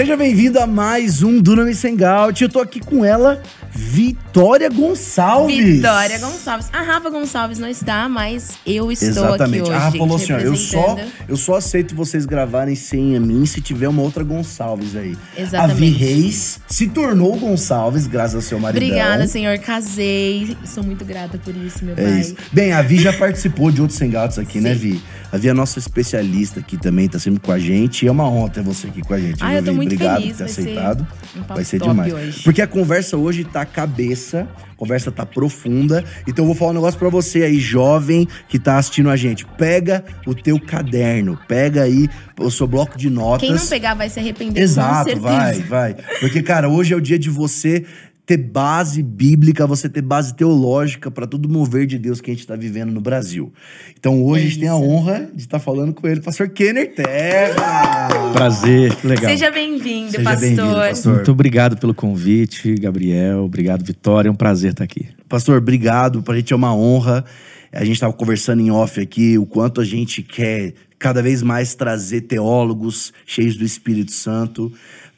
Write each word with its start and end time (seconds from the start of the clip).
Seja 0.00 0.16
bem-vindo 0.16 0.58
a 0.58 0.66
mais 0.66 1.22
um 1.22 1.42
Dunami 1.42 1.74
Sengout. 1.74 2.42
Eu 2.42 2.48
tô 2.48 2.58
aqui 2.58 2.80
com 2.80 3.04
ela, 3.04 3.42
Vitória 3.72 4.68
Gonçalves. 4.68 5.56
Vitória 5.76 6.18
Gonçalves. 6.18 6.68
A 6.72 6.82
Rafa 6.82 7.08
Gonçalves 7.10 7.58
não 7.58 7.68
está, 7.68 8.08
mas 8.08 8.52
eu 8.66 8.90
estou 8.90 9.08
Exatamente. 9.08 9.60
aqui 9.62 9.70
hoje. 9.70 9.72
A 9.72 9.78
Rafa 9.78 9.98
falou 9.98 10.16
assim: 10.16 10.32
ó, 10.32 10.38
eu 10.38 10.56
só, 10.56 10.96
eu 11.28 11.36
só 11.36 11.54
aceito 11.56 11.94
vocês 11.94 12.26
gravarem 12.26 12.74
sem 12.74 13.16
a 13.16 13.20
mim 13.20 13.46
se 13.46 13.60
tiver 13.60 13.88
uma 13.88 14.02
outra 14.02 14.24
Gonçalves 14.24 14.96
aí. 14.96 15.16
Exatamente. 15.36 15.72
A 15.72 15.74
Vi 15.74 15.90
Reis 15.90 16.60
se 16.68 16.88
tornou 16.88 17.36
Gonçalves, 17.38 18.06
graças 18.06 18.34
ao 18.34 18.42
seu 18.42 18.58
maridão. 18.58 18.86
Obrigada, 18.88 19.26
senhor. 19.26 19.58
Casei. 19.58 20.56
Sou 20.66 20.82
muito 20.82 21.04
grata 21.04 21.38
por 21.38 21.54
isso, 21.56 21.84
meu 21.84 21.94
É 21.96 22.02
pai. 22.02 22.20
isso. 22.20 22.34
Bem, 22.52 22.72
a 22.72 22.82
Vi 22.82 22.98
já 22.98 23.12
participou 23.18 23.70
de 23.70 23.80
outros 23.80 24.00
Hangouts 24.00 24.38
aqui, 24.38 24.60
né, 24.60 24.74
Vi? 24.74 25.00
A 25.32 25.36
Vi 25.36 25.46
é 25.46 25.50
a 25.52 25.54
nossa 25.54 25.78
especialista 25.78 26.58
aqui 26.58 26.76
também, 26.76 27.08
tá 27.08 27.18
sempre 27.18 27.38
com 27.40 27.52
a 27.52 27.58
gente. 27.58 28.04
E 28.04 28.08
é 28.08 28.10
uma 28.10 28.28
honra 28.28 28.50
ter 28.50 28.62
você 28.62 28.88
aqui 28.88 29.00
com 29.00 29.14
a 29.14 29.18
gente. 29.20 29.36
Ah, 29.40 29.54
eu 29.54 29.62
tô 29.62 29.70
Vi? 29.70 29.76
muito 29.76 29.92
Obrigado 29.94 30.20
feliz, 30.22 30.32
por 30.32 30.38
ter 30.38 30.44
vai 30.44 30.52
ser 30.52 30.60
aceitado. 30.62 31.06
um 31.36 31.40
papo 31.40 31.54
vai 31.54 31.64
ser 31.64 31.80
demais. 31.80 32.12
hoje. 32.12 32.42
Porque 32.42 32.60
a 32.60 32.66
conversa 32.66 33.16
hoje 33.16 33.44
tá 33.44 33.59
cabeça, 33.64 34.48
a 34.72 34.74
conversa 34.76 35.10
tá 35.10 35.24
profunda. 35.24 36.04
Então 36.26 36.44
eu 36.44 36.46
vou 36.46 36.54
falar 36.54 36.70
um 36.72 36.74
negócio 36.74 36.98
pra 36.98 37.08
você 37.08 37.42
aí, 37.42 37.58
jovem 37.58 38.26
que 38.48 38.58
tá 38.58 38.78
assistindo 38.78 39.10
a 39.10 39.16
gente. 39.16 39.44
Pega 39.44 40.04
o 40.26 40.34
teu 40.34 40.58
caderno, 40.60 41.38
pega 41.48 41.82
aí 41.82 42.08
o 42.38 42.50
seu 42.50 42.66
bloco 42.66 42.96
de 42.96 43.10
notas. 43.10 43.48
Quem 43.48 43.56
não 43.56 43.66
pegar 43.66 43.94
vai 43.94 44.08
se 44.08 44.18
arrepender, 44.18 44.60
Exato, 44.60 45.18
vai, 45.20 45.60
vai. 45.60 45.96
Porque, 46.20 46.42
cara, 46.42 46.68
hoje 46.68 46.94
é 46.94 46.96
o 46.96 47.00
dia 47.00 47.18
de 47.18 47.30
você 47.30 47.84
ter 48.30 48.36
base 48.36 49.02
bíblica, 49.02 49.66
você 49.66 49.88
ter 49.88 50.02
base 50.02 50.32
teológica 50.34 51.10
para 51.10 51.26
todo 51.26 51.46
o 51.46 51.48
mover 51.48 51.84
de 51.84 51.98
Deus 51.98 52.20
que 52.20 52.30
a 52.30 52.32
gente 52.32 52.42
está 52.42 52.54
vivendo 52.54 52.92
no 52.92 53.00
Brasil. 53.00 53.52
Então 53.98 54.22
hoje 54.22 54.44
É 54.44 54.46
a 54.46 54.48
gente 54.50 54.60
tem 54.60 54.68
a 54.68 54.76
honra 54.76 55.28
de 55.34 55.40
estar 55.40 55.58
falando 55.58 55.92
com 55.92 56.06
ele, 56.06 56.20
pastor 56.20 56.48
Kenner 56.48 56.94
Terra. 56.94 58.08
Prazer, 58.32 58.94
que 58.94 59.04
legal. 59.08 59.28
Seja 59.28 59.50
bem-vindo, 59.50 60.12
pastor. 60.22 60.40
bem-vindo, 60.40 60.74
pastor. 60.74 61.14
Muito 61.16 61.32
obrigado 61.32 61.76
pelo 61.76 61.92
convite, 61.92 62.72
Gabriel. 62.76 63.42
Obrigado, 63.42 63.84
Vitória. 63.84 64.28
É 64.28 64.30
um 64.30 64.36
prazer 64.36 64.70
estar 64.70 64.84
aqui. 64.84 65.08
Pastor, 65.28 65.58
obrigado. 65.58 66.22
Pra 66.22 66.36
gente 66.36 66.52
é 66.52 66.56
uma 66.56 66.72
honra. 66.72 67.24
A 67.72 67.84
gente 67.84 67.94
estava 67.94 68.12
conversando 68.12 68.62
em 68.62 68.70
off 68.70 69.00
aqui 69.00 69.38
o 69.38 69.44
quanto 69.44 69.80
a 69.80 69.84
gente 69.84 70.22
quer 70.22 70.74
cada 71.00 71.20
vez 71.20 71.42
mais 71.42 71.74
trazer 71.74 72.20
teólogos 72.20 73.12
cheios 73.26 73.56
do 73.56 73.64
Espírito 73.64 74.12
Santo 74.12 74.70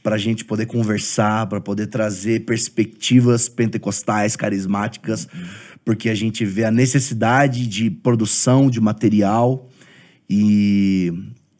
para 0.02 0.16
a 0.16 0.18
gente 0.18 0.44
poder 0.44 0.66
conversar, 0.66 1.46
para 1.46 1.60
poder 1.60 1.86
trazer 1.86 2.44
perspectivas 2.44 3.48
pentecostais, 3.48 4.34
carismáticas, 4.34 5.28
porque 5.84 6.08
a 6.08 6.14
gente 6.14 6.44
vê 6.44 6.64
a 6.64 6.70
necessidade 6.70 7.66
de 7.66 7.90
produção 7.90 8.68
de 8.68 8.80
material 8.80 9.68
e, 10.28 11.12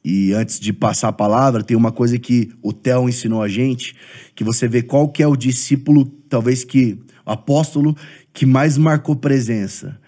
e 0.04 0.32
antes 0.32 0.58
de 0.58 0.72
passar 0.72 1.08
a 1.08 1.12
palavra, 1.12 1.62
tem 1.62 1.76
uma 1.76 1.92
coisa 1.92 2.18
que 2.18 2.52
o 2.62 2.72
Theo 2.72 3.08
ensinou 3.08 3.42
a 3.42 3.48
gente, 3.48 3.94
que 4.34 4.42
você 4.42 4.66
vê 4.66 4.82
qual 4.82 5.08
que 5.08 5.22
é 5.22 5.26
o 5.26 5.36
discípulo, 5.36 6.04
talvez 6.28 6.64
que, 6.64 6.98
o 7.24 7.30
apóstolo 7.30 7.96
que 8.32 8.46
mais 8.46 8.76
marcou 8.76 9.14
presença. 9.14 9.98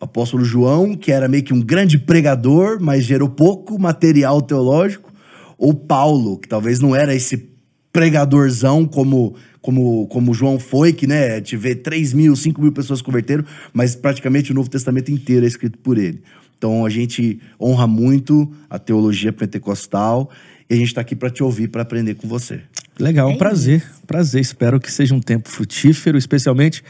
O 0.00 0.04
apóstolo 0.04 0.44
João, 0.44 0.94
que 0.94 1.10
era 1.10 1.28
meio 1.28 1.42
que 1.42 1.54
um 1.54 1.62
grande 1.62 1.98
pregador, 1.98 2.78
mas 2.80 3.04
gerou 3.04 3.28
pouco 3.28 3.78
material 3.78 4.42
teológico. 4.42 5.12
Ou 5.56 5.72
Paulo, 5.72 6.38
que 6.38 6.48
talvez 6.48 6.78
não 6.80 6.94
era 6.94 7.14
esse 7.14 7.53
pregadorzão 7.94 8.84
como 8.84 9.36
como 9.62 10.06
como 10.08 10.34
João 10.34 10.58
foi, 10.58 10.92
que 10.92 11.06
né, 11.06 11.40
te 11.40 11.56
vê 11.56 11.74
3 11.74 12.12
mil, 12.12 12.36
5 12.36 12.60
mil 12.60 12.72
pessoas 12.72 13.00
converteram, 13.00 13.44
mas 13.72 13.94
praticamente 13.94 14.50
o 14.50 14.54
Novo 14.54 14.68
Testamento 14.68 15.10
inteiro 15.10 15.46
é 15.46 15.48
escrito 15.48 15.78
por 15.78 15.96
ele. 15.96 16.20
Então 16.58 16.84
a 16.84 16.90
gente 16.90 17.40
honra 17.58 17.86
muito 17.86 18.52
a 18.68 18.78
teologia 18.78 19.32
pentecostal 19.32 20.28
e 20.68 20.74
a 20.74 20.76
gente 20.76 20.88
está 20.88 21.00
aqui 21.00 21.14
para 21.14 21.30
te 21.30 21.42
ouvir, 21.42 21.68
para 21.68 21.82
aprender 21.82 22.16
com 22.16 22.28
você. 22.28 22.60
Legal, 22.98 23.28
um 23.28 23.32
É 23.32 23.36
prazer. 23.36 23.82
Prazer. 24.06 24.40
Espero 24.40 24.80
que 24.80 24.90
seja 24.90 25.14
um 25.14 25.20
tempo 25.20 25.48
frutífero, 25.48 26.18
especialmente 26.18 26.82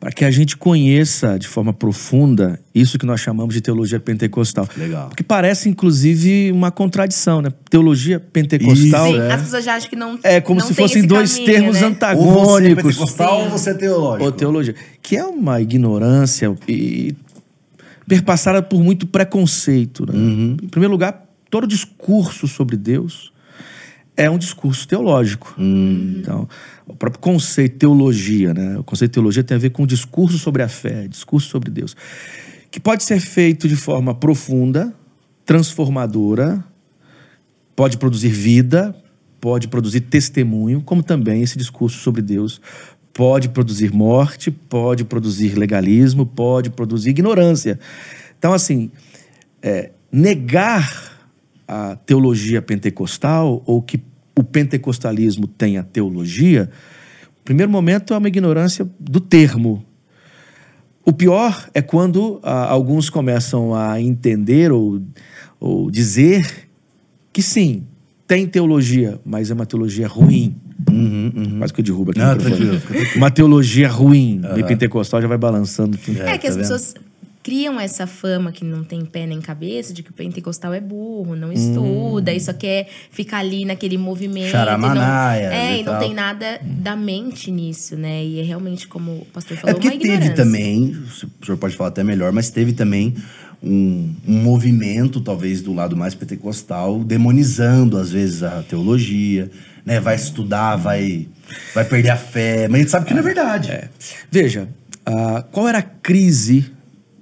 para 0.00 0.12
que 0.12 0.24
a 0.24 0.30
gente 0.30 0.56
conheça 0.56 1.38
de 1.38 1.48
forma 1.48 1.72
profunda 1.72 2.60
isso 2.74 2.98
que 2.98 3.04
nós 3.04 3.20
chamamos 3.20 3.54
de 3.54 3.60
teologia 3.60 3.98
pentecostal. 3.98 4.68
Legal. 4.76 5.08
Porque 5.08 5.24
parece, 5.24 5.68
inclusive, 5.68 6.52
uma 6.52 6.70
contradição, 6.70 7.42
né? 7.42 7.50
Teologia 7.68 8.20
pentecostal 8.20 9.06
Sim, 9.12 9.18
é. 9.18 9.32
as 9.32 9.42
pessoas 9.42 9.64
já 9.64 9.74
acham 9.74 9.90
que 9.90 9.96
não 9.96 10.18
é 10.22 10.40
como 10.40 10.60
não 10.60 10.66
se 10.68 10.74
tem 10.74 10.86
fossem 10.86 11.06
dois 11.06 11.32
caminho, 11.32 11.52
termos 11.52 11.80
né? 11.80 11.82
Ou 11.82 11.82
você 11.82 11.84
é 11.84 11.88
antagônicos. 11.88 12.82
pentecostal 12.82 13.36
Sim. 13.36 13.44
ou 13.44 13.50
você 13.50 13.70
é 13.70 13.74
teológico. 13.74 14.24
Ou 14.24 14.32
teologia. 14.32 14.74
Que 15.02 15.16
é 15.16 15.24
uma 15.24 15.60
ignorância 15.60 16.54
e 16.68 17.14
perpassada 18.06 18.62
por 18.62 18.82
muito 18.82 19.06
preconceito. 19.06 20.06
Né? 20.06 20.16
Em 20.62 20.68
primeiro 20.68 20.92
lugar, 20.92 21.26
todo 21.50 21.66
discurso 21.66 22.46
sobre 22.46 22.76
Deus 22.76 23.32
é 24.18 24.28
um 24.28 24.36
discurso 24.36 24.86
teológico. 24.88 25.54
Então, 25.56 26.48
o 26.84 26.94
próprio 26.94 27.20
conceito 27.20 27.78
teologia, 27.78 28.52
né? 28.52 28.76
O 28.76 28.82
conceito 28.82 29.12
teologia 29.12 29.44
tem 29.44 29.56
a 29.56 29.60
ver 29.60 29.70
com 29.70 29.84
o 29.84 29.86
discurso 29.86 30.36
sobre 30.36 30.60
a 30.60 30.68
fé, 30.68 31.06
discurso 31.06 31.48
sobre 31.48 31.70
Deus, 31.70 31.96
que 32.68 32.80
pode 32.80 33.04
ser 33.04 33.20
feito 33.20 33.68
de 33.68 33.76
forma 33.76 34.12
profunda, 34.12 34.92
transformadora, 35.46 36.62
pode 37.76 37.96
produzir 37.96 38.30
vida, 38.30 38.92
pode 39.40 39.68
produzir 39.68 40.00
testemunho, 40.00 40.82
como 40.82 41.00
também 41.00 41.40
esse 41.42 41.56
discurso 41.56 41.98
sobre 41.98 42.20
Deus 42.20 42.60
pode 43.12 43.48
produzir 43.48 43.92
morte, 43.92 44.48
pode 44.48 45.04
produzir 45.04 45.58
legalismo, 45.58 46.24
pode 46.24 46.70
produzir 46.70 47.10
ignorância. 47.10 47.76
Então, 48.38 48.52
assim, 48.52 48.92
é, 49.60 49.90
negar 50.12 51.17
a 51.68 51.96
teologia 52.06 52.62
pentecostal 52.62 53.62
ou 53.66 53.82
que 53.82 54.00
o 54.34 54.42
pentecostalismo 54.42 55.46
tem 55.46 55.76
a 55.76 55.82
teologia, 55.82 56.70
no 57.36 57.44
primeiro 57.44 57.70
momento 57.70 58.14
é 58.14 58.18
uma 58.18 58.28
ignorância 58.28 58.88
do 58.98 59.20
termo. 59.20 59.84
O 61.04 61.12
pior 61.12 61.68
é 61.74 61.82
quando 61.82 62.40
ah, 62.42 62.66
alguns 62.70 63.10
começam 63.10 63.74
a 63.74 64.00
entender 64.00 64.72
ou, 64.72 65.00
ou 65.60 65.90
dizer 65.90 66.68
que 67.32 67.42
sim, 67.42 67.84
tem 68.26 68.46
teologia, 68.46 69.18
mas 69.24 69.50
é 69.50 69.54
uma 69.54 69.64
teologia 69.64 70.06
ruim. 70.06 70.56
Quase 71.58 71.72
que 71.72 71.80
eu 71.80 71.84
derrubo 71.84 72.10
aqui. 72.10 72.20
o 72.20 72.22
Não, 72.22 72.34
microfone. 72.34 72.56
tranquilo, 72.56 72.80
tranquilo. 72.80 73.16
Uma 73.16 73.30
teologia 73.30 73.88
ruim. 73.88 74.40
Meio 74.54 74.66
pentecostal 74.66 75.20
já 75.22 75.28
vai 75.28 75.38
balançando. 75.38 75.96
tudo. 75.96 76.20
É, 76.22 76.36
que 76.38 76.42
tá 76.42 76.48
as 76.48 76.56
vendo? 76.56 76.62
pessoas 76.62 76.94
criam 77.48 77.80
essa 77.80 78.06
fama 78.06 78.52
que 78.52 78.62
não 78.62 78.84
tem 78.84 79.06
pé 79.06 79.24
nem 79.26 79.40
cabeça 79.40 79.94
de 79.94 80.02
que 80.02 80.10
o 80.10 80.12
pentecostal 80.12 80.74
é 80.74 80.80
burro, 80.82 81.32
Hum. 81.32 81.36
não 81.36 81.50
estuda, 81.50 82.30
e 82.30 82.38
só 82.38 82.52
quer 82.52 82.86
ficar 83.10 83.38
ali 83.38 83.64
naquele 83.64 83.96
movimento. 83.96 84.50
Charamanaias 84.50 85.46
e 85.50 85.56
não, 85.56 85.62
é, 85.62 85.76
e 85.76 85.80
e 85.80 85.82
não 85.82 85.92
tal. 85.92 86.00
tem 86.02 86.12
nada 86.14 86.60
da 86.62 86.94
mente 86.94 87.50
nisso, 87.50 87.96
né? 87.96 88.22
E 88.22 88.38
é 88.40 88.42
realmente, 88.42 88.86
como 88.86 89.12
o 89.12 89.24
pastor 89.32 89.56
É 89.56 89.60
falou, 89.60 89.74
porque 89.76 89.88
uma 89.88 89.92
teve 89.98 90.04
ignorância. 90.12 90.34
também, 90.34 90.90
o 91.42 91.44
senhor 91.46 91.56
pode 91.56 91.74
falar 91.74 91.88
até 91.88 92.04
melhor, 92.04 92.32
mas 92.32 92.50
teve 92.50 92.74
também 92.74 93.14
um, 93.62 94.14
um 94.28 94.42
movimento, 94.42 95.18
talvez, 95.18 95.62
do 95.62 95.72
lado 95.72 95.96
mais 95.96 96.14
pentecostal, 96.14 97.02
demonizando, 97.02 97.96
às 97.96 98.10
vezes, 98.12 98.42
a 98.42 98.62
teologia, 98.62 99.50
né? 99.86 99.98
Vai 100.00 100.16
estudar, 100.16 100.76
vai, 100.76 101.26
vai 101.74 101.84
perder 101.86 102.10
a 102.10 102.16
fé, 102.18 102.68
mas 102.68 102.74
a 102.74 102.78
gente 102.82 102.90
sabe 102.90 103.06
que 103.06 103.14
não 103.14 103.20
é 103.20 103.22
verdade. 103.24 103.88
Veja, 104.30 104.68
ah, 105.06 105.42
qual 105.50 105.66
era 105.66 105.78
a 105.78 105.82
crise 105.82 106.72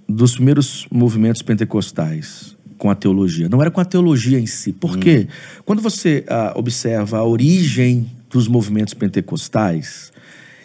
dos 0.09 0.35
primeiros 0.35 0.87
movimentos 0.91 1.43
pentecostais 1.43 2.57
com 2.79 2.91
a 2.91 2.95
teologia? 2.95 3.49
Não 3.49 3.61
era 3.61 3.71
com 3.71 3.81
a 3.81 3.85
teologia 3.85 4.39
em 4.39 4.47
si. 4.47 4.73
Por 4.73 4.99
quê? 4.99 5.29
Quando 5.65 5.83
você 5.83 6.25
ah, 6.29 6.53
observa 6.57 7.19
a 7.19 7.25
origem 7.25 8.11
dos 8.31 8.49
movimentos 8.49 8.95
pentecostais, 8.95 10.13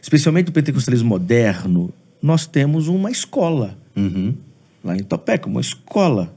especialmente 0.01 0.49
o 0.49 0.51
pentecostalismo 0.51 1.09
moderno, 1.09 1.93
nós 2.21 2.45
temos 2.45 2.87
uma 2.87 3.09
escola. 3.09 3.77
Uhum. 3.95 4.33
lá 4.83 4.95
em 4.95 5.03
Topeka, 5.03 5.49
uma 5.49 5.61
escola. 5.61 6.33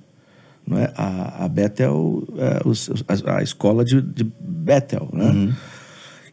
Não 0.67 0.79
é? 0.79 0.93
A, 0.97 1.45
a 1.45 1.49
Bethel, 1.49 2.27
é, 2.39 2.61
a, 3.29 3.37
a 3.37 3.43
escola 3.43 3.85
de, 3.85 4.01
de 4.01 4.25
Bethel. 4.41 5.09
Né? 5.13 5.55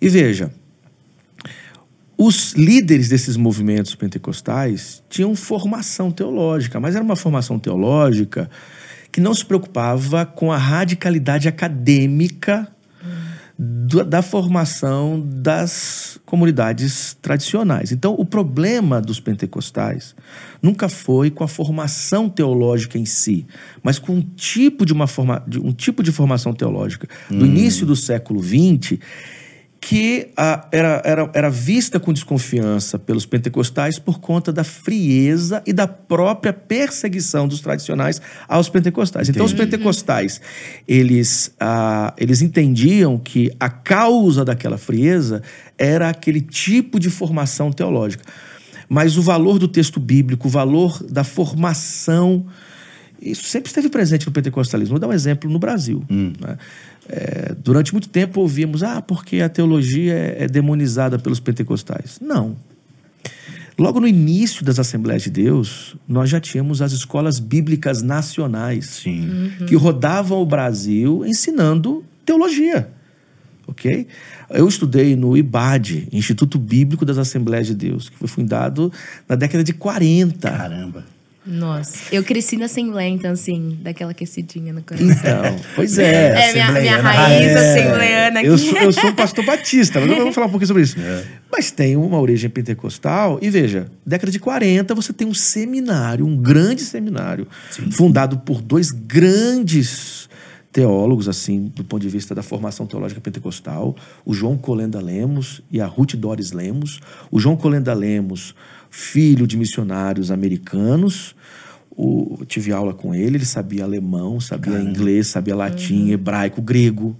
E 0.02 0.10
veja, 0.10 0.52
os 2.24 2.54
líderes 2.54 3.10
desses 3.10 3.36
movimentos 3.36 3.96
pentecostais 3.96 5.02
tinham 5.10 5.36
formação 5.36 6.12
teológica, 6.12 6.80
mas 6.80 6.96
era 6.96 7.04
uma 7.04 7.16
formação 7.16 7.58
teológica 7.58 8.50
que 9.12 9.20
não 9.20 9.34
se 9.34 9.44
preocupava 9.44 10.26
com 10.26 10.52
a 10.52 10.58
radicalidade 10.58 11.48
acadêmica 11.48 12.68
do- 13.58 14.04
da 14.04 14.22
formação 14.22 15.22
das 15.26 16.20
comunidades 16.26 17.18
tradicionais. 17.22 17.92
Então, 17.92 18.16
o 18.18 18.26
problema 18.26 19.02
dos 19.02 19.20
pentecostais 19.20 20.16
nunca 20.62 20.88
foi 20.90 21.30
com 21.30 21.44
a 21.44 21.48
formação 21.48 22.30
teológica 22.30 22.98
em 22.98 23.06
si, 23.06 23.46
mas 23.84 24.00
com 24.00 24.14
um 24.16 24.22
tipo 24.22 24.86
de, 24.86 24.94
uma 24.94 25.08
forma, 25.08 25.44
de- 25.48 25.60
um 25.60 25.72
tipo 25.74 26.02
de 26.04 26.12
formação 26.12 26.54
teológica 26.54 27.08
do 27.30 27.46
início 27.46 27.86
do 27.86 27.96
século 27.96 28.42
XX 28.42 28.98
que 29.84 30.30
ah, 30.38 30.68
era, 30.72 31.02
era, 31.04 31.32
era 31.34 31.50
vista 31.50 32.00
com 32.00 32.14
desconfiança 32.14 33.00
pelos 33.00 33.26
pentecostais 33.26 33.98
por 33.98 34.20
conta 34.20 34.54
da 34.54 34.64
frieza 34.64 35.64
e 35.66 35.74
da 35.74 35.88
própria 35.88 36.54
perseguição 36.54 37.48
dos 37.48 37.62
tradicionais 37.62 38.22
aos 38.48 38.70
pentecostais. 38.70 39.28
Então, 39.28 39.44
os 39.44 39.54
pentecostais, 39.54 40.40
eles, 40.88 41.52
ah, 41.60 42.14
eles 42.16 42.44
entendiam 42.44 43.18
que 43.18 43.52
a 43.60 43.70
causa 43.70 44.46
daquela 44.46 44.78
frieza 44.78 45.42
era 45.76 46.10
aquele 46.10 46.42
tipo 46.42 47.00
de 47.00 47.10
formação 47.10 47.72
teológica. 47.72 48.24
Mas 48.88 49.18
o 49.18 49.22
valor 49.22 49.58
do 49.58 49.68
texto 49.68 50.00
bíblico, 50.00 50.48
o 50.48 50.52
valor 50.52 51.04
da 51.10 51.24
formação, 51.24 52.46
isso 53.22 53.44
sempre 53.44 53.70
esteve 53.70 53.90
presente 53.90 54.26
no 54.26 54.32
pentecostalismo. 54.32 54.94
Vou 54.94 55.00
dar 55.00 55.08
um 55.08 55.14
exemplo 55.14 55.50
no 55.50 55.60
Brasil. 55.60 56.04
Né? 56.40 56.58
É, 57.08 57.56
durante 57.64 57.92
muito 57.94 58.10
tempo 58.10 58.42
ouvimos, 58.42 58.82
ah, 58.84 59.02
porque 59.02 59.42
a 59.42 59.50
teologia 59.50 60.14
é, 60.14 60.44
é 60.44 60.48
demonizada 60.48 61.20
pelos 61.20 61.40
pentecostais. 61.40 62.20
Não. 62.22 62.56
Logo 63.78 64.00
no 64.00 64.08
início 64.08 64.66
das 64.66 64.80
Assembleias 64.80 65.24
de 65.24 65.30
Deus, 65.30 65.96
nós 66.08 66.30
já 66.30 66.40
tínhamos 66.40 66.82
as 66.82 66.92
escolas 66.92 67.40
bíblicas 67.40 68.02
nacionais 68.02 68.86
Sim. 68.86 69.52
que 69.68 69.76
rodavam 69.76 70.40
o 70.42 70.46
Brasil 70.46 71.26
ensinando 71.26 72.04
teologia. 72.26 72.90
Ok? 73.68 74.08
Eu 74.50 74.68
estudei 74.68 75.16
no 75.16 75.38
IBAD, 75.38 76.10
Instituto 76.12 76.60
Bíblico 76.60 77.06
das 77.06 77.18
Assembleias 77.18 77.68
de 77.68 77.76
Deus, 77.76 78.10
que 78.10 78.18
foi 78.18 78.28
fundado 78.28 78.92
na 79.28 79.36
década 79.36 79.64
de 79.64 79.74
40. 79.74 80.50
Caramba. 80.50 81.06
Nossa, 81.44 82.04
eu 82.12 82.24
cresci 82.24 82.56
na 82.56 82.66
Assembleia, 82.66 83.10
então, 83.10 83.32
assim, 83.32 83.80
daquela 83.82 84.12
aquecidinha 84.12 84.72
no 84.72 84.84
coração. 84.84 85.08
Então, 85.10 85.60
pois 85.76 85.98
é. 85.98 86.50
É, 86.50 86.54
minha, 86.54 86.72
minha 86.72 86.98
assembleiana. 86.98 87.10
raiz 87.10 87.48
É. 87.48 87.72
assembleiana 87.72 88.40
aqui. 88.40 88.48
Eu 88.48 88.58
sou, 88.60 88.78
eu 88.78 88.92
sou 88.92 89.10
um 89.10 89.16
pastor 89.16 89.44
batista, 89.44 90.00
mas 90.00 90.10
eu 90.10 90.18
vou 90.18 90.32
falar 90.34 90.48
um 90.48 90.52
pouquinho 90.52 90.68
sobre 90.68 90.84
isso. 90.84 90.98
Mas 91.52 91.72
tem 91.72 91.98
uma 91.98 92.20
origem 92.20 92.48
pentecostal, 92.48 93.40
e 93.42 93.50
veja, 93.50 93.88
década 94.06 94.32
de 94.32 94.40
40 94.40 94.94
você 94.94 95.12
tem 95.12 95.28
um 95.28 95.34
seminário, 95.34 96.28
um 96.28 96.38
grande 96.38 96.82
seminário, 96.82 97.48
fundado 97.92 98.38
por 98.40 98.62
dois 98.62 98.92
grandes 98.92 100.30
teólogos, 100.72 101.28
assim, 101.28 101.72
do 101.76 101.84
ponto 101.84 102.02
de 102.02 102.10
vista 102.10 102.34
da 102.34 102.42
formação 102.42 102.86
teológica 102.86 103.20
pentecostal, 103.20 103.96
o 104.26 104.34
João 104.34 104.58
Colenda 104.58 105.02
Lemos 105.02 105.62
e 105.70 105.82
a 105.82 105.86
Ruth 105.86 106.16
Doris 106.16 106.52
Lemos. 106.52 107.00
O 107.30 107.40
João 107.40 107.58
Colenda 107.58 107.94
Lemos, 107.94 108.56
filho 108.92 109.48
de 109.48 109.58
missionários 109.58 110.30
americanos, 110.30 111.34
o, 111.90 112.44
tive 112.46 112.72
aula 112.72 112.94
com 112.94 113.16
ele, 113.16 113.38
ele 113.38 113.46
sabia 113.46 113.84
alemão, 113.86 114.40
sabia 114.40 114.80
inglês, 114.80 115.28
sabia 115.28 115.56
latim, 115.56 116.12
hebraico, 116.12 116.62
grego. 116.62 117.18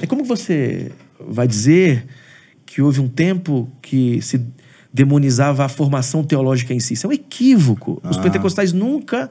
É 0.00 0.06
como 0.06 0.22
você 0.24 0.92
vai 1.18 1.48
dizer 1.48 2.06
que 2.66 2.82
houve 2.82 3.00
um 3.00 3.08
tempo 3.08 3.68
que 3.80 4.20
se 4.20 4.40
demonizava 4.92 5.64
a 5.64 5.68
formação 5.68 6.22
teológica 6.22 6.72
em 6.74 6.80
si. 6.80 6.94
Isso 6.94 7.06
é 7.06 7.10
um 7.10 7.12
equívoco. 7.12 8.00
Os 8.08 8.18
Ah. 8.18 8.22
pentecostais 8.22 8.72
nunca 8.72 9.30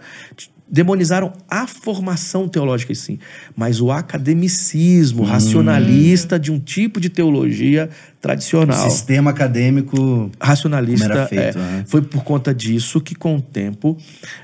demonizaram 0.73 1.31
a 1.47 1.67
formação 1.67 2.47
teológica 2.49 2.91
em 2.91 2.95
si, 2.95 3.19
mas 3.55 3.79
o 3.79 3.91
academicismo 3.91 5.21
racionalista 5.23 6.39
de 6.39 6.51
um 6.51 6.59
tipo 6.59 6.99
de 6.99 7.09
teologia 7.09 7.91
tradicional 8.19 8.89
Sistema 8.89 9.29
acadêmico. 9.29 10.31
racionalista. 10.41 11.27
Feito, 11.27 11.59
é. 11.59 11.61
né? 11.61 11.83
Foi 11.87 12.01
por 12.01 12.23
conta 12.23 12.51
disso 12.55 12.99
que, 12.99 13.13
com 13.13 13.35
o 13.35 13.41
tempo, 13.41 13.95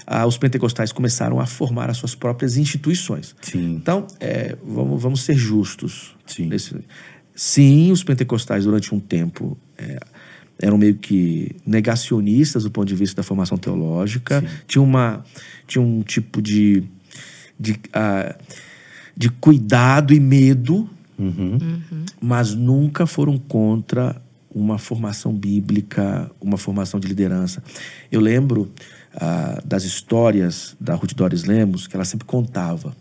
ah, 0.06 0.28
os 0.28 0.38
pentecostais 0.38 0.92
começaram 0.92 1.40
a 1.40 1.48
formar 1.48 1.90
as 1.90 1.98
suas 1.98 2.14
próprias 2.14 2.58
instituições. 2.58 3.36
Sim. 3.42 3.74
Então, 3.82 4.06
é, 4.20 4.56
vamos, 4.64 5.02
vamos 5.02 5.22
ser 5.24 5.34
justos. 5.36 6.16
Sim. 6.28 6.46
nesse- 6.46 6.76
Sim, 7.34 7.92
os 7.92 8.04
pentecostais, 8.04 8.66
durante 8.66 8.94
um 8.94 9.00
tempo, 9.00 9.58
é, 9.78 9.98
eram 10.62 10.78
meio 10.78 10.96
que 10.96 11.56
negacionistas 11.66 12.64
do 12.64 12.72
ponto 12.72 12.88
de 12.88 12.96
vista 12.96 13.18
da 13.18 13.24
formação 13.24 13.58
teológica. 13.58 14.44
Tinha, 14.68 14.82
uma, 14.82 15.24
tinha 15.66 15.82
um 15.82 16.02
tipo 16.02 16.42
de, 16.42 16.84
de, 17.60 17.80
ah, 17.94 18.36
de 19.16 19.30
cuidado 19.30 20.14
e 20.14 20.20
medo 20.20 20.90
mas 22.22 22.56
nunca 22.56 23.06
foram 23.06 23.38
contra 23.38 24.22
uma 24.50 24.78
formação 24.78 25.34
bíblica, 25.34 26.32
uma 26.40 26.58
formação 26.58 27.00
de 27.00 27.08
liderança. 27.08 27.62
Eu 28.12 28.22
lembro 28.22 28.72
ah, 29.14 29.62
das 29.66 29.84
histórias 29.84 30.76
da 30.80 30.96
Ruth 30.96 31.14
Doris 31.14 31.44
Lemos 31.44 31.88
que 31.88 31.96
ela 31.96 32.06
sempre 32.06 32.26
contava. 32.26 32.96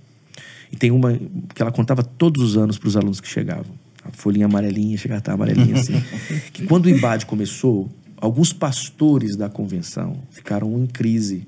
E 0.71 0.77
tem 0.77 0.91
uma 0.91 1.15
que 1.55 1.63
ela 1.63 1.73
contava 1.73 2.03
todos 2.03 2.43
os 2.43 2.57
anos 2.57 2.77
para 2.77 2.89
os 2.89 2.97
alunos 2.97 3.21
que 3.21 3.29
chegavam. 3.29 3.78
A 4.09 4.13
folhinha 4.13 4.47
amarelinha, 4.47 4.97
chegava 4.97 5.19
a 5.19 5.21
estar 5.21 5.33
amarelinha 5.35 5.77
assim. 5.77 5.95
que 6.53 6.65
quando 6.67 6.87
o 6.87 6.89
IBAD 6.89 7.27
começou, 7.27 7.89
alguns 8.17 8.53
pastores 8.53 9.37
da 9.37 9.49
convenção 9.49 10.19
ficaram 10.31 10.79
em 10.79 10.87
crise 10.87 11.47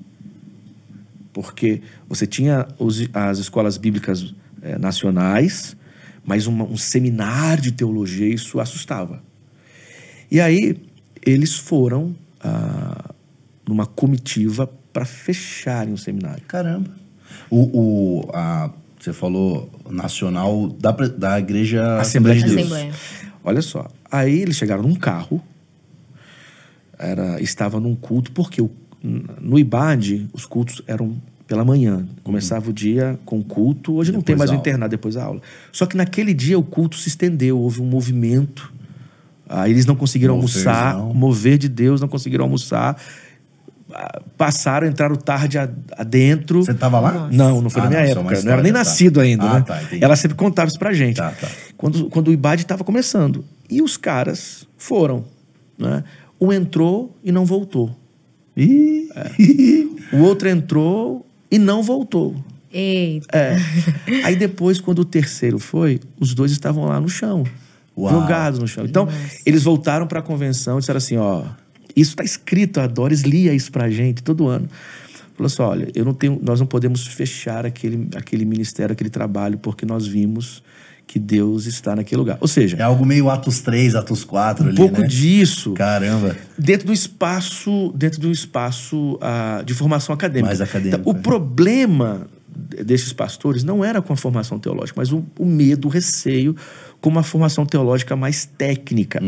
porque 1.33 1.81
você 2.07 2.27
tinha 2.27 2.67
os- 2.77 3.07
as 3.13 3.37
escolas 3.39 3.77
bíblicas 3.77 4.33
eh, 4.61 4.77
nacionais, 4.77 5.75
mas 6.25 6.45
uma- 6.45 6.65
um 6.65 6.77
seminário 6.77 7.63
de 7.63 7.71
teologia, 7.71 8.27
isso 8.27 8.59
assustava. 8.59 9.23
E 10.29 10.39
aí 10.39 10.77
eles 11.25 11.55
foram 11.57 12.15
ah, 12.43 13.13
numa 13.67 13.85
comitiva 13.85 14.67
para 14.91 15.05
fecharem 15.05 15.93
o 15.93 15.97
seminário. 15.97 16.43
Caramba. 16.47 16.89
O, 17.49 17.59
o, 18.25 18.29
a, 18.33 18.71
você 19.03 19.13
falou 19.13 19.69
nacional 19.89 20.67
da, 20.79 20.91
da 20.91 21.39
Igreja 21.39 21.99
Assembleia 21.99 22.39
de 22.39 22.45
Deus. 22.45 22.57
Assembleia. 22.59 22.91
Olha 23.43 23.61
só, 23.61 23.87
aí 24.11 24.39
eles 24.41 24.55
chegaram 24.55 24.83
num 24.83 24.93
carro, 24.95 25.41
era, 26.97 27.41
estava 27.41 27.79
num 27.79 27.95
culto, 27.95 28.31
porque 28.31 28.61
o- 28.61 28.69
no 29.03 29.57
IBAD 29.57 30.27
os 30.31 30.45
cultos 30.45 30.81
eram 30.85 31.15
pela 31.47 31.65
manhã. 31.65 32.05
Começava 32.23 32.69
o 32.69 32.73
dia 32.73 33.19
com 33.25 33.41
culto, 33.43 33.93
hoje 33.95 34.11
não 34.11 34.21
tem 34.21 34.35
Depois 34.35 34.37
mais 34.37 34.49
o 34.51 34.53
aula. 34.53 34.61
internato 34.61 34.91
depois 34.91 35.15
da 35.15 35.23
aula. 35.23 35.41
Só 35.71 35.85
que 35.85 35.97
naquele 35.97 36.33
dia 36.33 36.57
o 36.57 36.63
culto 36.63 36.95
se 36.97 37.09
estendeu, 37.09 37.57
houve 37.59 37.81
um 37.81 37.85
movimento. 37.85 38.71
Aí 39.49 39.71
eles 39.71 39.85
não 39.85 39.95
conseguiram 39.95 40.35
Moverzão. 40.37 40.71
almoçar, 40.71 41.13
mover 41.15 41.57
de 41.57 41.67
Deus, 41.67 41.99
não 41.99 42.07
conseguiram 42.07 42.45
almoçar. 42.45 43.01
Passaram, 44.37 44.87
entraram 44.87 45.15
tarde 45.15 45.57
adentro. 45.97 46.63
Você 46.63 46.73
tava 46.73 46.99
lá? 46.99 47.29
Não, 47.31 47.61
não 47.61 47.69
foi 47.69 47.81
Ah, 47.81 47.85
na 47.85 47.89
minha 47.91 48.01
não, 48.03 48.07
época. 48.09 48.23
Não 48.23 48.29
era 48.51 48.61
nem 48.61 48.71
história, 48.71 48.73
tá. 48.73 48.79
nascido 48.79 49.19
ainda, 49.19 49.43
Ah, 49.45 49.53
né? 49.59 49.61
tá. 49.67 49.79
Ela 49.99 50.15
sempre 50.15 50.35
contava 50.37 50.67
isso 50.69 50.79
pra 50.79 50.93
gente. 50.93 51.17
Tá, 51.17 51.31
tá. 51.31 51.47
Quando, 51.77 52.09
quando 52.09 52.27
o 52.29 52.31
IBAD 52.31 52.61
estava 52.63 52.83
começando. 52.83 53.43
E 53.69 53.81
os 53.81 53.97
caras 53.97 54.67
foram. 54.77 55.25
Né? 55.77 56.03
Um 56.39 56.51
entrou 56.51 57.15
e 57.23 57.31
não 57.31 57.45
voltou. 57.45 57.95
Ih, 58.57 59.07
O 60.13 60.17
outro 60.23 60.49
entrou 60.49 61.25
e 61.49 61.57
não 61.57 61.81
voltou. 61.83 62.35
Eita. 62.73 63.37
É. 63.37 63.57
Aí 64.23 64.35
depois, 64.35 64.79
quando 64.79 64.99
o 64.99 65.05
terceiro 65.05 65.59
foi, 65.59 65.99
os 66.19 66.33
dois 66.33 66.51
estavam 66.51 66.85
lá 66.85 66.99
no 66.99 67.09
chão. 67.09 67.43
Uau. 67.97 68.13
Jogados 68.21 68.59
no 68.59 68.67
chão. 68.67 68.85
Então, 68.85 69.07
eles 69.45 69.63
voltaram 69.63 70.07
para 70.07 70.19
a 70.19 70.21
convenção 70.21 70.77
e 70.77 70.79
disseram 70.79 70.97
assim: 70.97 71.17
ó, 71.17 71.43
isso 71.95 72.11
está 72.11 72.23
escrito, 72.23 72.79
a 72.79 72.87
Doris 72.87 73.21
lia 73.21 73.53
isso 73.53 73.71
pra 73.71 73.89
gente 73.89 74.23
todo 74.23 74.47
ano. 74.47 74.67
Falou 75.35 75.47
assim: 75.47 75.61
olha, 75.61 75.91
eu 75.95 76.05
não 76.05 76.13
tenho, 76.13 76.39
nós 76.41 76.59
não 76.59 76.67
podemos 76.67 77.05
fechar 77.07 77.65
aquele, 77.65 78.07
aquele 78.15 78.45
ministério, 78.45 78.93
aquele 78.93 79.09
trabalho, 79.09 79.57
porque 79.57 79.85
nós 79.85 80.05
vimos 80.05 80.63
que 81.07 81.19
Deus 81.19 81.65
está 81.65 81.93
naquele 81.95 82.19
lugar. 82.19 82.37
Ou 82.39 82.47
seja, 82.47 82.77
é 82.77 82.83
algo 82.83 83.05
meio 83.05 83.29
Atos 83.29 83.59
3, 83.59 83.95
Atos 83.95 84.23
4 84.23 84.63
um 84.63 84.67
ali, 84.69 84.77
pouco 84.77 85.01
né? 85.01 85.07
disso 85.07 85.73
Caramba. 85.73 86.37
dentro 86.57 86.87
do 86.87 86.93
espaço 86.93 87.91
dentro 87.95 88.21
do 88.21 88.31
espaço 88.31 89.17
ah, 89.19 89.61
de 89.65 89.73
formação 89.73 90.15
acadêmica. 90.15 90.47
Mais 90.47 90.61
acadêmico, 90.61 91.01
Então, 91.01 91.13
o 91.13 91.17
é. 91.17 91.19
problema 91.19 92.27
desses 92.85 93.11
pastores 93.11 93.63
não 93.63 93.83
era 93.83 94.01
com 94.01 94.13
a 94.13 94.15
formação 94.15 94.57
teológica, 94.57 94.99
mas 94.99 95.11
o, 95.11 95.25
o 95.37 95.45
medo, 95.45 95.87
o 95.87 95.91
receio 95.91 96.55
com 97.01 97.09
uma 97.09 97.23
formação 97.23 97.65
teológica 97.65 98.15
mais 98.15 98.45
técnica. 98.45 99.19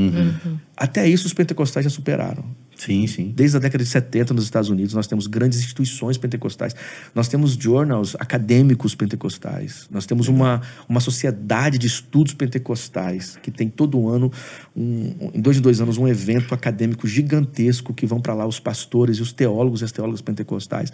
Até 0.78 1.10
isso 1.10 1.26
os 1.26 1.34
pentecostais 1.34 1.84
já 1.84 1.90
superaram. 1.90 2.46
Sim, 2.76 3.08
sim. 3.08 3.32
Desde 3.36 3.58
a 3.58 3.60
década 3.60 3.84
de 3.84 3.90
70 3.90 4.34
nos 4.34 4.44
Estados 4.44 4.70
Unidos, 4.70 4.94
nós 4.94 5.08
temos 5.08 5.28
grandes 5.28 5.60
instituições 5.60 6.18
pentecostais. 6.18 6.76
Nós 7.14 7.28
temos 7.28 7.54
journals 7.54 8.16
acadêmicos 8.20 8.96
pentecostais. 8.96 9.88
Nós 9.92 10.06
temos 10.06 10.28
uma, 10.28 10.62
uma 10.90 11.00
sociedade 11.00 11.78
de 11.78 11.88
estudos 11.88 12.34
pentecostais 12.34 13.38
que 13.42 13.52
tem 13.52 13.70
todo 13.70 14.10
ano, 14.10 14.32
um, 14.76 15.32
em 15.34 15.40
dois 15.40 15.58
em 15.58 15.62
dois 15.62 15.82
anos, 15.82 15.98
um 15.98 16.08
evento 16.08 16.54
acadêmico 16.54 17.08
gigantesco 17.08 17.94
que 17.94 18.06
vão 18.06 18.20
para 18.20 18.34
lá 18.34 18.46
os 18.46 18.60
pastores 18.60 19.18
e 19.18 19.22
os 19.22 19.32
teólogos 19.32 19.82
e 19.82 19.86
as 19.86 19.92
teólogas 19.92 20.22
pentecostais. 20.22 20.92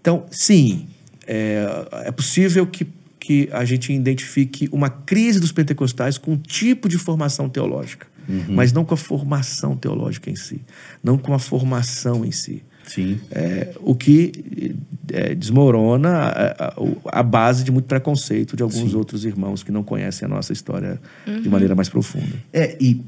Então, 0.00 0.26
sim, 0.30 0.88
é, 1.26 1.66
é 2.04 2.10
possível 2.10 2.66
que, 2.66 2.86
que 3.28 3.48
a 3.52 3.62
gente 3.66 3.92
identifique 3.92 4.68
uma 4.72 4.88
crise 4.88 5.38
dos 5.38 5.52
pentecostais 5.52 6.16
com 6.16 6.32
um 6.32 6.36
tipo 6.38 6.88
de 6.88 6.96
formação 6.96 7.46
teológica, 7.46 8.06
mas 8.48 8.72
não 8.72 8.84
com 8.86 8.94
a 8.94 8.96
formação 8.96 9.76
teológica 9.76 10.30
em 10.30 10.36
si, 10.36 10.62
não 11.04 11.18
com 11.18 11.34
a 11.34 11.38
formação 11.38 12.24
em 12.24 12.32
si. 12.32 12.62
Sim. 12.86 13.20
É, 13.30 13.74
o 13.80 13.94
que 13.94 14.74
é, 15.12 15.34
desmorona 15.34 16.08
a, 16.08 16.68
a- 16.68 16.74
a 17.20 17.22
base 17.22 17.62
de 17.64 17.70
muito 17.70 17.84
preconceito 17.84 18.56
de 18.56 18.62
alguns 18.62 18.94
outros 18.94 19.26
irmãos 19.26 19.62
que 19.62 19.70
não 19.70 19.82
conhecem 19.84 20.24
a 20.24 20.28
nossa 20.28 20.54
história 20.54 20.98
de 21.42 21.48
maneira 21.50 21.74
mais 21.74 21.90
profunda. 21.90 22.34
É, 22.50 22.76
e, 22.80 23.02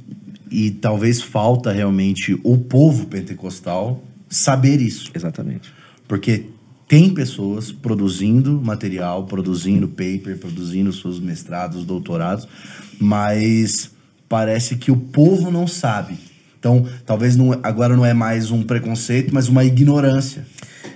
e 0.50 0.70
talvez 0.72 1.22
falta 1.22 1.72
realmente 1.72 2.38
o 2.44 2.58
povo 2.58 3.06
pentecostal 3.06 4.04
saber 4.28 4.82
isso. 4.82 5.10
Exatamente. 5.14 5.72
Porque 6.06 6.44
tem 6.90 7.08
pessoas 7.08 7.70
produzindo 7.70 8.60
material, 8.60 9.24
produzindo 9.24 9.86
paper, 9.86 10.36
produzindo 10.38 10.92
seus 10.92 11.20
mestrados, 11.20 11.84
doutorados, 11.84 12.48
mas 12.98 13.92
parece 14.28 14.74
que 14.74 14.90
o 14.90 14.96
povo 14.96 15.52
não 15.52 15.68
sabe. 15.68 16.18
Então, 16.58 16.84
talvez 17.06 17.36
não, 17.36 17.52
agora 17.62 17.96
não 17.96 18.04
é 18.04 18.12
mais 18.12 18.50
um 18.50 18.64
preconceito, 18.64 19.32
mas 19.32 19.46
uma 19.46 19.64
ignorância 19.64 20.44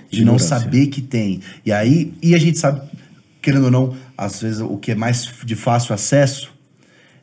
de 0.09 0.25
não 0.25 0.35
Ignorância. 0.35 0.59
saber 0.59 0.87
que 0.87 1.01
tem. 1.01 1.39
E 1.65 1.71
aí, 1.71 2.13
e 2.21 2.35
a 2.35 2.37
gente 2.37 2.59
sabe, 2.59 2.81
querendo 3.41 3.63
ou 3.63 3.71
não, 3.71 3.95
às 4.17 4.41
vezes 4.41 4.59
o 4.59 4.75
que 4.75 4.91
é 4.91 4.95
mais 4.95 5.29
de 5.45 5.55
fácil 5.55 5.95
acesso 5.95 6.51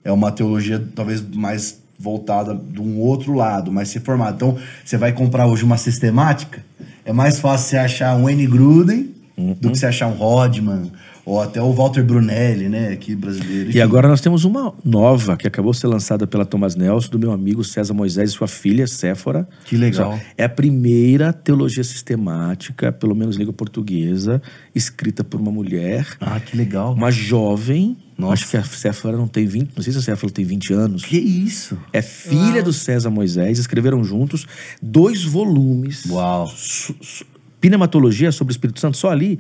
é 0.03 0.11
uma 0.11 0.33
teologia 0.33 0.83
talvez 0.95 1.21
mais 1.21 1.79
voltada 1.99 2.55
de 2.55 2.81
um 2.81 2.99
outro 3.01 3.35
lado, 3.35 3.71
mais 3.71 3.93
reformada. 3.93 4.35
Então, 4.35 4.59
você 4.83 4.97
vai 4.97 5.13
comprar 5.13 5.47
hoje 5.47 5.63
uma 5.63 5.77
sistemática, 5.77 6.65
é 7.05 7.13
mais 7.13 7.39
fácil 7.39 7.71
você 7.71 7.77
achar 7.77 8.17
um 8.17 8.29
N. 8.29 8.47
Gruden 8.47 9.15
do 9.37 9.71
que 9.71 9.79
você 9.79 9.87
achar 9.87 10.07
um 10.07 10.15
Rodman, 10.15 10.93
ou 11.25 11.41
até 11.41 11.63
o 11.63 11.73
Walter 11.73 12.03
Brunelli, 12.05 12.69
né, 12.69 12.89
aqui 12.89 13.15
brasileiro. 13.15 13.67
E 13.67 13.71
Enfim. 13.71 13.81
agora 13.81 14.09
nós 14.09 14.21
temos 14.21 14.45
uma 14.45 14.75
nova 14.85 15.37
que 15.37 15.47
acabou 15.47 15.71
de 15.73 15.79
ser 15.79 15.87
lançada 15.87 16.27
pela 16.27 16.45
Thomas 16.45 16.75
Nelson, 16.75 17.11
do 17.11 17.19
meu 17.19 17.31
amigo 17.33 17.63
César 17.63 17.95
Moisés 17.95 18.31
e 18.31 18.33
sua 18.33 18.49
filha, 18.49 18.87
Séfora. 18.87 19.49
Que 19.65 19.77
legal. 19.77 20.19
É 20.37 20.45
a 20.45 20.49
primeira 20.49 21.33
teologia 21.33 21.85
sistemática, 21.85 22.91
pelo 22.91 23.15
menos 23.15 23.37
língua 23.37 23.53
portuguesa, 23.53 24.43
escrita 24.75 25.23
por 25.23 25.41
uma 25.41 25.51
mulher, 25.53 26.07
Ah, 26.21 26.41
que 26.41 26.57
legal. 26.57 26.93
uma 26.95 27.11
jovem. 27.11 27.97
Nossa. 28.19 28.35
Acho 28.35 28.51
que 28.51 28.57
a 28.57 28.63
Séfora 28.65 29.17
não 29.17 29.27
tem 29.27 29.47
20, 29.47 29.71
não 29.75 29.83
sei 29.83 29.93
se 29.93 29.99
a 29.99 30.03
Séfora 30.03 30.33
tem 30.33 30.45
20 30.45 30.73
anos. 30.73 31.05
Que 31.05 31.19
isso? 31.19 31.77
É 31.93 32.01
filha 32.03 32.63
do 32.63 32.73
César 32.73 33.11
Moisés, 33.11 33.59
escreveram 33.59 34.05
juntos 34.05 34.47
dois 34.81 35.25
volumes. 35.25 36.05
Uau. 36.09 36.47
Su- 36.49 36.95
su- 37.01 37.25
Pneumatologia 37.61 38.33
sobre 38.33 38.51
o 38.51 38.55
Espírito 38.55 38.81
Santo, 38.81 38.97
só 38.97 39.09
ali 39.11 39.39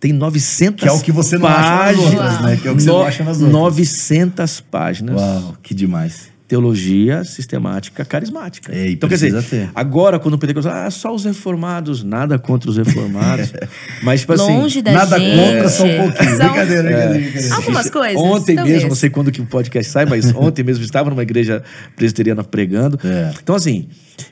tem 0.00 0.12
900 0.12 0.82
Que 0.82 0.88
é 0.88 0.92
o 0.92 1.00
que 1.00 1.10
você 1.10 1.36
não 1.38 1.46
acha 1.46 1.60
nas 1.60 1.78
páginas. 1.78 2.14
outras, 2.14 2.40
né? 2.42 2.56
Que 2.60 2.68
é 2.68 2.70
o 2.70 2.76
que 2.76 2.82
você 2.82 2.88
não 2.88 3.02
acha 3.02 3.24
nas 3.24 3.36
outras. 3.36 3.52
900 3.52 4.60
páginas. 4.60 5.20
Uau, 5.20 5.54
que 5.62 5.74
demais. 5.74 6.28
Teologia 6.46 7.24
sistemática 7.24 8.06
carismática. 8.06 8.74
É, 8.74 8.90
então, 8.90 9.06
quer 9.06 9.16
dizer, 9.16 9.42
ter. 9.42 9.70
agora 9.74 10.18
quando 10.18 10.32
o 10.32 10.38
Pentecostal, 10.38 10.72
ah, 10.72 10.90
só 10.90 11.14
os 11.14 11.26
reformados, 11.26 12.02
nada 12.02 12.38
contra 12.38 12.70
os 12.70 12.78
reformados. 12.78 13.52
Mas, 14.02 14.20
tipo 14.20 14.32
assim, 14.32 14.56
Longe 14.56 14.80
da 14.80 14.92
Nada 14.92 15.18
gente. 15.18 15.36
contra, 15.36 15.68
só 15.68 15.84
um 15.84 15.96
pouquinho. 15.96 16.36
São 16.36 16.48
Brincadeira, 16.48 16.82
brincadeira, 16.82 17.18
brincadeira. 17.18 17.54
Algumas 17.54 17.90
coisas. 17.90 18.16
Ontem 18.16 18.54
talvez. 18.56 18.76
mesmo, 18.76 18.88
não 18.88 18.96
sei 18.96 19.10
quando 19.10 19.30
que 19.30 19.42
o 19.42 19.46
podcast 19.46 19.92
sai, 19.92 20.06
mas 20.06 20.32
ontem 20.34 20.62
mesmo 20.62 20.82
estava 20.82 21.10
numa 21.10 21.22
igreja 21.22 21.62
presbiteriana 21.96 22.42
pregando. 22.42 22.98
É. 23.04 23.30
Então, 23.42 23.54
assim, 23.54 23.88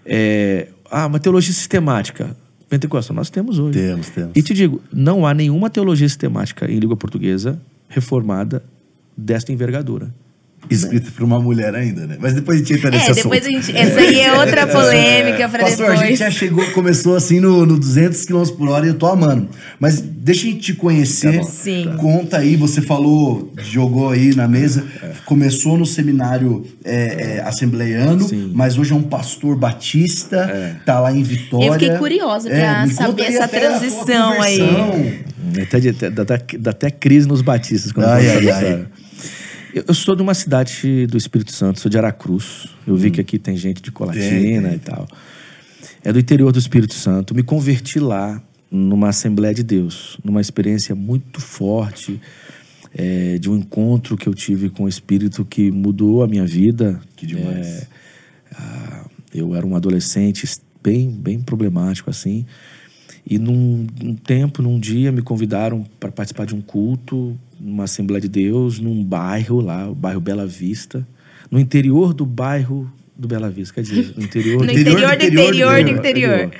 é, 0.06 0.68
ah, 0.90 1.06
uma 1.06 1.18
teologia 1.18 1.52
sistemática. 1.52 2.35
Pentecostal, 2.68 3.14
nós 3.14 3.30
temos 3.30 3.58
hoje. 3.58 3.78
Temos, 3.78 4.08
temos. 4.08 4.32
E 4.35 4.42
te 4.42 4.52
digo, 4.52 4.80
não 4.92 5.26
há 5.26 5.32
nenhuma 5.32 5.70
teologia 5.70 6.08
sistemática 6.08 6.70
em 6.70 6.78
língua 6.78 6.96
portuguesa 6.96 7.61
reformada 7.88 8.62
desta 9.16 9.52
envergadura. 9.52 10.12
Escrito 10.70 11.12
por 11.12 11.23
uma 11.25 11.38
mulher 11.40 11.75
ainda, 11.75 12.06
né? 12.06 12.16
Mas 12.20 12.35
depois 12.35 12.56
a 12.56 12.58
gente 12.61 12.75
entra 12.75 12.90
nesse 12.90 13.06
É, 13.08 13.11
assunto. 13.12 13.23
depois 13.30 13.46
a 13.46 13.50
gente. 13.50 13.76
Essa 13.76 14.00
aí 14.00 14.20
é 14.20 14.32
outra 14.38 14.66
polêmica 14.68 15.49
pra 15.49 15.61
Pastor, 15.64 15.87
a 15.87 15.90
gente 15.96 16.00
depois. 16.02 16.18
já 16.18 16.30
chegou, 16.30 16.64
começou 16.73 17.14
assim 17.16 17.40
no, 17.40 17.64
no 17.66 17.78
200 17.78 18.25
km 18.25 18.42
por 18.56 18.68
hora 18.68 18.85
e 18.87 18.88
eu 18.88 18.94
tô 18.94 19.06
amando. 19.06 19.49
Mas 19.78 20.00
deixa 20.00 20.46
a 20.46 20.50
gente 20.50 20.61
te 20.61 20.75
conhecer. 20.75 21.38
Tá. 21.38 21.44
Sim. 21.44 21.94
Conta 21.99 22.38
aí, 22.38 22.56
você 22.56 22.80
falou, 22.82 23.52
jogou 23.62 24.11
aí 24.11 24.35
na 24.35 24.49
mesa, 24.49 24.85
começou 25.25 25.76
no 25.78 25.87
seminário 25.87 26.64
é, 26.85 27.37
é, 27.38 27.42
assembleiano, 27.46 28.28
Sim. 28.28 28.50
mas 28.54 28.76
hoje 28.78 28.92
é 28.92 28.96
um 28.96 29.02
pastor 29.02 29.56
batista, 29.56 30.78
tá 30.85 31.00
lá 31.00 31.12
em 31.12 31.23
Vitória. 31.23 31.66
Eu 31.66 31.73
fiquei 31.75 31.90
curiosa 31.96 32.49
pra 32.50 32.82
conta 32.82 32.94
saber 32.94 33.23
essa 33.25 33.44
até 33.44 33.58
a 33.58 33.61
tua 33.70 33.78
transição 33.80 34.40
aí. 34.42 34.58
conversão. 34.58 35.26
Até, 35.62 36.11
dá, 36.11 36.23
até- 36.23 36.70
até 36.70 36.90
crise 36.90 37.26
nos 37.26 37.40
batistas 37.40 37.92
quando 37.92 38.06
Ai, 38.08 38.26
eu 38.26 38.30
ai, 38.30 38.42
falo 38.42 38.66
ai. 38.66 38.87
Eu, 39.87 39.92
sou 39.92 40.16
de 40.16 40.23
uma 40.23 40.33
cidade 40.33 41.06
do 41.06 41.18
Espírito 41.18 41.52
Santo, 41.52 41.80
sou 41.80 41.90
de 41.90 41.99
Aracruz. 41.99 42.66
Eu 42.87 42.97
vi 42.97 43.11
que 43.11 43.21
aqui 43.21 43.38
tem 43.38 43.59
gente 43.59 43.83
de 43.83 43.92
Colatina 43.92 44.71
Hum. 44.71 44.73
E 44.73 44.78
tal. 44.78 45.06
É 46.02 46.11
do 46.11 46.18
interior 46.18 46.50
do 46.50 46.59
Espírito 46.59 46.95
Santo. 46.95 47.35
Me 47.35 47.42
converti 47.42 48.00
lá 48.00 48.42
numa 48.71 49.11
Assembleia 49.11 49.52
de 49.52 49.62
Deus, 49.62 50.16
numa 50.25 50.40
experiência 50.40 50.95
muito 50.95 51.42
forte 51.42 52.18
é, 52.95 53.37
de 53.37 53.50
um 53.50 53.56
encontro 53.56 54.16
que 54.16 54.26
eu 54.26 54.33
tive 54.33 54.71
com 54.71 54.85
o 54.85 54.88
Espírito 54.88 55.45
que 55.45 55.71
mudou 55.71 56.23
a 56.23 56.26
minha 56.26 56.47
vida. 56.47 56.99
Que 57.14 57.26
demais. 57.26 57.66
É, 57.66 57.87
ah, 58.54 59.04
eu 59.35 59.54
era 59.54 59.66
um 59.66 59.76
adolescente 59.76 60.49
bem, 60.83 61.11
bem 61.11 61.38
problemático 61.38 62.09
assim. 62.09 62.47
E 63.26 63.38
num, 63.38 63.87
num 64.02 64.14
tempo, 64.14 64.62
num 64.62 64.80
dia, 64.80 65.12
me 65.12 65.21
convidaram 65.21 65.85
para 66.00 66.11
participar 66.11 66.47
de 66.47 66.54
um 66.54 66.62
culto, 66.62 67.38
numa 67.58 67.84
Assembleia 67.84 68.20
de 68.20 68.28
Deus, 68.28 68.78
num 68.78 69.02
bairro 69.04 69.60
lá, 69.60 69.88
o 69.88 69.94
bairro 69.94 70.20
Bela 70.20 70.46
Vista, 70.46 71.06
no 71.50 71.58
interior 71.58 72.12
do 72.14 72.26
bairro 72.26 72.90
do 73.16 73.26
Bela 73.26 73.48
Vista, 73.48 73.75
quer 73.75 73.82
dizer, 73.82 74.12
no 74.16 74.22
interior 74.25 74.60
No 74.64 74.66
do- 74.66 74.72
interior 74.78 75.16
do 75.16 75.25
interior 75.25 75.84
do 75.84 75.90
interior. 75.90 76.50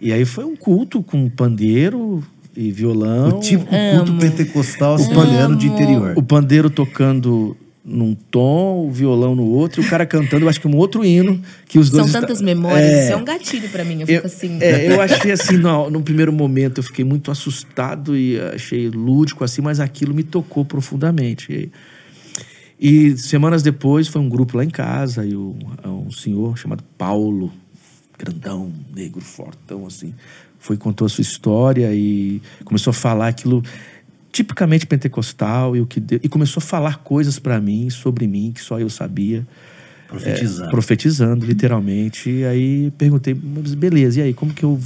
E 0.00 0.12
aí 0.12 0.24
foi 0.24 0.44
um 0.44 0.54
culto 0.54 1.02
com 1.02 1.28
pandeiro 1.28 2.22
e 2.56 2.70
violão. 2.70 3.28
O 3.38 3.40
típico 3.40 3.70
culto 3.70 4.12
pentecostal 4.18 4.92
australiano 4.92 5.56
de 5.56 5.66
interior. 5.66 6.12
O 6.16 6.22
pandeiro 6.22 6.70
tocando 6.70 7.56
num 7.88 8.16
tom, 8.16 8.84
o 8.88 8.90
violão 8.90 9.36
no 9.36 9.44
outro, 9.44 9.80
e 9.80 9.86
o 9.86 9.88
cara 9.88 10.04
cantando, 10.04 10.44
eu 10.44 10.48
acho 10.48 10.60
que 10.60 10.66
um 10.66 10.74
outro 10.76 11.04
hino 11.04 11.40
que 11.68 11.78
os 11.78 11.88
dois. 11.88 12.10
São 12.10 12.20
tantas 12.20 12.42
memórias, 12.42 12.82
É. 12.90 13.04
isso 13.04 13.12
é 13.12 13.16
um 13.16 13.24
gatilho 13.24 13.68
pra 13.68 13.84
mim. 13.84 14.00
Eu 14.00 14.00
Eu, 14.00 14.06
fico 14.06 14.26
assim. 14.26 14.58
é, 14.60 14.90
eu 14.92 15.00
achei 15.00 15.30
assim, 15.30 15.56
no, 15.56 15.88
no 15.88 16.02
primeiro 16.02 16.32
momento 16.32 16.78
eu 16.78 16.82
fiquei 16.82 17.04
muito 17.04 17.30
assustado 17.30 18.16
e 18.16 18.40
achei 18.40 18.88
lúdico 18.90 19.44
assim, 19.44 19.62
mas 19.62 19.78
aquilo 19.78 20.12
me 20.12 20.24
tocou 20.24 20.64
profundamente. 20.64 21.70
E, 22.78 23.08
e 23.12 23.16
semanas 23.16 23.62
depois 23.62 24.08
foi 24.08 24.20
um 24.20 24.28
grupo 24.28 24.56
lá 24.56 24.64
em 24.64 24.70
casa 24.70 25.24
e 25.24 25.34
o- 25.36 25.54
um 25.84 26.10
senhor 26.10 26.58
chamado 26.58 26.82
Paulo, 26.98 27.52
grandão, 28.18 28.72
negro, 28.94 29.20
fortão 29.20 29.86
assim, 29.86 30.12
foi 30.58 30.74
e 30.74 30.78
contou 30.78 31.06
a 31.06 31.08
sua 31.08 31.22
história 31.22 31.94
e 31.94 32.42
começou 32.64 32.90
a 32.90 32.94
falar 32.94 33.28
aquilo 33.28 33.62
tipicamente 34.36 34.86
pentecostal 34.86 35.74
e 35.74 35.80
o 35.80 35.86
que 35.86 35.98
Deus- 35.98 36.20
e 36.22 36.28
começou 36.28 36.60
a 36.60 36.64
falar 36.64 36.98
coisas 36.98 37.38
para 37.38 37.58
mim 37.58 37.88
sobre 37.88 38.26
mim 38.26 38.52
que 38.54 38.60
só 38.60 38.78
eu 38.78 38.90
sabia 38.90 39.46
Profetizando. 40.08 40.68
é, 40.68 40.70
profetizando, 40.70 41.46
literalmente. 41.46 42.28
E 42.30 42.44
aí 42.44 42.90
perguntei, 42.98 43.34
mas 43.34 43.74
beleza, 43.74 44.20
e 44.20 44.22
aí, 44.22 44.34
como 44.34 44.52
que 44.52 44.62
eu 44.64 44.78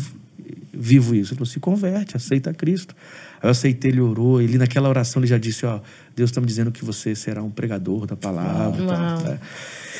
vivo 0.73 1.15
isso? 1.17 1.33
Ele 1.33 1.39
falou, 1.39 1.47
se 1.47 1.59
converte, 1.61 2.17
aceita 2.17 2.55
Cristo. 2.55 2.95
Aí 3.43 3.49
eu 3.49 3.51
aceitei, 3.51 3.91
ele 3.91 4.01
orou, 4.01 4.41
ele 4.41 4.57
naquela 4.57 4.89
oração 4.89 5.21
ele 5.21 5.27
já 5.27 5.37
disse, 5.37 5.67
ó, 5.67 5.81
Deus 6.17 6.31
está 6.31 6.41
me 6.41 6.47
dizendo 6.47 6.71
que 6.71 6.85
você 6.85 7.15
será 7.15 7.43
um 7.43 7.51
pregador 7.51 8.07
da 8.07 8.15
palavra. 8.17 8.87
tal, 8.87 8.97
Uau. 8.97 9.23
né? 9.25 9.39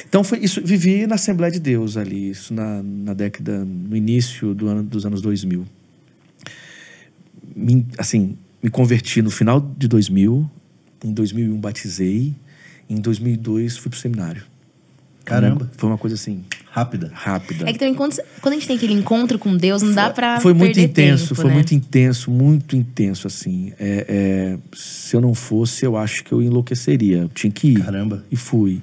Então 0.09 0.23
foi 0.25 0.39
isso, 0.39 0.63
vivi 0.65 1.07
na 1.07 1.17
Assembleia 1.17 1.51
de 1.53 1.59
Deus 1.61 1.97
ali, 1.97 2.31
isso 2.31 2.55
na, 2.55 2.83
na 2.83 3.13
década, 3.15 3.65
no 3.65 3.97
início 3.97 4.55
do 4.55 4.69
ano, 4.69 4.83
dos 4.83 5.05
anos 5.05 5.21
2000. 5.21 5.67
Me, 7.55 7.85
assim, 7.99 8.37
me 8.63 8.71
converti 8.71 9.23
no 9.23 9.31
final 9.31 9.61
de 9.61 9.89
2000, 9.89 10.51
em 11.05 11.13
2001 11.13 11.61
batizei, 11.61 12.35
em 12.89 12.97
2002 12.97 13.77
fui 13.77 13.91
pro 13.91 13.99
seminário. 13.99 14.43
Caramba. 15.25 15.71
Foi 15.77 15.89
uma 15.89 15.99
coisa 15.99 16.17
assim, 16.17 16.45
Rápida. 16.71 17.11
rápida. 17.13 17.69
É 17.69 17.73
que 17.73 17.79
também 17.79 17.95
quando, 17.95 18.17
quando 18.41 18.55
a 18.55 18.57
gente 18.57 18.67
tem 18.67 18.77
aquele 18.77 18.95
encontro 18.95 19.39
com 19.39 19.57
Deus, 19.57 19.81
não 19.81 19.93
dá 19.93 20.11
pra. 20.11 20.41
foi 20.41 20.53
muito 20.53 20.81
intenso, 20.81 21.29
tempo, 21.29 21.35
foi 21.37 21.51
né? 21.51 21.55
muito 21.55 21.75
intenso, 21.75 22.31
muito 22.31 22.77
intenso, 22.77 23.27
assim. 23.27 23.73
É, 23.79 24.07
é, 24.09 24.59
se 24.75 25.15
eu 25.15 25.21
não 25.21 25.35
fosse, 25.35 25.85
eu 25.85 25.97
acho 25.97 26.25
que 26.25 26.33
eu 26.33 26.43
enlouqueceria. 26.43 27.19
Eu 27.19 27.29
tinha 27.29 27.51
que 27.51 27.69
ir. 27.69 27.85
Caramba. 27.85 28.25
E 28.31 28.37
fui. 28.37 28.83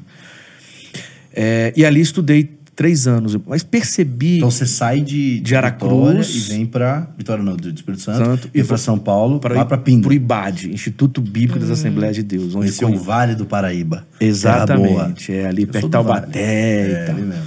É, 1.33 1.73
e 1.75 1.85
ali 1.85 2.01
estudei 2.01 2.56
três 2.77 3.07
anos, 3.07 3.35
mas 3.47 3.63
percebi 3.63 4.37
Então 4.37 4.51
você 4.51 4.65
sai 4.67 5.01
de, 5.01 5.39
De 5.41 5.55
Aracruz. 5.55 6.27
Vitória 6.27 6.37
e 6.37 6.39
vem 6.57 6.65
pra. 6.65 7.09
Vitória 7.17 7.43
não, 7.43 7.55
do 7.57 7.69
Espírito 7.69 8.03
Santo. 8.03 8.23
Santo, 8.23 8.47
e 8.53 8.59
pra 8.59 8.63
vou- 8.63 8.77
São 8.77 8.97
Paulo, 8.99 9.39
para 9.39 9.55
lá 9.55 9.65
pra 9.65 9.77
Pinda. 9.79 10.03
pro 10.03 10.13
IBAD, 10.13 10.69
Instituto 10.71 11.19
Bíblico 11.19 11.57
Hum. 11.57 11.61
das 11.61 11.71
Assembleias 11.71 12.15
de 12.15 12.21
Deus. 12.23 12.45
Onde 12.55 12.67
Conheceu 12.67 12.87
o 12.87 12.91
conhe- 12.91 13.03
Vale 13.03 13.35
do 13.35 13.45
Paraíba. 13.47 14.07
Exatamente, 14.21 15.33
é 15.33 15.47
ali 15.47 15.63
Eu 15.63 15.67
perto 15.69 15.85
de 15.85 15.91
do 15.91 16.03
Vale. 16.03 16.21
Taubaté 16.21 16.91
É, 16.91 17.05
tal. 17.07 17.15
ali 17.15 17.25
mesmo. 17.25 17.43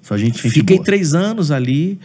Só 0.00 0.16
gente, 0.16 0.40
gente 0.42 0.50
Fiquei 0.54 0.76
boa. 0.76 0.84
três 0.84 1.14
anos 1.14 1.50
ali 1.50 1.98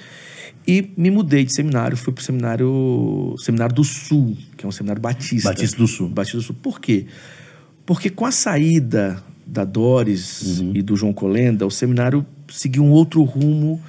e 0.67 0.91
me 0.97 1.11
mudei 1.11 1.43
de 1.45 1.53
seminário. 1.53 1.95
Fui 1.95 2.11
pro 2.11 2.23
seminário, 2.23 3.35
seminário 3.37 3.75
do 3.75 3.83
Sul, 3.83 4.35
que 4.57 4.65
é 4.65 4.67
um 4.67 4.71
seminário 4.71 5.01
batista. 5.01 5.49
Batista 5.49 5.77
do 5.77 5.87
Sul. 5.87 6.09
Batista 6.09 6.37
do 6.37 6.43
Sul. 6.43 6.55
Por 6.61 6.79
quê? 6.79 7.05
Porque 7.85 8.09
com 8.09 8.25
a 8.25 8.31
saída 8.31 9.21
da 9.51 9.63
Doris 9.65 10.59
Uhum. 10.59 10.71
e 10.75 10.81
do 10.81 10.95
João 10.95 11.11
Colenda, 11.13 11.65
o 11.65 11.71
seminário 11.71 12.25
seguiu 12.49 12.83
um 12.83 12.91
outro 12.91 13.23
rumo 13.23 13.81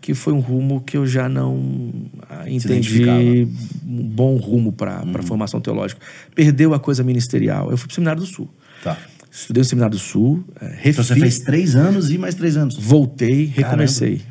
que 0.00 0.14
foi 0.14 0.32
um 0.32 0.40
rumo 0.40 0.80
que 0.80 0.96
eu 0.96 1.06
já 1.06 1.28
não 1.28 1.92
ah, 2.30 2.48
entendi 2.48 3.46
um 3.86 4.02
bom 4.08 4.36
rumo 4.36 4.72
para 4.72 5.02
a 5.02 5.22
formação 5.22 5.60
teológica. 5.60 6.00
Perdeu 6.34 6.72
a 6.72 6.78
coisa 6.78 7.02
ministerial. 7.02 7.70
Eu 7.70 7.76
fui 7.76 7.88
para 7.88 7.92
o 7.92 7.94
Seminário 7.94 8.20
do 8.22 8.26
Sul. 8.26 8.48
Tá. 8.82 8.96
Estudei 9.30 9.60
no 9.60 9.64
Seminário 9.64 9.96
do 9.96 10.00
Sul, 10.00 10.42
é, 10.60 10.66
refiz, 10.66 10.86
Então 10.86 11.04
você 11.04 11.14
fez 11.16 11.38
três 11.40 11.76
anos 11.76 12.10
e 12.10 12.16
mais 12.16 12.34
três 12.34 12.56
anos. 12.56 12.76
voltei, 12.76 13.44
recomecei. 13.44 14.22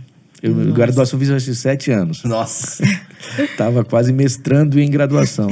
Eu, 0.41 0.53
graduação 0.73 1.19
fiz 1.19 1.29
que 1.29 1.55
sete 1.55 1.91
anos. 1.91 2.23
Nossa. 2.23 2.83
Tava 3.57 3.83
quase 3.83 4.11
mestrando 4.13 4.79
em 4.79 4.89
graduação. 4.89 5.49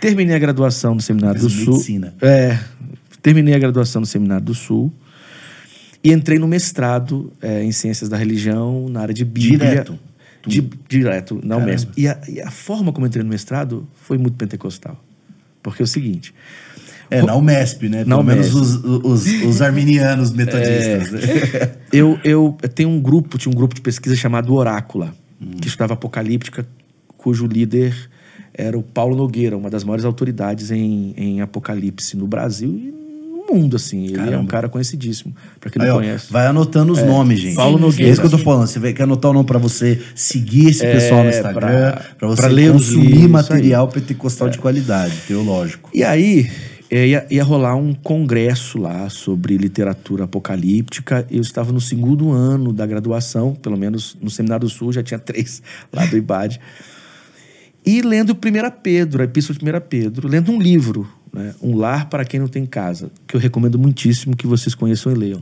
Terminei 0.00 0.34
a 0.34 0.38
graduação 0.38 0.94
no 0.94 1.00
Seminário 1.00 1.40
do 1.40 1.50
Sul. 1.50 1.74
medicina. 1.74 2.14
É. 2.20 2.58
Terminei 3.22 3.54
a 3.54 3.58
graduação 3.58 4.00
no 4.00 4.06
Seminário 4.06 4.44
do 4.44 4.54
Sul. 4.54 4.92
E 6.02 6.12
entrei 6.12 6.38
no 6.38 6.48
mestrado 6.48 7.30
é, 7.42 7.62
em 7.62 7.72
Ciências 7.72 8.08
da 8.08 8.16
Religião, 8.16 8.88
na 8.88 9.00
área 9.00 9.14
de 9.14 9.24
Bíblia. 9.24 9.58
Direto? 9.70 9.98
Di- 10.46 10.70
direto, 10.88 11.34
na 11.34 11.56
Caramba. 11.56 11.64
UMESP. 11.66 11.90
E 11.98 12.08
a, 12.08 12.20
e 12.28 12.40
a 12.40 12.50
forma 12.50 12.92
como 12.92 13.04
eu 13.04 13.08
entrei 13.08 13.22
no 13.22 13.28
mestrado 13.28 13.86
foi 13.94 14.16
muito 14.16 14.34
pentecostal. 14.36 14.98
Porque 15.62 15.82
é 15.82 15.84
o 15.84 15.86
seguinte... 15.86 16.32
É, 17.12 17.20
na 17.22 17.34
UMESP, 17.34 17.88
né? 17.88 18.04
Na 18.04 18.14
Pelo 18.16 18.22
menos 18.22 18.54
UMESP. 18.54 18.86
os, 18.86 19.26
os, 19.26 19.42
os 19.42 19.60
arminianos 19.62 20.30
metodistas. 20.30 21.10
né? 21.10 21.72
eu, 21.92 22.16
eu 22.22 22.56
tenho 22.72 22.88
um 22.88 23.00
grupo, 23.00 23.36
tinha 23.36 23.50
um 23.52 23.54
grupo 23.56 23.74
de 23.74 23.80
pesquisa 23.80 24.14
chamado 24.14 24.54
Orácula, 24.54 25.12
Hum. 25.42 25.52
que 25.60 25.66
estudava 25.68 25.94
apocalíptica, 25.94 26.68
cujo 27.16 27.46
líder 27.46 27.96
era 28.54 28.78
o 28.78 28.82
Paulo 28.82 29.16
Nogueira, 29.16 29.56
uma 29.56 29.68
das 29.70 29.82
maiores 29.82 30.04
autoridades 30.04 30.70
em, 30.70 31.12
em 31.16 31.40
apocalipse 31.40 32.14
no 32.16 32.26
Brasil 32.28 32.70
e 32.76 32.94
mundo, 33.52 33.76
assim. 33.76 34.04
Ele 34.06 34.16
é 34.18 34.22
um 34.22 34.24
Caramba. 34.26 34.48
cara 34.48 34.68
conhecidíssimo, 34.68 35.34
para 35.58 35.70
quem 35.70 35.82
Aí, 35.82 35.88
não 35.88 35.96
ó, 35.96 35.98
conhece. 35.98 36.32
vai 36.32 36.46
anotando 36.46 36.92
os 36.92 37.02
nomes, 37.02 37.38
gente. 37.40 37.56
Paulo 37.56 37.78
É 37.78 37.80
Nogueira. 37.80 38.10
isso 38.12 38.20
que 38.20 38.26
eu 38.26 38.30
tô 38.30 38.38
falando. 38.38 38.66
Você 38.66 38.78
vai- 38.78 38.92
quer 38.92 39.02
anotar 39.04 39.30
o 39.30 39.34
nome 39.34 39.46
pra 39.46 39.58
você 39.58 40.00
seguir 40.14 40.68
esse 40.70 40.80
pessoal 40.84 41.22
no 41.24 41.30
É, 41.30 41.32
Instagram, 41.36 41.60
pra- 41.92 42.02
pra, 42.18 42.28
você 42.28 42.42
pra 42.42 42.50
ler 42.50 42.72
consumir 42.72 43.28
material 43.28 43.88
pentecostal 43.88 44.48
de 44.48 44.58
qualidade, 44.58 45.14
teológico. 45.26 45.90
E 45.94 46.02
aí, 46.04 46.50
é, 46.90 47.06
ia, 47.06 47.26
ia 47.30 47.44
rolar 47.44 47.76
um 47.76 47.94
congresso 47.94 48.78
lá 48.78 49.08
sobre 49.08 49.56
literatura 49.56 50.24
apocalíptica. 50.24 51.24
Eu 51.30 51.40
estava 51.40 51.72
no 51.72 51.80
segundo 51.80 52.32
ano 52.32 52.72
da 52.72 52.84
graduação, 52.86 53.54
pelo 53.54 53.76
menos 53.76 54.16
no 54.20 54.28
Seminário 54.28 54.66
do 54.66 54.70
Sul, 54.70 54.92
já 54.92 55.02
tinha 55.02 55.18
três 55.18 55.62
lá 55.92 56.04
do 56.06 56.16
IBAD. 56.16 56.60
E 57.86 58.02
lendo 58.02 58.34
1 58.34 58.70
Pedro, 58.82 59.22
a 59.22 59.24
Epístola 59.24 59.58
de 59.58 59.64
1 59.64 59.80
Pedro, 59.88 60.28
lendo 60.28 60.52
um 60.52 60.60
livro, 60.60 61.08
né? 61.32 61.54
Um 61.62 61.76
Lar 61.76 62.08
para 62.08 62.24
Quem 62.24 62.40
Não 62.40 62.48
Tem 62.48 62.64
Casa, 62.66 63.10
que 63.26 63.36
eu 63.36 63.40
recomendo 63.40 63.78
muitíssimo 63.78 64.36
que 64.36 64.46
vocês 64.46 64.74
conheçam 64.74 65.12
e 65.12 65.14
leiam. 65.14 65.40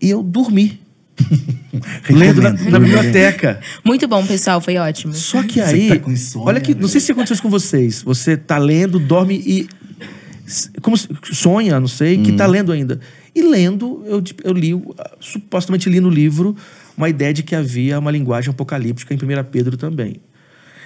E 0.00 0.10
eu 0.10 0.22
dormi. 0.22 0.80
lendo 2.10 2.42
na, 2.42 2.52
na 2.52 2.78
biblioteca. 2.78 3.58
Muito 3.82 4.06
bom, 4.06 4.24
pessoal, 4.26 4.60
foi 4.60 4.76
ótimo. 4.76 5.14
Só 5.14 5.42
que 5.42 5.54
Você 5.54 5.60
aí. 5.62 5.88
tá 5.88 5.98
com 5.98 6.10
insônia, 6.10 6.46
olha 6.48 6.60
que. 6.60 6.72
Não 6.74 6.80
velho. 6.80 6.88
sei 6.90 7.00
se 7.00 7.10
aconteceu 7.12 7.34
isso 7.34 7.42
com 7.42 7.48
vocês. 7.48 8.02
Você 8.02 8.36
tá 8.36 8.58
lendo, 8.58 8.98
dorme 8.98 9.34
e. 9.46 9.68
Como 10.82 10.94
sonha, 11.32 11.80
não 11.80 11.88
sei, 11.88 12.18
que 12.18 12.32
Hum. 12.32 12.36
tá 12.36 12.46
lendo 12.46 12.70
ainda. 12.70 13.00
E 13.34 13.42
lendo, 13.42 14.02
eu, 14.06 14.20
de- 14.20 14.34
eu 14.44 14.52
li, 14.52 14.70
supostamente 15.18 15.88
li 15.90 16.00
no 16.00 16.08
livro, 16.08 16.54
uma 16.96 17.08
ideia 17.08 17.32
de 17.34 17.42
que 17.42 17.54
havia 17.54 17.98
uma 17.98 18.10
linguagem 18.10 18.50
apocalíptica 18.50 19.12
em 19.12 19.16
1 19.16 19.42
Pedro 19.50 19.76
também. 19.76 20.16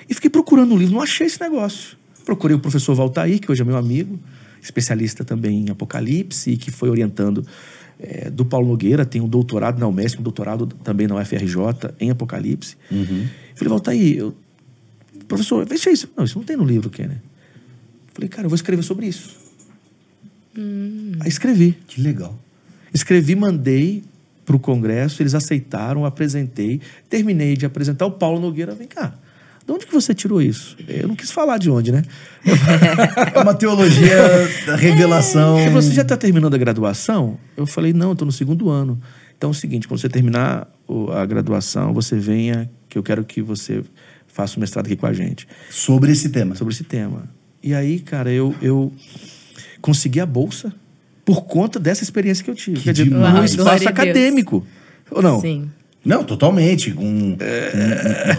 E 0.09 0.14
fiquei 0.14 0.30
procurando 0.30 0.70
no 0.70 0.76
livro, 0.76 0.94
não 0.94 1.02
achei 1.02 1.26
esse 1.26 1.40
negócio. 1.40 1.97
Procurei 2.24 2.56
o 2.56 2.60
professor 2.60 2.94
Valtair, 2.94 3.40
que 3.40 3.50
hoje 3.50 3.62
é 3.62 3.64
meu 3.64 3.76
amigo, 3.76 4.18
especialista 4.62 5.24
também 5.24 5.66
em 5.66 5.70
Apocalipse, 5.70 6.50
e 6.50 6.56
que 6.56 6.70
foi 6.70 6.88
orientando 6.90 7.46
eh, 7.98 8.30
do 8.30 8.44
Paulo 8.44 8.68
Nogueira, 8.68 9.04
tem 9.04 9.20
um 9.20 9.28
doutorado 9.28 9.78
na 9.78 9.86
UMESP, 9.86 10.20
um 10.20 10.22
doutorado 10.22 10.66
também 10.66 11.06
na 11.06 11.16
UFRJ 11.16 11.94
em 11.98 12.10
Apocalipse. 12.10 12.76
Falei, 13.54 13.68
Valtair, 13.68 14.18
eu, 14.18 14.34
professor, 15.28 15.64
deixa 15.66 15.90
isso. 15.90 16.08
Não, 16.16 16.24
isso 16.24 16.38
não 16.38 16.44
tem 16.44 16.56
no 16.56 16.64
livro, 16.64 16.90
Kenner. 16.90 17.20
Falei, 18.14 18.28
cara, 18.28 18.46
eu 18.46 18.50
vou 18.50 18.56
escrever 18.56 18.82
sobre 18.82 19.06
isso. 19.06 19.38
Aí 21.20 21.28
escrevi. 21.28 21.76
Que 21.86 22.00
legal. 22.00 22.38
Escrevi, 22.92 23.34
mandei 23.36 24.02
para 24.44 24.56
o 24.56 24.58
Congresso, 24.58 25.22
eles 25.22 25.34
aceitaram, 25.34 26.04
apresentei, 26.04 26.80
terminei 27.08 27.56
de 27.56 27.64
apresentar. 27.64 28.06
O 28.06 28.10
Paulo 28.10 28.40
Nogueira, 28.40 28.74
vem 28.74 28.88
cá, 28.88 29.14
de 29.70 29.74
onde 29.74 29.86
que 29.86 29.92
você 29.92 30.12
tirou 30.12 30.42
isso? 30.42 30.76
Eu 30.88 31.06
não 31.06 31.14
quis 31.14 31.30
falar 31.30 31.56
de 31.56 31.70
onde, 31.70 31.92
né? 31.92 32.02
É 33.34 33.38
uma 33.38 33.54
teologia 33.54 34.16
da 34.66 34.75
revelação. 34.75 35.58
Falou, 35.58 35.80
você 35.80 35.92
já 35.92 36.02
está 36.02 36.16
terminando 36.16 36.54
a 36.54 36.58
graduação? 36.58 37.38
Eu 37.56 37.66
falei, 37.66 37.92
não, 37.92 38.12
estou 38.12 38.26
no 38.26 38.32
segundo 38.32 38.68
ano. 38.68 39.00
Então 39.36 39.50
é 39.50 39.52
o 39.52 39.54
seguinte, 39.54 39.86
quando 39.86 40.00
você 40.00 40.08
terminar 40.08 40.68
a 41.12 41.25
graduação, 41.25 41.95
você 41.95 42.16
venha, 42.16 42.68
que 42.88 42.99
eu 42.99 43.02
quero 43.02 43.25
que 43.25 43.40
você 43.40 43.84
faça 44.26 44.56
o 44.56 44.60
mestrado 44.60 44.86
aqui 44.86 44.97
com 44.97 45.06
a 45.06 45.12
gente. 45.12 45.47
Sobre 45.71 46.10
esse 46.10 46.30
tema. 46.30 46.56
sobre 46.56 46.75
esse 46.75 46.84
tema. 46.84 47.30
E 47.62 47.73
aí, 47.73 48.00
cara, 48.00 48.32
eu, 48.32 48.54
eu 48.60 48.92
consegui 49.80 50.18
a 50.18 50.26
bolsa 50.26 50.73
por 51.25 51.45
conta 51.45 51.78
dessa 51.78 52.02
experiência 52.02 52.42
que 52.45 52.50
eu 52.50 52.54
tive. 52.56 52.78
Que 52.78 52.84
Quer 52.84 52.92
dizer, 52.92 53.10
Glória 53.10 53.45
espaço 53.45 53.88
acadêmico. 53.88 54.66
Ou 55.10 55.23
não? 55.23 55.40
Sim. 55.40 55.71
Não, 56.04 56.25
totalmente. 56.25 56.93
Com 56.93 57.04
um, 57.04 57.36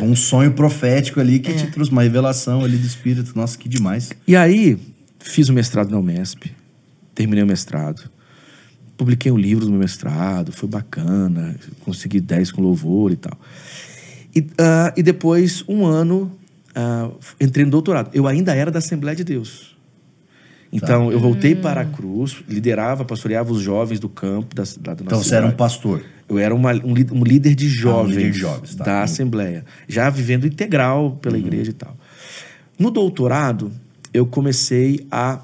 um- 0.01 0.11
um 0.11 0.15
sonho 0.15 0.51
profético 0.53 1.19
ali 1.19 1.39
que 1.39 1.53
te 1.53 1.67
trouxe 1.67 1.91
uma 1.91 2.01
revelação 2.01 2.63
ali 2.63 2.77
do 2.77 2.85
Espírito. 2.87 3.33
Nossa, 3.35 3.57
que 3.57 3.69
demais. 3.69 4.09
E 4.27 4.35
aí, 4.35 4.77
fiz 5.19 5.47
o 5.49 5.53
mestrado 5.53 5.89
na 5.91 5.99
Unesp, 5.99 6.45
terminei 7.13 7.43
o 7.43 7.47
mestrado, 7.47 8.09
publiquei 8.97 9.31
um 9.31 9.37
livro 9.37 9.65
do 9.65 9.71
meu 9.71 9.79
mestrado, 9.79 10.51
foi 10.51 10.67
bacana, 10.67 11.55
consegui 11.81 12.19
10 12.19 12.51
com 12.51 12.61
louvor 12.61 13.11
e 13.11 13.15
tal. 13.15 13.37
E, 14.35 14.45
ah, 14.57 14.93
e 14.97 15.03
depois, 15.03 15.63
um 15.67 15.85
ano, 15.85 16.31
ah, 16.73 17.09
entrei 17.39 17.65
no 17.65 17.71
doutorado. 17.71 18.09
Eu 18.13 18.27
ainda 18.27 18.55
era 18.55 18.71
da 18.71 18.79
Assembleia 18.79 19.15
de 19.15 19.23
Deus. 19.23 19.75
Então, 20.73 21.11
eu 21.11 21.19
voltei 21.19 21.53
para 21.53 21.81
a 21.81 21.85
cruz, 21.85 22.37
liderava, 22.47 23.03
pastoreava 23.03 23.51
os 23.51 23.61
jovens 23.61 23.99
do 23.99 24.07
campo 24.07 24.55
da, 24.55 24.63
da, 24.79 24.93
da 24.93 25.03
Então 25.03 25.17
nossa 25.17 25.27
você 25.29 25.35
era 25.35 25.45
um 25.45 25.49
cidade. 25.49 25.57
pastor. 25.57 26.01
Eu 26.31 26.39
era 26.39 26.55
uma- 26.55 26.73
um, 26.73 26.93
um 27.11 27.23
líder 27.25 27.53
de 27.55 27.67
jovens, 27.67 28.15
líder 28.15 28.31
de 28.31 28.39
jovens, 28.39 28.75
tá. 28.75 28.83
da 28.85 28.99
Hum. 28.99 29.03
Assembleia, 29.03 29.65
já 29.87 30.09
vivendo 30.09 30.47
integral 30.47 31.17
pela 31.21 31.35
Uhum. 31.35 31.41
igreja 31.45 31.71
e 31.71 31.73
tal. 31.73 31.95
No 32.79 32.89
doutorado, 32.89 33.71
eu 34.13 34.25
comecei 34.25 35.05
a 35.11 35.41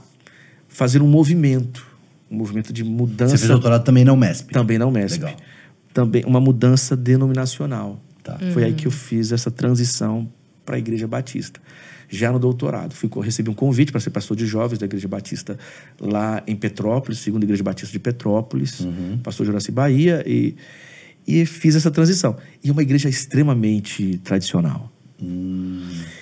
fazer 0.69 1.01
um 1.01 1.07
movimento, 1.07 1.85
um 2.31 2.37
movimento 2.37 2.71
de 2.71 2.83
mudança 2.85 3.35
Você 3.35 3.39
fez 3.39 3.49
doutorado 3.51 3.83
também 3.83 4.05
na 4.05 4.13
UMESP. 4.13 4.53
também 4.53 4.77
na 4.77 4.85
Unesp. 4.85 5.19
Legal. 5.21 5.35
Também 5.93 6.23
uma 6.25 6.39
mudança 6.39 6.95
denominacional. 6.95 7.99
Tá. 8.23 8.37
Foi 8.53 8.63
aí 8.63 8.73
que 8.73 8.87
eu 8.87 8.91
fiz 8.91 9.31
essa 9.31 9.49
transição 9.51 10.27
para 10.65 10.75
a 10.75 10.79
Igreja 10.79 11.07
Batista. 11.07 11.59
Já 12.09 12.31
no 12.31 12.39
doutorado, 12.39 12.93
fui, 12.93 13.09
recebi 13.21 13.49
um 13.49 13.53
convite 13.53 13.91
para 13.91 13.99
ser 13.99 14.09
pastor 14.11 14.37
de 14.37 14.45
jovens 14.45 14.77
da 14.79 14.85
Igreja 14.85 15.07
Batista 15.07 15.57
lá 15.99 16.41
em 16.47 16.55
Petrópolis, 16.55 17.19
segunda 17.19 17.45
Igreja 17.45 17.63
Batista 17.63 17.91
de 17.91 17.99
Petrópolis, 17.99 18.79
Uhum. 18.79 19.19
pastor 19.23 19.45
Juraci 19.45 19.71
Bahia, 19.71 20.23
e, 20.25 20.55
e 21.27 21.45
fiz 21.45 21.75
essa 21.75 21.91
transição. 21.91 22.37
E 22.63 22.69
é 22.69 22.71
uma 22.71 22.81
igreja 22.81 23.09
extremamente 23.09 24.17
tradicional. 24.23 24.91
Hum. 25.21 25.81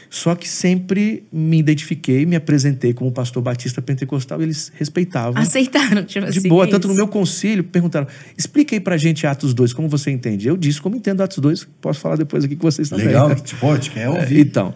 Só 0.10 0.34
que 0.36 0.48
sempre 0.48 1.24
me 1.32 1.60
identifiquei, 1.60 2.26
me 2.26 2.38
apresentei 2.38 2.94
como 2.94 3.12
pastor 3.12 3.44
batista 3.44 3.82
pentecostal 3.82 4.40
e 4.40 4.44
eles 4.46 4.72
respeitavam. 4.76 5.42
Aceitaram, 5.42 6.06
tipo 6.06 6.26
De 6.32 6.40
assim. 6.40 6.48
boa, 6.48 6.64
é 6.64 6.68
tanto 6.70 6.88
no 6.88 6.94
meu 6.94 7.08
concílio, 7.08 7.64
perguntaram: 7.66 8.08
explica 8.38 8.74
aí 8.76 8.80
pra 8.80 8.96
gente 8.96 9.28
Atos 9.28 9.54
2, 9.54 9.74
como 9.74 9.90
você 9.90 10.12
entende? 10.12 10.48
Eu 10.48 10.56
disse 10.56 10.80
como 10.82 10.96
entendo 10.96 11.22
Atos 11.22 11.40
2, 11.40 11.68
posso 11.82 12.00
falar 12.00 12.16
depois 12.16 12.46
aqui 12.46 12.56
com 12.56 12.62
vocês 12.72 12.88
também. 12.90 13.08
Legal. 13.08 13.36
Tipo, 13.36 13.66
ó, 13.66 13.78
te 13.78 13.92
quer 13.92 14.04
É, 14.04 14.10
ouvir. 14.10 14.40
então, 14.40 14.74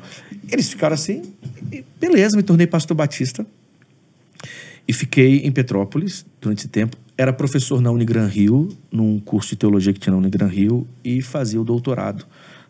eles 0.51 0.67
ficaram 0.69 0.93
assim, 0.95 1.21
e 1.71 1.83
beleza, 1.99 2.35
me 2.35 2.43
tornei 2.43 2.67
pastor 2.67 2.97
batista 2.97 3.45
e 4.87 4.91
fiquei 4.91 5.37
em 5.45 5.51
Petrópolis 5.51 6.25
durante 6.41 6.59
esse 6.59 6.67
tempo. 6.67 6.97
Era 7.17 7.31
professor 7.31 7.79
na 7.81 7.91
Unigran 7.91 8.27
Rio, 8.27 8.69
num 8.91 9.19
curso 9.19 9.51
de 9.51 9.55
teologia 9.57 9.93
que 9.93 9.99
tinha 9.99 10.11
na 10.11 10.17
Unigran 10.19 10.47
Rio, 10.47 10.87
e 11.03 11.21
fazia 11.21 11.61
o 11.61 11.63
doutorado 11.63 12.25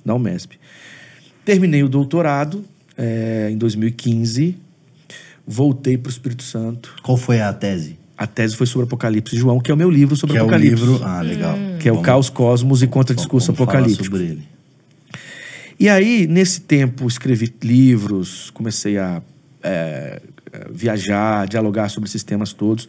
na 0.06 0.14
Umesp. 0.14 0.54
Terminei 1.54 1.84
o 1.84 1.90
doutorado 1.90 2.64
eh, 2.98 3.50
em 3.52 3.58
2015, 3.58 4.56
voltei 5.48 5.98
para 5.98 6.10
o 6.10 6.12
Espírito 6.12 6.44
Santo. 6.44 6.96
Qual 7.02 7.18
foi 7.18 7.42
a 7.42 7.52
tese? 7.54 7.98
A 8.18 8.28
tese 8.28 8.56
foi 8.56 8.68
sobre 8.68 8.86
Apocalipse 8.86 9.36
João, 9.38 9.60
que 9.60 9.72
é 9.72 9.74
o 9.74 9.78
meu 9.78 9.90
livro 9.90 10.16
sobre 10.16 10.34
que 10.34 10.40
é 10.40 10.42
o 10.42 10.46
Apocalipse. 10.46 10.76
livro. 10.86 11.00
Ah, 11.04 11.22
legal. 11.22 11.56
Que 11.80 11.88
é 11.88 11.92
o 11.92 11.96
Vamos- 11.96 12.06
Caos 12.06 12.30
Cosmos 12.30 12.84
e 12.84 12.88
Contra-Discurso 12.88 13.48
vamos 13.54 13.58
falar 13.60 13.72
Apocalíptico. 13.80 14.16
sobre 14.18 14.28
ele. 14.32 14.48
E 15.80 15.88
aí, 15.88 16.28
nesse 16.28 16.60
tempo, 16.62 17.08
escrevi 17.08 17.54
livros, 17.64 18.50
comecei 18.50 18.98
a 18.98 19.22
é, 19.64 20.22
viajar, 20.70 21.48
dialogar 21.48 21.88
sobre 21.90 22.10
esses 22.10 22.22
temas 22.24 22.52
todos. 22.52 22.88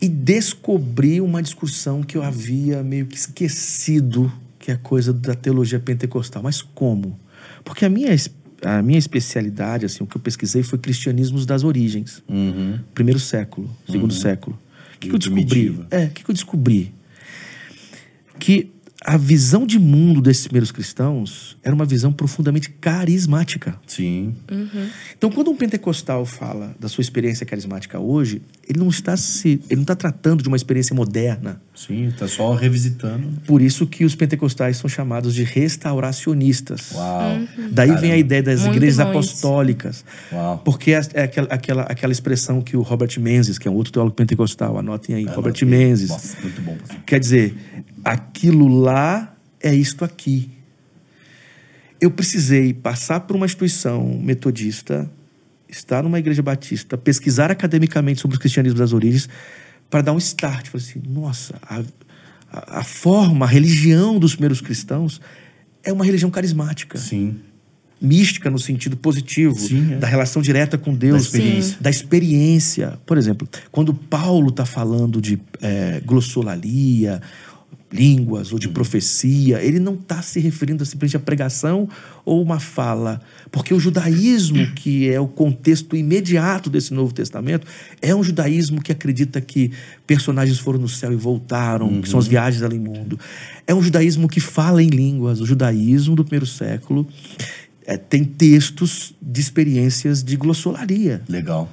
E 0.00 0.08
descobri 0.08 1.20
uma 1.20 1.40
discussão 1.42 2.02
que 2.02 2.16
eu 2.18 2.22
havia 2.24 2.82
meio 2.82 3.06
que 3.06 3.16
esquecido, 3.16 4.30
que 4.58 4.70
é 4.72 4.74
a 4.74 4.78
coisa 4.78 5.12
da 5.12 5.34
teologia 5.34 5.78
pentecostal. 5.78 6.42
Mas 6.42 6.60
como? 6.60 7.16
Porque 7.66 7.84
a 7.84 7.90
minha, 7.90 8.14
a 8.62 8.80
minha 8.80 8.98
especialidade, 8.98 9.84
assim, 9.84 10.04
o 10.04 10.06
que 10.06 10.16
eu 10.16 10.20
pesquisei 10.20 10.62
foi 10.62 10.78
cristianismos 10.78 11.44
das 11.44 11.64
origens. 11.64 12.22
Uhum. 12.28 12.78
Primeiro 12.94 13.18
século, 13.18 13.68
segundo 13.90 14.14
século. 14.14 14.56
O 14.94 14.98
que, 15.00 15.08
que 15.08 15.14
eu 15.14 15.18
descobri? 15.18 15.80
É, 15.90 16.04
o 16.04 16.10
que, 16.10 16.24
que 16.24 16.30
eu 16.30 16.32
descobri? 16.32 16.94
Que 18.38 18.70
a 19.06 19.16
visão 19.16 19.64
de 19.64 19.78
mundo 19.78 20.20
desses 20.20 20.48
primeiros 20.48 20.72
cristãos 20.72 21.56
era 21.62 21.72
uma 21.72 21.84
visão 21.84 22.12
profundamente 22.12 22.70
carismática. 22.70 23.78
Sim. 23.86 24.34
Então, 25.16 25.30
quando 25.30 25.48
um 25.48 25.56
pentecostal 25.56 26.26
fala 26.26 26.74
da 26.80 26.88
sua 26.88 27.02
experiência 27.02 27.46
carismática 27.46 28.00
hoje, 28.00 28.42
ele 28.68 28.80
não 28.80 28.88
está 28.88 29.16
se, 29.16 29.60
ele 29.70 29.76
não 29.76 29.82
está 29.82 29.94
tratando 29.94 30.42
de 30.42 30.48
uma 30.48 30.56
experiência 30.56 30.92
moderna. 30.92 31.62
Sim, 31.72 32.12
tá 32.18 32.26
só 32.26 32.52
revisitando. 32.54 33.28
Por 33.46 33.62
isso 33.62 33.86
que 33.86 34.04
os 34.04 34.16
pentecostais 34.16 34.78
são 34.78 34.90
chamados 34.90 35.34
de 35.34 35.44
restauracionistas. 35.44 36.90
Uau. 36.92 37.38
Daí 37.70 37.88
vem 37.90 37.96
a 37.96 38.00
Caramba. 38.00 38.16
ideia 38.16 38.42
das 38.42 38.62
Muito 38.62 38.74
igrejas 38.74 38.98
apostólicas. 38.98 40.04
Uau. 40.32 40.58
Porque 40.64 40.90
é 40.90 41.00
é 41.14 41.22
aquela, 41.22 41.48
aquela, 41.48 41.82
aquela 41.82 42.12
expressão 42.12 42.60
que 42.60 42.76
o 42.76 42.82
Robert 42.82 43.10
Menzies, 43.20 43.56
que 43.56 43.68
é 43.68 43.70
um 43.70 43.74
outro 43.74 43.92
teólogo 43.92 44.16
pentecostal, 44.16 44.76
anotem 44.78 45.14
aí, 45.14 45.24
Robert 45.26 45.54
Anotei. 45.62 45.68
Menzies. 45.68 46.08
Nossa, 46.08 46.36
muito 46.42 46.60
bom. 46.62 46.76
Quer 47.06 47.20
dizer, 47.20 47.54
aquilo 48.06 48.68
lá 48.68 49.34
é 49.60 49.74
isto 49.74 50.04
aqui. 50.04 50.48
Eu 52.00 52.08
precisei 52.08 52.72
passar 52.72 53.20
por 53.20 53.34
uma 53.34 53.46
instituição 53.46 54.20
metodista, 54.22 55.10
estar 55.68 56.04
numa 56.04 56.18
igreja 56.20 56.40
batista, 56.40 56.96
pesquisar 56.96 57.50
academicamente 57.50 58.20
sobre 58.20 58.36
o 58.36 58.40
cristianismo 58.40 58.78
das 58.78 58.92
origens, 58.92 59.28
para 59.90 60.02
dar 60.02 60.12
um 60.12 60.18
start. 60.18 60.68
Falei 60.68 60.86
assim, 60.86 61.02
nossa, 61.04 61.56
a, 61.62 61.80
a, 62.52 62.80
a 62.80 62.84
forma, 62.84 63.44
a 63.44 63.48
religião 63.48 64.20
dos 64.20 64.34
primeiros 64.34 64.60
cristãos 64.60 65.20
é 65.82 65.92
uma 65.92 66.04
religião 66.04 66.30
carismática 66.30 66.98
Sim. 66.98 67.40
mística 68.00 68.48
no 68.50 68.58
sentido 68.58 68.96
positivo, 68.96 69.58
Sim, 69.58 69.94
é. 69.94 69.96
da 69.96 70.06
relação 70.06 70.40
direta 70.40 70.78
com 70.78 70.94
Deus, 70.94 71.22
Da 71.22 71.38
experiência. 71.38 71.76
da 71.80 71.90
experiência. 71.90 72.98
Por 73.04 73.18
exemplo, 73.18 73.48
quando 73.72 73.92
Paulo 73.92 74.50
está 74.50 74.64
falando 74.64 75.20
de 75.20 75.40
é, 75.60 76.00
glossolalia, 76.04 77.20
línguas 77.92 78.48
Uhum. 78.48 78.54
ou 78.54 78.58
de 78.58 78.68
profecia, 78.68 79.62
ele 79.62 79.78
não 79.78 79.94
está 79.94 80.20
se 80.20 80.40
referindo 80.40 80.84
simplesmente 80.84 81.16
à 81.16 81.20
pregação 81.20 81.88
ou 82.24 82.42
uma 82.42 82.58
fala, 82.58 83.20
porque 83.52 83.72
o 83.72 83.78
judaísmo, 83.78 84.66
que 84.74 85.08
é 85.08 85.20
o 85.20 85.28
contexto 85.28 85.94
imediato 85.96 86.68
desse 86.68 86.92
Novo 86.92 87.14
Testamento, 87.14 87.66
é 88.02 88.12
um 88.14 88.22
judaísmo 88.24 88.82
que 88.82 88.90
acredita 88.90 89.40
que 89.40 89.70
personagens 90.06 90.58
foram 90.58 90.80
no 90.80 90.88
céu 90.88 91.12
e 91.12 91.16
voltaram, 91.16 92.00
que 92.00 92.08
são 92.08 92.18
Uhum. 92.18 92.22
as 92.22 92.28
viagens 92.28 92.62
além 92.62 92.82
do 92.82 92.90
mundo. 92.90 93.20
É 93.66 93.74
um 93.74 93.82
judaísmo 93.82 94.28
que 94.28 94.40
fala 94.40 94.82
em 94.82 94.88
línguas. 94.88 95.40
O 95.40 95.46
judaísmo 95.46 96.16
do 96.16 96.24
primeiro 96.24 96.46
século 96.46 97.06
é, 97.86 97.96
tem 97.96 98.24
textos 98.24 99.14
de 99.22 99.40
experiências 99.40 100.24
de 100.24 100.36
glossolaria. 100.36 101.22
Legal. 101.28 101.70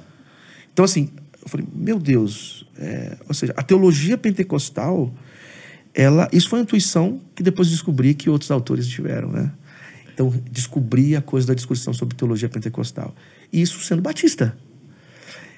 Então, 0.72 0.84
assim, 0.84 1.08
eu 1.42 1.48
falei, 1.48 1.66
meu 1.74 1.98
Deus, 1.98 2.64
é, 2.78 3.16
ou 3.28 3.34
seja, 3.34 3.52
a 3.56 3.62
teologia 3.62 4.16
pentecostal, 4.16 5.12
ela, 5.94 6.28
isso 6.32 6.48
foi 6.48 6.58
uma 6.58 6.64
intuição 6.64 7.20
que 7.34 7.42
depois 7.42 7.70
descobri 7.70 8.14
que 8.14 8.28
outros 8.28 8.50
autores 8.50 8.86
tiveram, 8.88 9.30
né? 9.30 9.52
Então, 10.12 10.32
descobri 10.50 11.16
a 11.16 11.22
coisa 11.22 11.46
da 11.46 11.54
discussão 11.54 11.92
sobre 11.92 12.16
teologia 12.16 12.48
pentecostal. 12.48 13.14
E 13.52 13.60
isso 13.62 13.80
sendo 13.80 14.02
batista. 14.02 14.56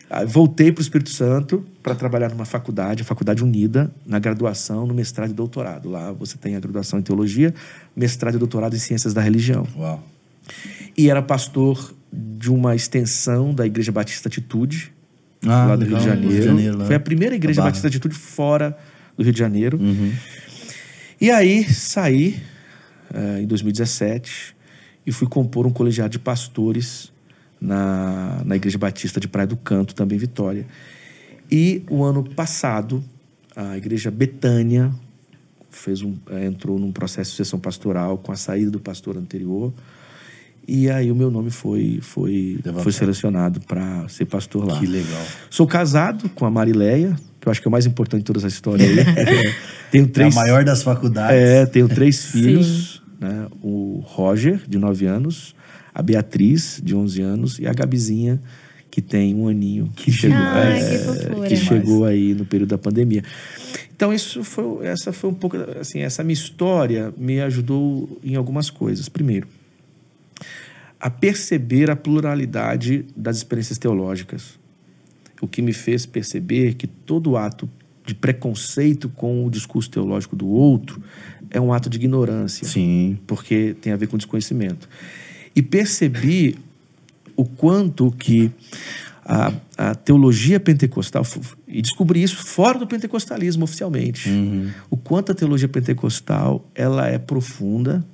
Aí 0.09 0.25
voltei 0.25 0.71
para 0.71 0.81
o 0.81 0.83
Espírito 0.83 1.11
Santo 1.11 1.65
para 1.83 1.95
trabalhar 1.95 2.31
numa 2.31 2.45
faculdade, 2.45 3.03
a 3.03 3.05
Faculdade 3.05 3.43
Unida, 3.43 3.91
na 4.07 4.19
graduação, 4.19 4.87
no 4.87 4.95
mestrado 4.95 5.31
e 5.31 5.35
doutorado. 5.35 5.91
Lá 5.91 6.13
você 6.13 6.39
tem 6.39 6.55
a 6.55 6.61
graduação 6.61 6.99
em 6.99 7.03
teologia, 7.03 7.53
mestrado 7.95 8.37
e 8.37 8.39
doutorado 8.39 8.77
em 8.77 8.79
ciências 8.79 9.13
da 9.13 9.21
religião 9.21 9.67
Uau. 9.77 10.03
e 10.97 11.11
era 11.11 11.21
pastor 11.21 11.93
de 12.13 12.51
uma 12.51 12.75
extensão 12.75 13.53
da 13.53 13.67
Igreja 13.67 13.91
Batista 13.91 14.29
Atitude, 14.29 14.93
Ah, 15.45 15.67
lá 15.67 15.77
do 15.77 15.85
legal, 15.85 16.01
Rio 16.01 16.17
de 16.17 16.21
Rio 16.29 16.41
de 16.41 16.47
Janeiro. 16.47 16.79
Lá. 16.79 16.85
Foi 16.87 16.95
a 16.95 17.01
primeira 17.01 17.35
Igreja. 17.35 17.61
Batista 17.63 17.89
Atitude 17.89 18.15
fora 18.15 18.79
do 19.17 19.23
Rio 19.23 19.33
de 19.33 19.39
Janeiro. 19.39 19.79
Uhum. 19.79 20.13
E 21.21 21.31
aí 21.31 21.65
saí 21.65 22.41
eh, 23.13 23.41
em 23.43 23.47
2017 23.47 24.55
e 25.07 25.13
fui 25.13 25.29
compor 25.29 25.67
um 25.67 25.71
colegiado 25.71 26.11
de 26.11 26.19
pastores 26.19 27.13
na, 27.61 28.43
na 28.45 28.57
Igreja 28.57 28.77
Batista 28.77 29.19
de 29.19 29.29
Praia 29.29 29.47
do 29.47 29.57
Canto, 29.57 29.95
também 29.95 30.19
Vitória. 30.19 30.67
E 31.51 31.83
o 31.89 32.03
ano 32.05 32.23
passado, 32.35 33.03
a 33.55 33.77
Igreja 33.77 34.11
Betânia 34.11 34.93
fez 35.71 36.03
um, 36.03 36.17
eh, 36.31 36.47
entrou 36.47 36.79
num 36.79 36.93
processo 36.93 37.31
de 37.31 37.37
sucessão 37.37 37.59
pastoral 37.59 38.19
com 38.19 38.33
a 38.33 38.37
saída 38.37 38.71
do 38.71 38.81
pastor 38.81 39.17
anterior. 39.17 39.73
E 40.67 40.91
aí 40.91 41.13
o 41.13 41.15
meu 41.15 41.31
nome 41.31 41.51
foi, 41.51 42.01
foi, 42.03 42.59
foi 42.83 42.93
selecionado 42.93 43.61
para 43.61 44.09
ser 44.09 44.25
pastor 44.25 44.67
lá. 44.67 44.79
Que 44.79 44.87
legal. 44.87 45.25
Sou 45.49 45.67
casado 45.67 46.29
com 46.31 46.45
a 46.45 46.51
Marileia, 46.51 47.15
que 47.47 47.49
eu 47.49 47.53
acho 47.53 47.61
que 47.63 47.69
é 47.69 47.71
o 47.71 47.73
mais 47.73 47.87
importante 47.87 48.23
de 48.23 48.25
toda 48.25 48.41
essa 48.41 48.49
história 48.49 48.85
aí. 48.85 48.97
Tenho 49.93 50.05
É 50.07 50.09
a 50.09 50.11
três, 50.11 50.35
maior 50.35 50.65
das 50.65 50.83
faculdades. 50.83 51.37
é, 51.41 51.65
tenho 51.65 51.89
três 51.89 52.33
filhos, 52.33 53.01
né? 53.21 53.47
O 53.63 54.03
Roger, 54.05 54.61
de 54.69 54.79
9 54.79 55.07
anos, 55.07 55.55
a 55.95 56.03
Beatriz, 56.03 56.81
de 56.83 56.93
11 56.93 57.23
anos, 57.23 57.59
e 57.61 57.67
a 57.69 57.73
Gabizinha, 57.73 58.43
que 58.91 59.01
tem 59.01 59.33
um 59.37 59.47
aninho, 59.47 59.89
que, 59.95 60.11
chegou, 60.11 60.37
Ai, 60.37 60.81
é, 60.81 60.99
que 61.43 61.49
que 61.51 61.57
chegou 61.57 62.05
aí 62.05 62.35
no 62.35 62.45
período 62.45 62.71
da 62.71 62.79
pandemia. 62.79 63.23
Então, 63.95 64.13
isso 64.13 64.43
foi, 64.43 64.85
essa 64.85 65.13
foi 65.13 65.31
um 65.31 65.35
pouco, 65.35 65.57
assim, 65.81 66.01
essa 66.01 66.25
minha 66.25 66.35
história 66.35 67.15
me 67.17 67.41
ajudou 67.41 68.21
em 68.25 68.35
algumas 68.35 68.71
coisas. 68.71 69.09
Primeiro, 69.09 69.47
a 71.01 71.09
perceber 71.09 71.91
a 71.91 71.97
pluralidade 71.97 73.05
das 73.17 73.37
experiências 73.37 73.79
teológicas. 73.79 74.59
O 75.41 75.49
que 75.49 75.61
me 75.61 75.73
fez 75.73 76.07
perceber 76.07 76.75
que 76.75 76.87
todo 76.87 77.37
ato 77.37 77.69
de 78.05 78.15
preconceito 78.15 79.09
com 79.09 79.45
o 79.45 79.51
discurso 79.51 79.91
teológico 79.91 80.37
do 80.37 80.47
outro 80.47 81.03
é 81.51 81.61
um 81.61 81.73
ato 81.73 81.91
de 81.91 81.97
ignorância, 81.97 82.67
Sim. 82.67 83.19
porque 83.27 83.75
tem 83.81 83.93
a 83.93 83.97
ver 83.97 84.07
com 84.07 84.17
desconhecimento. 84.17 84.89
E 85.55 85.63
percebi 85.63 86.57
o 87.37 87.45
quanto 87.45 88.11
que 88.13 88.51
a, 89.25 89.53
a 89.77 89.95
teologia 89.95 90.61
pentecostal, 90.61 91.27
e 91.67 91.83
descobri 91.83 92.23
isso 92.23 92.37
fora 92.37 92.79
do 92.79 92.87
pentecostalismo 92.87 93.65
oficialmente, 93.65 94.31
o 94.89 94.97
quanto 94.97 95.33
a 95.33 95.35
teologia 95.35 95.69
pentecostal 95.69 96.65
ela 96.75 97.09
é 97.09 97.19
profunda 97.19 98.07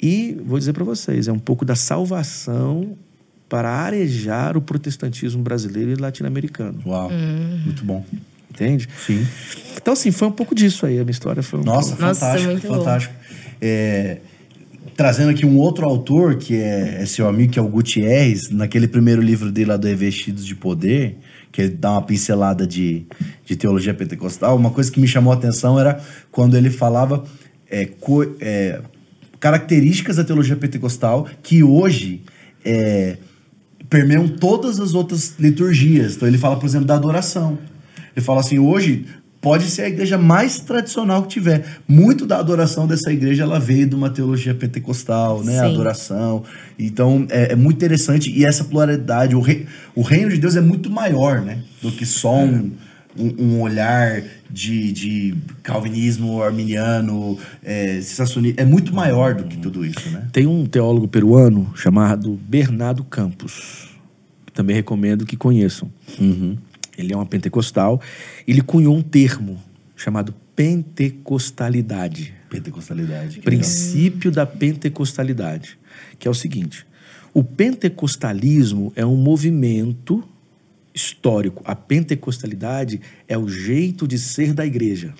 e 0.00 0.36
vou 0.44 0.58
dizer 0.58 0.72
para 0.74 0.84
vocês, 0.84 1.26
é 1.26 1.32
um 1.32 1.38
pouco 1.38 1.64
da 1.64 1.74
salvação 1.74 2.96
para 3.48 3.70
arejar 3.70 4.56
o 4.56 4.60
protestantismo 4.60 5.42
brasileiro 5.42 5.90
e 5.90 5.94
latino-americano, 5.94 6.78
Uau. 6.86 7.10
Muito 7.64 7.84
bom. 7.84 8.04
entende? 8.50 8.88
Sim. 9.06 9.26
Então, 9.76 9.92
assim, 9.94 10.10
foi 10.10 10.28
um 10.28 10.32
pouco 10.32 10.54
disso 10.54 10.84
aí, 10.84 10.98
a 10.98 11.02
minha 11.02 11.10
história 11.12 11.42
foi 11.42 11.60
um 11.60 11.62
Nossa, 11.62 11.90
pouco... 11.90 12.02
Nossa, 12.02 12.20
fantástico, 12.20 12.52
muito 12.52 12.68
bom. 12.68 12.74
fantástico. 12.78 13.14
É, 13.60 14.18
trazendo 14.96 15.30
aqui 15.30 15.46
um 15.46 15.56
outro 15.56 15.86
autor, 15.88 16.36
que 16.36 16.54
é, 16.56 16.98
é 17.02 17.06
seu 17.06 17.28
amigo, 17.28 17.52
que 17.52 17.58
é 17.58 17.62
o 17.62 17.68
Gutierrez, 17.68 18.50
naquele 18.50 18.86
primeiro 18.88 19.22
livro 19.22 19.50
dele 19.50 19.70
lá 19.70 19.76
do 19.76 19.86
Revestidos 19.86 20.44
de 20.44 20.54
Poder, 20.54 21.16
que 21.50 21.62
ele 21.62 21.70
dá 21.70 21.92
uma 21.92 22.02
pincelada 22.02 22.66
de, 22.66 23.06
de 23.46 23.56
teologia 23.56 23.94
pentecostal, 23.94 24.56
uma 24.56 24.70
coisa 24.70 24.90
que 24.92 25.00
me 25.00 25.08
chamou 25.08 25.32
a 25.32 25.36
atenção 25.36 25.78
era 25.78 25.98
quando 26.30 26.56
ele 26.56 26.68
falava 26.68 27.24
é, 27.70 27.86
co- 27.86 28.26
é, 28.40 28.80
características 29.40 30.16
da 30.16 30.24
teologia 30.24 30.56
pentecostal 30.56 31.26
que 31.42 31.62
hoje 31.62 32.22
é, 32.64 33.16
permeiam 33.88 34.28
todas 34.28 34.80
as 34.80 34.94
outras 34.94 35.34
liturgias. 35.38 36.16
Então 36.16 36.28
ele 36.28 36.38
fala, 36.38 36.56
por 36.56 36.66
exemplo, 36.66 36.86
da 36.86 36.94
adoração. 36.94 37.58
Ele 38.14 38.24
fala 38.24 38.40
assim, 38.40 38.58
hoje 38.58 39.06
pode 39.40 39.70
ser 39.70 39.82
a 39.82 39.88
igreja 39.88 40.18
mais 40.18 40.60
tradicional 40.60 41.22
que 41.22 41.28
tiver. 41.28 41.64
Muito 41.86 42.26
da 42.26 42.38
adoração 42.38 42.86
dessa 42.86 43.12
igreja 43.12 43.44
ela 43.44 43.58
veio 43.58 43.86
de 43.86 43.94
uma 43.94 44.10
teologia 44.10 44.54
pentecostal, 44.54 45.42
né? 45.42 45.60
A 45.60 45.64
Sim. 45.64 45.74
adoração. 45.74 46.44
Então 46.78 47.26
é, 47.30 47.52
é 47.52 47.56
muito 47.56 47.76
interessante 47.76 48.30
e 48.30 48.44
essa 48.44 48.64
pluralidade, 48.64 49.34
o, 49.34 49.40
rei, 49.40 49.66
o 49.94 50.02
reino 50.02 50.30
de 50.30 50.38
Deus 50.38 50.56
é 50.56 50.60
muito 50.60 50.90
maior, 50.90 51.40
né? 51.40 51.62
Do 51.80 51.92
que 51.92 52.04
só 52.04 52.36
um, 52.36 52.72
um, 53.18 53.44
um 53.44 53.60
olhar 53.60 54.22
de, 54.50 54.92
de 54.92 55.34
calvinismo, 55.62 56.42
arminiano, 56.42 57.38
é, 57.62 58.00
sensacionista. 58.00 58.62
É 58.62 58.64
muito 58.64 58.94
maior 58.94 59.34
do 59.34 59.44
que 59.44 59.56
tudo 59.56 59.84
isso, 59.84 60.08
né? 60.10 60.28
Tem 60.32 60.46
um 60.46 60.64
teólogo 60.66 61.08
peruano 61.08 61.70
chamado 61.74 62.38
Bernardo 62.48 63.04
Campos. 63.04 63.88
que 64.46 64.52
Também 64.52 64.74
recomendo 64.74 65.26
que 65.26 65.36
conheçam. 65.36 65.90
Ele 66.96 67.12
é 67.12 67.16
uma 67.16 67.26
pentecostal. 67.26 68.00
Ele 68.46 68.60
cunhou 68.60 68.96
um 68.96 69.02
termo 69.02 69.62
chamado 69.96 70.34
pentecostalidade. 70.56 72.34
Pentecostalidade. 72.50 73.40
que 73.40 73.44
princípio 73.44 74.30
da 74.30 74.46
pentecostalidade, 74.46 75.78
que 76.18 76.26
é 76.26 76.30
o 76.30 76.34
seguinte: 76.34 76.86
o 77.34 77.44
pentecostalismo 77.44 78.92
é 78.96 79.04
um 79.04 79.16
movimento 79.16 80.24
histórico. 80.98 81.62
A 81.64 81.74
pentecostalidade 81.74 83.00
é 83.26 83.38
o 83.38 83.48
jeito 83.48 84.06
de 84.06 84.18
ser 84.18 84.52
da 84.52 84.66
igreja. 84.66 85.14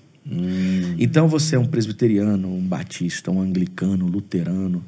Então 0.99 1.27
você 1.27 1.57
é 1.57 1.59
um 1.59 1.64
presbiteriano, 1.64 2.49
um 2.49 2.61
batista, 2.61 3.31
um 3.31 3.41
anglicano, 3.41 4.05
um 4.05 4.09
luterano. 4.09 4.85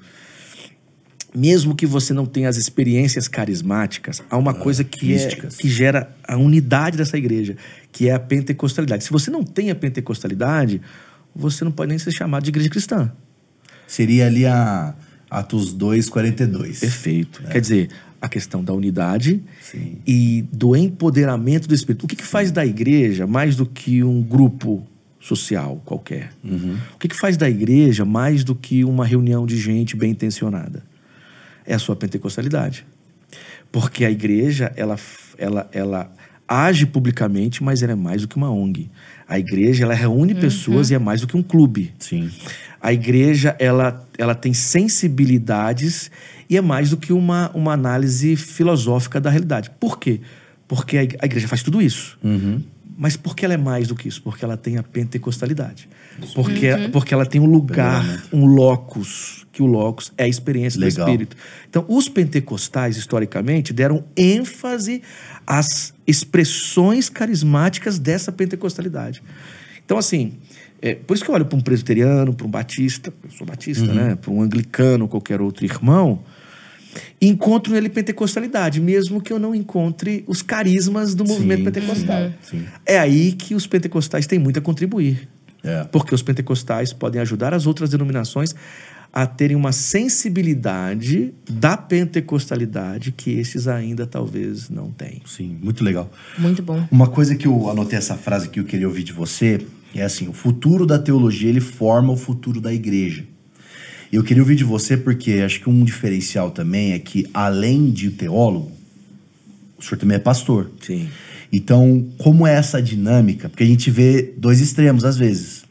Mesmo 1.35 1.75
que 1.75 1.87
você 1.87 2.13
não 2.13 2.27
tenha 2.27 2.49
as 2.49 2.57
experiências 2.57 3.29
carismáticas, 3.29 4.21
há 4.29 4.37
uma 4.37 4.53
coisa 4.53 4.83
que, 4.83 5.15
é, 5.15 5.29
que 5.29 5.69
gera 5.69 6.15
a 6.27 6.37
unidade 6.37 6.97
dessa 6.97 7.17
igreja, 7.17 7.57
que 7.93 8.09
é 8.09 8.13
a 8.13 8.19
pentecostalidade. 8.19 9.05
Se 9.05 9.11
você 9.11 9.31
não 9.31 9.45
tem 9.45 9.71
a 9.71 9.75
pentecostalidade, 9.75 10.83
você 11.35 11.65
não 11.65 11.71
pode 11.71 11.91
nem 11.91 11.99
ser 11.99 12.11
chamado 12.11 12.43
de 12.43 12.51
igreja 12.51 12.69
cristã. 12.69 13.13
Seria 13.87 14.27
ali 14.27 14.45
a 14.45 14.95
Atos 15.31 15.73
2, 15.73 16.09
42. 16.09 16.81
Perfeito. 16.81 17.45
Quer 17.45 17.61
dizer, 17.61 17.91
a 18.21 18.29
questão 18.29 18.63
da 18.63 18.73
unidade 18.73 19.43
Sim. 19.63 19.99
e 20.07 20.45
do 20.53 20.77
empoderamento 20.77 21.67
do 21.67 21.75
Espírito. 21.75 22.05
O 22.05 22.09
que, 22.09 22.17
que 22.17 22.27
faz 22.27 22.53
da 22.53 22.67
igreja 22.67 23.27
mais 23.27 23.57
do 23.57 23.65
que 23.65 24.03
um 24.05 24.23
grupo 24.23 24.87
social 25.19 25.81
qualquer? 25.85 26.33
O 26.95 26.99
que, 26.99 27.09
que 27.09 27.17
faz 27.17 27.37
da 27.37 27.49
igreja 27.49 28.05
mais 28.05 28.45
do 28.45 28.55
que 28.55 28.85
uma 28.85 29.07
reunião 29.07 29.47
de 29.47 29.57
gente 29.57 29.97
bem 29.97 30.11
intencionada? 30.11 30.83
É 31.67 31.75
a 31.75 31.79
sua 31.79 31.97
pentecostalidade. 31.97 32.85
Porque 33.73 34.05
a 34.05 34.11
igreja, 34.11 34.73
ela, 34.77 34.97
ela, 35.39 35.69
ela 35.73 36.13
age 36.47 36.85
publicamente, 36.85 37.63
mas 37.63 37.83
ela 37.83 37.93
é 37.93 37.97
mais 37.97 38.23
do 38.23 38.29
que 38.29 38.37
uma 38.37 38.51
ONG. 38.51 38.91
A 39.29 39.39
igreja, 39.39 39.85
ela 39.85 39.95
reúne 39.95 40.35
pessoas 40.35 40.91
e 40.91 40.95
é 40.95 40.99
mais 40.99 41.21
do 41.21 41.27
que 41.29 41.37
um 41.37 41.43
clube. 41.43 41.95
Sim. 41.99 42.29
A 42.83 42.93
igreja, 42.93 43.55
ela, 43.61 44.05
ela 44.19 44.35
tem 44.35 44.53
sensibilidades 44.53 46.11
e 46.51 46.57
é 46.57 46.61
mais 46.61 46.91
do 46.91 46.97
que 46.97 47.13
uma, 47.13 47.51
uma 47.55 47.73
análise 47.73 48.35
filosófica 48.37 49.21
da 49.21 49.31
realidade. 49.31 49.71
Por 49.79 49.99
quê? 49.99 50.21
Porque 50.67 50.99
a 50.99 51.05
ig- 51.05 51.17
a 51.21 51.25
igreja 51.27 51.47
faz 51.49 51.63
tudo 51.63 51.81
isso. 51.81 52.19
Mas 52.99 53.17
por 53.17 53.35
que 53.35 53.47
ela 53.47 53.55
é 53.55 53.57
mais 53.57 53.89
do 53.89 53.95
que 53.95 54.09
isso? 54.09 54.21
Porque 54.23 54.45
ela 54.45 54.59
tem 54.59 54.77
a 54.77 54.83
pentecostalidade. 54.83 55.89
Porque, 56.35 56.69
porque 56.93 57.15
ela 57.15 57.25
tem 57.25 57.41
um 57.41 57.47
lugar, 57.47 58.05
um 58.31 58.45
locus, 58.45 59.47
que 59.53 59.63
o 59.63 59.67
locus 59.67 60.13
é 60.19 60.25
a 60.25 60.29
experiência 60.29 60.79
Legal. 60.79 61.07
do 61.07 61.11
Espírito. 61.11 61.37
Então, 61.69 61.85
os 61.89 62.11
pentecostais, 62.11 62.99
historicamente, 62.99 63.73
deram 63.73 64.05
ênfase 64.15 65.01
às 65.47 65.95
expressões 66.07 67.09
carismáticas 67.09 67.99
dessa 67.99 68.31
pentecostalidade. 68.31 69.23
Então, 69.83 69.97
assim, 69.97 70.35
é, 70.83 70.95
por 70.95 71.15
isso 71.15 71.25
que 71.25 71.31
eu 71.31 71.35
olho 71.35 71.47
para 71.47 71.57
um 71.59 71.63
presbiteriano, 71.63 72.35
para 72.35 72.47
um 72.47 72.51
batista, 72.51 73.13
eu 73.25 73.31
sou 73.31 73.47
batista, 73.47 73.87
né? 73.93 74.15
Para 74.15 74.31
um 74.31 74.43
anglicano, 74.43 75.09
qualquer 75.09 75.41
outro 75.41 75.65
irmão, 75.65 76.23
encontro 77.21 77.73
nele 77.73 77.89
pentecostalidade, 77.89 78.81
mesmo 78.81 79.21
que 79.21 79.33
eu 79.33 79.39
não 79.39 79.55
encontre 79.55 80.25
os 80.27 80.43
carismas 80.43 81.15
do 81.15 81.25
movimento 81.25 81.59
Sim, 81.59 81.65
pentecostal. 81.65 82.33
sim. 82.43 82.65
É 82.85 82.99
aí 82.99 83.33
que 83.33 83.55
os 83.55 83.67
pentecostais 83.67 84.27
têm 84.27 84.39
muito 84.39 84.59
a 84.59 84.63
contribuir. 84.63 85.29
É. 85.63 85.85
Porque 85.85 86.15
os 86.15 86.23
pentecostais 86.23 86.93
podem 86.93 87.21
ajudar 87.21 87.53
as 87.53 87.67
outras 87.67 87.91
denominações 87.91 88.55
a 89.13 89.27
terem 89.27 89.57
uma 89.57 89.73
sensibilidade 89.73 91.35
da 91.51 91.77
pentecostalidade 91.77 93.13
que 93.13 93.31
esses 93.33 93.67
ainda 93.67 94.07
talvez 94.07 94.71
não 94.71 94.91
têm. 94.91 95.21
Sim, 95.27 95.59
muito 95.61 95.83
legal. 95.83 96.11
Muito 96.39 96.63
bom. 96.63 96.87
Uma 96.91 97.09
coisa 97.09 97.35
que 97.35 97.47
eu 97.47 97.69
anotei 97.69 97.99
essa 97.99 98.15
frase 98.15 98.49
que 98.49 98.61
eu 98.61 98.65
queria 98.65 98.87
ouvir 98.87 99.03
de 99.03 99.13
você 99.13 99.67
é 99.95 100.03
assim: 100.03 100.29
o 100.29 100.33
futuro 100.33 100.87
da 100.87 100.99
teologia 100.99 101.49
ele 101.49 101.61
forma 101.61 102.13
o 102.13 102.17
futuro 102.17 102.61
da 102.61 102.73
igreja. 102.73 103.25
E 104.13 104.17
eu 104.17 104.25
queria 104.25 104.43
ouvir 104.43 104.57
de 104.57 104.65
você 104.65 104.97
porque 104.97 105.35
acho 105.35 105.61
que 105.61 105.71
um 105.71 105.85
diferencial 105.85 106.51
também 106.51 106.93
é 106.93 106.99
que 106.99 107.27
além 107.33 107.91
de 107.91 108.11
teólogo, 108.11 108.73
o 109.79 109.83
senhor 109.83 109.99
também 109.99 110.17
é 110.17 110.21
pastor. 110.21 110.71
Sim. 110.85 111.09
Então, 111.53 112.09
como 112.19 112.47
é 112.47 112.55
essa 112.55 112.81
dinâmica? 112.83 113.49
Porque 113.49 113.65
a 113.65 113.67
gente 113.67 113.91
vê 113.91 114.35
dois 114.37 114.61
extremos 114.61 115.05
às 115.05 115.17
vezes. 115.17 115.65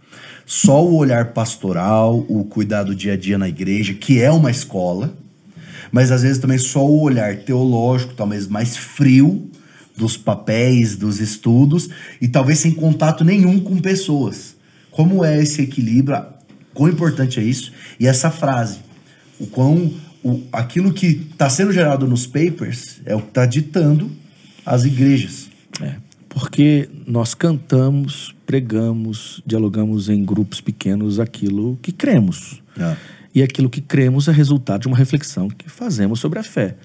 Só 0.45 0.84
o 0.84 0.95
olhar 0.95 1.34
pastoral, 1.34 2.25
o 2.28 2.43
cuidar 2.43 2.84
do 2.84 2.95
dia 2.95 3.13
a 3.13 3.17
dia 3.17 3.38
na 3.38 3.47
igreja, 3.47 3.93
que 3.93 4.19
é 4.19 4.32
uma 4.32 4.49
escola, 4.49 5.15
mas 5.91 6.12
às 6.12 6.23
vezes 6.23 6.39
também 6.39 6.58
só 6.58 6.86
o 6.86 7.02
olhar 7.02 7.38
teológico, 7.38 8.13
talvez 8.15 8.47
mais 8.47 8.75
frio 8.75 9.49
dos 9.95 10.15
papéis, 10.17 10.95
dos 10.95 11.19
estudos, 11.19 11.89
e 12.21 12.28
talvez 12.28 12.60
sem 12.60 12.71
contato 12.71 13.23
nenhum 13.23 13.60
com 13.60 13.78
pessoas. 13.78 14.56
Como 14.89 15.23
é 15.23 15.41
esse 15.41 15.62
equilíbrio? 15.62 16.23
Quão 16.74 16.90
importante 16.90 17.40
é 17.40 17.44
isso? 17.44 17.72
E 18.00 18.08
essa 18.08 18.30
frase, 18.32 18.80
o 19.40 19.48
quão 19.48 19.94
o, 20.24 20.44
aquilo 20.52 20.94
que 20.94 21.28
está 21.32 21.50
sendo 21.50 21.72
gerado 21.72 22.08
nos 22.08 22.28
papers 22.28 23.02
é 23.06 23.16
o 23.16 23.22
que 23.22 23.30
está 23.30 23.46
ditando 23.46 24.12
as 24.66 24.84
igrejas. 24.84 25.50
É, 25.82 25.96
porque 26.28 26.90
nós 27.08 27.34
cantamos, 27.34 28.36
pregamos, 28.46 29.42
dialogamos 29.46 30.10
em 30.10 30.24
grupos 30.24 30.62
pequenos 30.62 31.20
aquilo 31.20 31.78
que 31.82 31.92
cremos. 31.92 32.62
É. 32.78 32.96
E 33.34 33.44
aquilo 33.44 33.70
que 33.70 33.82
cremos 33.82 34.28
é 34.28 34.32
resultado 34.32 34.82
de 34.82 34.88
uma 34.88 34.98
reflexão 34.98 35.50
que 35.50 35.70
fazemos 35.70 36.20
sobre 36.20 36.40
a 36.40 36.44
fé. 36.44 36.76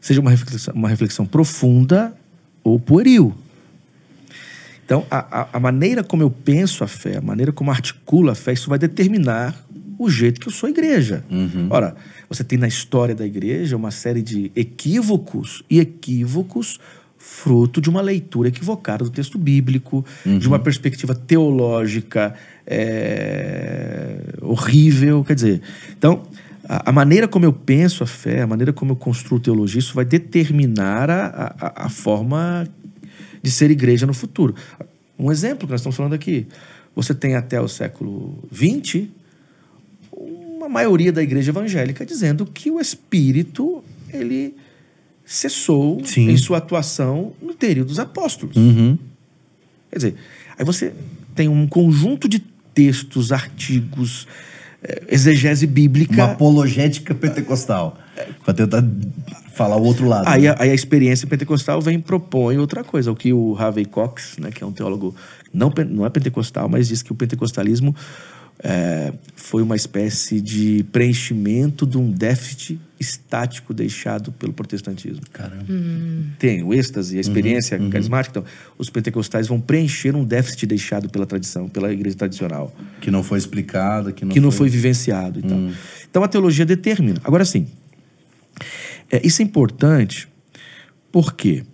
Seja 0.00 0.20
uma 0.20 0.30
reflexão, 0.30 0.74
uma 0.74 0.88
reflexão 0.88 1.26
profunda 1.26 2.14
ou 2.62 2.78
pueril. 2.78 3.34
Então, 4.90 5.06
a, 5.08 5.42
a- 5.42 5.48
a 5.52 5.60
maneira 5.60 6.02
como 6.02 6.20
eu 6.24 6.28
penso 6.32 6.82
a 6.82 6.86
fé, 6.88 7.18
a 7.18 7.20
maneira 7.20 7.52
como 7.52 7.70
articulo 7.70 8.28
a 8.28 8.34
fé, 8.34 8.52
isso 8.52 8.68
vai 8.68 8.76
determinar 8.76 9.54
o 9.96 10.10
jeito 10.10 10.40
que 10.40 10.48
eu 10.48 10.52
sou 10.52 10.68
igreja. 10.68 11.22
Ora, 11.70 11.94
você 12.28 12.42
tem 12.42 12.58
na 12.58 12.66
história 12.66 13.14
da 13.14 13.24
igreja 13.24 13.76
uma 13.76 13.92
série 13.92 14.20
de 14.20 14.50
equívocos 14.56 15.62
e 15.70 15.78
equívocos 15.78 16.80
fruto 17.16 17.80
de 17.80 17.88
uma 17.88 18.00
leitura 18.00 18.48
equivocada 18.48 19.04
do 19.04 19.10
texto 19.10 19.38
bíblico, 19.38 20.04
de 20.24 20.48
uma 20.48 20.58
perspectiva 20.58 21.14
teológica 21.14 22.34
é, 22.66 24.16
horrível. 24.42 25.22
Quer 25.22 25.34
dizer, 25.34 25.60
então, 25.96 26.22
a, 26.68 26.88
a 26.90 26.92
maneira 26.92 27.28
como 27.28 27.44
eu 27.44 27.52
penso 27.52 28.02
a 28.02 28.06
fé, 28.08 28.42
a 28.42 28.46
maneira 28.46 28.72
como 28.72 28.90
eu 28.92 28.96
construo 28.96 29.38
teologia, 29.38 29.78
isso 29.78 29.94
vai 29.94 30.04
determinar 30.04 31.08
a, 31.10 31.54
a, 31.60 31.86
a 31.86 31.88
forma 31.88 32.66
de 33.42 33.50
ser 33.50 33.70
igreja 33.70 34.06
no 34.06 34.14
futuro. 34.14 34.54
Um 35.18 35.30
exemplo 35.30 35.66
que 35.66 35.72
nós 35.72 35.80
estamos 35.80 35.96
falando 35.96 36.14
aqui. 36.14 36.46
Você 36.94 37.14
tem 37.14 37.34
até 37.34 37.60
o 37.60 37.68
século 37.68 38.38
XX 38.52 39.08
uma 40.12 40.68
maioria 40.68 41.12
da 41.12 41.22
igreja 41.22 41.50
evangélica 41.50 42.04
dizendo 42.04 42.44
que 42.44 42.70
o 42.70 42.78
Espírito 42.78 43.82
ele 44.12 44.54
cessou 45.24 46.04
Sim. 46.04 46.28
em 46.28 46.36
sua 46.36 46.58
atuação 46.58 47.32
no 47.40 47.54
período 47.54 47.88
dos 47.88 47.98
apóstolos. 47.98 48.56
Quer 49.90 49.96
dizer, 49.96 50.14
aí 50.58 50.64
você 50.64 50.92
tem 51.34 51.48
um 51.48 51.66
conjunto 51.66 52.28
de 52.28 52.40
textos, 52.74 53.32
artigos, 53.32 54.26
eh, 54.82 55.04
exegese 55.08 55.66
bíblica. 55.66 56.14
Uma 56.14 56.32
apologética 56.32 57.14
pentecostal. 57.14 57.98
Pra 58.44 58.54
tentar 58.54 58.84
falar 59.54 59.76
o 59.76 59.82
outro 59.82 60.06
lado. 60.06 60.26
Aí 60.26 60.42
né? 60.42 60.48
a, 60.48 60.62
aí 60.62 60.70
a 60.70 60.74
experiência 60.74 61.26
pentecostal 61.26 61.80
vem 61.80 61.96
e 61.96 62.02
propõe 62.02 62.58
outra 62.58 62.82
coisa. 62.82 63.10
O 63.10 63.16
que 63.16 63.32
o 63.32 63.56
Harvey 63.58 63.84
Cox, 63.84 64.38
né, 64.38 64.50
que 64.50 64.62
é 64.62 64.66
um 64.66 64.72
teólogo 64.72 65.14
não, 65.52 65.72
não 65.88 66.06
é 66.06 66.10
pentecostal, 66.10 66.68
mas 66.68 66.88
diz 66.88 67.02
que 67.02 67.12
o 67.12 67.14
pentecostalismo 67.14 67.94
é, 68.62 69.12
foi 69.34 69.62
uma 69.62 69.74
espécie 69.74 70.40
de 70.40 70.84
preenchimento 70.92 71.86
de 71.86 71.96
um 71.96 72.10
déficit 72.10 72.78
estático 72.98 73.72
deixado 73.72 74.30
pelo 74.32 74.52
protestantismo. 74.52 75.22
Caramba. 75.32 75.64
Tem 76.38 76.62
o 76.62 76.74
êxtase, 76.74 77.16
a 77.16 77.20
experiência 77.20 77.78
Uhum, 77.78 77.88
carismática. 77.88 78.38
Então, 78.38 78.52
os 78.76 78.90
pentecostais 78.90 79.48
vão 79.48 79.58
preencher 79.58 80.14
um 80.14 80.24
déficit 80.24 80.66
deixado 80.66 81.08
pela 81.08 81.24
tradição, 81.24 81.68
pela 81.68 81.90
igreja 81.92 82.16
tradicional 82.16 82.74
Que 83.00 83.10
não 83.10 83.22
foi 83.22 83.38
explicado, 83.38 84.12
que 84.12 84.24
não, 84.24 84.32
que 84.32 84.40
não 84.40 84.50
foi 84.50 84.68
vivenciado 84.68 85.38
e 85.38 85.42
tal. 85.42 85.58
Então 86.10 86.22
a 86.22 86.28
teologia 86.28 86.66
determina. 86.66 87.18
Agora 87.24 87.44
sim, 87.44 87.66
é, 89.10 89.26
isso 89.26 89.42
é 89.42 89.44
importante 89.44 90.28
porque 91.12 91.64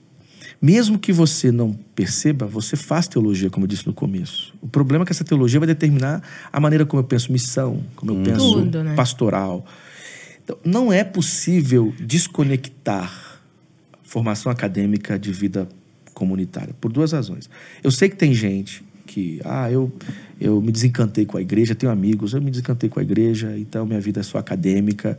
mesmo 0.60 0.98
que 0.98 1.12
você 1.12 1.52
não 1.52 1.72
perceba, 1.94 2.46
você 2.46 2.76
faz 2.76 3.06
teologia, 3.06 3.50
como 3.50 3.64
eu 3.64 3.68
disse 3.68 3.86
no 3.86 3.92
começo. 3.92 4.54
O 4.60 4.68
problema 4.68 5.04
é 5.04 5.06
que 5.06 5.12
essa 5.12 5.24
teologia 5.24 5.60
vai 5.60 5.66
determinar 5.66 6.22
a 6.52 6.58
maneira 6.58 6.86
como 6.86 7.00
eu 7.00 7.04
penso 7.04 7.30
missão, 7.30 7.84
como 7.94 8.12
eu 8.12 8.22
penso 8.22 8.52
Tudo, 8.52 8.82
né? 8.82 8.94
pastoral. 8.94 9.64
Então, 10.42 10.56
não 10.64 10.92
é 10.92 11.04
possível 11.04 11.92
desconectar 12.00 13.40
formação 14.02 14.50
acadêmica 14.50 15.18
de 15.18 15.32
vida 15.32 15.68
comunitária, 16.14 16.74
por 16.80 16.90
duas 16.90 17.12
razões. 17.12 17.50
Eu 17.82 17.90
sei 17.90 18.08
que 18.08 18.16
tem 18.16 18.32
gente 18.32 18.82
que, 19.06 19.40
ah, 19.44 19.70
eu, 19.70 19.92
eu 20.40 20.60
me 20.60 20.72
desencantei 20.72 21.26
com 21.26 21.36
a 21.36 21.42
igreja, 21.42 21.74
tenho 21.74 21.92
amigos, 21.92 22.32
eu 22.32 22.40
me 22.40 22.50
desencantei 22.50 22.88
com 22.88 22.98
a 22.98 23.02
igreja, 23.02 23.56
então 23.58 23.84
minha 23.84 24.00
vida 24.00 24.20
é 24.20 24.22
só 24.22 24.38
acadêmica. 24.38 25.18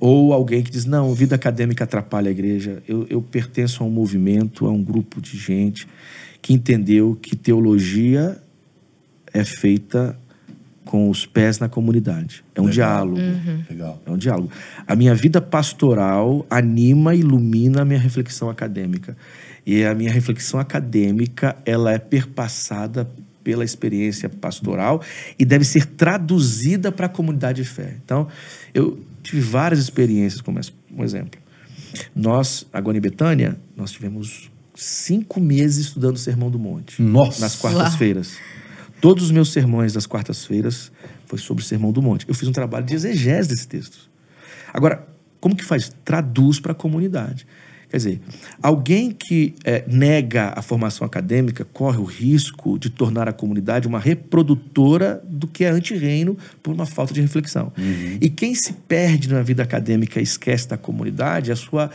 Ou 0.00 0.32
alguém 0.32 0.62
que 0.62 0.70
diz, 0.70 0.84
não, 0.84 1.12
vida 1.12 1.34
acadêmica 1.34 1.84
atrapalha 1.84 2.28
a 2.28 2.30
igreja. 2.30 2.82
Eu, 2.86 3.06
eu 3.10 3.20
pertenço 3.20 3.82
a 3.82 3.86
um 3.86 3.90
movimento, 3.90 4.66
a 4.66 4.70
um 4.70 4.82
grupo 4.82 5.20
de 5.20 5.36
gente 5.36 5.88
que 6.40 6.52
entendeu 6.52 7.18
que 7.20 7.34
teologia 7.34 8.40
é 9.32 9.44
feita 9.44 10.16
com 10.84 11.10
os 11.10 11.26
pés 11.26 11.58
na 11.58 11.68
comunidade. 11.68 12.42
É 12.54 12.60
um 12.60 12.66
Legal. 12.66 13.06
diálogo. 13.06 13.20
Legal. 13.68 14.02
É 14.06 14.10
um 14.10 14.16
diálogo. 14.16 14.50
A 14.86 14.96
minha 14.96 15.14
vida 15.14 15.40
pastoral 15.40 16.46
anima 16.48 17.14
e 17.14 17.20
ilumina 17.20 17.82
a 17.82 17.84
minha 17.84 17.98
reflexão 17.98 18.48
acadêmica. 18.48 19.16
E 19.66 19.84
a 19.84 19.94
minha 19.94 20.10
reflexão 20.10 20.58
acadêmica, 20.58 21.56
ela 21.66 21.92
é 21.92 21.98
perpassada 21.98 23.06
pela 23.44 23.64
experiência 23.64 24.28
pastoral 24.28 25.02
e 25.38 25.44
deve 25.44 25.64
ser 25.64 25.84
traduzida 25.84 26.90
para 26.90 27.06
a 27.06 27.08
comunidade 27.08 27.62
de 27.62 27.68
fé. 27.68 27.96
Então, 28.02 28.28
eu 28.72 28.98
tive 29.28 29.42
várias 29.42 29.78
experiências, 29.78 30.40
como 30.40 30.58
essa, 30.58 30.72
um 30.90 31.04
exemplo. 31.04 31.40
Nós, 32.14 32.66
agora 32.72 32.96
em 32.96 33.00
Betânia, 33.00 33.58
nós 33.76 33.92
tivemos 33.92 34.50
cinco 34.74 35.40
meses 35.40 35.86
estudando 35.86 36.16
o 36.16 36.18
Sermão 36.18 36.50
do 36.50 36.58
Monte. 36.58 37.00
Nossa. 37.02 37.40
Nas 37.40 37.56
quartas-feiras. 37.56 38.38
Todos 39.00 39.24
os 39.24 39.30
meus 39.30 39.52
sermões 39.52 39.92
das 39.92 40.06
quartas-feiras 40.06 40.90
foi 41.26 41.38
sobre 41.38 41.62
o 41.62 41.66
Sermão 41.66 41.92
do 41.92 42.02
Monte. 42.02 42.26
Eu 42.26 42.34
fiz 42.34 42.48
um 42.48 42.52
trabalho 42.52 42.86
de 42.86 42.94
exegese 42.94 43.48
desses 43.48 43.66
textos. 43.66 44.10
Agora, 44.72 45.06
como 45.40 45.54
que 45.54 45.64
faz? 45.64 45.90
Traduz 46.04 46.58
para 46.58 46.72
a 46.72 46.74
comunidade. 46.74 47.46
Quer 47.88 47.96
dizer, 47.96 48.20
alguém 48.62 49.10
que 49.10 49.54
é, 49.64 49.82
nega 49.88 50.52
a 50.54 50.60
formação 50.60 51.06
acadêmica 51.06 51.64
corre 51.64 51.96
o 51.96 52.04
risco 52.04 52.78
de 52.78 52.90
tornar 52.90 53.28
a 53.28 53.32
comunidade 53.32 53.88
uma 53.88 53.98
reprodutora 53.98 55.22
do 55.26 55.46
que 55.46 55.64
é 55.64 55.70
anti-reino 55.70 56.36
por 56.62 56.74
uma 56.74 56.84
falta 56.84 57.14
de 57.14 57.22
reflexão. 57.22 57.72
Uhum. 57.78 58.18
E 58.20 58.28
quem 58.28 58.54
se 58.54 58.74
perde 58.74 59.30
na 59.30 59.40
vida 59.40 59.62
acadêmica 59.62 60.20
e 60.20 60.22
esquece 60.22 60.68
da 60.68 60.76
comunidade, 60.76 61.50
a 61.50 61.56
sua, 61.56 61.90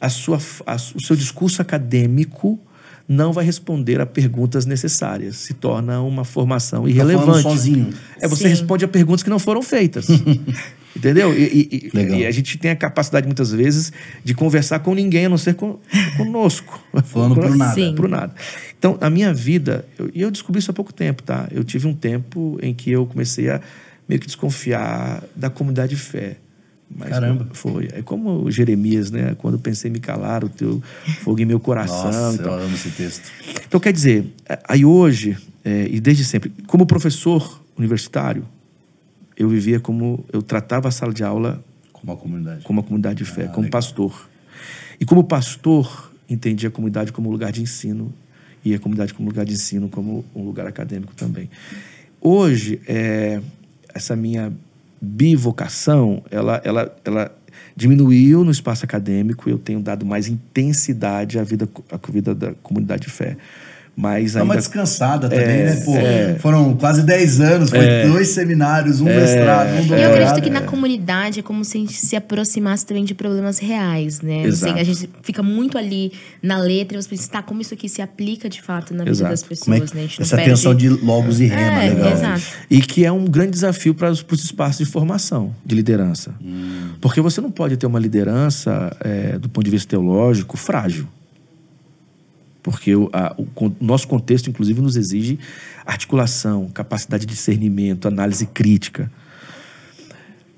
a 0.00 0.08
sua, 0.08 0.38
a, 0.64 0.76
o 0.76 1.02
seu 1.02 1.16
discurso 1.16 1.60
acadêmico 1.60 2.60
não 3.08 3.32
vai 3.32 3.44
responder 3.44 4.00
a 4.00 4.06
perguntas 4.06 4.64
necessárias. 4.64 5.36
Se 5.36 5.54
torna 5.54 6.00
uma 6.00 6.24
formação 6.24 6.88
irrelevante. 6.88 7.42
Tá 7.42 7.50
sozinho. 7.50 7.92
É, 8.20 8.28
você 8.28 8.44
Sim. 8.44 8.48
responde 8.50 8.84
a 8.84 8.88
perguntas 8.88 9.24
que 9.24 9.30
não 9.30 9.40
foram 9.40 9.60
feitas. 9.60 10.06
Entendeu? 10.94 11.32
E, 11.32 11.42
e- 11.42 11.68
e- 11.86 11.90
Legal. 11.96 12.18
e 12.18 12.26
a 12.26 12.30
gente 12.30 12.58
tem 12.58 12.70
a 12.70 12.76
capacidade, 12.76 13.26
muitas 13.26 13.50
vezes, 13.50 13.92
de 14.22 14.34
conversar 14.34 14.80
com 14.80 14.94
ninguém, 14.94 15.26
a 15.26 15.28
não 15.28 15.38
ser 15.38 15.54
com, 15.54 15.78
conosco. 16.16 16.82
Falando 17.04 17.34
pro 17.36 17.56
nada. 17.56 17.74
Sim. 17.74 17.94
Pro 17.94 18.08
nada. 18.08 18.34
Então, 18.78 18.98
a 19.00 19.08
minha 19.08 19.32
vida, 19.32 19.86
eu- 19.98 20.10
e 20.14 20.20
eu, 20.20 20.30
descobri 20.30 20.58
isso 20.58 20.70
há 20.70 20.74
pouco 20.74 20.92
tempo, 20.92 21.22
tá? 21.22 21.48
Eu 21.50 21.64
tive 21.64 21.86
um 21.86 21.94
tempo 21.94 22.58
em 22.62 22.74
que 22.74 22.90
eu 22.90 23.06
comecei 23.06 23.48
a 23.48 23.60
meio 24.08 24.20
que 24.20 24.26
desconfiar 24.26 25.22
da 25.34 25.48
comunidade 25.48 25.94
de 25.94 26.00
fé. 26.00 26.36
Mas 26.94 27.08
Caramba. 27.08 27.48
Foi. 27.54 27.88
É 27.94 28.02
como 28.02 28.50
Jeremias, 28.50 29.10
né? 29.10 29.34
Quando 29.38 29.54
eu 29.54 29.60
pensei 29.60 29.88
em 29.88 29.94
me 29.94 30.00
calar, 30.00 30.44
o 30.44 30.48
teu 30.50 30.82
fogo 31.22 31.40
em 31.40 31.46
meu 31.46 31.58
coração. 31.58 32.04
Nossa, 32.04 32.34
então, 32.34 32.52
eu 32.52 32.64
amo 32.64 32.74
esse 32.74 32.90
texto. 32.90 33.30
então, 33.66 33.80
quer 33.80 33.94
dizer, 33.94 34.26
aí 34.68 34.84
hoje, 34.84 35.38
é, 35.64 35.86
e 35.90 35.98
desde 36.00 36.22
sempre, 36.22 36.52
como 36.66 36.84
professor 36.84 37.62
universitário, 37.78 38.44
eu 39.42 39.48
vivia 39.48 39.78
como. 39.80 40.24
Eu 40.32 40.42
tratava 40.42 40.88
a 40.88 40.90
sala 40.90 41.12
de 41.12 41.22
aula 41.24 41.62
Como 41.92 42.12
a 42.12 42.16
comunidade. 42.16 42.64
como 42.64 42.80
uma 42.80 42.84
comunidade 42.84 43.18
de 43.18 43.24
fé, 43.24 43.44
Ah, 43.44 43.48
como 43.48 43.62
legal. 43.66 43.70
pastor. 43.72 44.28
E 45.00 45.04
como 45.04 45.24
pastor, 45.24 46.12
entendia 46.28 46.68
a 46.68 46.72
comunidade 46.72 47.12
como 47.12 47.28
um 47.28 47.32
lugar 47.32 47.50
de 47.52 47.62
ensino 47.62 48.12
e 48.64 48.74
a 48.74 48.78
comunidade 48.78 49.12
como 49.14 49.28
lugar 49.28 49.44
de 49.44 49.52
ensino, 49.54 49.88
como 49.88 50.24
um 50.34 50.42
lugar 50.44 50.66
acadêmico 50.66 51.14
também. 51.14 51.50
Hoje, 52.20 52.80
é, 52.86 53.40
essa 53.92 54.14
minha 54.14 54.52
bivocação, 55.00 56.22
ela, 56.30 56.60
ela, 56.64 56.96
ela 57.04 57.36
diminuiu 57.76 58.44
no 58.44 58.50
espaço 58.50 58.84
acadêmico 58.84 59.48
e 59.48 59.52
eu 59.52 59.58
tenho 59.58 59.80
dado 59.80 60.06
mais 60.06 60.28
intensidade 60.28 61.38
à 61.38 61.42
vida, 61.42 61.68
à 61.90 62.10
vida 62.10 62.34
da 62.34 62.52
comunidade 62.62 63.02
de 63.02 63.10
fé. 63.10 63.36
Mas 63.94 64.32
Dá 64.32 64.42
uma 64.42 64.54
ainda 64.54 64.62
descansada 64.62 65.28
também, 65.28 65.44
É, 65.44 65.64
né? 65.66 65.82
Pô, 65.84 65.94
é. 65.96 66.36
foram 66.38 66.74
quase 66.76 67.02
10 67.02 67.40
anos, 67.42 67.68
foi 67.68 68.08
dois 68.10 68.28
seminários, 68.28 69.02
um 69.02 69.04
mestrado, 69.04 69.68
um 69.68 69.74
E 69.74 69.78
eu 69.80 69.86
doutorado. 69.88 70.14
acredito 70.14 70.42
que 70.44 70.48
na 70.50 70.62
comunidade 70.62 71.40
é 71.40 71.42
como 71.42 71.62
se 71.62 71.76
a 71.76 71.80
gente 71.82 71.92
se 71.92 72.16
aproximasse 72.16 72.86
também 72.86 73.04
de 73.04 73.14
problemas 73.14 73.58
reais, 73.58 74.22
né? 74.22 74.46
Assim, 74.46 74.70
a 74.70 74.82
gente 74.82 75.10
fica 75.22 75.42
muito 75.42 75.76
ali 75.76 76.10
na 76.42 76.56
letra 76.56 76.96
e 76.96 77.02
você 77.02 77.08
pensa, 77.10 77.28
tá, 77.30 77.42
como 77.42 77.60
isso 77.60 77.74
aqui 77.74 77.86
se 77.86 78.00
aplica 78.00 78.48
de 78.48 78.62
fato 78.62 78.94
na 78.94 79.00
vida 79.04 79.10
Exato. 79.10 79.30
das 79.30 79.42
é 79.42 79.46
pessoas, 79.46 79.90
que- 79.90 79.94
né? 79.96 80.02
A 80.02 80.06
gente 80.06 80.20
não 80.20 80.24
essa 80.24 80.36
perde- 80.36 80.50
tensão 80.50 80.74
de 80.74 80.88
logos 80.88 81.38
e 81.40 81.44
rema, 81.44 81.84
É, 81.84 81.88
legal. 81.90 82.12
exato. 82.12 82.42
E 82.70 82.80
que 82.80 83.04
é 83.04 83.12
um 83.12 83.26
grande 83.26 83.50
desafio 83.50 83.94
para 83.94 84.10
os, 84.10 84.22
para 84.22 84.34
os 84.34 84.42
espaços 84.42 84.78
de 84.86 84.90
formação, 84.90 85.54
de 85.66 85.74
liderança. 85.74 86.34
Porque 86.98 87.20
você 87.20 87.42
não 87.42 87.50
pode 87.50 87.76
ter 87.76 87.84
uma 87.86 87.98
liderança, 87.98 88.96
é, 89.04 89.38
do 89.38 89.50
ponto 89.50 89.64
de 89.66 89.70
vista 89.70 89.90
teológico, 89.90 90.56
frágil. 90.56 91.06
Porque 92.62 92.94
o, 92.94 93.10
a- 93.12 93.34
o 93.36 93.44
con- 93.46 93.74
nosso 93.80 94.06
contexto, 94.06 94.48
inclusive, 94.48 94.80
nos 94.80 94.96
exige 94.96 95.38
articulação, 95.84 96.68
capacidade 96.70 97.26
de 97.26 97.34
discernimento, 97.34 98.06
análise 98.06 98.46
crítica. 98.46 99.10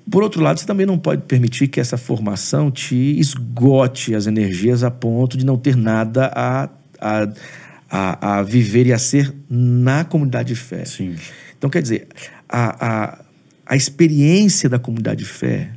Por 0.09 0.21
outro 0.21 0.39
lado, 0.41 0.59
você 0.59 0.67
também 0.67 0.85
não 0.85 0.99
pode 0.99 1.23
permitir 1.23 1.67
que 1.67 1.79
essa 1.79 1.97
formação 1.97 2.69
te 2.69 2.95
esgote 3.19 4.13
as 4.13 4.27
energias 4.27 4.83
a 4.83 4.91
ponto 4.91 5.35
de 5.35 5.43
não 5.43 5.57
ter 5.57 5.75
nada 5.75 6.31
a, 6.35 6.69
a, 7.01 7.27
a, 7.89 8.37
a 8.37 8.43
viver 8.43 8.85
e 8.85 8.93
a 8.93 8.99
ser 8.99 9.33
na 9.49 10.03
comunidade 10.05 10.49
de 10.49 10.55
fé. 10.55 10.85
Sim. 10.85 11.15
Então, 11.57 11.71
quer 11.71 11.81
dizer, 11.81 12.07
a, 12.47 12.87
a, 12.87 13.19
a 13.65 13.75
experiência 13.75 14.69
da 14.69 14.77
comunidade 14.77 15.23
de 15.23 15.29
fé 15.29 15.71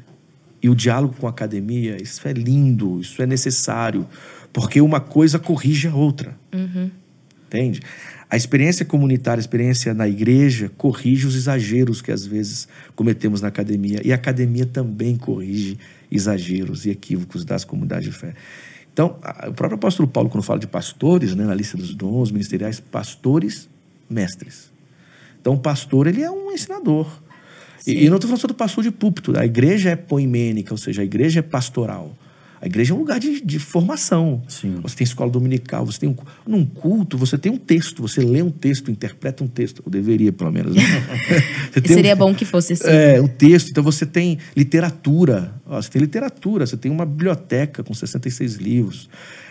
e 0.62 0.68
o 0.68 0.74
diálogo 0.74 1.14
com 1.18 1.26
a 1.26 1.30
academia, 1.30 1.96
isso 2.02 2.28
é 2.28 2.32
lindo, 2.34 3.00
isso 3.00 3.22
é 3.22 3.26
necessário, 3.26 4.06
porque 4.52 4.80
uma 4.80 5.00
coisa 5.00 5.38
corrige 5.38 5.88
a 5.88 5.94
outra. 5.94 6.36
Entende? 7.46 7.80
A 8.30 8.36
experiência 8.36 8.84
comunitária, 8.84 9.40
a 9.40 9.40
experiência 9.40 9.94
na 9.94 10.06
igreja, 10.06 10.70
corrige 10.76 11.26
os 11.26 11.34
exageros 11.34 12.02
que 12.02 12.12
às 12.12 12.26
vezes 12.26 12.68
cometemos 12.94 13.40
na 13.40 13.48
academia. 13.48 14.02
E 14.04 14.12
a 14.12 14.16
academia 14.16 14.66
também 14.66 15.16
corrige 15.16 15.78
exageros 16.10 16.84
e 16.84 16.90
equívocos 16.90 17.44
das 17.44 17.64
comunidades 17.64 18.04
de 18.04 18.12
fé. 18.12 18.34
Então, 18.92 19.16
o 19.46 19.52
próprio 19.52 19.76
apóstolo 19.76 20.06
Paulo, 20.08 20.28
quando 20.28 20.42
fala 20.42 20.58
de 20.58 20.66
pastores, 20.66 21.34
né, 21.34 21.44
na 21.44 21.54
lista 21.54 21.76
dos 21.76 21.94
dons 21.94 22.30
ministeriais, 22.30 22.80
pastores, 22.80 23.68
mestres. 24.10 24.70
Então, 25.40 25.54
o 25.54 25.58
pastor, 25.58 26.06
ele 26.06 26.22
é 26.22 26.30
um 26.30 26.52
ensinador. 26.52 27.06
E, 27.86 28.04
e 28.04 28.10
não 28.10 28.16
estou 28.16 28.28
falando 28.28 28.40
só 28.40 28.48
do 28.48 28.54
pastor 28.54 28.84
de 28.84 28.90
púlpito. 28.90 29.38
A 29.38 29.46
igreja 29.46 29.90
é 29.90 29.96
poimênica, 29.96 30.74
ou 30.74 30.78
seja, 30.78 31.00
a 31.00 31.04
igreja 31.04 31.38
é 31.38 31.42
pastoral. 31.42 32.14
A 32.60 32.66
igreja 32.66 32.92
é 32.92 32.96
um 32.96 32.98
lugar 32.98 33.20
de, 33.20 33.40
de 33.40 33.58
formação. 33.58 34.42
Sim. 34.48 34.78
Você 34.82 34.96
tem 34.96 35.04
escola 35.04 35.30
dominical, 35.30 35.86
você 35.86 36.00
tem 36.00 36.08
um, 36.08 36.16
num 36.46 36.64
culto, 36.64 37.16
você 37.16 37.38
tem 37.38 37.52
um 37.52 37.56
texto, 37.56 38.02
você 38.02 38.20
lê 38.20 38.42
um 38.42 38.50
texto, 38.50 38.90
interpreta 38.90 39.44
um 39.44 39.48
texto. 39.48 39.82
Eu 39.86 39.90
deveria, 39.92 40.32
pelo 40.32 40.50
menos. 40.50 40.74
né? 40.74 40.82
Tem 41.72 41.82
um- 41.92 41.94
Seria 41.94 42.16
bom 42.16 42.34
que 42.34 42.44
fosse 42.44 42.72
assim. 42.72 42.84
é, 42.88 43.20
o 43.20 43.28
texto. 43.28 43.70
Então 43.70 43.82
você 43.84 44.04
tem 44.04 44.38
literatura. 44.56 45.54
Ó, 45.66 45.80
você 45.80 45.90
tem 45.90 46.00
literatura, 46.02 46.66
você 46.66 46.76
tem 46.76 46.90
uma 46.90 47.04
biblioteca 47.06 47.82
com 47.82 47.92
66 47.94 48.54
livros. 48.56 49.08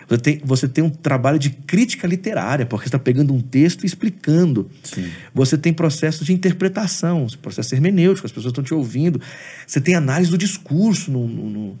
Você 0.08 0.18
tem, 0.18 0.40
você 0.44 0.66
tem 0.68 0.82
um 0.82 0.88
trabalho 0.90 1.38
de 1.38 1.50
crítica 1.50 2.06
literária, 2.06 2.64
porque 2.66 2.84
você 2.84 2.88
está 2.88 2.98
pegando 2.98 3.32
um 3.34 3.40
texto 3.40 3.84
e 3.84 3.86
explicando. 3.86 4.70
Sim. 4.82 5.06
Você 5.34 5.56
tem 5.58 5.72
processos 5.72 6.26
de 6.26 6.32
interpretação, 6.32 7.26
processo 7.42 7.74
hermenêutico, 7.74 8.26
as 8.26 8.32
pessoas 8.32 8.52
estão 8.52 8.64
te 8.64 8.72
ouvindo. 8.74 9.20
Você 9.66 9.80
tem 9.80 9.94
análise 9.94 10.30
do 10.30 10.38
discurso, 10.38 11.10
no, 11.10 11.26
no- 11.28 11.50
no- 11.50 11.78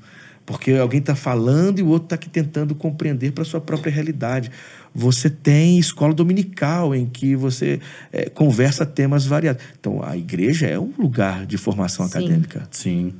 porque 0.48 0.72
alguém 0.72 0.98
está 0.98 1.14
falando 1.14 1.78
e 1.78 1.82
o 1.82 1.88
outro 1.88 2.06
está 2.06 2.14
aqui 2.14 2.26
tentando 2.26 2.74
compreender 2.74 3.32
para 3.32 3.42
a 3.42 3.44
sua 3.44 3.60
própria 3.60 3.92
realidade. 3.92 4.50
Você 4.94 5.28
tem 5.28 5.78
escola 5.78 6.14
dominical, 6.14 6.94
em 6.94 7.04
que 7.04 7.36
você 7.36 7.78
eh, 8.10 8.30
conversa 8.30 8.86
temas 8.86 9.26
variados. 9.26 9.62
Então, 9.78 10.02
a 10.02 10.16
igreja 10.16 10.66
é 10.66 10.78
um 10.78 10.90
lugar 10.98 11.44
de 11.44 11.58
formação 11.58 12.08
Sim. 12.08 12.18
acadêmica. 12.18 12.66
Sim. 12.70 13.12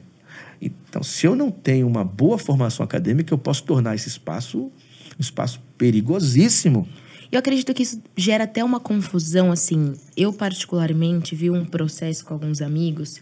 Então, 0.59 1.03
se 1.03 1.27
eu 1.27 1.37
não 1.37 1.51
tenho 1.51 1.87
uma 1.87 2.03
boa 2.03 2.39
formação 2.39 2.83
acadêmica, 2.83 3.35
eu 3.35 3.39
posso 3.39 3.63
tornar 3.63 3.95
esse 3.95 4.09
espaço 4.09 4.73
um 5.19 5.21
espaço 5.21 5.61
perigosíssimo. 5.77 6.89
Eu 7.31 7.41
acredito 7.41 7.75
que 7.75 7.83
isso 7.83 8.01
gera 8.17 8.45
até 8.45 8.65
uma 8.65 8.81
confusão, 8.81 9.53
assim. 9.53 9.93
Eu, 10.17 10.33
particularmente, 10.33 11.35
vi 11.35 11.51
um 11.51 11.67
processo 11.67 12.25
com 12.25 12.33
alguns 12.33 12.63
amigos 12.63 13.21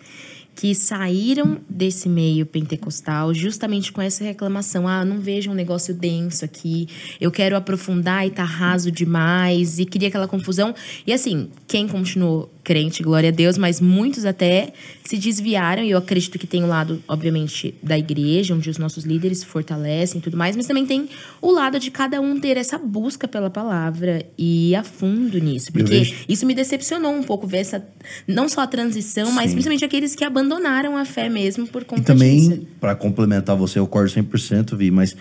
que 0.57 0.75
saíram 0.75 1.59
desse 1.69 2.09
meio 2.09 2.47
pentecostal 2.47 3.35
justamente 3.35 3.92
com 3.92 4.01
essa 4.01 4.25
reclamação. 4.25 4.88
Ah, 4.88 5.05
não 5.05 5.21
vejo 5.21 5.51
um 5.51 5.55
negócio 5.55 5.95
denso 5.95 6.47
aqui, 6.47 6.88
eu 7.21 7.31
quero 7.31 7.55
aprofundar 7.55 8.27
e 8.27 8.31
tá 8.31 8.42
raso 8.42 8.90
demais, 8.90 9.79
e 9.79 9.85
queria 9.85 10.09
aquela 10.09 10.27
confusão. 10.27 10.75
E 11.07 11.12
assim, 11.12 11.51
quem 11.69 11.87
continuou 11.87 12.51
crente, 12.64 13.01
glória 13.03 13.29
a 13.29 13.33
Deus, 13.33 13.57
mas 13.57 13.81
muitos 13.81 14.25
até 14.25 14.73
se 15.05 15.16
desviaram, 15.19 15.85
e 15.85 15.90
eu 15.90 15.99
acredito 15.99 16.37
que 16.37 16.49
tem 16.49 16.64
o 16.64 16.66
lado, 16.66 17.01
obviamente, 17.07 17.75
da 17.81 17.97
igreja, 17.97 18.55
onde 18.55 18.69
os 18.69 18.77
nossos 18.77 19.05
líderes 19.05 19.38
se 19.38 19.47
fortalecem 19.47 20.19
e 20.19 20.23
tudo 20.23 20.37
mais, 20.37 20.57
mas 20.57 20.66
também 20.66 20.85
tem 20.85 21.09
o 21.40 21.53
lado 21.53 21.79
de 21.79 21.92
cada 21.92 22.21
um 22.21 22.40
ter 22.40 22.57
essa 22.57 22.77
busca 22.77 23.29
pela 23.29 23.51
palavra 23.51 24.27
e 24.37 24.71
ir 24.71 24.75
a 24.75 24.83
fundo 24.83 25.38
nisso. 25.38 25.71
Porque 25.71 26.12
isso 26.29 26.45
me 26.45 26.55
decepcionou 26.55 27.12
um 27.12 27.23
pouco, 27.23 27.47
ver 27.47 27.59
essa. 27.59 27.87
Não 28.27 28.49
só 28.49 28.62
a 28.62 28.66
transição, 28.66 29.31
mas 29.31 29.51
Sim. 29.51 29.57
principalmente 29.57 29.85
aqueles 29.85 30.16
que 30.16 30.25
abandonaram 30.25 30.45
a 30.54 31.04
fé 31.04 31.28
mesmo 31.28 31.66
por 31.66 31.85
conta 31.85 32.02
E 32.02 32.04
também, 32.04 32.48
disso. 32.48 32.66
para 32.80 32.94
complementar 32.94 33.56
você, 33.56 33.78
eu 33.78 33.87
concordo 33.87 34.11
100%, 34.11 34.76
Vi, 34.76 34.90
mas 34.90 35.16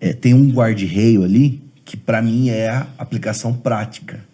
é, 0.00 0.12
tem 0.12 0.34
um 0.34 0.50
guarda-reio 0.50 1.22
ali 1.22 1.62
que 1.84 1.96
para 1.96 2.22
mim 2.22 2.48
é 2.48 2.68
a 2.68 2.86
aplicação 2.98 3.52
prática, 3.52 4.24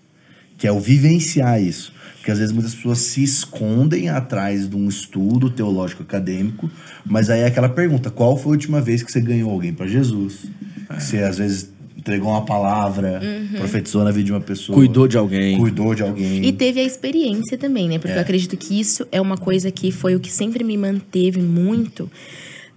que 0.57 0.67
é 0.67 0.73
o 0.73 0.79
vivenciar 0.79 1.61
isso. 1.63 1.93
Porque 2.17 2.31
às 2.31 2.39
vezes 2.39 2.53
muitas 2.53 2.75
pessoas 2.75 2.99
se 2.99 3.23
escondem 3.23 4.11
atrás 4.11 4.69
de 4.69 4.77
um 4.77 4.89
estudo 4.89 5.49
teológico 5.49 6.03
acadêmico, 6.03 6.71
mas 7.05 7.31
aí 7.31 7.41
é 7.41 7.47
aquela 7.47 7.69
pergunta: 7.69 8.11
qual 8.11 8.37
foi 8.37 8.51
a 8.51 8.53
última 8.53 8.81
vez 8.81 9.03
que 9.03 9.11
você 9.11 9.21
ganhou 9.21 9.51
alguém 9.51 9.73
para 9.73 9.87
Jesus? 9.87 10.45
Que 10.89 11.03
você 11.03 11.19
às 11.19 11.39
vezes 11.39 11.73
entregou 11.99 12.31
uma 12.31 12.45
palavra, 12.45 13.21
profetizou 13.57 14.05
na 14.05 14.13
vida 14.13 14.25
de 14.27 14.33
uma 14.33 14.41
pessoa, 14.41 14.77
Cuidou 14.79 15.09
de 15.09 15.19
alguém. 15.19 15.59
cuidou 15.59 15.95
de 15.97 16.03
alguém. 16.03 16.45
E 16.47 16.53
teve 16.53 16.79
a 16.81 16.85
experiência 16.85 17.59
também, 17.59 17.89
né? 17.89 17.99
Porque 17.99 18.13
É. 18.13 18.19
eu 18.19 18.23
acredito 18.23 18.57
que 18.57 18.79
isso 18.79 19.05
é 19.11 19.21
uma 19.21 19.37
coisa 19.37 19.71
que 19.73 19.91
foi 19.91 20.15
o 20.15 20.21
que 20.21 20.31
sempre 20.31 20.63
me 20.63 20.77
manteve 20.77 21.43
muito. 21.43 22.09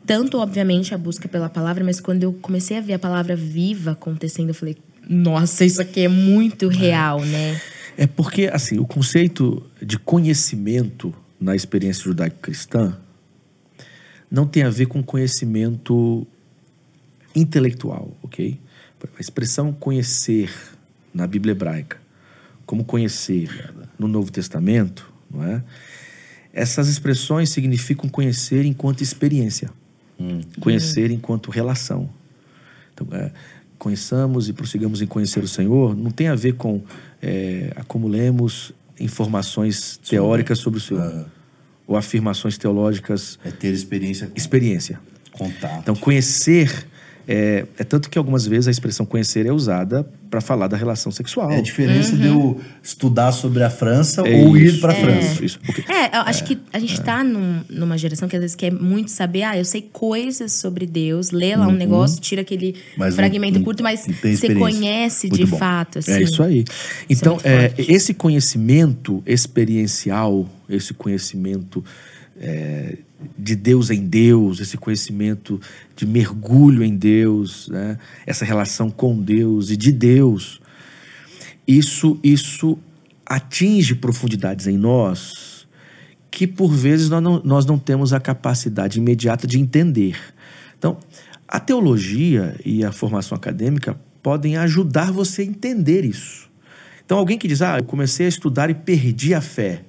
Tanto, 0.07 0.39
obviamente, 0.39 0.93
a 0.95 0.97
busca 0.97 1.27
pela 1.29 1.47
palavra, 1.47 1.83
mas 1.83 1.99
quando 2.01 2.23
eu 2.23 2.33
comecei 2.33 2.77
a 2.77 2.81
ver 2.81 2.93
a 2.93 2.99
palavra 2.99 3.35
viva 3.35 3.91
acontecendo, 3.91 4.49
eu 4.49 4.55
falei, 4.55 4.75
nossa, 5.07 5.63
isso 5.63 5.79
aqui 5.81 6.01
é 6.01 6.07
muito 6.07 6.67
real, 6.67 7.23
né? 7.23 7.61
É 7.95 8.07
porque, 8.07 8.49
assim, 8.51 8.79
o 8.79 8.85
conceito 8.87 9.61
de 9.81 9.99
conhecimento 9.99 11.13
na 11.39 11.55
experiência 11.55 12.03
judaico-cristã 12.05 12.97
não 14.31 14.47
tem 14.47 14.63
a 14.63 14.69
ver 14.69 14.87
com 14.87 15.03
conhecimento 15.03 16.25
intelectual, 17.35 18.17
ok? 18.23 18.57
A 19.17 19.21
expressão 19.21 19.71
conhecer 19.71 20.51
na 21.13 21.27
Bíblia 21.27 21.51
hebraica, 21.51 21.97
como 22.65 22.83
conhecer 22.83 23.73
no 23.97 24.07
Novo 24.07 24.31
Testamento, 24.31 25.11
não 25.29 25.43
é? 25.43 25.63
Essas 26.53 26.89
expressões 26.89 27.49
significam 27.49 28.09
conhecer 28.09 28.65
enquanto 28.65 29.01
experiência, 29.01 29.69
hum. 30.19 30.41
conhecer 30.59 31.09
enquanto 31.11 31.49
relação. 31.49 32.09
Então, 32.93 33.07
é, 33.11 33.31
conheçamos 33.77 34.49
e 34.49 34.53
prossigamos 34.53 35.01
em 35.01 35.07
conhecer 35.07 35.43
o 35.43 35.47
Senhor 35.47 35.95
não 35.95 36.11
tem 36.11 36.27
a 36.27 36.35
ver 36.35 36.55
com 36.55 36.83
é, 37.21 37.71
acumulemos 37.75 38.73
informações 38.99 39.97
teóricas 39.97 40.59
sobre 40.59 40.79
o 40.79 40.81
Senhor. 40.81 41.07
Uh, 41.07 41.41
ou 41.91 41.97
afirmações 41.97 42.57
teológicas. 42.57 43.37
É 43.43 43.51
ter 43.51 43.73
experiência. 43.73 44.27
Com... 44.27 44.37
Experiência. 44.37 44.99
Contato. 45.33 45.79
Então, 45.79 45.95
conhecer 45.95 46.87
é, 47.27 47.65
é, 47.77 47.83
tanto 47.83 48.09
que 48.09 48.17
algumas 48.17 48.45
vezes 48.45 48.67
a 48.67 48.71
expressão 48.71 49.05
conhecer 49.05 49.45
é 49.45 49.51
usada 49.51 50.07
para 50.29 50.41
falar 50.41 50.67
da 50.67 50.77
relação 50.77 51.11
sexual. 51.11 51.51
É 51.51 51.57
a 51.57 51.61
diferença 51.61 52.13
uhum. 52.13 52.19
de 52.19 52.27
eu 52.27 52.61
estudar 52.81 53.31
sobre 53.31 53.63
a 53.63 53.69
França 53.69 54.21
é 54.21 54.43
ou 54.43 54.55
isso, 54.55 54.77
ir 54.77 54.79
para 54.79 54.93
a 54.93 54.95
é. 54.95 55.01
França. 55.01 55.45
Isso, 55.45 55.59
É, 55.89 56.17
eu 56.17 56.21
acho 56.21 56.43
que 56.45 56.57
a 56.71 56.79
gente 56.79 56.93
está 56.93 57.19
é. 57.19 57.23
num, 57.23 57.61
numa 57.69 57.97
geração 57.97 58.29
que 58.29 58.35
às 58.35 58.41
vezes 58.41 58.55
quer 58.55 58.71
muito 58.71 59.11
saber, 59.11 59.43
ah, 59.43 59.57
eu 59.57 59.65
sei 59.65 59.81
coisas 59.81 60.53
sobre 60.53 60.85
Deus, 60.85 61.31
lê 61.31 61.55
lá 61.55 61.67
um 61.67 61.71
uhum. 61.71 61.75
negócio, 61.75 62.19
tira 62.21 62.41
aquele 62.41 62.75
mas 62.97 63.15
fragmento 63.15 63.59
não, 63.59 63.65
curto, 63.65 63.83
mas 63.83 64.07
você 64.07 64.55
conhece 64.55 65.27
muito 65.27 65.45
de 65.45 65.51
bom. 65.51 65.57
fato. 65.57 65.99
Assim. 65.99 66.13
É 66.13 66.21
isso 66.21 66.41
aí. 66.41 66.63
Então, 67.09 67.37
isso 67.77 67.91
esse 67.91 68.13
conhecimento 68.13 69.21
experiencial, 69.25 70.49
esse 70.69 70.93
conhecimento 70.93 71.83
de 73.37 73.55
Deus 73.55 73.89
em 73.89 74.05
Deus, 74.05 74.59
esse 74.59 74.77
conhecimento 74.77 75.59
de 75.95 76.05
mergulho 76.05 76.83
em 76.83 76.95
Deus, 76.95 77.69
né? 77.69 77.97
essa 78.25 78.43
relação 78.43 78.89
com 78.89 79.15
Deus 79.21 79.69
e 79.69 79.77
de 79.77 79.91
Deus, 79.91 80.59
isso, 81.67 82.19
isso 82.23 82.77
atinge 83.25 83.95
profundidades 83.95 84.67
em 84.67 84.77
nós 84.77 85.51
que 86.31 86.47
por 86.47 86.71
vezes 86.71 87.09
nós 87.09 87.21
não, 87.21 87.41
nós 87.43 87.65
não 87.65 87.77
temos 87.77 88.13
a 88.13 88.19
capacidade 88.19 88.97
imediata 88.97 89.45
de 89.45 89.59
entender. 89.59 90.17
Então, 90.77 90.97
a 91.47 91.59
teologia 91.59 92.55
e 92.65 92.85
a 92.85 92.91
formação 92.91 93.35
acadêmica 93.35 93.99
podem 94.23 94.55
ajudar 94.55 95.11
você 95.11 95.41
a 95.41 95.45
entender 95.45 96.05
isso. 96.05 96.49
Então, 97.05 97.17
alguém 97.17 97.37
que 97.37 97.47
diz, 97.47 97.61
ah, 97.61 97.79
eu 97.79 97.83
comecei 97.83 98.25
a 98.25 98.29
estudar 98.29 98.69
e 98.69 98.73
perdi 98.73 99.33
a 99.33 99.41
fé. 99.41 99.83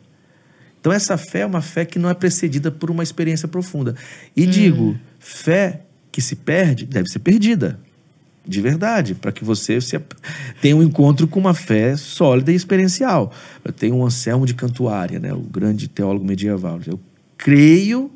Então, 0.83 0.93
essa 0.93 1.17
fé 1.17 1.43
é 1.43 1.47
uma 1.47 1.63
fé 1.63 1.85
que 1.85 1.97
não 1.97 2.11
é 2.11 2.15
precedida 2.15 2.69
por 2.69 2.91
uma 2.91 3.05
experiência 3.05 3.47
profunda. 3.47 3.95
E 4.37 4.45
hum. 4.45 4.51
digo, 4.51 4.99
fé 5.21 5.83
que 6.11 6.21
se 6.21 6.35
perde 6.35 6.85
deve 6.85 7.09
ser 7.09 7.21
perdida. 7.21 7.79
De 8.45 8.61
verdade, 8.61 9.15
para 9.15 9.31
que 9.31 9.45
você 9.45 9.81
se, 9.81 9.97
tenha 10.61 10.77
um 10.77 10.83
encontro 10.83 11.29
com 11.29 11.39
uma 11.39 11.55
fé 11.55 11.97
sólida 11.97 12.51
e 12.51 12.57
experiencial. 12.57 13.33
Eu 13.65 13.73
tenho 13.73 13.95
um 13.95 14.05
Anselmo 14.05 14.45
de 14.45 14.55
Cantuária, 14.55 15.21
né, 15.21 15.33
o 15.33 15.39
grande 15.39 15.87
teólogo 15.87 16.25
medieval. 16.25 16.81
Eu 16.85 16.99
creio 17.39 18.11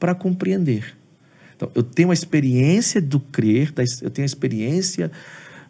para 0.00 0.12
compreender. 0.12 0.96
Então, 1.54 1.70
eu 1.72 1.84
tenho 1.84 2.10
a 2.10 2.14
experiência 2.14 3.00
do 3.00 3.20
crer, 3.20 3.72
eu 4.02 4.10
tenho 4.10 4.24
a 4.24 4.26
experiência 4.26 5.12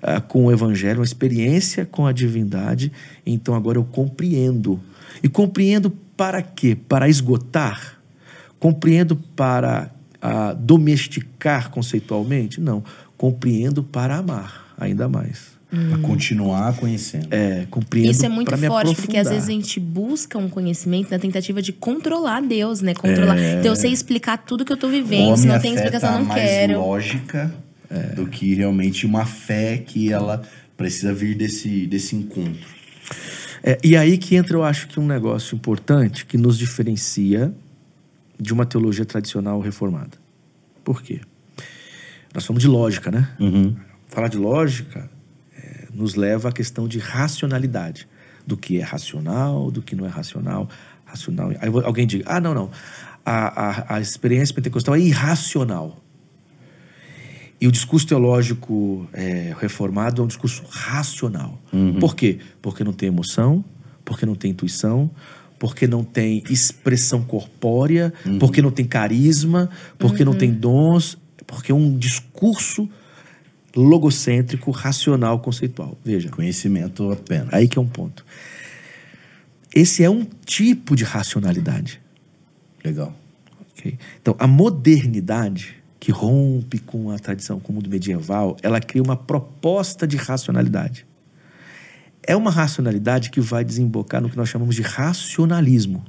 uh, 0.02 0.22
com 0.26 0.46
o 0.46 0.52
evangelho, 0.52 1.00
uma 1.00 1.04
experiência 1.04 1.84
com 1.84 2.06
a 2.06 2.12
divindade, 2.12 2.90
então 3.26 3.54
agora 3.54 3.76
eu 3.76 3.84
compreendo. 3.84 4.80
E 5.22 5.28
compreendo 5.28 5.92
para 6.18 6.42
quê? 6.42 6.76
Para 6.76 7.08
esgotar? 7.08 7.96
Compreendo 8.58 9.14
para 9.14 9.88
ah, 10.20 10.52
domesticar 10.52 11.70
conceitualmente? 11.70 12.60
Não. 12.60 12.82
Compreendo 13.16 13.84
para 13.84 14.16
amar 14.16 14.74
ainda 14.76 15.08
mais. 15.08 15.56
Hum. 15.72 15.90
Para 15.90 15.98
continuar 15.98 16.76
conhecendo. 16.76 17.28
É, 17.30 17.66
compreendo 17.70 18.10
Isso 18.10 18.26
é 18.26 18.28
muito 18.28 18.56
forte, 18.56 18.96
porque 18.96 19.16
às 19.16 19.28
vezes 19.28 19.48
a 19.48 19.52
gente 19.52 19.78
busca 19.78 20.36
um 20.38 20.48
conhecimento 20.48 21.10
na 21.10 21.18
tentativa 21.20 21.62
de 21.62 21.72
controlar 21.72 22.40
Deus, 22.42 22.80
né? 22.80 22.94
Controlar. 22.94 23.38
É... 23.38 23.58
Então 23.58 23.70
eu 23.70 23.76
sei 23.76 23.92
explicar 23.92 24.38
tudo 24.38 24.64
que 24.64 24.72
eu 24.72 24.76
estou 24.76 24.90
vivendo, 24.90 25.36
se 25.36 25.46
não 25.46 25.60
tem 25.60 25.74
explicação, 25.74 26.18
não 26.18 26.24
mais 26.24 26.42
quero. 26.42 26.80
lógica 26.80 27.54
é. 27.90 28.14
do 28.14 28.26
que 28.26 28.54
realmente 28.54 29.06
uma 29.06 29.24
fé 29.24 29.76
que 29.78 30.12
ela 30.12 30.42
precisa 30.76 31.12
vir 31.12 31.36
desse, 31.36 31.86
desse 31.86 32.16
encontro. 32.16 32.78
É, 33.62 33.78
e 33.82 33.96
aí 33.96 34.18
que 34.18 34.36
entra, 34.36 34.56
eu 34.56 34.64
acho 34.64 34.88
que 34.88 35.00
um 35.00 35.06
negócio 35.06 35.54
importante 35.54 36.24
que 36.24 36.36
nos 36.36 36.58
diferencia 36.58 37.52
de 38.38 38.52
uma 38.52 38.64
teologia 38.64 39.04
tradicional 39.04 39.60
reformada. 39.60 40.16
Por 40.84 41.02
quê? 41.02 41.20
Nós 42.32 42.44
somos 42.44 42.62
de 42.62 42.68
lógica, 42.68 43.10
né? 43.10 43.28
Uhum. 43.40 43.74
Falar 44.06 44.28
de 44.28 44.38
lógica 44.38 45.10
é, 45.56 45.88
nos 45.92 46.14
leva 46.14 46.50
à 46.50 46.52
questão 46.52 46.86
de 46.86 46.98
racionalidade. 46.98 48.08
Do 48.46 48.56
que 48.56 48.78
é 48.78 48.82
racional, 48.82 49.70
do 49.70 49.82
que 49.82 49.94
não 49.94 50.06
é 50.06 50.08
racional. 50.08 50.70
Racional. 51.04 51.50
Aí 51.60 51.68
alguém 51.84 52.06
diga, 52.06 52.24
ah, 52.26 52.40
não, 52.40 52.54
não. 52.54 52.70
A, 53.24 53.92
a, 53.92 53.96
a 53.96 54.00
experiência 54.00 54.54
pentecostal 54.54 54.94
é 54.94 55.00
irracional. 55.00 56.02
E 57.60 57.66
o 57.66 57.72
discurso 57.72 58.06
teológico 58.06 59.08
é, 59.12 59.54
reformado 59.58 60.22
é 60.22 60.24
um 60.24 60.28
discurso 60.28 60.62
racional. 60.68 61.60
Uhum. 61.72 61.98
Por 61.98 62.14
quê? 62.14 62.38
Porque 62.62 62.84
não 62.84 62.92
tem 62.92 63.08
emoção, 63.08 63.64
porque 64.04 64.24
não 64.24 64.36
tem 64.36 64.52
intuição, 64.52 65.10
porque 65.58 65.86
não 65.88 66.04
tem 66.04 66.44
expressão 66.48 67.22
corpórea, 67.22 68.12
uhum. 68.24 68.38
porque 68.38 68.62
não 68.62 68.70
tem 68.70 68.84
carisma, 68.84 69.68
porque 69.98 70.22
uhum. 70.22 70.30
não 70.30 70.38
tem 70.38 70.52
dons, 70.52 71.18
porque 71.46 71.72
é 71.72 71.74
um 71.74 71.98
discurso 71.98 72.88
logocêntrico, 73.74 74.70
racional, 74.70 75.40
conceitual. 75.40 75.98
Veja. 76.04 76.28
Conhecimento 76.28 77.10
apenas. 77.10 77.52
Aí 77.52 77.66
que 77.66 77.78
é 77.78 77.82
um 77.82 77.88
ponto. 77.88 78.24
Esse 79.74 80.04
é 80.04 80.10
um 80.10 80.26
tipo 80.44 80.94
de 80.94 81.04
racionalidade. 81.04 82.00
Legal. 82.84 83.14
Okay? 83.72 83.98
Então, 84.20 84.34
a 84.38 84.46
modernidade 84.46 85.77
que 86.00 86.12
rompe 86.12 86.78
com 86.78 87.10
a 87.10 87.18
tradição, 87.18 87.58
com 87.58 87.72
o 87.72 87.74
mundo 87.76 87.90
medieval, 87.90 88.56
ela 88.62 88.80
cria 88.80 89.02
uma 89.02 89.16
proposta 89.16 90.06
de 90.06 90.16
racionalidade. 90.16 91.06
É 92.22 92.36
uma 92.36 92.50
racionalidade 92.50 93.30
que 93.30 93.40
vai 93.40 93.64
desembocar 93.64 94.20
no 94.20 94.30
que 94.30 94.36
nós 94.36 94.48
chamamos 94.48 94.74
de 94.74 94.82
racionalismo. 94.82 96.04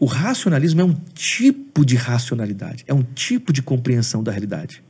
O 0.00 0.06
racionalismo 0.06 0.80
é 0.80 0.84
um 0.84 0.94
tipo 1.14 1.84
de 1.84 1.96
racionalidade, 1.96 2.84
é 2.86 2.94
um 2.94 3.02
tipo 3.02 3.52
de 3.52 3.62
compreensão 3.62 4.22
da 4.22 4.30
realidade. 4.30 4.82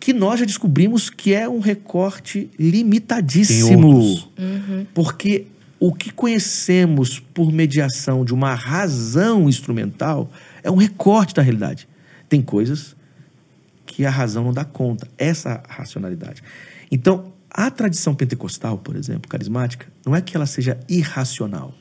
Que 0.00 0.12
nós 0.12 0.40
já 0.40 0.46
descobrimos 0.46 1.08
que 1.08 1.32
é 1.32 1.48
um 1.48 1.60
recorte 1.60 2.50
limitadíssimo. 2.58 3.88
Uhum. 4.36 4.86
Porque 4.92 5.46
o 5.78 5.92
que 5.92 6.12
conhecemos 6.12 7.20
por 7.20 7.52
mediação 7.52 8.24
de 8.24 8.34
uma 8.34 8.54
razão 8.54 9.48
instrumental 9.48 10.30
é 10.62 10.70
um 10.70 10.76
recorte 10.76 11.34
da 11.34 11.42
realidade. 11.42 11.88
Tem 12.32 12.40
coisas 12.40 12.96
que 13.84 14.06
a 14.06 14.10
razão 14.10 14.42
não 14.42 14.54
dá 14.54 14.64
conta, 14.64 15.06
essa 15.18 15.62
racionalidade. 15.68 16.42
Então, 16.90 17.30
a 17.50 17.70
tradição 17.70 18.14
pentecostal, 18.14 18.78
por 18.78 18.96
exemplo, 18.96 19.28
carismática, 19.28 19.86
não 20.06 20.16
é 20.16 20.22
que 20.22 20.34
ela 20.34 20.46
seja 20.46 20.80
irracional. 20.88 21.74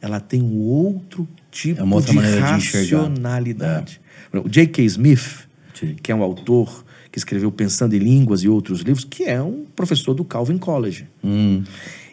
Ela 0.00 0.18
tem 0.18 0.40
um 0.40 0.56
outro 0.56 1.28
tipo 1.50 1.82
é 1.82 2.00
de 2.00 2.18
racionalidade. 2.18 4.00
É. 4.32 4.38
O 4.38 4.48
J.K. 4.48 4.82
Smith, 4.86 5.46
Sim. 5.74 5.96
que 6.02 6.10
é 6.10 6.14
um 6.14 6.22
autor 6.22 6.82
que 7.12 7.18
escreveu 7.18 7.52
Pensando 7.52 7.94
em 7.94 7.98
Línguas 7.98 8.42
e 8.42 8.48
outros 8.48 8.80
livros, 8.80 9.04
que 9.04 9.24
é 9.24 9.42
um 9.42 9.66
professor 9.76 10.14
do 10.14 10.24
Calvin 10.24 10.56
College. 10.56 11.06
Hum. 11.22 11.62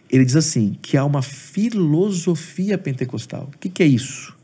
Ele 0.09 0.25
diz 0.25 0.35
assim, 0.35 0.75
que 0.81 0.97
há 0.97 1.05
uma 1.05 1.21
filosofia 1.21 2.77
pentecostal. 2.77 3.49
O 3.55 3.57
que, 3.57 3.69
que 3.69 3.81
é 3.81 3.85
isso? 3.85 4.36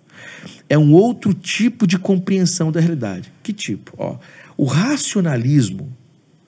É 0.69 0.77
um 0.77 0.93
outro 0.93 1.33
tipo 1.33 1.85
de 1.85 1.97
compreensão 1.97 2.71
da 2.71 2.79
realidade. 2.79 3.31
Que 3.41 3.53
tipo? 3.53 3.93
Ó, 3.97 4.17
o 4.57 4.65
racionalismo, 4.65 5.91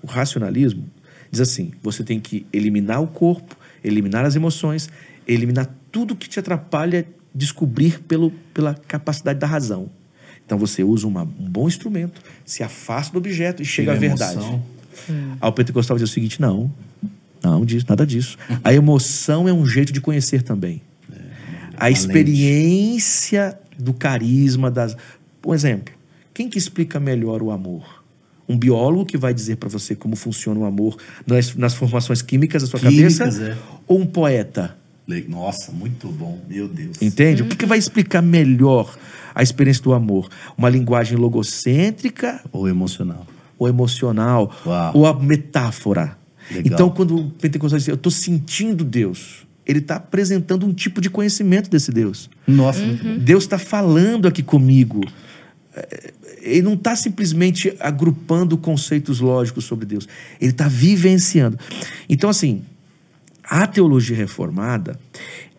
o 0.01 0.07
racionalismo 0.07 0.85
diz 1.31 1.41
assim: 1.41 1.71
você 1.81 2.03
tem 2.03 2.19
que 2.19 2.45
eliminar 2.51 3.01
o 3.01 3.07
corpo, 3.07 3.55
eliminar 3.83 4.25
as 4.25 4.35
emoções, 4.35 4.89
eliminar 5.27 5.69
tudo 5.91 6.15
que 6.15 6.27
te 6.27 6.39
atrapalha 6.39 7.05
descobrir 7.33 7.99
pelo, 7.99 8.31
pela 8.53 8.73
capacidade 8.73 9.39
da 9.39 9.45
razão. 9.45 9.89
Então 10.45 10.57
você 10.57 10.83
usa 10.83 11.05
uma, 11.05 11.23
um 11.23 11.49
bom 11.49 11.67
instrumento, 11.67 12.21
se 12.45 12.63
afasta 12.63 13.11
do 13.11 13.17
objeto 13.17 13.61
e 13.61 13.65
chega 13.65 13.91
à 13.91 13.95
verdade. 13.95 14.45
Hum. 15.09 15.35
Ao 15.41 15.51
pentecostal 15.51 15.97
diz 15.97 16.09
o 16.09 16.13
seguinte: 16.13 16.39
não, 16.39 16.71
não 17.43 17.65
diz 17.65 17.83
nada 17.83 18.05
disso. 18.05 18.37
A 18.63 18.73
emoção 18.73 19.49
é 19.49 19.53
um 19.53 19.65
jeito 19.65 19.91
de 19.91 19.99
conhecer 19.99 20.43
também. 20.43 20.81
É, 21.11 21.17
a 21.77 21.89
experiência 21.89 23.59
do 23.77 23.93
carisma, 23.93 24.69
das. 24.71 24.95
Por 25.41 25.53
exemplo, 25.55 25.93
quem 26.33 26.49
que 26.49 26.57
explica 26.57 26.99
melhor 26.99 27.41
o 27.41 27.51
amor? 27.51 28.03
Um 28.47 28.57
biólogo 28.57 29.05
que 29.05 29.17
vai 29.17 29.33
dizer 29.33 29.55
para 29.55 29.69
você 29.69 29.95
como 29.95 30.15
funciona 30.15 30.59
o 30.59 30.65
amor 30.65 30.97
nas, 31.25 31.55
nas 31.55 31.73
formações 31.73 32.21
químicas 32.21 32.61
da 32.61 32.67
sua 32.67 32.79
químicas, 32.79 33.17
cabeça? 33.17 33.43
É. 33.43 33.57
ou 33.87 33.99
um 33.99 34.05
poeta? 34.05 34.77
Nossa, 35.27 35.71
muito 35.71 36.07
bom. 36.07 36.39
Meu 36.47 36.67
Deus. 36.67 37.01
Entende? 37.01 37.43
O 37.43 37.47
que, 37.47 37.55
que 37.55 37.65
vai 37.65 37.77
explicar 37.77 38.21
melhor 38.21 38.97
a 39.33 39.43
experiência 39.43 39.83
do 39.83 39.93
amor? 39.93 40.29
Uma 40.57 40.69
linguagem 40.69 41.17
logocêntrica 41.17 42.41
Ou 42.51 42.67
emocional. 42.67 43.25
ou 43.57 43.67
emocional? 43.67 44.51
Uau. 44.65 44.91
Ou 44.97 45.05
a 45.05 45.13
metáfora? 45.13 46.17
Legal. 46.49 46.73
Então, 46.73 46.89
quando 46.89 47.17
o 47.17 47.29
pentecostal 47.31 47.77
diz, 47.77 47.87
eu 47.87 47.95
estou 47.95 48.11
sentindo 48.11 48.83
Deus, 48.83 49.44
ele 49.65 49.79
está 49.79 49.95
apresentando 49.95 50.65
um 50.65 50.73
tipo 50.73 51.01
de 51.01 51.09
conhecimento 51.09 51.69
desse 51.69 51.91
Deus. 51.91 52.29
Nossa, 52.47 52.79
bom. 52.81 53.17
Deus 53.17 53.43
está 53.43 53.57
falando 53.57 54.27
aqui 54.27 54.43
comigo. 54.43 55.01
É, 55.75 56.13
Ele 56.41 56.61
não 56.61 56.73
está 56.75 56.95
simplesmente 56.95 57.75
agrupando 57.79 58.57
conceitos 58.57 59.19
lógicos 59.19 59.65
sobre 59.65 59.85
Deus. 59.85 60.07
Ele 60.39 60.51
está 60.51 60.67
vivenciando. 60.67 61.57
Então, 62.07 62.29
assim, 62.29 62.63
a 63.43 63.65
teologia 63.65 64.15
reformada, 64.15 64.99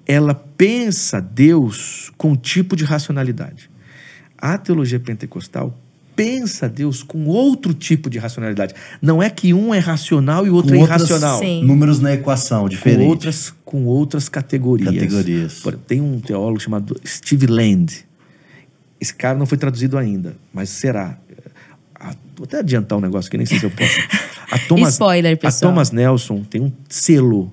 ela 0.07 0.35
pensa 0.35 1.21
Deus 1.21 2.13
com 2.17 2.33
um 2.33 2.37
tipo 2.37 2.77
de 2.77 2.85
racionalidade. 2.85 3.69
A 4.39 4.57
teologia 4.57 5.01
pentecostal 5.01 5.77
pensa 6.17 6.69
Deus 6.69 7.03
com 7.03 7.27
outro 7.27 7.75
tipo 7.75 8.09
de 8.11 8.19
racionalidade. 8.19 8.75
Não 9.03 9.23
é 9.23 9.29
que 9.31 9.53
um 9.53 9.73
é 9.75 9.79
racional 9.79 10.47
e 10.47 10.51
o 10.51 10.55
outro 10.55 10.71
Com 10.73 10.79
é 10.79 10.81
outras- 10.81 11.03
irracional. 11.09 11.39
Sim. 11.39 11.63
Números 11.65 12.01
na 12.01 12.15
equação, 12.15 12.63
Com 12.63 12.69
diferente. 12.71 13.07
outras, 13.07 13.53
com 13.65 13.85
outras 13.85 14.29
categorias. 14.29 14.93
Categorias. 14.95 15.61
Por- 15.61 15.77
tem 15.77 16.01
um 16.01 16.19
teólogo 16.19 16.59
chamado 16.59 16.99
Steve 17.07 17.47
Land. 17.47 18.07
Esse 19.01 19.15
cara 19.15 19.39
não 19.39 19.45
foi 19.47 19.59
traduzido 19.59 19.99
ainda, 19.99 20.35
mas 20.53 20.71
será. 20.71 21.19
Ah, 21.95 22.15
Vou 22.35 22.45
até 22.45 22.59
adiantar 22.59 22.99
um 22.99 23.01
negócio 23.01 23.31
que 23.31 23.37
nem 23.37 23.47
sei 23.47 23.59
se 23.59 23.65
eu 23.67 23.71
posso. 23.71 23.99
A 24.51 24.59
Thomas, 24.69 24.93
Spoiler, 24.95 25.35
A 25.35 25.37
pessoal. 25.37 25.73
Thomas 25.73 25.91
Nelson 25.91 26.43
tem 26.49 26.61
um 26.63 26.73
selo, 26.89 27.53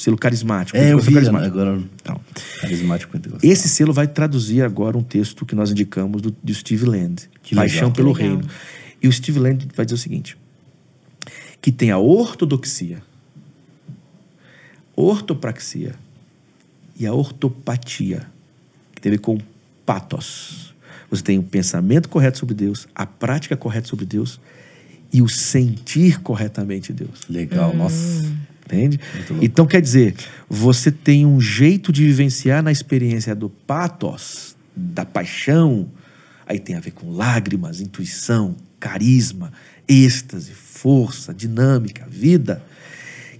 selo 0.00 0.16
carismático. 0.16 0.76
É, 0.76 0.92
eu 0.92 0.98
vi 0.98 1.12
carismático. 1.12 1.58
agora. 1.58 1.82
Então, 2.00 2.20
Carismático 2.60 3.12
pentecostal. 3.12 3.50
esse 3.50 3.68
selo 3.68 3.92
vai 3.92 4.06
traduzir 4.08 4.62
agora 4.62 4.96
um 4.96 5.02
texto 5.02 5.44
que 5.44 5.54
nós 5.54 5.70
indicamos 5.70 6.22
do, 6.22 6.34
do 6.42 6.54
Steve 6.54 6.86
Land, 6.86 7.28
Que 7.42 7.54
Paixão 7.54 7.88
legal. 7.88 7.92
pelo. 7.92 8.12
Reino. 8.12 8.42
E 9.02 9.08
o 9.08 9.12
Steve 9.12 9.38
Land 9.38 9.68
vai 9.74 9.84
dizer 9.84 9.94
o 9.94 9.98
seguinte: 9.98 10.36
que 11.60 11.70
tem 11.70 11.90
a 11.90 11.98
ortodoxia, 11.98 13.02
ortopraxia 14.96 15.94
e 16.98 17.06
a 17.06 17.12
ortopatia, 17.12 18.26
que 18.94 19.00
tem 19.00 19.10
a 19.10 19.14
ver 19.14 19.20
com 19.20 19.38
patos. 19.86 20.74
Você 21.10 21.22
tem 21.22 21.38
o 21.38 21.42
pensamento 21.42 22.08
correto 22.08 22.38
sobre 22.38 22.54
Deus, 22.54 22.86
a 22.94 23.04
prática 23.04 23.56
correta 23.56 23.88
sobre 23.88 24.04
Deus 24.04 24.40
e 25.12 25.20
o 25.20 25.28
sentir 25.28 26.20
corretamente 26.20 26.92
Deus. 26.92 27.22
Legal, 27.28 27.74
nossa. 27.74 28.24
Entende? 28.70 29.00
Então, 29.42 29.66
quer 29.66 29.80
dizer, 29.80 30.14
você 30.48 30.92
tem 30.92 31.26
um 31.26 31.40
jeito 31.40 31.92
de 31.92 32.04
vivenciar 32.04 32.62
na 32.62 32.70
experiência 32.70 33.34
do 33.34 33.50
patos, 33.50 34.54
da 34.76 35.04
paixão, 35.04 35.90
aí 36.46 36.60
tem 36.60 36.76
a 36.76 36.80
ver 36.80 36.92
com 36.92 37.10
lágrimas, 37.10 37.80
intuição, 37.80 38.54
carisma, 38.78 39.52
êxtase, 39.88 40.52
força, 40.52 41.34
dinâmica, 41.34 42.06
vida, 42.08 42.62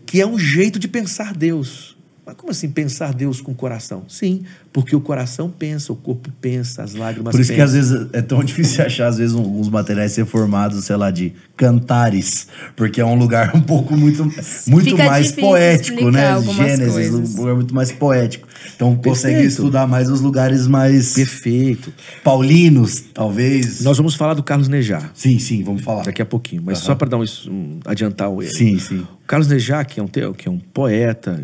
que 0.05 0.20
é 0.20 0.26
um 0.26 0.39
jeito 0.39 0.78
de 0.78 0.89
pensar 0.89 1.33
Deus. 1.33 1.97
Mas 2.31 2.37
como 2.37 2.53
assim 2.53 2.70
pensar 2.70 3.12
Deus 3.12 3.41
com 3.41 3.51
o 3.51 3.55
coração? 3.57 4.05
Sim, 4.09 4.43
porque 4.72 4.95
o 4.95 5.01
coração 5.01 5.51
pensa, 5.51 5.93
o 5.93 5.97
corpo 5.97 6.31
pensa, 6.41 6.85
as 6.85 6.95
lágrimas 6.95 7.33
Por 7.33 7.41
isso 7.41 7.51
que 7.51 7.59
pensam. 7.59 7.81
às 7.81 7.89
vezes 7.91 8.07
é 8.12 8.22
tão 8.22 8.43
difícil 8.45 8.85
achar, 8.85 9.09
às 9.09 9.18
vezes, 9.18 9.35
um- 9.35 9.41
alguns 9.41 9.68
materiais 9.68 10.14
reformados, 10.14 10.85
sei 10.85 10.95
lá, 10.95 11.11
de 11.11 11.33
cantares, 11.57 12.47
porque 12.76 13.01
é 13.01 13.05
um 13.05 13.16
lugar 13.16 13.55
um 13.57 13.61
pouco 13.61 13.97
muito, 13.97 14.22
muito 14.68 14.91
Fica 14.91 15.05
mais 15.07 15.33
poético, 15.33 16.09
né? 16.12 16.41
Gênesis, 16.41 16.93
coisas. 16.93 17.35
um 17.35 17.39
lugar 17.41 17.55
muito 17.57 17.74
mais 17.74 17.91
poético. 17.91 18.47
Então 18.76 18.95
consegue 18.95 19.35
Perfeito. 19.35 19.49
estudar 19.51 19.89
mais 19.89 20.09
os 20.09 20.20
lugares 20.20 20.68
mais 20.68 21.14
Perfeito. 21.14 21.93
paulinos, 22.22 23.01
talvez. 23.12 23.81
Nós 23.81 23.97
vamos 23.97 24.14
falar 24.14 24.35
do 24.35 24.43
Carlos 24.45 24.68
Nejar 24.68 25.11
Sim, 25.14 25.39
sim, 25.41 25.64
vamos 25.64 25.83
falar. 25.83 26.05
daqui 26.05 26.22
a 26.22 26.26
pouquinho, 26.26 26.62
mas 26.64 26.78
só 26.78 26.95
para 26.95 27.09
dar 27.09 27.16
um, 27.18 27.24
um 27.49 27.81
adiantar 27.85 28.31
o 28.31 28.41
Sim, 28.43 28.78
sim. 28.78 28.99
O 29.01 29.26
Carlos 29.26 29.49
Nejar, 29.49 29.85
que 29.85 29.99
é 29.99 30.03
um, 30.03 30.07
que 30.07 30.49
é 30.49 30.51
um 30.51 30.59
poeta, 30.59 31.43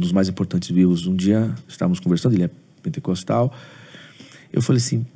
dos 0.00 0.12
mais 0.12 0.28
importantes 0.28 0.70
vivos, 0.70 1.06
um 1.06 1.16
dia 1.16 1.54
estávamos 1.66 2.00
conversando, 2.00 2.34
ele 2.34 2.44
é 2.44 2.50
pentecostal. 2.82 3.52
Eu 4.52 4.62
falei 4.62 4.78
assim: 4.78 5.06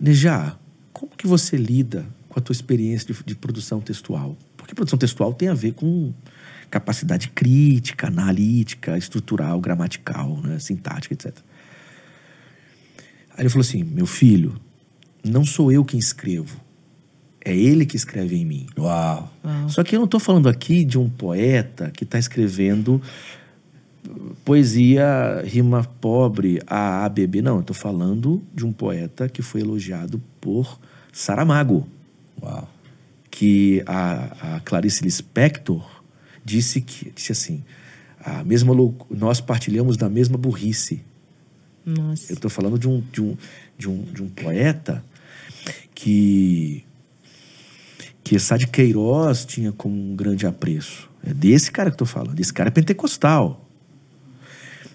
Nejar, 0.00 0.58
como 0.92 1.12
que 1.16 1.26
você 1.26 1.56
lida 1.56 2.06
com 2.28 2.38
a 2.38 2.42
tua 2.42 2.52
experiência 2.52 3.12
de, 3.12 3.24
de 3.24 3.34
produção 3.34 3.80
textual? 3.80 4.36
Porque 4.56 4.74
produção 4.74 4.98
textual 4.98 5.32
tem 5.32 5.48
a 5.48 5.54
ver 5.54 5.72
com 5.72 6.12
capacidade 6.70 7.28
crítica, 7.28 8.08
analítica, 8.08 8.98
estrutural, 8.98 9.60
gramatical, 9.60 10.40
né, 10.42 10.58
sintática, 10.58 11.14
etc. 11.14 11.36
Aí 13.30 13.42
ele 13.42 13.48
falou 13.48 13.62
assim: 13.62 13.84
meu 13.84 14.06
filho, 14.06 14.58
não 15.22 15.44
sou 15.44 15.70
eu 15.70 15.84
quem 15.84 15.98
escrevo, 15.98 16.60
é 17.44 17.54
ele 17.54 17.84
que 17.84 17.96
escreve 17.96 18.36
em 18.36 18.44
mim. 18.44 18.66
Uau. 18.78 19.32
Só 19.68 19.84
que 19.84 19.94
eu 19.94 20.00
não 20.00 20.06
estou 20.06 20.18
falando 20.18 20.48
aqui 20.48 20.84
de 20.84 20.98
um 20.98 21.08
poeta 21.08 21.90
que 21.90 22.04
está 22.04 22.18
escrevendo 22.18 23.00
poesia 24.44 25.42
rima 25.44 25.84
pobre, 26.00 26.60
A, 26.66 27.04
A, 27.04 27.08
B, 27.08 27.26
B. 27.26 27.42
Não, 27.42 27.56
eu 27.56 27.60
estou 27.60 27.74
falando 27.74 28.42
de 28.54 28.64
um 28.64 28.72
poeta 28.72 29.28
que 29.28 29.42
foi 29.42 29.60
elogiado 29.60 30.20
por 30.40 30.78
Saramago, 31.12 31.86
Uau. 32.42 32.68
que 33.30 33.82
a, 33.86 34.56
a 34.56 34.60
Clarice 34.60 35.02
Lispector 35.02 35.84
disse 36.44 36.80
que 36.80 37.10
disse 37.10 37.32
assim, 37.32 37.64
a 38.22 38.44
mesma 38.44 38.74
nós 39.10 39.40
partilhamos 39.40 39.96
da 39.96 40.08
mesma 40.08 40.36
burrice. 40.36 41.02
Nossa. 41.84 42.32
Eu 42.32 42.34
estou 42.34 42.50
falando 42.50 42.78
de 42.78 42.88
um, 42.88 43.02
de, 43.12 43.22
um, 43.22 43.36
de, 43.78 43.88
um, 43.88 44.02
de 44.02 44.22
um 44.22 44.28
poeta 44.28 45.04
que 45.94 46.84
que 48.22 48.38
Sá 48.38 48.56
de 48.56 48.66
Queiroz 48.66 49.44
tinha 49.44 49.70
como 49.70 49.94
um 49.94 50.16
grande 50.16 50.46
apreço. 50.46 51.10
É 51.22 51.34
desse 51.34 51.70
cara 51.70 51.90
que 51.90 51.92
eu 51.92 52.04
estou 52.04 52.06
falando. 52.06 52.40
Esse 52.40 52.52
cara 52.52 52.68
é 52.68 52.70
pentecostal. 52.70 53.63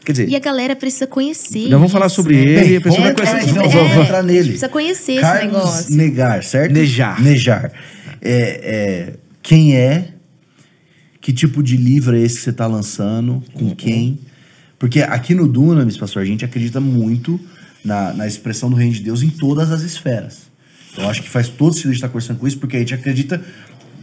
Quer 0.09 0.13
dizer, 0.13 0.29
E 0.29 0.35
a 0.35 0.39
galera 0.39 0.75
precisa 0.75 1.05
conhecer. 1.05 1.69
Nós 1.69 1.73
vamos 1.73 1.91
falar 1.91 2.07
isso, 2.07 2.15
sobre 2.15 2.33
né? 2.33 2.41
ele, 2.41 2.61
Bem, 2.61 2.77
a 2.77 2.81
pessoa 2.81 3.01
vai 3.03 3.13
conhecer. 3.13 3.49
então, 3.51 3.63
É, 3.63 3.67
vamos 3.67 3.91
é, 3.91 4.01
entrar 4.01 4.23
nele. 4.23 4.43
Precisa 4.45 4.69
conhecer 4.69 5.11
esse 5.11 5.21
Carlos 5.21 5.53
negócio. 5.53 5.95
Negar, 5.95 6.43
certo? 6.43 6.73
Nejar. 6.73 7.21
Nejar. 7.21 7.71
É, 8.19 8.33
é, 8.33 9.13
quem 9.43 9.75
é? 9.75 10.07
Que 11.21 11.31
tipo 11.31 11.61
de 11.61 11.77
livro 11.77 12.17
é 12.17 12.21
esse 12.21 12.37
que 12.37 12.41
você 12.41 12.49
está 12.49 12.65
lançando? 12.65 13.43
Com 13.53 13.75
quem? 13.75 14.17
Porque 14.79 15.03
aqui 15.03 15.35
no 15.35 15.47
Dunamis, 15.47 15.95
pastor, 15.95 16.23
a 16.23 16.25
gente 16.25 16.43
acredita 16.43 16.79
muito 16.79 17.39
na, 17.85 18.11
na 18.11 18.25
expressão 18.25 18.67
do 18.67 18.75
reino 18.75 18.93
de 18.93 19.03
Deus 19.03 19.21
em 19.21 19.29
todas 19.29 19.71
as 19.71 19.83
esferas. 19.83 20.49
Eu 20.97 21.07
acho 21.07 21.21
que 21.21 21.29
faz 21.29 21.49
todo 21.49 21.71
sentido 21.73 21.89
a 21.89 21.93
gente 21.93 21.97
estar 21.97 22.07
conversando 22.07 22.39
com 22.39 22.47
isso, 22.47 22.57
porque 22.57 22.77
a 22.77 22.79
gente 22.79 22.95
acredita 22.95 23.39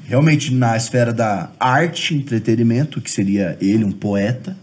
realmente 0.05 0.55
na 0.55 0.77
esfera 0.77 1.13
da 1.13 1.51
arte, 1.59 2.15
entretenimento, 2.15 3.01
que 3.01 3.11
seria 3.11 3.59
ele, 3.61 3.83
um 3.85 3.91
poeta, 3.91 4.57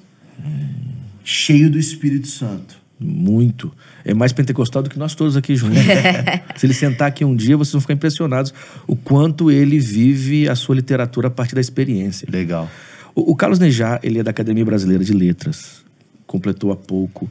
cheio 1.23 1.69
do 1.69 1.77
Espírito 1.77 2.27
Santo. 2.27 2.83
Muito. 2.99 3.71
É 4.05 4.13
mais 4.13 4.31
pentecostal 4.31 4.81
do 4.81 4.89
que 4.89 4.97
nós 4.97 5.15
todos 5.15 5.35
aqui 5.35 5.55
juntos. 5.55 5.79
Se 6.55 6.65
ele 6.65 6.73
sentar 6.73 7.07
aqui 7.07 7.25
um 7.25 7.35
dia, 7.35 7.57
vocês 7.57 7.73
vão 7.73 7.81
ficar 7.81 7.93
impressionados 7.93 8.53
o 8.87 8.95
quanto 8.95 9.51
ele 9.51 9.79
vive 9.79 10.47
a 10.47 10.55
sua 10.55 10.75
literatura 10.75 11.27
a 11.27 11.31
partir 11.31 11.55
da 11.55 11.61
experiência. 11.61 12.27
Legal. 12.31 12.69
O, 13.13 13.31
o 13.31 13.35
Carlos 13.35 13.59
Nejar, 13.59 13.99
ele 14.03 14.19
é 14.19 14.23
da 14.23 14.31
Academia 14.31 14.63
Brasileira 14.63 15.03
de 15.03 15.13
Letras. 15.13 15.83
Completou 16.25 16.71
há 16.71 16.75
pouco. 16.75 17.29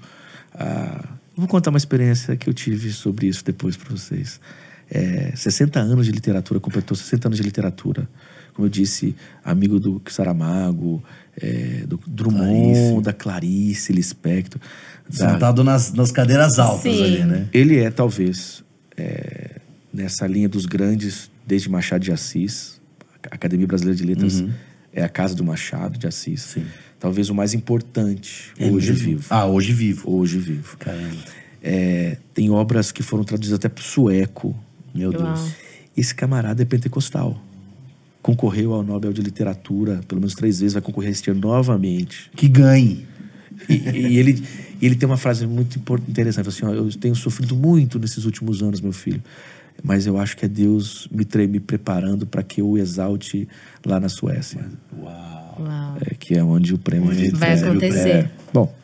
ah, 0.55 1.09
vou 1.36 1.49
contar 1.49 1.70
uma 1.70 1.78
experiência 1.78 2.36
que 2.36 2.49
eu 2.49 2.55
tive 2.55 2.93
sobre 2.93 3.26
isso 3.26 3.45
depois 3.45 3.76
para 3.76 3.90
vocês. 3.90 4.40
É, 4.90 5.32
60 5.34 5.80
anos 5.80 6.05
de 6.05 6.12
literatura, 6.12 6.61
completou 6.61 6.95
60 6.95 7.28
anos 7.28 7.38
de 7.38 7.43
literatura. 7.43 8.07
Como 8.55 8.67
eu 8.67 8.71
disse, 8.71 9.15
amigo 9.45 9.81
do 9.81 10.01
Saramago, 10.11 11.03
é, 11.41 11.85
do 11.87 11.99
Drummond, 12.07 12.45
Clarice. 12.75 13.01
da 13.03 13.13
Clarice 13.13 13.93
Lispector. 13.93 14.61
da- 15.09 15.33
Sentado 15.33 15.65
nas, 15.65 15.93
nas 15.93 16.11
cadeiras 16.13 16.59
altas 16.59 16.83
Sim. 16.95 17.03
ali, 17.05 17.25
né? 17.25 17.49
ele 17.53 17.79
é, 17.79 17.91
talvez, 17.91 18.63
é, 18.97 19.61
nessa 19.93 20.27
linha 20.27 20.49
dos 20.49 20.67
grandes, 20.67 21.31
desde 21.47 21.69
Machado 21.71 22.05
de 22.05 22.13
Assis, 22.13 22.81
a 23.31 23.35
Academia 23.35 23.67
Brasileira 23.67 23.97
de 23.97 24.05
Letras 24.05 24.45
é 24.93 25.03
a 25.03 25.09
casa 25.09 25.35
do 25.35 25.43
Machado 25.45 25.99
de 25.99 26.07
Assis. 26.07 26.43
Sim. 26.43 26.65
Talvez 27.01 27.31
o 27.31 27.35
mais 27.35 27.53
importante 27.55 28.53
É 28.59 28.67
hoje 28.71 28.91
mesmo? 28.93 29.07
vivo. 29.07 29.25
Ah, 29.31 29.47
hoje 29.47 29.73
vivo. 29.73 30.11
Hoje 30.15 30.39
vivo. 30.39 30.77
Caramba. 30.77 31.17
É, 31.63 32.17
tem 32.35 32.51
obras 32.51 32.93
que 32.93 33.03
foram 33.03 33.25
traduzidas 33.25 33.57
até 33.59 33.69
para 33.69 33.81
o 33.81 33.85
sueco. 33.85 34.55
Meu 34.95 35.11
Uau. 35.11 35.23
Deus. 35.23 35.53
Esse 35.97 36.15
camarada 36.15 36.63
é 36.63 36.65
pentecostal. 36.65 37.41
Concorreu 38.23 38.73
ao 38.73 38.83
Nobel 38.85 39.12
de 39.12 39.20
Literatura 39.20 40.01
pelo 40.07 40.20
menos 40.20 40.35
três 40.35 40.61
vezes, 40.61 40.75
vai 40.75 40.83
concorrer 40.83 41.11
este 41.11 41.31
ano 41.31 41.41
novamente. 41.41 42.31
Que 42.37 42.47
ganhe. 42.49 43.05
E, 43.68 43.75
e 43.75 44.18
ele, 44.18 44.43
ele 44.81 44.95
tem 44.95 45.07
uma 45.09 45.16
frase 45.16 45.47
muito 45.47 45.79
interessante, 46.09 46.49
assim, 46.49 46.64
ó, 46.64 46.73
eu 46.73 46.89
tenho 46.91 47.14
sofrido 47.14 47.55
muito 47.57 47.99
nesses 47.99 48.25
últimos 48.25 48.62
anos, 48.62 48.81
meu 48.81 48.93
filho, 48.93 49.23
mas 49.83 50.07
eu 50.07 50.18
acho 50.18 50.37
que 50.37 50.45
é 50.45 50.49
Deus 50.49 51.09
me, 51.12 51.25
tre- 51.25 51.47
me 51.47 51.61
preparando 51.61 52.27
para 52.27 52.43
que 52.43 52.61
eu 52.61 52.68
o 52.70 52.79
exalte 52.79 53.49
lá 53.85 53.99
na 54.01 54.09
Suécia. 54.09 54.64
Uau. 54.97 55.57
Uau. 55.61 55.97
é, 56.01 56.14
que 56.14 56.35
é 56.35 56.43
onde 56.43 56.73
o 56.75 56.79
prêmio 56.79 57.11
Onde 57.11 57.31
Vai 57.31 57.59
acontecer. 57.59 58.03
prêmio. 58.03 58.31
Bom, 58.55 58.75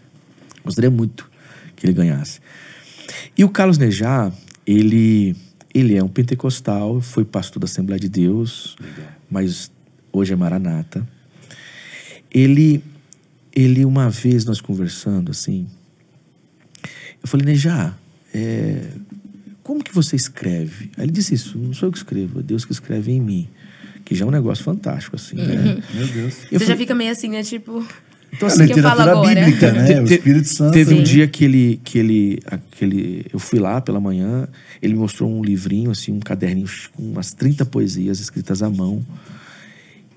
gostaria 0.65 0.91
muito 0.91 1.29
que 1.75 1.87
ele 1.87 1.93
ganhasse. 1.95 2.41
E 3.37 3.43
o 3.45 3.49
Carlos 3.49 3.79
Nejar, 3.79 4.33
ele, 4.67 5.35
ele 5.79 5.97
é 5.97 6.03
um 6.03 6.09
pentecostal, 6.09 7.01
foi 7.01 7.25
pastor 7.25 7.61
da 7.61 7.65
Assembleia 7.67 7.99
de 8.01 8.09
Deus, 8.09 8.77
mas 9.31 9.71
hoje 10.13 10.33
é 10.33 10.37
maranata. 10.37 11.07
Ele, 12.31 12.83
ele 13.55 13.85
uma 13.85 14.11
vez 14.11 14.45
nós 14.45 14.61
conversando 14.61 15.31
assim, 15.31 15.67
eu 17.23 17.27
falei, 17.29 17.47
Nejar, 17.47 17.99
é, 18.35 18.91
como 19.63 19.83
que 19.83 19.95
você 19.95 20.17
escreve? 20.17 20.91
Aí 20.97 21.05
ele 21.05 21.13
disse 21.13 21.35
isso, 21.35 21.59
não 21.59 21.73
sou 21.73 21.89
eu 21.89 21.93
que 21.93 21.99
escrevo, 21.99 22.41
é 22.41 22.43
Deus 22.43 22.65
que 22.65 22.73
escreve 22.73 23.13
em 23.13 23.21
mim. 23.21 23.49
Que 24.05 24.15
já 24.15 24.25
é 24.25 24.29
um 24.29 24.31
negócio 24.31 24.65
fantástico, 24.65 25.17
assim, 25.17 25.37
né? 25.37 25.83
Meu 25.93 26.07
Deus. 26.07 26.35
Eu 26.51 26.59
Você 26.59 26.61
já 26.61 26.61
falei- 26.61 26.77
fica 26.79 26.95
meio 26.95 27.13
assim, 27.13 27.29
né? 27.29 27.43
Tipo. 27.43 27.87
Então, 28.33 28.49
a 28.49 28.53
assim, 28.53 28.59
falo 28.59 28.69
literatura 28.69 29.13
agora? 29.13 29.45
bíblica, 29.45 29.73
né? 29.73 30.01
O 30.01 30.05
Espírito 30.05 30.49
Santo. 30.49 30.73
Teve 30.73 30.95
um 30.95 31.03
dia 31.03 31.27
que 31.27 31.45
ele, 31.45 31.81
que 31.83 31.99
ele, 31.99 32.39
aquele, 32.47 33.27
eu 33.33 33.39
fui 33.39 33.59
lá 33.59 33.81
pela 33.81 33.99
manhã, 33.99 34.47
ele 34.83 34.95
me 34.95 35.01
mostrou 35.01 35.31
um 35.31 35.43
livrinho, 35.43 35.91
assim, 35.91 36.13
um 36.13 36.21
caderninho 36.21 36.69
com 36.95 37.03
umas 37.03 37.33
30 37.33 37.65
poesias 37.67 38.21
escritas 38.21 38.63
à 38.63 38.69
mão. 38.69 39.05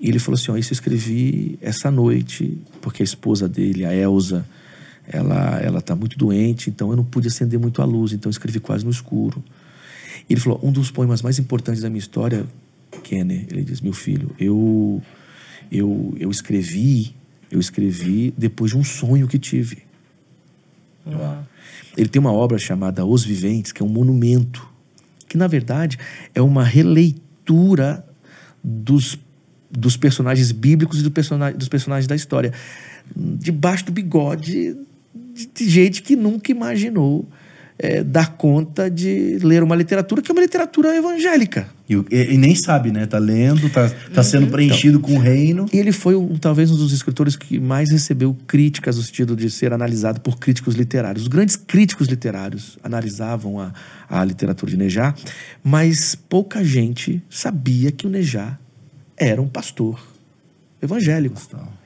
E 0.00 0.08
ele 0.08 0.18
falou 0.18 0.38
assim, 0.38 0.50
ó, 0.50 0.56
isso 0.56 0.72
eu 0.72 0.74
escrevi 0.74 1.58
essa 1.62 1.90
noite, 1.90 2.58
porque 2.80 3.02
a 3.02 3.04
esposa 3.04 3.48
dele, 3.48 3.84
a 3.84 3.94
Elsa, 3.94 4.44
ela, 5.06 5.60
ela 5.60 5.80
tá 5.80 5.94
muito 5.94 6.18
doente, 6.18 6.70
então 6.70 6.90
eu 6.90 6.96
não 6.96 7.04
pude 7.04 7.28
acender 7.28 7.58
muito 7.58 7.80
a 7.80 7.84
luz, 7.84 8.12
então 8.12 8.28
eu 8.28 8.32
escrevi 8.32 8.58
quase 8.60 8.84
no 8.84 8.90
escuro. 8.90 9.42
E 10.28 10.32
ele 10.32 10.40
falou, 10.40 10.60
um 10.62 10.72
dos 10.72 10.90
poemas 10.90 11.22
mais 11.22 11.38
importantes 11.38 11.82
da 11.82 11.88
minha 11.88 12.00
história, 12.00 12.44
Kenner, 13.02 13.46
ele 13.50 13.62
diz, 13.62 13.80
meu 13.80 13.92
filho, 13.92 14.34
eu, 14.38 15.00
eu, 15.70 16.14
eu 16.18 16.30
escrevi, 16.30 17.14
eu 17.52 17.60
escrevi 17.60 18.32
depois 18.36 18.70
de 18.70 18.78
um 18.78 18.82
sonho 18.82 19.28
que 19.28 19.38
tive. 19.38 19.82
Ele 21.96 22.08
tem 22.08 22.18
uma 22.18 22.32
obra 22.32 22.58
chamada 22.58 23.04
Os 23.04 23.22
Viventes, 23.22 23.72
que 23.72 23.82
é 23.82 23.84
um 23.84 23.90
monumento, 23.90 24.66
que 25.28 25.36
na 25.36 25.46
verdade 25.46 25.98
é 26.34 26.40
uma 26.40 26.64
releitura 26.64 28.02
dos, 28.64 29.18
dos 29.70 29.98
personagens 29.98 30.50
bíblicos 30.50 31.00
e 31.00 31.02
do 31.02 31.10
personagem, 31.10 31.58
dos 31.58 31.68
personagens 31.68 32.06
da 32.06 32.16
história, 32.16 32.54
debaixo 33.14 33.84
do 33.84 33.92
bigode 33.92 34.74
de, 35.34 35.46
de 35.46 35.68
gente 35.68 36.02
que 36.02 36.16
nunca 36.16 36.50
imaginou 36.50 37.28
eh, 37.84 38.02
dar 38.04 38.36
conta 38.36 38.88
de 38.88 39.38
ler 39.42 39.62
uma 39.62 39.74
literatura 39.74 40.22
que 40.22 40.30
é 40.30 40.32
uma 40.32 40.40
literatura 40.40 40.96
evangélica. 40.96 41.66
E, 41.90 41.94
e- 42.10 42.38
nem 42.38 42.54
sabe, 42.54 42.92
né? 42.92 43.04
Tá 43.06 43.18
lendo, 43.18 43.68
tá, 43.68 43.88
tá 43.90 44.20
Uhum. 44.20 44.22
sendo 44.22 44.46
preenchido 44.46 45.00
com 45.00 45.14
o 45.16 45.18
reino. 45.18 45.66
E 45.72 45.76
ele 45.78 45.90
foi 45.90 46.14
um, 46.14 46.38
talvez 46.38 46.70
um 46.70 46.76
dos 46.76 46.92
escritores 46.92 47.34
que 47.36 47.58
mais 47.58 47.90
recebeu 47.90 48.34
críticas 48.46 48.96
no 48.96 49.02
sentido 49.02 49.34
de 49.36 49.50
ser 49.50 49.72
analisado 49.72 50.20
por 50.20 50.38
críticos 50.38 50.74
literários. 50.76 51.22
Os 51.24 51.28
grandes 51.28 51.56
críticos 51.56 52.06
literários 52.06 52.78
analisavam 52.84 53.58
a, 53.60 53.72
a 54.08 54.24
literatura 54.24 54.70
de 54.70 54.76
Nejar, 54.78 55.14
mas 55.62 56.14
pouca 56.14 56.64
gente 56.64 57.20
sabia 57.28 57.90
que 57.90 58.06
o 58.06 58.10
Nejar 58.10 58.58
era 59.16 59.42
um 59.42 59.48
pastor 59.48 60.00
evangélico. 60.80 61.40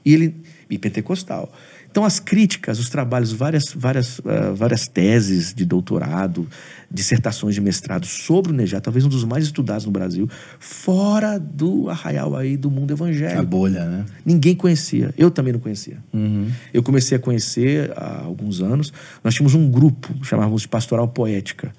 E 0.04 0.12
ele 0.14 0.34
e 0.68 0.78
pentecostal. 0.78 1.52
Então 1.96 2.04
as 2.04 2.20
críticas, 2.20 2.78
os 2.78 2.90
trabalhos, 2.90 3.32
várias 3.32 3.72
várias 3.72 4.20
ah, 4.26 4.52
várias 4.54 4.86
teses 4.86 5.54
de 5.54 5.64
doutorado, 5.64 6.46
dissertações 6.90 7.54
de 7.54 7.60
mestrado 7.62 8.04
sobre 8.04 8.52
o 8.52 8.54
Nejar, 8.54 8.82
talvez 8.82 9.06
um 9.06 9.08
dos 9.08 9.24
mais 9.24 9.44
estudados 9.44 9.86
no 9.86 9.90
Brasil, 9.90 10.28
fora 10.58 11.38
do 11.38 11.88
arraial 11.88 12.36
aí 12.36 12.54
do 12.58 12.70
mundo 12.70 12.92
evangélico. 12.92 13.40
A 13.40 13.42
bolha, 13.42 13.86
né? 13.86 14.04
Ninguém 14.26 14.54
conhecia. 14.54 15.14
Eu 15.16 15.30
também 15.30 15.54
não 15.54 15.58
conhecia. 15.58 15.96
Uhum. 16.12 16.50
Eu 16.70 16.82
comecei 16.82 17.16
a 17.16 17.18
conhecer 17.18 17.90
há 17.96 18.24
alguns 18.24 18.60
anos. 18.60 18.92
Nós 19.24 19.34
tínhamos 19.34 19.54
um 19.54 19.70
grupo, 19.70 20.22
chamávamos 20.22 20.60
de 20.60 20.68
Pastoral 20.68 21.08
Poética. 21.08 21.72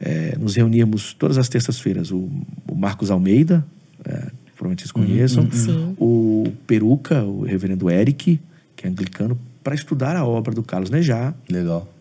É, 0.00 0.36
nos 0.40 0.56
reuníamos 0.56 1.14
todas 1.14 1.38
as 1.38 1.48
terças-feiras. 1.48 2.10
O, 2.10 2.28
o 2.68 2.74
Marcos 2.74 3.12
Almeida, 3.12 3.64
é, 4.04 4.26
provavelmente 4.56 4.80
vocês 4.80 4.90
conheçam. 4.90 5.48
Sim. 5.52 5.94
O 6.00 6.52
Peruca, 6.66 7.22
o 7.22 7.44
reverendo 7.44 7.88
Eric, 7.88 8.40
que 8.74 8.86
é 8.88 8.90
anglicano, 8.90 9.38
para 9.62 9.74
estudar 9.74 10.16
a 10.16 10.24
obra 10.24 10.54
do 10.54 10.62
Carlos 10.62 10.90
Nejar. 10.90 11.34
Legal. 11.48 11.92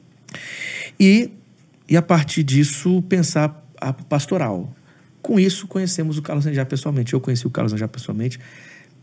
E, 0.99 1.32
e 1.89 1.95
a 1.97 2.01
partir 2.01 2.43
disso, 2.43 3.01
pensar 3.07 3.66
a 3.80 3.91
pastoral. 3.93 4.74
Com 5.22 5.39
isso, 5.39 5.68
conhecemos 5.68 6.18
o 6.18 6.22
Carlos 6.22 6.45
Nejar 6.45 6.66
pessoalmente. 6.66 7.14
Eu 7.14 7.20
conheci 7.22 7.45
o 7.45 7.49
Carlos 7.49 7.72
Nejar 7.74 7.89
pessoalmente, 7.89 8.39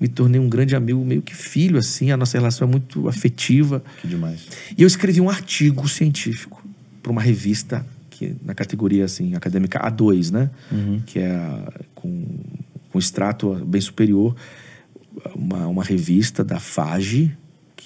me 0.01 0.09
tornei 0.09 0.41
um 0.41 0.49
grande 0.49 0.75
amigo, 0.77 1.05
meio 1.05 1.23
que 1.23 1.35
filho, 1.35 1.79
assim. 1.79 2.11
A 2.11 2.17
nossa 2.17 2.37
relação 2.39 2.67
é 2.67 2.71
muito 2.71 3.09
afetiva. 3.09 3.83
Que 4.01 4.09
demais. 4.09 4.47
E 4.77 4.83
eu 4.83 4.87
escrevi 4.87 5.21
um 5.21 5.29
artigo 5.31 5.89
científico 5.89 6.63
para 7.03 7.13
uma 7.13 7.21
revista 7.23 7.85
que 8.11 8.35
na 8.45 8.53
categoria 8.55 9.05
assim 9.05 9.35
acadêmica 9.37 9.79
A2, 9.79 10.31
né? 10.33 10.51
Que 11.07 11.21
é 11.21 11.31
a- 11.31 11.73
com, 11.95 12.27
com 12.91 12.99
extrato 12.99 13.55
bem 13.65 13.81
superior, 13.81 14.35
uma, 15.35 15.67
uma 15.69 15.85
revista 15.85 16.43
da 16.45 16.59
FAGE, 16.59 17.37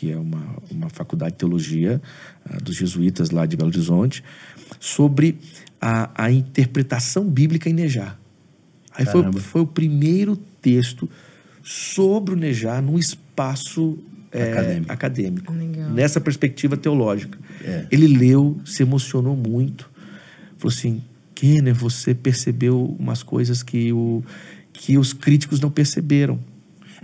que 0.03 0.11
é 0.11 0.17
uma, 0.17 0.57
uma 0.69 0.91
faculdade 0.91 1.35
de 1.35 1.39
teologia 1.39 2.03
ah, 2.45 2.57
dos 2.61 2.75
jesuítas 2.75 3.31
lá 3.31 3.47
de 3.47 3.57
Belo 3.57 3.71
Horizonte, 3.71 4.25
sobre 4.81 5.39
a, 5.81 6.25
a 6.25 6.33
interpretação 6.33 7.25
bíblica 7.25 7.71
em 7.71 7.73
Nejar. 7.73 8.19
Aí 8.93 9.05
foi, 9.05 9.21
Caramba. 9.21 9.39
foi 9.39 9.61
o 9.61 9.67
primeiro 9.67 10.37
texto 10.61 11.09
sobre 11.63 12.35
o 12.35 12.37
Nejar 12.37 12.83
num 12.83 12.99
espaço 12.99 13.97
eh, 14.33 14.51
Acadêmico. 14.51 14.93
acadêmico 14.93 15.53
nessa 15.95 16.21
perspectiva 16.21 16.77
teológica. 16.77 17.39
É. 17.63 17.87
Ele 17.89 18.09
leu, 18.09 18.61
se 18.65 18.83
emocionou 18.83 19.37
muito, 19.37 19.89
falou 20.59 20.75
assim: 20.77 21.01
Kenner, 21.33 21.77
você 21.77 22.13
percebeu 22.13 22.97
umas 22.99 23.23
coisas 23.23 23.63
que, 23.63 23.93
o, 23.93 24.21
que 24.73 24.99
os 24.99 25.13
críticos 25.13 25.61
não 25.61 25.71
perceberam. 25.71 26.41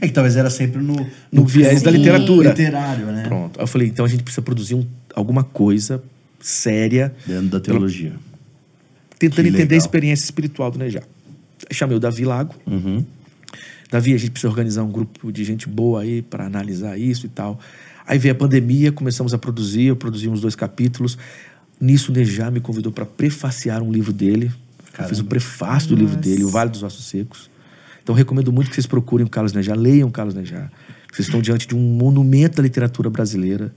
É 0.00 0.06
que 0.06 0.12
talvez 0.12 0.36
era 0.36 0.48
sempre 0.50 0.80
no, 0.80 0.94
No 1.32 1.44
viés 1.44 1.82
da 1.82 1.90
Sim. 1.90 1.98
literatura. 1.98 2.50
literário, 2.50 3.06
né? 3.06 3.24
Pronto. 3.26 3.58
Aí 3.58 3.62
eu 3.64 3.66
falei: 3.66 3.88
então 3.88 4.04
a 4.04 4.08
gente 4.08 4.22
precisa 4.22 4.42
produzir 4.42 4.74
um- 4.74 4.86
alguma 5.14 5.42
coisa 5.42 6.02
séria, 6.40 7.14
Dentro 7.26 7.48
da 7.48 7.60
teologia. 7.60 8.12
tentando 9.18 9.42
Que 9.44 9.48
entender 9.48 9.62
legal. 9.62 9.74
a 9.74 9.78
experiência 9.78 10.24
espiritual 10.24 10.70
do. 10.70 10.80
Aí 10.82 10.96
Chamei 11.72 11.96
o 11.96 12.00
Davi 12.00 12.24
Lago. 12.24 12.54
Uhum. 12.66 13.04
Davi, 13.90 14.14
a 14.14 14.18
gente 14.18 14.30
precisa 14.30 14.48
organizar 14.48 14.82
um 14.84 14.90
grupo 14.90 15.32
de 15.32 15.44
gente 15.44 15.68
boa 15.68 16.02
aí 16.02 16.22
para 16.22 16.44
analisar 16.46 16.96
isso 16.98 17.26
e 17.26 17.28
tal. 17.28 17.58
Aí 18.06 18.18
veio 18.18 18.32
a 18.32 18.34
pandemia, 18.38 18.92
começamos 18.92 19.34
a 19.34 19.38
produzir, 19.38 19.84
eu 19.86 19.96
produzi 19.96 20.28
uns 20.28 20.40
dois 20.40 20.54
capítulos. 20.54 21.18
Nisso, 21.80 22.12
o 22.12 22.14
Nejar 22.14 22.50
me 22.52 22.60
convidou 22.60 22.92
para 22.92 23.04
prefaciar 23.06 23.82
um 23.82 23.90
livro 23.90 24.12
dele. 24.12 24.46
Eu 24.78 24.92
Caramba. 24.92 25.08
fiz 25.08 25.18
o 25.20 25.24
prefácio 25.24 25.88
do 25.90 25.96
livro 25.96 26.16
dele, 26.16 26.44
O 26.44 26.48
Vale 26.48 26.70
dos 26.70 26.82
Ossos 26.82 27.04
Secos. 27.06 27.50
Então, 28.08 28.16
recomendo 28.16 28.50
muito 28.50 28.68
que 28.70 28.74
vocês 28.74 28.86
procurem 28.86 29.26
o 29.26 29.28
Carlos 29.28 29.52
Nejar, 29.52 29.76
leiam 29.76 30.08
o 30.08 30.10
Carlos 30.10 30.34
Nejar. 30.34 30.72
Vocês 31.12 31.28
estão 31.28 31.42
diante 31.42 31.68
de 31.68 31.76
um 31.76 31.78
monumento 31.78 32.56
da 32.56 32.62
literatura 32.62 33.10
brasileira. 33.10 33.70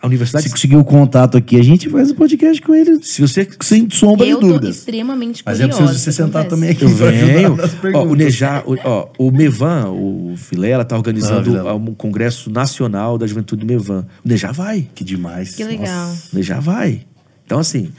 A 0.00 0.06
universidade. 0.06 0.44
Se 0.44 0.50
conseguir 0.50 0.76
o 0.76 0.84
contato 0.84 1.36
aqui, 1.36 1.60
a 1.60 1.62
gente 1.62 1.90
faz 1.90 2.10
o 2.10 2.14
podcast 2.14 2.62
com 2.62 2.74
ele 2.74 2.98
Se 3.02 3.20
você 3.20 3.46
sem 3.60 3.90
sombra 3.90 4.24
Eu 4.26 4.36
de 4.36 4.40
tô 4.40 4.52
dúvidas. 4.54 4.76
extremamente 4.78 5.42
Mas 5.44 5.58
curiosa. 5.58 5.82
é 5.82 5.84
preciso 5.84 6.02
você 6.02 6.12
sentar 6.12 6.44
confesso. 6.44 6.48
também 6.48 6.70
aqui 6.70 6.84
Eu 6.84 6.88
venho. 6.88 7.56
Ó, 7.94 8.04
o. 8.06 8.14
Nejar, 8.14 8.62
o, 8.66 8.78
ó, 8.82 9.08
o 9.18 9.30
Mevan, 9.30 9.90
o 9.90 10.34
Vilela, 10.34 10.82
tá 10.82 10.94
Ah, 10.94 10.98
organizando 10.98 11.42
Vilela. 11.50 11.74
um 11.74 11.92
congresso 11.94 12.48
nacional 12.50 13.18
da 13.18 13.26
juventude 13.26 13.66
do 13.66 13.66
Mevan. 13.66 14.06
O 14.24 14.28
Nejar 14.28 14.54
vai. 14.54 14.88
Que 14.94 15.04
demais. 15.04 15.56
Que 15.56 15.62
legal. 15.64 16.08
Nossa. 16.08 16.28
O 16.32 16.36
Nejar 16.36 16.62
vai. 16.62 17.02
Então, 17.44 17.58
assim, 17.58 17.90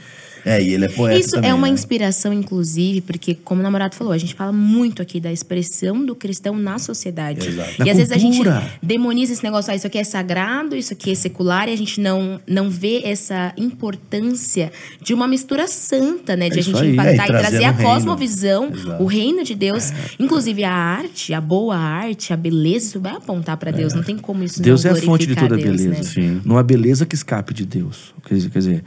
É, 0.44 0.62
e 0.62 0.74
ele 0.74 0.86
é 0.86 0.88
poeta 0.88 1.18
Isso 1.18 1.32
também, 1.32 1.50
é 1.50 1.54
uma 1.54 1.66
né? 1.66 1.72
inspiração, 1.72 2.32
inclusive, 2.32 3.00
porque, 3.00 3.34
como 3.34 3.60
o 3.60 3.62
namorado 3.62 3.94
falou, 3.94 4.12
a 4.12 4.18
gente 4.18 4.34
fala 4.34 4.52
muito 4.52 5.02
aqui 5.02 5.20
da 5.20 5.32
expressão 5.32 6.04
do 6.04 6.14
cristão 6.14 6.56
na 6.56 6.78
sociedade. 6.78 7.46
Exato. 7.48 7.70
E 7.78 7.84
Na 7.84 7.90
às 7.90 7.96
vezes 7.96 8.12
a 8.12 8.18
gente 8.18 8.36
cultura. 8.36 8.70
demoniza 8.82 9.32
esse 9.32 9.42
negócio, 9.44 9.72
ah, 9.72 9.76
isso 9.76 9.86
aqui 9.86 9.98
é 9.98 10.04
sagrado, 10.04 10.74
isso 10.76 10.92
aqui 10.92 11.10
é 11.10 11.14
secular, 11.14 11.68
e 11.68 11.72
a 11.72 11.76
gente 11.76 12.00
não, 12.00 12.40
não 12.46 12.70
vê 12.70 13.02
essa 13.04 13.52
importância 13.56 14.72
de 15.02 15.12
uma 15.14 15.26
mistura 15.26 15.66
santa, 15.66 16.36
né? 16.36 16.48
De 16.48 16.56
É 16.56 16.60
a 16.60 16.62
gente 16.62 16.78
aí. 16.80 16.92
impactar 16.92 17.10
É, 17.10 17.14
e 17.14 17.26
trazer 17.28 17.40
trazer 17.50 17.64
a 17.64 17.70
reino. 17.72 17.90
cosmovisão, 17.94 18.70
Exato. 18.72 19.02
o 19.02 19.06
reino 19.06 19.44
de 19.44 19.54
Deus. 19.54 19.92
Inclusive 20.18 20.64
a 20.64 20.72
arte, 20.72 21.34
a 21.34 21.40
boa 21.40 21.76
arte, 21.76 22.32
a 22.32 22.36
beleza, 22.36 22.86
isso 22.88 23.00
vai 23.00 23.12
apontar 23.12 23.56
para 23.56 23.70
Deus. 23.70 23.94
Não 23.94 24.02
tem 24.02 24.16
como 24.16 24.44
isso 24.44 24.62
Deus 24.62 24.84
é 24.84 24.90
a 24.90 24.96
fonte 24.96 25.26
de 25.26 25.34
toda 25.34 25.56
Deus, 25.56 25.80
beleza. 25.82 26.20
Né? 26.20 26.40
Não 26.44 26.56
há 26.58 26.62
beleza 26.62 27.04
que 27.04 27.14
escape 27.14 27.52
de 27.52 27.64
Deus. 27.66 28.14
Quer 28.26 28.34
dizer, 28.34 28.84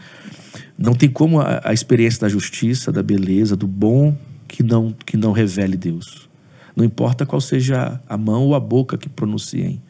não 0.77 0.93
tem 0.93 1.09
como 1.09 1.39
a, 1.39 1.61
a 1.63 1.73
experiência 1.73 2.21
da 2.21 2.29
justiça, 2.29 2.91
da 2.91 3.03
beleza, 3.03 3.55
do 3.55 3.67
bom 3.67 4.15
que 4.47 4.63
não, 4.63 4.93
que 5.05 5.17
não 5.17 5.31
revele 5.31 5.77
Deus. 5.77 6.29
Não 6.75 6.83
importa 6.83 7.25
qual 7.25 7.39
seja 7.39 8.01
a 8.07 8.17
mão 8.17 8.43
ou 8.43 8.55
a 8.55 8.59
boca 8.59 8.97
que 8.97 9.07
pronunciem. 9.07 9.81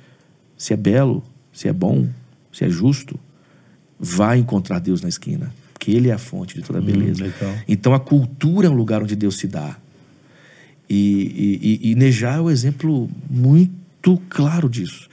Se 0.58 0.74
é 0.74 0.78
belo, 0.78 1.24
se 1.52 1.68
é 1.68 1.74
bom, 1.74 2.08
se 2.52 2.66
é 2.66 2.70
justo, 2.70 3.20
vai 4.00 4.38
encontrar 4.38 4.80
Deus 4.80 5.02
na 5.02 5.10
esquina. 5.10 5.54
Porque 5.74 5.92
Ele 5.92 6.10
é 6.10 6.14
a 6.14 6.18
fonte 6.18 6.56
de 6.56 6.62
toda 6.62 6.82
beleza. 6.82 7.24
legal. 7.24 7.56
Então 7.68 7.94
a 7.94 8.00
cultura 8.00 8.68
é 8.68 8.70
um 8.70 8.76
lugar 8.76 9.02
onde 9.02 9.16
Deus 9.16 9.38
se 9.38 9.48
dá. 9.48 9.78
E, 10.90 11.00
e, 11.82 11.90
e, 11.90 11.92
e 11.92 11.96
Nejar 11.96 12.38
é 12.38 12.42
um 12.42 12.50
exemplo 12.50 13.10
muito 13.30 13.84
muito 14.04 14.22
claro 14.30 14.70
disso. 14.70 15.08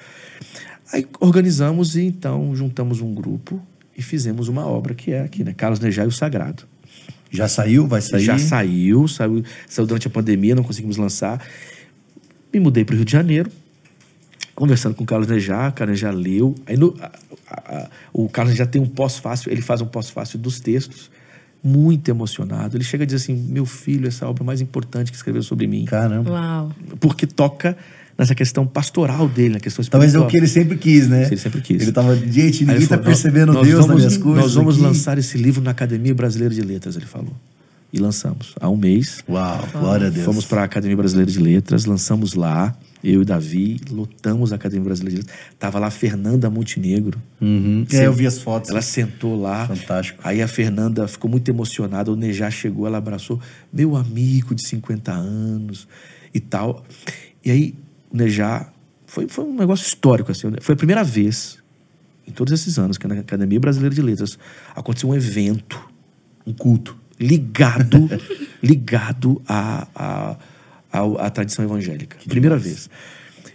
Aí 0.92 1.06
organizamos 1.20 1.96
e 1.96 2.02
então 2.02 2.54
juntamos 2.56 3.00
um 3.00 3.14
grupo 3.14 3.62
e 4.00 4.02
fizemos 4.02 4.48
uma 4.48 4.66
obra 4.66 4.94
que 4.94 5.12
é 5.12 5.20
aqui, 5.20 5.44
né? 5.44 5.52
Carlos 5.54 5.78
Nejar 5.78 6.06
e 6.06 6.08
o 6.08 6.10
Sagrado. 6.10 6.62
Já 7.30 7.46
saiu? 7.46 7.86
Vai 7.86 8.00
sair? 8.00 8.24
Já 8.24 8.38
saiu, 8.38 9.06
saiu, 9.06 9.44
saiu 9.68 9.86
durante 9.86 10.06
a 10.06 10.10
pandemia, 10.10 10.54
não 10.54 10.62
conseguimos 10.62 10.96
lançar. 10.96 11.38
Me 12.50 12.58
mudei 12.58 12.82
para 12.82 12.94
o 12.94 12.96
Rio 12.96 13.04
de 13.04 13.12
Janeiro, 13.12 13.50
conversando 14.54 14.94
com 14.94 15.04
o 15.04 15.06
Carlos 15.06 15.28
Nejar, 15.28 15.68
o 15.68 15.72
Carlos 15.74 16.00
Nejar 16.00 16.14
leu. 16.14 16.54
Aí 16.66 16.78
no, 16.78 16.96
a, 16.98 17.12
a, 17.46 17.76
a, 17.76 17.90
o 18.10 18.26
Carlos 18.30 18.54
Nejar 18.54 18.68
tem 18.68 18.80
um 18.80 18.86
pós-fácil, 18.86 19.52
ele 19.52 19.60
faz 19.60 19.82
um 19.82 19.86
pós-fácil 19.86 20.38
dos 20.38 20.60
textos, 20.60 21.10
muito 21.62 22.08
emocionado. 22.08 22.78
Ele 22.78 22.84
chega 22.84 23.04
a 23.04 23.06
dizer 23.06 23.18
assim: 23.18 23.34
Meu 23.34 23.66
filho, 23.66 24.08
essa 24.08 24.24
é 24.24 24.26
a 24.26 24.30
obra 24.30 24.42
mais 24.42 24.62
importante 24.62 25.10
que 25.10 25.16
escreveu 25.16 25.42
sobre 25.42 25.66
mim. 25.66 25.84
Caramba. 25.84 26.30
Uau. 26.30 26.72
Porque 26.98 27.26
toca 27.26 27.76
nessa 28.20 28.34
questão 28.34 28.66
pastoral 28.66 29.26
dele, 29.26 29.54
na 29.54 29.60
questão 29.60 29.82
Talvez 29.86 30.14
é 30.14 30.18
espiritual. 30.18 30.28
o 30.28 30.30
que 30.30 30.36
ele 30.36 30.46
sempre 30.46 30.76
quis, 30.76 31.08
né? 31.08 31.26
Ele 31.26 31.38
sempre 31.38 31.62
quis. 31.62 31.80
Ele 31.80 31.90
tava, 31.90 32.14
gente, 32.14 32.66
ninguém 32.66 32.82
tá 32.82 32.88
falou, 32.88 33.04
percebendo 33.04 33.54
nós 33.54 33.66
Deus 33.66 33.86
vamos, 33.86 33.88
nas 33.88 33.96
minhas 33.96 34.16
coisas. 34.22 34.42
Nós 34.42 34.54
vamos 34.54 34.74
aqui. 34.74 34.84
lançar 34.84 35.16
esse 35.16 35.38
livro 35.38 35.62
na 35.62 35.70
Academia 35.70 36.14
Brasileira 36.14 36.54
de 36.54 36.60
Letras, 36.60 36.96
ele 36.96 37.06
falou. 37.06 37.32
E 37.90 37.98
lançamos. 37.98 38.54
Há 38.60 38.68
um 38.68 38.76
mês. 38.76 39.24
Uau, 39.26 39.66
glória 39.72 40.08
a 40.08 40.10
Deus. 40.10 40.26
Fomos 40.26 40.44
para 40.44 40.60
a 40.60 40.64
Academia 40.64 40.98
Brasileira 40.98 41.30
de 41.30 41.38
Letras, 41.38 41.86
lançamos 41.86 42.34
lá, 42.34 42.76
eu 43.02 43.22
e 43.22 43.24
Davi, 43.24 43.80
lotamos 43.90 44.52
a 44.52 44.56
Academia 44.56 44.84
Brasileira 44.84 45.22
de 45.22 45.26
Letras. 45.26 45.48
Tava 45.58 45.78
lá 45.78 45.86
a 45.86 45.90
Fernanda 45.90 46.50
Montenegro. 46.50 47.18
Uhum. 47.40 47.86
É, 47.90 48.06
eu 48.06 48.12
vi 48.12 48.26
as 48.26 48.38
fotos. 48.38 48.68
Ela 48.68 48.82
sentou 48.82 49.40
lá. 49.40 49.66
Fantástico. 49.66 50.20
Aí 50.22 50.42
a 50.42 50.46
Fernanda 50.46 51.08
ficou 51.08 51.30
muito 51.30 51.48
emocionada. 51.48 52.12
O 52.12 52.16
Nejar 52.16 52.52
chegou, 52.52 52.86
ela 52.86 52.98
abraçou. 52.98 53.40
Meu 53.72 53.96
amigo 53.96 54.54
de 54.54 54.62
50 54.62 55.10
anos 55.10 55.88
e 56.34 56.38
tal. 56.38 56.84
E 57.42 57.50
aí 57.50 57.74
o 58.12 58.16
Nejar. 58.16 58.72
Foi, 59.06 59.26
foi 59.28 59.44
um 59.44 59.54
negócio 59.56 59.84
histórico, 59.86 60.30
assim. 60.30 60.48
Foi 60.60 60.74
a 60.74 60.76
primeira 60.76 61.02
vez, 61.02 61.58
em 62.26 62.30
todos 62.32 62.52
esses 62.52 62.78
anos, 62.78 62.96
que 62.98 63.06
na 63.08 63.16
Academia 63.16 63.58
Brasileira 63.58 63.94
de 63.94 64.02
Letras 64.02 64.38
aconteceu 64.74 65.08
um 65.08 65.14
evento, 65.14 65.80
um 66.46 66.52
culto, 66.52 66.96
ligado, 67.18 68.08
ligado 68.62 69.42
à, 69.48 69.86
à, 69.94 70.36
à, 70.92 71.26
à 71.26 71.30
tradição 71.30 71.64
evangélica. 71.64 72.16
primeira 72.28 72.56
vez. 72.56 72.88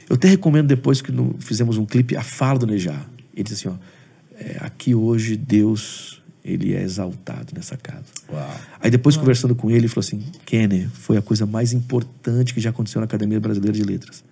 Eu 0.10 0.16
até 0.16 0.28
recomendo 0.28 0.68
depois 0.68 1.02
que 1.02 1.12
no- 1.12 1.36
fizemos 1.40 1.78
um 1.78 1.86
clipe, 1.86 2.16
a 2.16 2.22
fala 2.24 2.60
do 2.60 2.68
Nejar. 2.68 3.10
Ele 3.34 3.44
disse 3.44 3.68
assim, 3.68 3.76
ó, 3.76 4.38
é, 4.38 4.58
aqui 4.60 4.94
hoje 4.94 5.36
Deus, 5.36 6.22
ele 6.44 6.74
é 6.76 6.82
exaltado 6.84 7.54
nessa 7.56 7.76
casa. 7.78 8.04
Uau. 8.32 8.56
Aí 8.80 8.92
depois, 8.92 9.18
conversando 9.18 9.56
com 9.56 9.70
ele, 9.70 9.80
ele 9.80 9.88
falou 9.88 10.06
assim, 10.06 10.24
Kenner, 10.46 10.90
foi 10.92 11.18
a 11.18 11.22
coisa 11.22 11.46
mais 11.46 11.74
importante 11.74 12.54
que 12.54 12.60
já 12.62 12.70
aconteceu 12.70 13.00
na 13.02 13.06
Academia 13.06 13.40
Brasileira 13.40 13.76
de 13.76 13.84
Letras. 13.84 14.24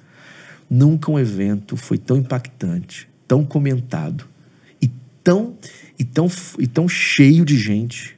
Nunca 0.73 1.11
um 1.11 1.19
evento 1.19 1.77
foi 1.77 1.99
tão 1.99 2.17
impactante, 2.17 3.07
tão 3.27 3.45
comentado 3.45 4.25
e 4.81 4.89
tão, 5.23 5.55
e 5.99 6.03
tão, 6.03 6.27
e 6.57 6.65
tão 6.65 6.89
cheio 6.89 7.45
de 7.45 7.55
gente 7.57 8.17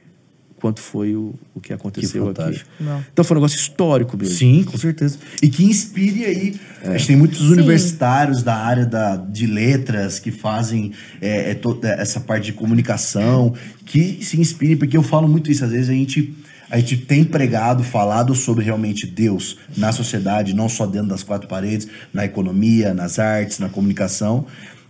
quanto 0.58 0.80
foi 0.80 1.14
o, 1.14 1.34
o 1.54 1.60
que 1.60 1.70
aconteceu 1.70 2.26
aqui. 2.26 2.40
fantástico. 2.40 2.70
Uau. 2.82 3.04
Então 3.12 3.22
foi 3.22 3.36
um 3.36 3.40
negócio 3.40 3.58
histórico 3.58 4.16
mesmo. 4.16 4.34
Sim, 4.34 4.64
com 4.64 4.78
certeza. 4.78 5.18
E 5.42 5.50
que 5.50 5.64
inspire 5.64 6.24
aí. 6.24 6.60
A 6.82 6.96
gente 6.96 7.08
tem 7.08 7.16
muitos 7.16 7.42
universitários 7.50 8.42
da 8.42 8.56
área 8.56 8.86
da, 8.86 9.16
de 9.16 9.46
letras 9.46 10.18
que 10.18 10.30
fazem 10.30 10.92
é, 11.20 11.50
é, 11.50 11.54
toda 11.54 11.90
essa 11.90 12.20
parte 12.20 12.46
de 12.46 12.52
comunicação, 12.54 13.54
que 13.84 14.24
se 14.24 14.40
inspirem, 14.40 14.78
porque 14.78 14.96
eu 14.96 15.02
falo 15.02 15.28
muito 15.28 15.50
isso. 15.50 15.62
Às 15.62 15.72
vezes 15.72 15.90
a 15.90 15.92
gente, 15.92 16.34
a 16.70 16.78
gente 16.78 16.96
tem 16.96 17.22
pregado, 17.24 17.82
falado 17.84 18.34
sobre 18.34 18.64
realmente 18.64 19.06
Deus 19.06 19.56
na 19.76 19.92
sociedade, 19.92 20.54
não 20.54 20.68
só 20.68 20.86
dentro 20.86 21.08
das 21.08 21.22
quatro 21.22 21.46
paredes, 21.48 21.86
na 22.12 22.24
economia, 22.24 22.92
nas 22.94 23.18
artes, 23.18 23.58
na 23.58 23.68
comunicação, 23.68 24.46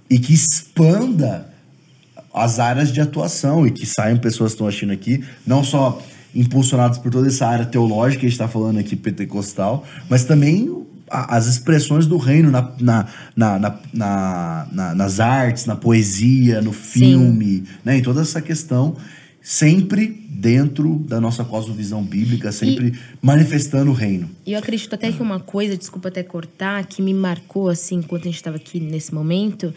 e 0.08 0.18
que 0.18 0.32
expanda 0.32 1.48
as 2.32 2.58
áreas 2.58 2.92
de 2.92 3.00
atuação 3.00 3.66
e 3.66 3.70
que 3.70 3.86
saiam 3.86 4.18
pessoas 4.18 4.52
que 4.52 4.54
estão 4.56 4.66
assistindo 4.66 4.92
aqui, 4.92 5.24
não 5.46 5.64
só 5.64 6.00
impulsionadas 6.34 6.98
por 6.98 7.10
toda 7.10 7.28
essa 7.28 7.46
área 7.46 7.64
teológica 7.64 8.20
que 8.20 8.26
a 8.26 8.28
gente 8.28 8.34
está 8.34 8.48
falando 8.48 8.78
aqui, 8.78 8.94
pentecostal, 8.94 9.84
mas 10.08 10.24
também 10.24 10.82
as 11.08 11.46
expressões 11.46 12.06
do 12.06 12.16
reino 12.18 12.50
na- 12.50 12.72
na- 12.80 13.06
na- 13.36 14.94
nas 14.94 15.20
artes, 15.20 15.64
na 15.64 15.76
poesia, 15.76 16.60
no 16.60 16.72
filme, 16.72 17.64
né? 17.84 17.96
em 17.98 18.02
toda 18.02 18.20
essa 18.22 18.42
questão, 18.42 18.96
sempre 19.48 20.08
dentro 20.28 20.96
da 21.06 21.20
nossa 21.20 21.44
cosmovisão 21.44 22.02
bíblica, 22.02 22.50
sempre 22.50 22.98
manifestando 23.22 23.92
o 23.92 23.94
reino. 23.94 24.28
E 24.44 24.54
eu 24.54 24.58
acredito 24.58 24.92
até 24.92 25.12
que 25.12 25.22
uma 25.22 25.38
coisa, 25.38 25.76
desculpa 25.76 26.08
até 26.08 26.24
cortar, 26.24 26.84
que 26.84 27.00
me 27.00 27.14
marcou, 27.14 27.68
assim, 27.68 27.98
enquanto 27.98 28.22
a 28.22 28.24
gente 28.24 28.34
estava 28.34 28.56
aqui 28.56 28.80
nesse 28.80 29.14
momento, 29.14 29.72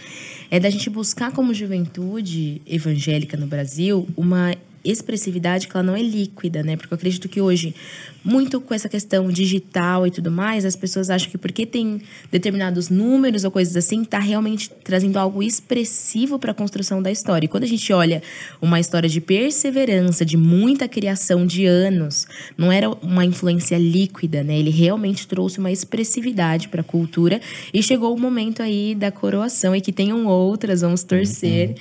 é 0.49 0.59
da 0.59 0.72
gente 0.72 0.89
buscar 0.89 1.32
como 1.32 1.53
juventude 1.53 2.63
evangélica 2.65 3.38
no 3.38 3.45
Brasil 3.45 4.07
uma 4.17 4.55
expressividade 4.84 5.67
que 5.67 5.75
ela 5.75 5.84
não 5.84 5.95
é 5.95 6.01
líquida, 6.01 6.63
né? 6.63 6.75
Porque 6.77 6.93
eu 6.93 6.95
acredito 6.95 7.27
que 7.27 7.41
hoje, 7.41 7.75
muito 8.23 8.59
com 8.61 8.73
essa 8.73 8.88
questão 8.89 9.30
digital 9.30 10.05
e 10.07 10.11
tudo 10.11 10.32
mais, 10.32 10.65
as 10.65 10.75
pessoas 10.75 11.09
acham 11.09 11.30
que 11.30 11.38
porque 11.38 11.65
tem 11.65 12.01
determinados 12.32 12.89
números 12.89 13.43
ou 13.43 13.51
coisas 13.51 13.75
assim, 13.75 14.03
tá 14.03 14.19
realmente 14.19 14.69
trazendo 14.84 15.17
algo 15.17 15.41
expressivo 15.43 16.39
para 16.39 16.51
a 16.51 16.53
construção 16.53 17.01
da 17.01 17.11
história. 17.11 17.45
E 17.45 17.49
quando 17.49 17.63
a 17.63 17.67
gente 17.67 17.91
olha 17.91 18.21
uma 18.61 18.80
história 18.80 19.09
de 19.09 19.21
perseverança, 19.21 20.25
de 20.25 20.38
muita 20.38 20.88
criação 20.88 21.45
de 21.45 21.65
anos, 21.65 22.27
não 22.57 22.71
era 22.71 22.89
uma 22.89 23.25
influência 23.25 23.77
líquida, 23.77 24.43
né? 24.43 24.57
Ele 24.57 24.69
realmente 24.69 25.27
trouxe 25.27 25.59
uma 25.59 25.71
expressividade 25.71 26.67
para 26.69 26.82
a 26.82 26.84
cultura 26.84 27.41
e 27.73 27.82
chegou 27.84 28.15
o 28.15 28.19
momento 28.19 28.61
aí 28.61 28.95
da 28.95 29.11
coroação 29.11 29.75
e 29.75 29.82
que 29.82 29.91
tenham 29.91 30.25
outras, 30.25 30.82
vamos 30.82 31.03
torcer. 31.03 31.75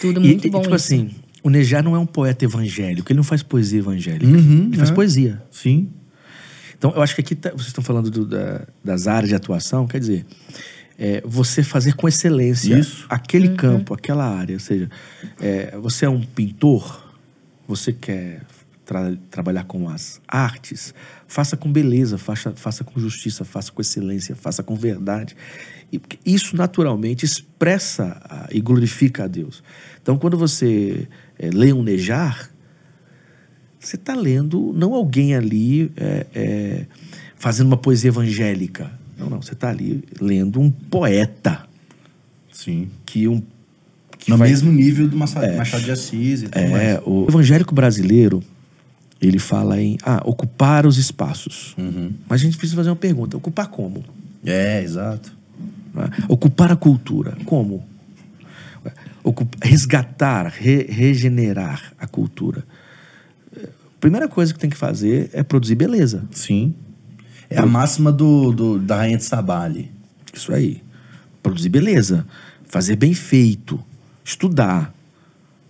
Tudo 0.00 0.20
E, 0.20 0.28
muito 0.28 0.46
e, 0.46 0.50
bom 0.50 0.60
tipo 0.62 0.74
isso. 0.74 0.94
assim, 0.94 1.10
o 1.42 1.50
Nejar 1.50 1.82
não 1.82 1.94
é 1.94 1.98
um 1.98 2.06
poeta 2.06 2.44
evangélico, 2.44 3.10
ele 3.10 3.16
não 3.16 3.24
faz 3.24 3.42
poesia 3.42 3.78
evangélica. 3.78 4.26
Uhum, 4.26 4.66
ele 4.68 4.76
faz 4.76 4.90
é. 4.90 4.92
poesia. 4.94 5.42
Sim. 5.50 5.88
Então, 6.76 6.92
eu 6.94 7.02
acho 7.02 7.14
que 7.14 7.20
aqui 7.20 7.34
tá- 7.34 7.50
vocês 7.50 7.66
estão 7.68 7.84
falando 7.84 8.10
do- 8.10 8.24
da- 8.26 8.66
das 8.82 9.06
áreas 9.06 9.28
de 9.28 9.34
atuação, 9.34 9.86
quer 9.86 10.00
dizer, 10.00 10.24
é, 10.98 11.22
você 11.26 11.62
fazer 11.62 11.94
com 11.94 12.08
excelência 12.08 12.78
Isso. 12.78 13.06
aquele 13.08 13.50
campo, 13.50 13.92
aquela 13.94 14.24
área. 14.26 14.54
Ou 14.54 14.60
seja, 14.60 14.88
é, 15.40 15.76
você 15.78 16.04
é 16.06 16.08
um 16.08 16.22
pintor, 16.22 17.14
você 17.68 17.92
quer 17.92 18.42
tra- 18.84 19.14
trabalhar 19.30 19.64
com 19.64 19.88
as 19.88 20.20
artes, 20.26 20.94
faça 21.26 21.56
com 21.56 21.70
beleza, 21.70 22.16
faça, 22.18 22.52
faça 22.56 22.82
com 22.82 22.98
justiça, 22.98 23.44
faça 23.44 23.70
com 23.70 23.80
excelência, 23.80 24.34
faça 24.34 24.62
com 24.62 24.74
verdade. 24.74 25.36
E 25.92 26.00
isso 26.24 26.56
naturalmente 26.56 27.24
expressa 27.24 28.20
e 28.50 28.60
glorifica 28.60 29.24
a 29.24 29.26
Deus. 29.26 29.62
Então, 30.02 30.16
quando 30.18 30.36
você 30.38 31.06
é, 31.40 31.48
lê 31.50 31.72
um 31.72 31.82
Nejar, 31.82 32.50
você 33.78 33.96
está 33.96 34.14
lendo 34.14 34.74
não 34.76 34.92
alguém 34.94 35.34
ali 35.34 35.90
é, 35.96 36.26
é, 36.34 36.86
fazendo 37.36 37.68
uma 37.68 37.78
poesia 37.78 38.08
evangélica. 38.08 38.92
Não, 39.18 39.30
não. 39.30 39.40
Você 39.42 39.54
está 39.54 39.70
ali 39.70 40.04
lendo 40.20 40.60
um 40.60 40.70
poeta 40.70 41.62
Sim. 42.52 42.88
que 43.06 43.26
um 43.26 43.42
que 44.18 44.30
no 44.30 44.36
vai- 44.36 44.50
mesmo 44.50 44.70
nível 44.70 45.08
do 45.08 45.16
Machado, 45.16 45.56
Machado 45.56 45.82
de 45.82 45.90
Assis 45.90 46.42
e 46.42 46.48
tudo 46.48 46.58
é, 46.58 47.00
o 47.06 47.26
evangélico 47.26 47.74
brasileiro 47.74 48.42
ele 49.18 49.38
fala 49.38 49.80
em 49.80 49.96
ah, 50.02 50.20
ocupar 50.26 50.86
os 50.86 50.98
espaços. 50.98 51.74
Uhum. 51.78 52.12
Mas 52.28 52.42
a 52.42 52.44
gente 52.44 52.58
precisa 52.58 52.76
fazer 52.76 52.90
uma 52.90 52.96
pergunta: 52.96 53.36
ocupar 53.36 53.68
como? 53.68 54.04
É, 54.44 54.82
exato. 54.82 55.32
Ocupar 56.28 56.70
a 56.70 56.76
cultura 56.76 57.36
como? 57.44 57.82
Resgatar, 59.62 60.46
re- 60.46 60.86
regenerar 60.88 61.92
a 61.98 62.06
cultura. 62.06 62.64
É, 63.56 63.68
Primeira 64.00 64.28
coisa 64.28 64.52
que 64.54 64.58
tem 64.58 64.70
que 64.70 64.76
fazer 64.76 65.28
é 65.32 65.42
produzir 65.42 65.74
beleza. 65.74 66.24
Sim. 66.30 66.74
É 67.48 67.58
a 67.58 67.66
máxima 67.66 68.10
do, 68.12 68.52
do- 68.52 68.78
da 68.78 68.96
Rainha 68.96 69.18
de 69.18 69.24
Sabá 69.24 69.62
ali. 69.64 69.90
Isso 70.32 70.52
aí. 70.52 70.82
Produzir 71.42 71.68
beleza. 71.68 72.26
Fazer 72.66 72.96
bem 72.96 73.12
feito. 73.12 73.78
Estudar. 74.24 74.94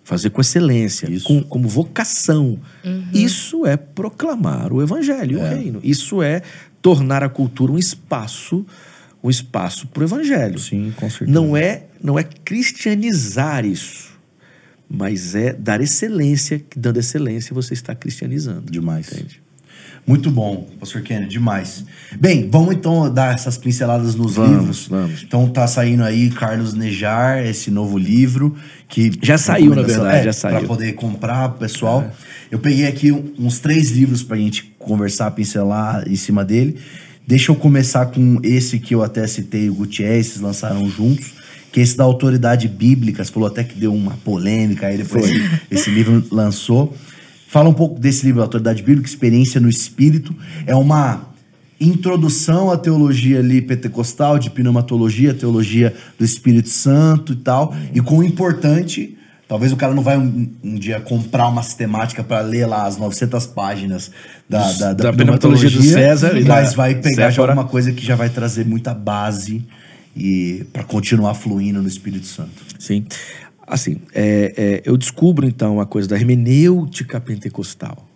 Fazer 0.05 0.30
com 0.30 0.40
excelência. 0.40 1.11
Isso. 1.11 1.26
Com, 1.26 1.42
como 1.42 1.68
vocação. 1.68 2.59
Isso 3.12 3.64
é 3.66 3.76
proclamar 3.76 4.72
o 4.72 4.82
evangelho 4.82 5.38
e 5.38 5.40
o 5.40 5.42
É. 5.44 5.55
reino. 5.55 5.80
Isso 5.82 6.22
é 6.22 6.42
tornar 6.82 7.22
a 7.24 7.28
cultura 7.28 7.72
um 7.72 7.78
espaço, 7.78 8.64
um 9.22 9.30
espaço 9.30 9.86
para 9.88 10.03
o 10.03 10.05
evangelho. 10.05 10.59
Sim, 10.59 10.92
com 10.96 11.09
certeza. 11.09 11.30
Não 11.32 11.57
é, 11.57 11.84
não 12.03 12.18
é 12.18 12.24
cristianizar 12.24 13.64
isso, 13.64 14.11
mas 14.88 15.34
é 15.34 15.53
dar 15.53 15.80
excelência, 15.80 16.59
que 16.59 16.78
dando 16.78 16.98
excelência 16.98 17.55
você 17.55 17.74
está 17.74 17.94
cristianizando. 17.94 18.70
Demais. 18.70 19.12
Entende? 19.12 19.40
Muito 20.07 20.30
bom, 20.30 20.66
pastor 20.80 21.03
Kenny, 21.03 21.28
demais. 21.28 21.84
Bem, 22.18 22.48
vamos 22.51 22.74
então 22.74 23.12
dar 23.12 23.34
essas 23.34 23.59
pinceladas 23.59 24.14
nos 24.14 24.34
Vamos, 24.34 24.51
livros. 24.51 24.86
vamos. 24.88 25.22
Então 25.22 25.48
tá 25.48 25.66
saindo 25.66 26.03
aí 26.03 26.30
Carlos 26.30 26.74
Nejar, 26.74 27.46
esse 27.46 27.70
novo 27.70 27.98
livro 27.98 28.57
que 28.88 29.12
Já 29.22 29.38
saiu, 29.38 29.74
na 29.74 29.82
verdade, 29.82 30.16
é, 30.16 30.22
já 30.24 30.32
saiu. 30.32 30.59
Para 30.59 30.66
poder 30.66 30.92
comprar, 30.94 31.51
pessoal. 31.51 32.11
Eu 32.51 32.59
peguei 32.59 32.86
aqui 32.86 33.12
uns 33.12 33.61
três 33.61 33.90
livros 33.90 34.22
pra 34.22 34.36
gente 34.36 34.74
conversar, 34.78 35.30
pincelar 35.32 36.09
em 36.09 36.16
cima 36.16 36.44
dele. 36.44 36.80
Deixa 37.26 37.53
eu 37.53 37.57
começar 37.57 38.07
com 38.07 38.40
esse 38.42 38.80
que 38.80 38.94
eu 38.94 39.05
até 39.05 39.24
citei, 39.26 39.70
o 39.70 39.74
Gutierrez, 39.74 40.40
lançaram 40.40 40.90
juntos, 40.90 41.34
que 41.73 41.81
esse 41.81 41.97
da 41.97 42.05
autoridade 42.05 42.68
bíblica. 42.68 43.25
Você 43.25 43.33
falou 43.33 43.49
até 43.49 43.62
que 43.64 43.75
deu 43.75 43.95
uma 43.95 44.12
polêmica, 44.25 44.87
aí 44.87 44.99
depois 44.99 45.31
esse 45.71 45.91
livro 45.91 46.25
lançou. 46.31 46.95
Fala 47.49 47.68
um 47.68 47.75
pouco 47.75 47.99
desse 47.99 48.25
livro, 48.25 48.43
Autoridade 48.43 48.83
Bíblica, 48.83 49.09
Experiência 49.09 49.61
no 49.61 49.68
Espírito. 49.68 50.35
É 50.66 50.75
uma 50.75 51.31
introdução 51.81 52.71
à 52.71 52.77
teologia 52.77 53.39
ali 53.39 53.61
pentecostal, 53.61 54.39
de 54.39 54.51
pneumatologia, 54.51 55.35
teologia 55.35 55.93
do 56.18 56.25
Espírito 56.25 56.68
Santo 56.68 57.33
e 57.33 57.37
tal. 57.37 57.75
E 57.93 58.01
com 58.01 58.18
o 58.18 58.23
importante, 58.23 59.16
talvez 59.49 59.73
o 59.73 59.77
cara 59.77 59.93
não 59.93 60.03
vai 60.03 60.16
um, 60.16 60.49
um 60.62 60.75
dia 60.77 61.01
comprar 61.01 61.49
uma 61.49 61.62
sistemática 61.62 62.23
para 62.23 62.41
ler 62.41 62.66
lá 62.66 62.87
as 62.87 62.97
900 62.97 63.47
páginas 63.47 64.12
da, 64.49 64.73
da, 64.73 64.93
Da 64.93 65.12
pneumatologia 65.12 65.71
do 65.71 65.83
César 65.83 66.33
mas 66.47 66.71
da 66.71 66.77
vai 66.77 66.95
pegar 66.97 67.31
já 67.31 67.43
alguma 67.43 67.64
coisa 67.64 67.91
que 67.91 68.05
já 68.05 68.14
vai 68.14 68.29
trazer 68.29 68.64
muita 68.64 68.95
base 68.95 69.66
e 70.17 70.65
para 70.73 70.85
continuar 70.85 71.35
fluindo 71.35 71.81
no 71.81 71.89
Espírito 71.89 72.27
Santo. 72.27 72.65
Sim. 72.79 73.07
Assim, 73.67 73.99
é, 74.13 74.55
é, 74.57 74.83
eu 74.85 74.97
descubro 74.97 75.47
então 75.47 75.81
a 75.81 75.87
coisa 75.87 76.09
da 76.09 76.17
hermenêutica 76.17 77.21
pentecostal. 77.21 78.10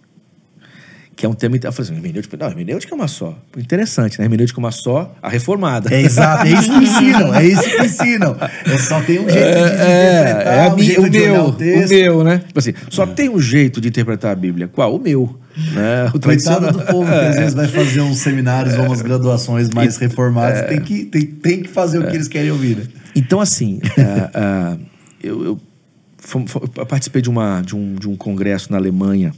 Que 1.16 1.24
é 1.26 1.28
um 1.28 1.32
tema. 1.32 1.56
Eu 1.56 1.72
falei 1.72 1.90
assim, 1.90 1.94
hermenêutica, 1.94 2.36
não, 2.36 2.48
hermenêutica 2.48 2.92
é 2.92 2.96
uma 2.96 3.06
só. 3.06 3.38
Interessante, 3.56 4.18
né? 4.18 4.24
Hermenêutica 4.24 4.58
é 4.58 4.62
uma 4.62 4.72
só, 4.72 5.14
a 5.22 5.28
reformada. 5.28 5.94
É 5.94 6.00
exato, 6.00 6.46
é 6.46 6.50
isso 6.50 6.70
que 6.70 6.78
ensinam, 6.84 7.34
é 7.34 7.44
isso 7.46 7.62
que 7.62 7.84
ensinam. 7.84 8.36
É 8.66 8.78
só 8.78 9.00
tem 9.00 9.20
um 9.20 9.28
jeito 9.28 9.44
de, 9.44 9.60
interpretar, 9.60 10.58
é 10.58 10.68
um 10.72 10.74
minha- 10.74 10.86
jeito 10.86 11.00
o 11.00 11.10
meu, 11.10 11.44
o 11.44 11.48
o, 11.50 11.88
meu, 11.88 12.24
né? 12.24 12.38
Tipo 12.46 12.58
assim, 12.58 12.74
só 12.90 13.06
tem 13.06 13.28
um 13.28 13.38
jeito 13.40 13.80
de 13.80 13.88
interpretar 13.88 14.32
a 14.32 14.34
Bíblia. 14.34 14.66
Qual? 14.68 14.96
O 14.96 14.98
meu. 15.00 15.38
Né? 15.72 16.06
O 16.06 16.18
Coitado 16.18 16.20
tradicional. 16.20 16.72
do 16.72 16.82
povo 16.82 17.08
que 17.08 17.14
às 17.14 17.36
vezes 17.36 17.54
vai 17.54 17.68
fazer 17.68 18.00
uns 18.00 18.18
seminários 18.18 18.74
ou 18.74 18.86
umas 18.86 19.00
graduações 19.00 19.70
mais 19.70 19.96
reformadas, 19.96 20.68
tem, 20.68 20.80
que, 20.80 21.04
tem, 21.04 21.26
tem 21.26 21.62
que 21.62 21.68
fazer 21.68 22.00
o 22.00 22.08
que 22.08 22.16
eles 22.16 22.26
querem 22.26 22.50
ouvir. 22.50 22.76
né? 22.76 22.84
Então, 23.14 23.40
assim, 23.40 23.80
ah, 23.96 24.30
ah, 24.34 24.76
eu, 25.22 25.44
eu 25.44 25.60
eu 26.76 26.86
participei 26.86 27.20
de, 27.20 27.28
uma, 27.28 27.60
de, 27.60 27.76
um, 27.76 27.94
de 27.96 28.08
um 28.08 28.16
congresso 28.16 28.72
na 28.72 28.78
Alemanha 28.78 29.32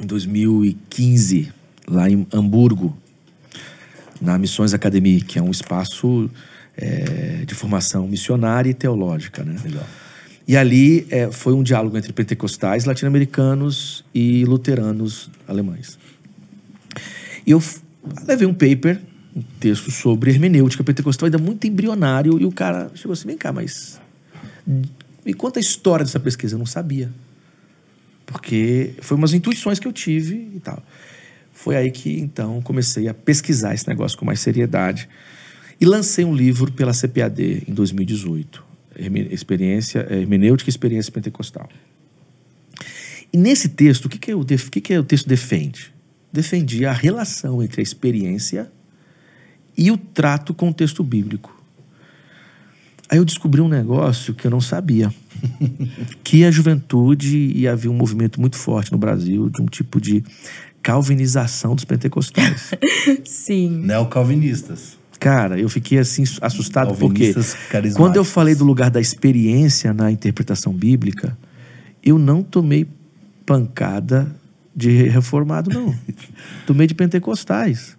em 0.00 0.06
2015, 0.06 1.52
lá 1.86 2.08
em 2.08 2.26
Hamburgo, 2.32 2.96
na 4.20 4.38
Missões 4.38 4.72
Academy, 4.72 5.20
que 5.20 5.38
é 5.38 5.42
um 5.42 5.50
espaço 5.50 6.30
eh, 6.76 7.44
de 7.46 7.54
formação 7.54 8.06
missionária 8.06 8.70
e 8.70 8.74
teológica. 8.74 9.42
Né? 9.42 9.56
Legal. 9.62 9.86
E 10.46 10.56
ali 10.56 11.06
eh, 11.10 11.30
foi 11.30 11.52
um 11.52 11.62
diálogo 11.62 11.96
entre 11.96 12.12
pentecostais 12.12 12.84
latino-americanos 12.84 14.04
e 14.14 14.44
luteranos 14.44 15.30
alemães. 15.46 15.98
E 17.46 17.50
eu 17.50 17.62
levei 18.26 18.46
um 18.46 18.54
paper, 18.54 19.00
um 19.34 19.42
texto 19.60 19.90
sobre 19.90 20.30
hermenêutica 20.30 20.84
pentecostal, 20.84 21.26
ainda 21.26 21.38
muito 21.38 21.66
embrionário, 21.66 22.40
e 22.40 22.44
o 22.44 22.52
cara 22.52 22.90
chegou 22.94 23.12
assim: 23.12 23.26
vem 23.26 23.36
cá, 23.36 23.52
mas 23.52 24.00
me 25.24 25.34
conta 25.34 25.58
a 25.58 25.62
história 25.62 26.04
dessa 26.04 26.20
pesquisa. 26.20 26.54
Eu 26.54 26.58
não 26.58 26.66
sabia. 26.66 27.10
Porque 28.32 28.94
foi 29.00 29.16
umas 29.16 29.32
intuições 29.34 29.78
que 29.78 29.86
eu 29.86 29.92
tive 29.92 30.50
e 30.54 30.60
tal. 30.60 30.82
Foi 31.52 31.76
aí 31.76 31.90
que 31.90 32.18
então 32.18 32.60
comecei 32.62 33.06
a 33.08 33.14
pesquisar 33.14 33.74
esse 33.74 33.86
negócio 33.86 34.18
com 34.18 34.24
mais 34.24 34.40
seriedade. 34.40 35.08
E 35.80 35.84
lancei 35.84 36.24
um 36.24 36.34
livro 36.34 36.72
pela 36.72 36.92
CPAD 36.92 37.64
em 37.68 37.72
2018. 37.72 38.64
Herme- 38.96 39.28
Experiência, 39.30 40.06
é, 40.10 40.20
Hermenêutica 40.20 40.68
e 40.68 40.72
Experiência 40.72 41.12
Pentecostal. 41.12 41.68
E 43.32 43.36
nesse 43.38 43.68
texto, 43.70 44.06
o 44.06 44.08
que, 44.08 44.18
que, 44.18 44.32
eu 44.32 44.44
que, 44.44 44.80
que 44.80 44.98
o 44.98 45.04
texto 45.04 45.28
defende? 45.28 45.92
Defendia 46.32 46.90
a 46.90 46.92
relação 46.92 47.62
entre 47.62 47.80
a 47.80 47.82
experiência 47.82 48.70
e 49.76 49.90
o 49.90 49.96
trato 49.96 50.52
com 50.52 50.68
o 50.68 50.74
texto 50.74 51.02
bíblico. 51.02 51.62
Aí 53.08 53.18
eu 53.18 53.24
descobri 53.24 53.60
um 53.60 53.68
negócio 53.68 54.34
que 54.34 54.46
eu 54.46 54.50
não 54.50 54.60
sabia. 54.60 55.12
que 56.22 56.44
a 56.44 56.50
juventude 56.50 57.52
e 57.54 57.66
havia 57.66 57.90
um 57.90 57.94
movimento 57.94 58.40
muito 58.40 58.56
forte 58.56 58.92
no 58.92 58.98
Brasil 58.98 59.48
de 59.48 59.60
um 59.60 59.66
tipo 59.66 60.00
de 60.00 60.24
calvinização 60.82 61.74
dos 61.74 61.84
pentecostais. 61.84 62.72
Sim. 63.24 63.82
Neocalvinistas. 63.84 64.98
Cara, 65.18 65.58
eu 65.58 65.68
fiquei 65.68 65.98
assim 65.98 66.24
assustado 66.40 66.96
porque 66.96 67.32
quando 67.94 68.16
eu 68.16 68.24
falei 68.24 68.56
do 68.56 68.64
lugar 68.64 68.90
da 68.90 69.00
experiência 69.00 69.92
na 69.92 70.10
interpretação 70.10 70.72
bíblica, 70.72 71.38
eu 72.02 72.18
não 72.18 72.42
tomei 72.42 72.88
pancada 73.46 74.34
de 74.74 74.90
reformado, 75.08 75.70
não. 75.70 75.94
tomei 76.66 76.88
de 76.88 76.94
pentecostais. 76.94 77.96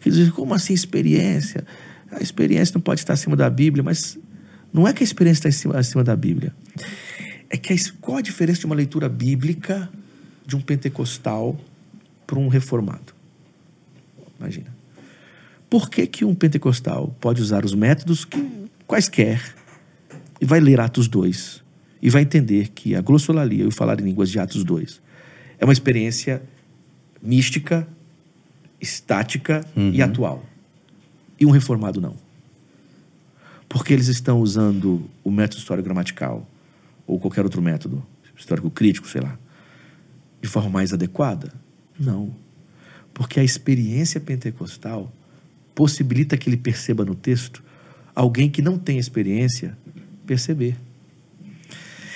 Quer 0.00 0.10
dizer, 0.10 0.32
como 0.32 0.54
assim 0.54 0.72
experiência? 0.72 1.64
A 2.10 2.20
experiência 2.20 2.74
não 2.74 2.80
pode 2.80 3.00
estar 3.00 3.12
acima 3.12 3.36
da 3.36 3.48
Bíblia, 3.48 3.84
mas 3.84 4.18
não 4.72 4.86
é 4.86 4.92
que 4.92 5.02
a 5.02 5.04
experiência 5.04 5.48
está 5.48 5.48
acima, 5.48 5.78
acima 5.78 6.04
da 6.04 6.16
Bíblia. 6.16 6.54
É 7.48 7.56
que 7.56 7.72
a, 7.72 7.76
qual 8.00 8.18
a 8.18 8.20
diferença 8.20 8.60
de 8.60 8.66
uma 8.66 8.74
leitura 8.74 9.08
bíblica 9.08 9.88
de 10.46 10.56
um 10.56 10.60
pentecostal 10.60 11.58
para 12.26 12.38
um 12.38 12.48
reformado? 12.48 13.14
Imagina. 14.38 14.74
Por 15.68 15.90
que, 15.90 16.06
que 16.06 16.24
um 16.24 16.34
pentecostal 16.34 17.14
pode 17.20 17.42
usar 17.42 17.64
os 17.64 17.74
métodos 17.74 18.24
que, 18.24 18.68
quaisquer 18.86 19.54
e 20.40 20.44
vai 20.44 20.60
ler 20.60 20.80
Atos 20.80 21.08
2 21.08 21.62
e 22.00 22.10
vai 22.10 22.22
entender 22.22 22.68
que 22.68 22.94
a 22.94 23.00
glossolalia 23.00 23.64
e 23.64 23.66
o 23.66 23.72
falar 23.72 24.00
em 24.00 24.04
línguas 24.04 24.30
de 24.30 24.38
Atos 24.38 24.62
2 24.62 25.00
é 25.58 25.64
uma 25.64 25.72
experiência 25.72 26.42
mística, 27.22 27.88
estática 28.80 29.66
e 29.92 30.02
atual. 30.02 30.44
E 31.40 31.46
um 31.46 31.50
reformado 31.50 32.00
não. 32.00 32.25
Porque 33.68 33.92
eles 33.92 34.08
estão 34.08 34.40
usando 34.40 35.08
o 35.24 35.30
método 35.30 35.58
histórico-gramatical 35.58 36.48
ou 37.06 37.18
qualquer 37.18 37.44
outro 37.44 37.60
método, 37.60 38.04
histórico-crítico, 38.36 39.08
sei 39.08 39.20
lá, 39.20 39.38
de 40.40 40.48
forma 40.48 40.70
mais 40.70 40.92
adequada? 40.92 41.52
Não. 41.98 42.34
Porque 43.12 43.40
a 43.40 43.44
experiência 43.44 44.20
pentecostal 44.20 45.12
possibilita 45.74 46.36
que 46.36 46.48
ele 46.48 46.56
perceba 46.56 47.04
no 47.04 47.14
texto 47.14 47.62
alguém 48.14 48.48
que 48.48 48.62
não 48.62 48.78
tem 48.78 48.98
experiência 48.98 49.76
perceber. 50.26 50.76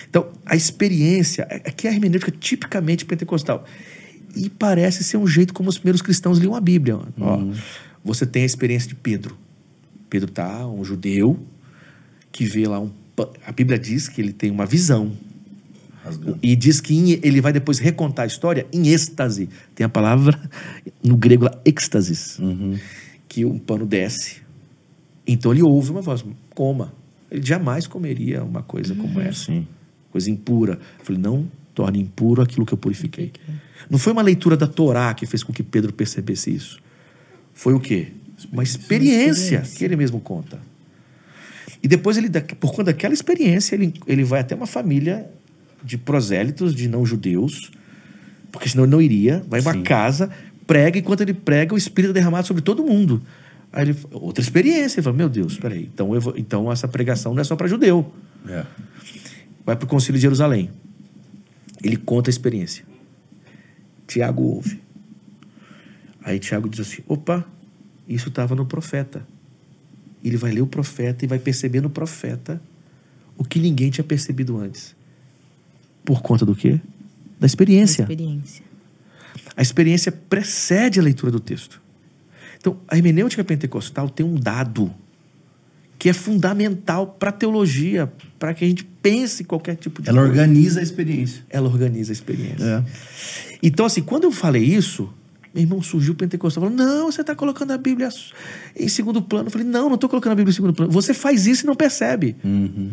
Então, 0.08 0.28
a 0.44 0.56
experiência, 0.56 1.44
aqui 1.44 1.86
é 1.86 1.90
a 1.90 1.92
hermenêutica 1.92 2.32
tipicamente 2.32 3.04
pentecostal. 3.04 3.64
E 4.34 4.48
parece 4.48 5.04
ser 5.04 5.16
um 5.16 5.26
jeito 5.26 5.54
como 5.54 5.68
os 5.68 5.78
primeiros 5.78 6.02
cristãos 6.02 6.38
liam 6.38 6.54
a 6.54 6.60
Bíblia. 6.60 6.98
Ó, 7.18 7.52
você 8.02 8.26
tem 8.26 8.42
a 8.42 8.46
experiência 8.46 8.88
de 8.88 8.94
Pedro. 8.94 9.36
Pedro 10.10 10.30
tá 10.30 10.66
um 10.66 10.84
judeu 10.84 11.38
que 12.32 12.44
vê 12.44 12.66
lá 12.66 12.80
um. 12.80 12.90
A 13.46 13.52
Bíblia 13.52 13.78
diz 13.78 14.08
que 14.08 14.20
ele 14.20 14.32
tem 14.32 14.50
uma 14.50 14.66
visão. 14.66 15.12
Rasgando. 16.04 16.38
E 16.42 16.56
diz 16.56 16.80
que 16.80 17.20
ele 17.22 17.40
vai 17.40 17.52
depois 17.52 17.78
recontar 17.78 18.24
a 18.24 18.26
história 18.26 18.66
em 18.72 18.88
êxtase. 18.88 19.48
Tem 19.74 19.84
a 19.84 19.88
palavra 19.88 20.38
no 21.02 21.16
grego 21.16 21.44
lá, 21.44 21.60
êxtasis. 21.64 22.38
Que 23.28 23.44
um 23.44 23.58
pano 23.58 23.86
desce. 23.86 24.42
Então 25.26 25.52
ele 25.52 25.62
ouve 25.62 25.90
uma 25.90 26.00
voz, 26.00 26.24
coma. 26.54 26.92
Ele 27.30 27.46
jamais 27.46 27.86
comeria 27.86 28.42
uma 28.42 28.62
coisa 28.62 28.94
como 28.94 29.20
essa. 29.20 29.46
Sim. 29.46 29.68
Coisa 30.10 30.30
impura. 30.30 30.80
Eu 30.98 31.04
falei, 31.04 31.20
não 31.20 31.48
torne 31.74 32.00
impuro 32.00 32.42
aquilo 32.42 32.66
que 32.66 32.74
eu 32.74 32.78
purifiquei. 32.78 33.32
Não 33.88 33.98
foi 33.98 34.12
uma 34.12 34.22
leitura 34.22 34.56
da 34.56 34.66
Torá 34.66 35.14
que 35.14 35.26
fez 35.26 35.44
com 35.44 35.52
que 35.52 35.62
Pedro 35.62 35.92
percebesse 35.92 36.52
isso. 36.52 36.80
Foi 37.54 37.74
o 37.74 37.80
quê? 37.80 38.08
Uma 38.52 38.62
experiência 38.62 39.60
que 39.60 39.84
ele 39.84 39.96
mesmo 39.96 40.20
conta. 40.20 40.58
E 41.82 41.88
depois, 41.88 42.16
ele, 42.16 42.28
por 42.58 42.70
conta 42.70 42.84
daquela 42.84 43.14
experiência, 43.14 43.74
ele, 43.74 43.92
ele 44.06 44.22
vai 44.24 44.40
até 44.40 44.54
uma 44.54 44.66
família 44.66 45.30
de 45.82 45.96
prosélitos, 45.96 46.74
de 46.74 46.88
não-judeus, 46.88 47.70
porque 48.52 48.68
senão 48.68 48.84
ele 48.84 48.90
não 48.92 49.00
iria, 49.00 49.42
vai 49.48 49.62
Sim. 49.62 49.82
casa, 49.82 50.30
prega, 50.66 50.98
e 50.98 51.00
enquanto 51.00 51.22
ele 51.22 51.32
prega, 51.34 51.74
o 51.74 51.78
Espírito 51.78 52.10
é 52.10 52.14
derramado 52.14 52.46
sobre 52.46 52.62
todo 52.62 52.84
mundo. 52.84 53.22
Aí 53.72 53.88
ele, 53.88 53.96
outra 54.12 54.42
experiência, 54.42 54.98
ele 55.00 55.04
fala, 55.04 55.16
meu 55.16 55.28
Deus, 55.28 55.56
peraí, 55.56 55.88
então, 55.92 56.18
vou- 56.20 56.34
então 56.36 56.70
essa 56.70 56.86
pregação 56.88 57.32
não 57.32 57.40
é 57.40 57.44
só 57.44 57.56
para 57.56 57.66
judeu. 57.68 58.12
É. 58.46 58.64
Vai 59.64 59.76
para 59.76 59.84
o 59.84 59.88
Concílio 59.88 60.18
de 60.18 60.22
Jerusalém. 60.22 60.70
Ele 61.82 61.96
conta 61.96 62.28
a 62.28 62.32
experiência. 62.32 62.84
Tiago 64.06 64.42
ouve. 64.42 64.80
Aí 66.22 66.38
Tiago 66.38 66.68
diz 66.68 66.80
assim: 66.80 67.02
opa, 67.06 67.46
isso 68.14 68.28
estava 68.28 68.54
no 68.54 68.66
profeta. 68.66 69.26
Ele 70.22 70.36
vai 70.36 70.50
ler 70.50 70.60
o 70.60 70.66
profeta 70.66 71.24
e 71.24 71.28
vai 71.28 71.38
perceber 71.38 71.80
no 71.80 71.88
profeta 71.88 72.60
o 73.38 73.44
que 73.44 73.58
ninguém 73.58 73.90
tinha 73.90 74.04
percebido 74.04 74.58
antes. 74.58 74.94
Por 76.04 76.20
conta 76.20 76.44
do 76.44 76.54
quê? 76.54 76.80
Da 77.38 77.46
experiência. 77.46 78.02
Experiência. 78.02 78.64
A 79.56 79.62
experiência 79.62 80.12
precede 80.12 81.00
a 81.00 81.02
leitura 81.02 81.32
do 81.32 81.40
texto. 81.40 81.80
Então, 82.58 82.78
a 82.86 82.96
hermenêutica 82.96 83.42
pentecostal 83.42 84.10
tem 84.10 84.26
um 84.26 84.34
dado 84.34 84.92
que 85.98 86.08
é 86.08 86.12
fundamental 86.12 87.06
para 87.06 87.28
a 87.28 87.32
teologia, 87.32 88.10
para 88.38 88.54
que 88.54 88.64
a 88.64 88.68
gente 88.68 88.84
pense 88.84 89.42
em 89.42 89.46
qualquer 89.46 89.76
tipo 89.76 90.00
de 90.02 90.08
Ela 90.08 90.18
coisa. 90.18 90.32
organiza 90.32 90.80
a 90.80 90.82
experiência. 90.82 91.44
Ela 91.48 91.68
organiza 91.68 92.10
a 92.10 92.14
experiência. 92.14 92.64
É. 92.64 92.84
Então, 93.62 93.84
assim, 93.84 94.02
quando 94.02 94.24
eu 94.24 94.32
falei 94.32 94.64
isso, 94.64 95.12
Meu 95.52 95.62
irmão 95.62 95.82
surgiu 95.82 96.12
o 96.12 96.16
pentecostal. 96.16 96.62
Falou, 96.62 96.76
não, 96.76 97.10
você 97.10 97.22
está 97.22 97.34
colocando 97.34 97.72
a 97.72 97.78
Bíblia 97.78 98.08
em 98.76 98.88
segundo 98.88 99.20
plano. 99.20 99.48
Eu 99.48 99.50
falei, 99.50 99.66
não, 99.66 99.88
não 99.88 99.94
estou 99.96 100.08
colocando 100.08 100.32
a 100.32 100.36
Bíblia 100.36 100.52
em 100.52 100.54
segundo 100.54 100.72
plano. 100.72 100.92
Você 100.92 101.12
faz 101.12 101.46
isso 101.46 101.64
e 101.64 101.66
não 101.66 101.74
percebe. 101.74 102.36
Uhum. 102.44 102.92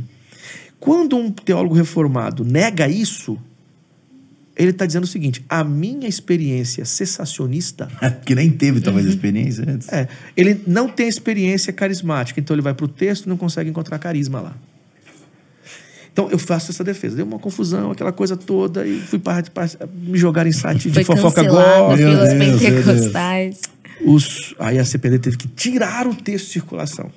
Quando 0.79 1.17
um 1.17 1.31
teólogo 1.31 1.75
reformado 1.75 2.43
nega 2.43 2.87
isso, 2.87 3.37
ele 4.55 4.71
está 4.71 4.85
dizendo 4.85 5.03
o 5.03 5.07
seguinte: 5.07 5.43
a 5.47 5.63
minha 5.63 6.07
experiência 6.07 6.83
cessacionista. 6.83 7.87
que 8.25 8.33
nem 8.33 8.49
teve 8.49 8.81
talvez 8.81 9.05
experiência 9.05 9.63
antes. 9.67 9.87
É, 9.89 10.07
ele 10.35 10.61
não 10.65 10.89
tem 10.89 11.07
experiência 11.07 11.71
carismática, 11.71 12.39
então 12.39 12.55
ele 12.55 12.61
vai 12.61 12.73
para 12.73 12.85
o 12.85 12.87
texto 12.87 13.25
e 13.25 13.29
não 13.29 13.37
consegue 13.37 13.69
encontrar 13.69 13.99
carisma 13.99 14.41
lá. 14.41 14.55
Então 16.17 16.31
eu 16.31 16.39
faço 16.39 16.71
essa 16.71 16.83
defesa. 16.83 17.15
Deu 17.15 17.25
uma 17.27 17.37
confusão, 17.37 17.91
aquela 17.91 18.11
coisa 18.11 18.35
toda, 18.35 18.87
e 18.87 18.99
fui 18.99 19.19
para, 19.19 19.43
me 19.93 20.17
jogar 20.17 20.47
em 20.47 20.51
site 20.51 20.89
de 20.89 21.03
Foi 21.03 21.15
fofoca 21.15 21.41
agora. 21.41 21.95
pelos 21.95 22.17
Deus, 22.29 22.33
pentecostais. 22.33 23.61
Os, 24.03 24.55
aí 24.57 24.79
a 24.79 24.85
CPD 24.85 25.19
teve 25.19 25.37
que 25.37 25.47
tirar 25.47 26.07
o 26.07 26.15
texto 26.15 26.47
de 26.47 26.51
circulação. 26.53 27.11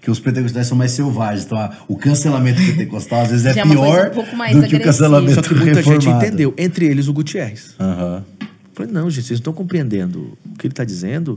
Que 0.00 0.10
os 0.12 0.20
pentecostais 0.20 0.68
são 0.68 0.76
mais 0.78 0.92
selvagens. 0.92 1.44
Então, 1.44 1.58
a- 1.58 1.72
o 1.88 1.96
cancelamento 1.96 2.60
pentecostal 2.64 3.22
às 3.22 3.30
vezes 3.30 3.46
é 3.46 3.50
é 3.50 3.62
pior 3.64 4.06
um 4.08 4.14
pouco 4.14 4.36
mais 4.36 4.54
do 4.54 4.62
que 4.62 4.76
o 4.76 4.80
cancelamento 4.80 5.34
Só 5.34 5.42
que 5.42 5.54
muita 5.54 5.82
gente 5.82 5.88
reformado. 5.94 6.24
entendeu, 6.26 6.54
entre 6.56 6.86
eles 6.86 7.08
o 7.08 7.12
Gutierrez. 7.12 7.74
Aham. 7.80 8.24
Falei, 8.74 8.92
não, 8.92 9.10
gente, 9.10 9.24
vocês 9.26 9.40
não 9.40 9.42
estão 9.42 9.52
compreendendo. 9.52 10.38
O 10.52 10.56
que 10.56 10.66
ele 10.68 10.72
está 10.72 10.84
dizendo 10.84 11.36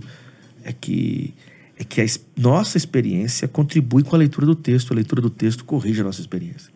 é 0.64 0.72
que, 0.72 1.34
é 1.78 1.84
que 1.84 2.01
a 2.01 2.05
nossa 2.38 2.78
experiência 2.78 3.47
contribui 3.47 4.03
com 4.03 4.15
a 4.15 4.19
leitura 4.19 4.45
do 4.45 4.55
texto. 4.55 4.91
A 4.91 4.95
leitura 4.95 5.21
do 5.21 5.30
texto 5.30 5.65
corrige 5.65 6.01
a 6.01 6.03
nossa 6.03 6.21
experiência. 6.21 6.71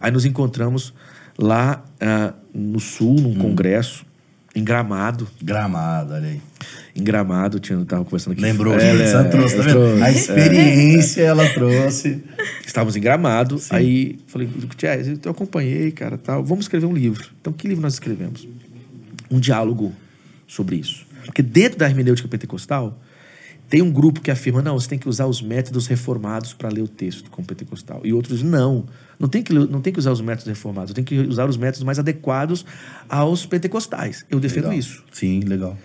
Aí 0.00 0.10
nos 0.10 0.24
encontramos 0.24 0.94
lá 1.38 1.84
ah, 2.00 2.34
no 2.52 2.80
Sul, 2.80 3.20
num 3.20 3.34
congresso, 3.34 4.04
em 4.54 4.64
Gramado. 4.64 5.28
Gramado, 5.42 6.14
olha 6.14 6.28
aí. 6.28 6.40
Em 6.96 7.04
Gramado, 7.04 7.60
tinha, 7.60 7.78
tava 7.84 8.04
conversando 8.04 8.32
aqui. 8.32 8.42
Lembrou? 8.42 8.74
É, 8.74 8.90
é, 8.90 9.24
trouxe, 9.24 9.56
tá 9.56 9.62
é, 9.62 9.66
vendo? 9.66 10.02
A 10.02 10.10
experiência 10.10 11.22
ela 11.22 11.48
trouxe. 11.50 12.24
Estávamos 12.66 12.96
em 12.96 13.00
Gramado, 13.00 13.60
aí 13.70 14.18
falei, 14.26 14.48
Gutierrez, 14.48 15.06
eu 15.24 15.30
acompanhei, 15.30 15.92
cara, 15.92 16.18
tal. 16.18 16.42
Vamos 16.42 16.64
escrever 16.64 16.86
um 16.86 16.94
livro. 16.94 17.28
Então, 17.40 17.52
que 17.52 17.68
livro 17.68 17.82
nós 17.82 17.94
escrevemos? 17.94 18.48
Um 19.30 19.38
diálogo 19.38 19.94
sobre 20.46 20.76
isso. 20.76 21.06
Porque 21.24 21.42
dentro 21.42 21.78
da 21.78 21.88
hermenêutica 21.88 22.26
pentecostal, 22.26 22.98
tem 23.68 23.82
um 23.82 23.90
grupo 23.90 24.20
que 24.20 24.30
afirma, 24.30 24.62
não, 24.62 24.78
você 24.78 24.88
tem 24.88 24.98
que 24.98 25.08
usar 25.08 25.26
os 25.26 25.42
métodos 25.42 25.86
reformados 25.86 26.54
para 26.54 26.70
ler 26.70 26.80
o 26.80 26.88
texto 26.88 27.30
como 27.30 27.46
pentecostal. 27.46 28.00
E 28.02 28.12
outros, 28.12 28.42
não. 28.42 28.86
Não 29.18 29.28
tem, 29.28 29.42
que, 29.42 29.52
não 29.52 29.80
tem 29.80 29.92
que 29.92 29.98
usar 29.98 30.12
os 30.12 30.20
métodos 30.20 30.46
reformados, 30.46 30.94
tem 30.94 31.04
que 31.04 31.18
usar 31.18 31.48
os 31.48 31.56
métodos 31.56 31.82
mais 31.82 31.98
adequados 31.98 32.64
aos 33.08 33.44
pentecostais. 33.44 34.24
Eu 34.30 34.40
defendo 34.40 34.64
Legal. 34.64 34.78
isso. 34.78 35.04
Sim, 35.12 35.40
legal. 35.40 35.76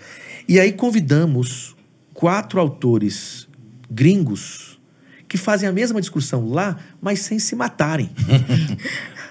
E 0.47 0.59
aí 0.59 0.71
convidamos 0.71 1.75
quatro 2.13 2.59
autores 2.59 3.47
gringos 3.89 4.79
que 5.27 5.37
fazem 5.37 5.67
a 5.67 5.71
mesma 5.71 5.99
discussão 5.99 6.47
lá, 6.47 6.77
mas 7.01 7.19
sem 7.19 7.39
se 7.39 7.55
matarem. 7.55 8.11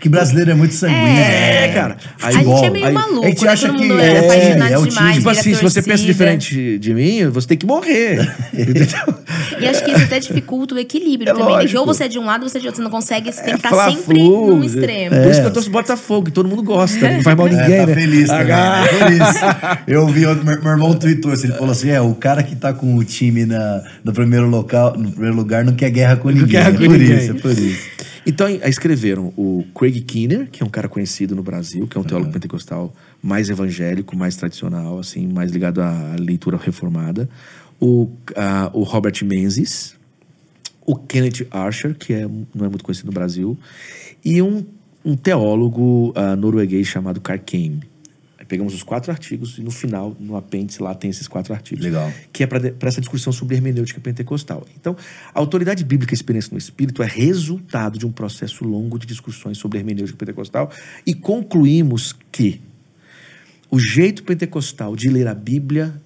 Que 0.00 0.08
brasileiro 0.08 0.52
é 0.52 0.54
muito 0.54 0.74
sanguíneo. 0.74 1.06
É, 1.06 1.66
né? 1.66 1.74
cara. 1.74 1.96
A 2.22 2.30
gente 2.30 2.64
é 2.64 2.70
meio 2.70 2.86
Aí- 2.86 2.92
maluco, 2.94 3.24
A 3.24 3.28
gente 3.28 3.44
né? 3.44 3.50
acha 3.50 3.66
Todo 3.66 3.78
que 3.78 3.88
mundo 3.88 4.00
é, 4.00 4.12
é 4.12 4.18
apaixonado 4.20 4.72
é 4.72 4.78
o 4.78 4.86
demais, 4.86 4.94
time. 4.94 5.14
Tipo 5.16 5.30
assim, 5.30 5.54
se 5.54 5.62
você 5.62 5.82
pensa 5.82 6.04
diferente 6.04 6.78
de 6.78 6.94
mim, 6.94 7.26
você 7.28 7.48
tem 7.48 7.58
que 7.58 7.66
morrer. 7.66 8.20
Entendeu? 8.54 9.14
E 9.60 9.66
acho 9.66 9.84
que 9.84 9.90
isso 9.90 10.04
até 10.04 10.20
dificulta 10.20 10.74
o 10.74 10.78
equilíbrio 10.78 11.30
É 11.30 11.34
também. 11.34 11.56
né? 11.58 11.66
Que 11.66 11.76
ou 11.76 11.84
você 11.84 12.04
é 12.04 12.08
de 12.08 12.18
um 12.18 12.24
lado 12.24 12.44
ou 12.44 12.48
você 12.48 12.58
é 12.58 12.60
de 12.60 12.66
outro. 12.68 12.76
Você 12.78 12.84
não 12.84 12.90
consegue, 12.92 13.32
você 13.32 13.42
tem 13.42 13.56
que 13.58 13.66
estar 13.66 13.90
sempre 13.90 14.18
num 14.18 14.62
extremo. 14.62 15.16
Por 15.16 15.30
isso 15.30 15.40
que 15.40 15.46
eu 15.46 15.52
torço 15.52 15.70
Botafogo, 15.70 16.28
e 16.28 16.30
todo 16.30 16.48
mundo 16.48 16.62
gosta, 16.62 17.10
não 17.10 17.22
faz 17.22 17.36
mal 17.36 17.46
ninguém, 17.48 17.72
É, 17.74 17.80
tá 17.80 17.86
né? 17.86 17.94
feliz 17.94 18.28
também, 18.28 18.52
Ah, 18.52 18.82
né? 18.82 18.88
Por 18.88 19.12
isso. 19.12 19.44
Eu 19.86 20.06
vi, 20.06 20.20
meu, 20.20 20.34
meu 20.44 20.70
irmão 20.72 20.94
tweetou 20.94 21.32
assim, 21.32 21.48
ele 21.48 21.54
falou 21.56 21.72
assim, 21.72 21.90
é, 21.90 22.00
o 22.00 22.14
cara 22.14 22.42
que 22.42 22.54
tá 22.54 22.72
com 22.72 22.94
o 22.94 23.04
time 23.04 23.44
na, 23.44 23.82
no, 24.04 24.12
primeiro 24.12 24.46
local, 24.48 24.94
no 24.96 25.10
primeiro 25.10 25.34
lugar 25.36 25.64
não 25.64 25.72
quer 25.74 25.90
guerra 25.90 26.16
com 26.16 26.28
ninguém. 26.30 26.46
guerra 26.46 26.68
é 26.68 26.72
com 26.72 26.78
por 26.78 26.88
ninguém. 26.98 27.18
isso, 27.18 27.30
é 27.30 27.34
por 27.34 27.50
isso. 27.50 27.88
Então, 28.28 28.46
aí 28.46 28.60
escreveram 28.68 29.32
o 29.38 29.64
Craig 29.74 30.02
Keener, 30.02 30.50
que 30.50 30.62
é 30.62 30.66
um 30.66 30.68
cara 30.68 30.86
conhecido 30.86 31.34
no 31.34 31.42
Brasil, 31.42 31.86
que 31.86 31.96
é 31.96 32.00
um 32.00 32.04
teólogo 32.04 32.30
pentecostal 32.30 32.92
mais 33.22 33.48
evangélico, 33.48 34.14
mais 34.14 34.36
tradicional, 34.36 34.98
assim, 34.98 35.26
mais 35.26 35.50
ligado 35.50 35.80
à 35.80 36.14
leitura 36.18 36.58
reformada. 36.58 37.26
O, 37.80 38.10
ah, 38.36 38.70
o 38.74 38.82
Robert 38.82 39.14
Menzies, 39.24 39.96
o 40.84 40.94
Kenneth 40.94 41.46
Archer, 41.50 41.94
que 41.94 42.12
é, 42.12 42.28
não 42.54 42.66
é 42.66 42.68
muito 42.68 42.84
conhecido 42.84 43.06
no 43.06 43.12
Brasil, 43.12 43.58
e 44.22 44.42
um, 44.42 44.62
um 45.02 45.16
teólogo 45.16 46.12
ah, 46.14 46.36
norueguês 46.36 46.86
chamado 46.86 47.22
Karkeim. 47.22 47.80
Pegamos 48.48 48.74
os 48.74 48.82
quatro 48.82 49.12
artigos 49.12 49.58
e 49.58 49.62
no 49.62 49.70
final, 49.70 50.16
no 50.18 50.34
apêndice, 50.34 50.82
lá 50.82 50.94
tem 50.94 51.10
esses 51.10 51.28
quatro 51.28 51.52
artigos. 51.52 51.84
Legal. 51.84 52.10
Que 52.32 52.44
é 52.44 52.46
para 52.46 52.88
essa 52.88 53.00
discussão 53.00 53.30
sobre 53.30 53.54
hermenêutica 53.54 54.00
pentecostal. 54.00 54.66
Então, 54.74 54.96
a 55.34 55.38
autoridade 55.38 55.84
bíblica 55.84 56.14
e 56.14 56.16
experiência 56.16 56.50
no 56.50 56.58
Espírito 56.58 57.02
é 57.02 57.06
resultado 57.06 57.98
de 57.98 58.06
um 58.06 58.10
processo 58.10 58.64
longo 58.64 58.98
de 58.98 59.06
discussões 59.06 59.58
sobre 59.58 59.78
hermenêutica 59.78 60.18
pentecostal 60.18 60.72
e 61.06 61.12
concluímos 61.12 62.16
que 62.32 62.60
o 63.70 63.78
jeito 63.78 64.22
pentecostal 64.22 64.96
de 64.96 65.10
ler 65.10 65.28
a 65.28 65.34
Bíblia 65.34 66.00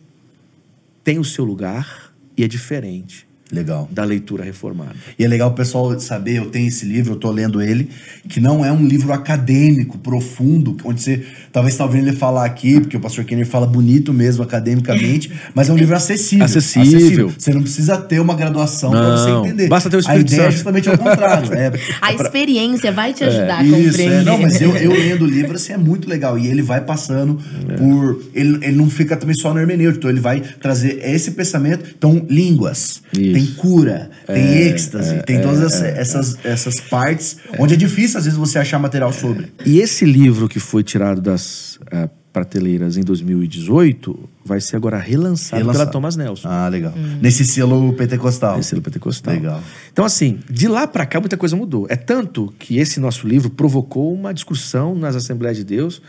tem 1.05 1.21
o 1.21 1.25
seu 1.25 1.45
lugar 1.45 2.13
e 2.37 2.43
é 2.43 2.49
diferente 2.49 3.27
Legal. 3.53 3.89
da 3.93 4.03
leitura 4.05 4.43
reformada. 4.43 4.95
E 5.19 5.25
é 5.25 5.29
legal 5.29 5.51
o 5.51 5.55
pessoal 5.55 5.99
saber, 6.01 6.39
eu 6.39 6.47
tenho 6.47 6.67
esse 6.69 6.87
livro, 6.87 7.13
eu 7.13 7.17
tô 7.17 7.31
lendo 7.31 7.61
ele, 7.61 7.89
que 8.29 8.41
não 8.41 8.65
é 8.65 8.73
um 8.73 8.85
livro 8.87 9.13
acadêmico, 9.13 9.99
profundo, 9.99 10.77
onde 10.85 11.03
você 11.03 11.23
talvez 11.53 11.77
tá 11.77 11.85
ouvindo 11.85 12.09
ele 12.09 12.17
falar 12.17 12.45
aqui, 12.47 12.81
porque 12.81 12.97
o 12.97 13.01
pastor 13.01 13.25
Kenner 13.25 13.47
fala 13.47 13.67
bonito 13.67 14.13
mesmo 14.13 14.43
academicamente, 14.43 15.31
mas 15.55 15.69
é 15.69 15.73
um 15.73 15.77
livro 15.77 15.95
acessível. 15.95 16.45
Acessível. 16.47 17.33
Você 17.37 17.53
não 17.53 17.63
precisa 17.63 17.99
ter 17.99 18.21
uma 18.21 18.35
graduação 18.35 18.91
para 18.91 19.17
você 19.17 19.31
entender. 19.31 19.69
basta 19.69 19.91
ter 19.91 19.97
o 19.97 19.99
A 19.99 20.03
Espírito 20.03 20.33
ideia 20.33 20.41
é 20.41 20.45
Santo. 20.45 20.53
justamente 20.55 20.89
ao 20.89 20.99
contrário. 20.99 21.53
É, 21.53 21.73
A 22.01 22.13
experiência 22.15 22.91
vai 22.91 23.13
te 23.13 23.23
ajudar 23.25 23.59
a 23.59 23.65
Isso, 23.65 23.75
compreender. 23.91 24.13
é, 24.21 24.23
não, 24.23 24.39
mas 24.41 24.61
eu, 24.61 24.75
eu 24.77 24.93
lendo 24.93 25.23
o 25.25 25.29
livro, 25.29 25.55
assim, 25.57 25.73
é 25.75 25.77
muito 25.79 26.09
legal. 26.09 26.39
E 26.39 26.47
ele 26.47 26.63
vai 26.63 26.81
passando 26.81 27.39
por. 27.77 28.23
Ele, 28.35 28.59
ele 28.65 28.77
não 28.77 28.89
fica 28.89 29.17
também 29.17 29.35
só 29.37 29.53
no 29.53 29.61
hermenêutico, 29.61 29.99
então 29.99 30.11
ele 30.11 30.21
vai 30.21 30.41
trazer 30.41 31.01
esse 31.05 31.33
pensamento. 31.33 31.85
Então, 31.97 32.25
línguas, 32.29 33.03
Isso. 33.13 33.33
tem 33.35 33.42
cura, 33.49 34.11
tem 34.27 34.59
êxtase, 34.69 35.23
tem 35.25 35.41
todas 35.41 35.61
essa- 35.61 35.87
essas, 35.87 36.39
essas 36.45 36.81
partes 36.81 37.37
onde 37.59 37.75
é 37.75 37.77
difícil, 37.77 38.19
às 38.19 38.25
vezes, 38.25 38.39
você 38.39 38.59
achar 38.59 38.79
material 38.79 39.13
sobre. 39.13 39.53
E 39.67 39.81
esse 39.81 40.05
livro 40.05 40.49
que 40.49 40.59
foi 40.61 40.83
tirado 40.83 41.21
das 41.21 41.79
ah, 41.91 42.09
prateleiras 42.33 42.97
em 42.97 43.03
2018 43.03 44.29
vai 44.45 44.61
ser 44.61 44.77
agora 44.77 44.99
relançado, 44.99 45.61
Relançado. 45.61 45.85
pela 45.85 45.93
Thomas 45.93 46.17
Nelson. 46.17 46.49
Ah, 46.49 46.67
legal. 46.69 46.93
Nesse 47.21 47.45
selo 47.45 47.93
pentecostal. 47.93 48.59
Esse 48.59 48.71
selo 48.71 48.81
pentecostal. 48.83 49.35
Legal. 49.35 49.63
Então, 49.93 50.05
assim, 50.05 50.39
de 50.51 50.67
lá 50.67 50.87
pra 50.87 51.05
cá 51.05 51.21
muita 51.21 51.37
coisa 51.37 51.55
mudou. 51.55 51.87
É 51.91 51.97
tanto 51.97 52.53
que 52.59 52.79
esse 52.79 52.99
nosso 52.99 53.27
livro 53.29 53.51
provocou 53.51 54.13
uma 54.15 54.33
discussão 54.33 54.95
nas 54.95 55.15
Assembleias 55.15 55.57
de 55.59 55.65
Deus 55.65 56.01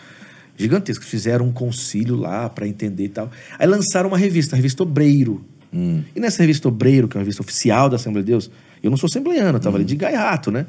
gigantesca. 0.58 1.04
Fizeram 1.06 1.48
um 1.48 1.52
concílio 1.52 2.16
lá 2.16 2.48
pra 2.50 2.68
entender 2.68 3.06
e 3.06 3.10
tal. 3.10 3.30
Aí 3.60 3.68
lançaram 3.68 4.08
uma 4.10 4.18
revista, 4.18 4.56
a 4.56 4.58
revista 4.58 4.84
Obreiro. 4.84 5.44
E 6.16 6.20
nessa 6.20 6.42
revista 6.42 6.68
Obreiro, 6.68 7.08
que 7.08 7.18
é 7.18 7.20
uma 7.20 7.24
revista 7.24 7.42
oficial 7.42 7.90
da 7.90 7.96
Assembleia 7.96 8.24
de 8.24 8.32
Deus, 8.32 8.52
eu 8.82 8.90
não 8.90 8.98
sou 8.98 9.08
assembleiano, 9.08 9.58
eu 9.58 9.62
tava 9.62 9.78
ali 9.78 9.86
de 9.86 9.96
gaiato, 9.96 10.52
né? 10.52 10.66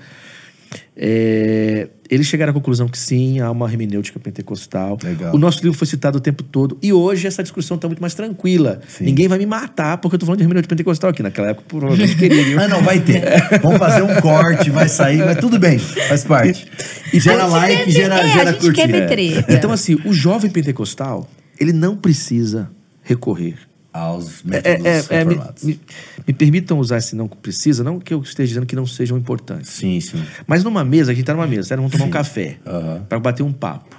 É, 0.96 1.88
eles 2.08 2.26
chegaram 2.26 2.50
à 2.50 2.54
conclusão 2.54 2.88
que 2.88 2.98
sim, 2.98 3.40
há 3.40 3.50
uma 3.50 3.70
hermenêutica 3.70 4.18
pentecostal. 4.18 4.98
Legal. 5.02 5.34
O 5.34 5.38
nosso 5.38 5.62
livro 5.62 5.76
foi 5.76 5.86
citado 5.86 6.18
o 6.18 6.20
tempo 6.20 6.42
todo. 6.42 6.78
E 6.82 6.92
hoje 6.92 7.26
essa 7.26 7.42
discussão 7.42 7.76
está 7.76 7.88
muito 7.88 8.00
mais 8.00 8.14
tranquila. 8.14 8.80
Sim. 8.86 9.04
Ninguém 9.04 9.28
vai 9.28 9.38
me 9.38 9.46
matar 9.46 9.98
porque 9.98 10.14
eu 10.14 10.18
tô 10.18 10.26
falando 10.26 10.38
de 10.38 10.44
hermenêutica 10.44 10.74
pentecostal 10.74 11.10
aqui. 11.10 11.22
Naquela 11.22 11.48
época, 11.48 11.66
provavelmente 11.68 12.16
queria. 12.16 12.60
Ah, 12.60 12.68
não, 12.68 12.82
vai 12.82 13.00
ter. 13.00 13.22
Vamos 13.62 13.78
fazer 13.78 14.02
um 14.02 14.20
corte, 14.20 14.70
vai 14.70 14.88
sair, 14.88 15.18
mas 15.18 15.38
tudo 15.38 15.58
bem, 15.58 15.78
faz 15.78 16.24
parte. 16.24 16.66
E 17.12 17.20
gera 17.20 17.44
A 17.44 17.48
gente 17.48 17.78
like, 17.78 17.90
gera, 17.90 18.20
é, 18.20 18.28
gera 18.28 18.52
curtida. 18.54 19.06
Então, 19.48 19.72
assim, 19.72 19.96
o 20.04 20.12
jovem 20.12 20.50
pentecostal, 20.50 21.28
ele 21.58 21.72
não 21.72 21.96
precisa 21.96 22.70
recorrer. 23.02 23.56
Aos 23.96 24.40
É, 24.44 24.48
métodos 24.48 24.86
é, 25.10 25.16
é, 25.20 25.24
me, 25.24 25.34
reformados. 25.34 25.62
me- 25.62 25.80
me 26.26 26.34
permitam 26.34 26.80
usar 26.80 26.98
esse 26.98 27.14
não 27.14 27.28
precisa, 27.28 27.84
não 27.84 28.00
que 28.00 28.12
eu 28.12 28.20
esteja 28.22 28.48
dizendo 28.48 28.66
que 28.66 28.74
não 28.74 28.84
sejam 28.86 29.16
importantes. 29.16 29.70
Sim, 29.70 30.00
sim. 30.00 30.20
Mas 30.48 30.64
numa 30.64 30.84
mesa, 30.84 31.12
a 31.12 31.14
gente 31.14 31.24
tá 31.24 31.32
numa 31.32 31.46
mesa, 31.46 31.68
certo? 31.68 31.78
Vamos 31.80 31.92
tomar 31.92 32.06
um 32.06 32.10
café 32.10 32.58
Aham. 32.66 33.06
para 33.08 33.20
bater 33.20 33.44
um 33.44 33.52
papo. 33.52 33.96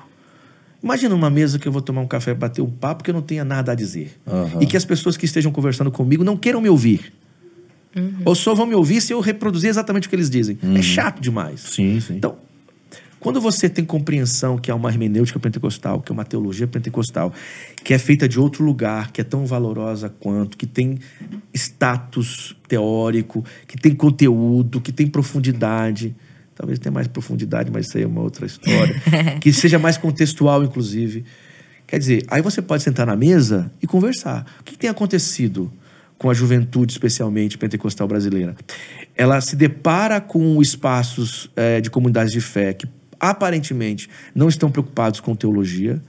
Imagina 0.84 1.16
uma 1.16 1.30
mesa 1.30 1.58
que 1.58 1.66
eu 1.66 1.72
vou 1.72 1.82
tomar 1.82 2.02
um 2.02 2.08
café 2.08 2.34
para 2.34 2.50
bater 2.50 2.62
um 2.62 2.70
papo 2.70 3.06
que 3.06 3.10
eu 3.10 3.14
não 3.14 3.22
tenha 3.22 3.46
nada 3.46 3.72
a 3.72 3.76
dizer. 3.76 4.20
Aham. 4.28 4.62
E 4.62 4.66
que 4.68 4.76
as 4.76 4.84
pessoas 4.84 5.16
que 5.16 5.24
estejam 5.26 5.50
conversando 5.52 5.90
comigo 5.90 6.26
não 6.26 6.36
queiram 6.36 6.60
me 6.60 6.68
ouvir. 6.70 7.14
Ou 8.26 8.36
só 8.36 8.54
vão 8.54 8.66
me 8.66 8.76
ouvir 8.76 9.00
se 9.00 9.14
eu 9.14 9.22
reproduzir 9.22 9.70
exatamente 9.70 10.08
o 10.08 10.10
que 10.10 10.16
eles 10.18 10.30
dizem. 10.30 10.58
É 10.78 10.82
chato 10.82 11.22
demais. 11.22 11.62
Sim, 11.62 11.98
sim. 12.02 12.18
Então, 12.18 12.36
quando 13.26 13.42
você 13.42 13.68
tem 13.68 13.84
compreensão 13.84 14.56
que 14.56 14.70
há 14.70 14.76
uma 14.76 14.88
hermenêutica 14.88 15.40
pentecostal, 15.40 16.00
que 16.00 16.12
é 16.12 16.14
uma 16.14 16.24
teologia 16.24 16.68
pentecostal, 16.68 17.34
que 17.84 17.92
é 17.92 17.98
feita 17.98 18.30
de 18.30 18.40
outro 18.40 18.64
lugar, 18.64 19.12
que 19.12 19.20
é 19.20 19.24
tão 19.24 19.48
valorosa 19.48 20.10
quanto, 20.10 20.56
que 20.56 20.68
tem 20.68 21.00
status 21.52 22.56
teórico, 22.68 23.44
que 23.68 23.80
tem 23.80 23.96
conteúdo, 23.96 24.80
que 24.80 24.92
tem 24.92 25.08
profundidade, 25.08 26.16
talvez 26.54 26.78
tenha 26.78 26.92
mais 26.92 27.08
profundidade, 27.08 27.72
mas 27.72 27.88
isso 27.88 27.98
aí 27.98 28.04
é 28.04 28.08
uma 28.08 28.22
outra 28.22 28.46
história, 28.46 28.96
que 29.42 29.52
seja 29.52 29.80
mais 29.80 29.98
contextual, 29.98 30.64
inclusive, 30.64 31.26
Quer 31.88 32.00
dizer, 32.00 32.26
aí 32.28 32.42
você 32.42 32.62
pode 32.62 32.82
sentar 32.82 33.06
na 33.06 33.16
mesa 33.16 33.72
e 33.82 33.86
conversar. 33.86 34.46
O 34.60 34.64
que 34.64 34.76
tem 34.76 34.90
acontecido 34.90 35.72
com 36.18 36.32
a 36.32 36.34
juventude, 36.34 36.94
especialmente 36.94 37.58
pentecostal 37.58 38.08
brasileira? 38.08 38.56
Ela 39.16 39.40
se 39.40 39.56
depara 39.56 40.20
com 40.20 40.60
espaços 40.62 41.50
é, 41.56 41.80
de 41.82 41.92
comunidades 41.92 42.34
de 42.34 42.42
fé 42.42 42.74
que 42.74 42.88
aparentemente 43.30 44.10
não 44.34 44.48
estão 44.48 44.70
preocupados 44.70 45.20
com 45.20 45.36
teologia, 45.36 46.02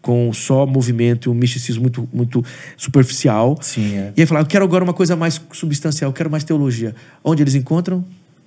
com 0.00 0.32
só 0.32 0.66
movimento 0.66 1.28
e 1.28 1.30
um 1.30 1.34
misticismo 1.34 1.82
muito, 1.82 2.08
muito 2.12 2.44
superficial. 2.76 3.58
Sim, 3.60 3.96
é. 3.96 4.12
E 4.16 4.20
aí 4.20 4.26
falar, 4.26 4.40
eu 4.40 4.46
quero 4.46 4.64
agora 4.64 4.84
uma 4.84 4.94
coisa 4.94 5.16
mais 5.16 5.40
substancial, 5.52 6.10
eu 6.10 6.14
quero 6.14 6.30
mais 6.30 6.44
teologia. 6.44 6.94
Onde 7.22 7.42
eles 7.42 7.54
encontram? 7.54 8.04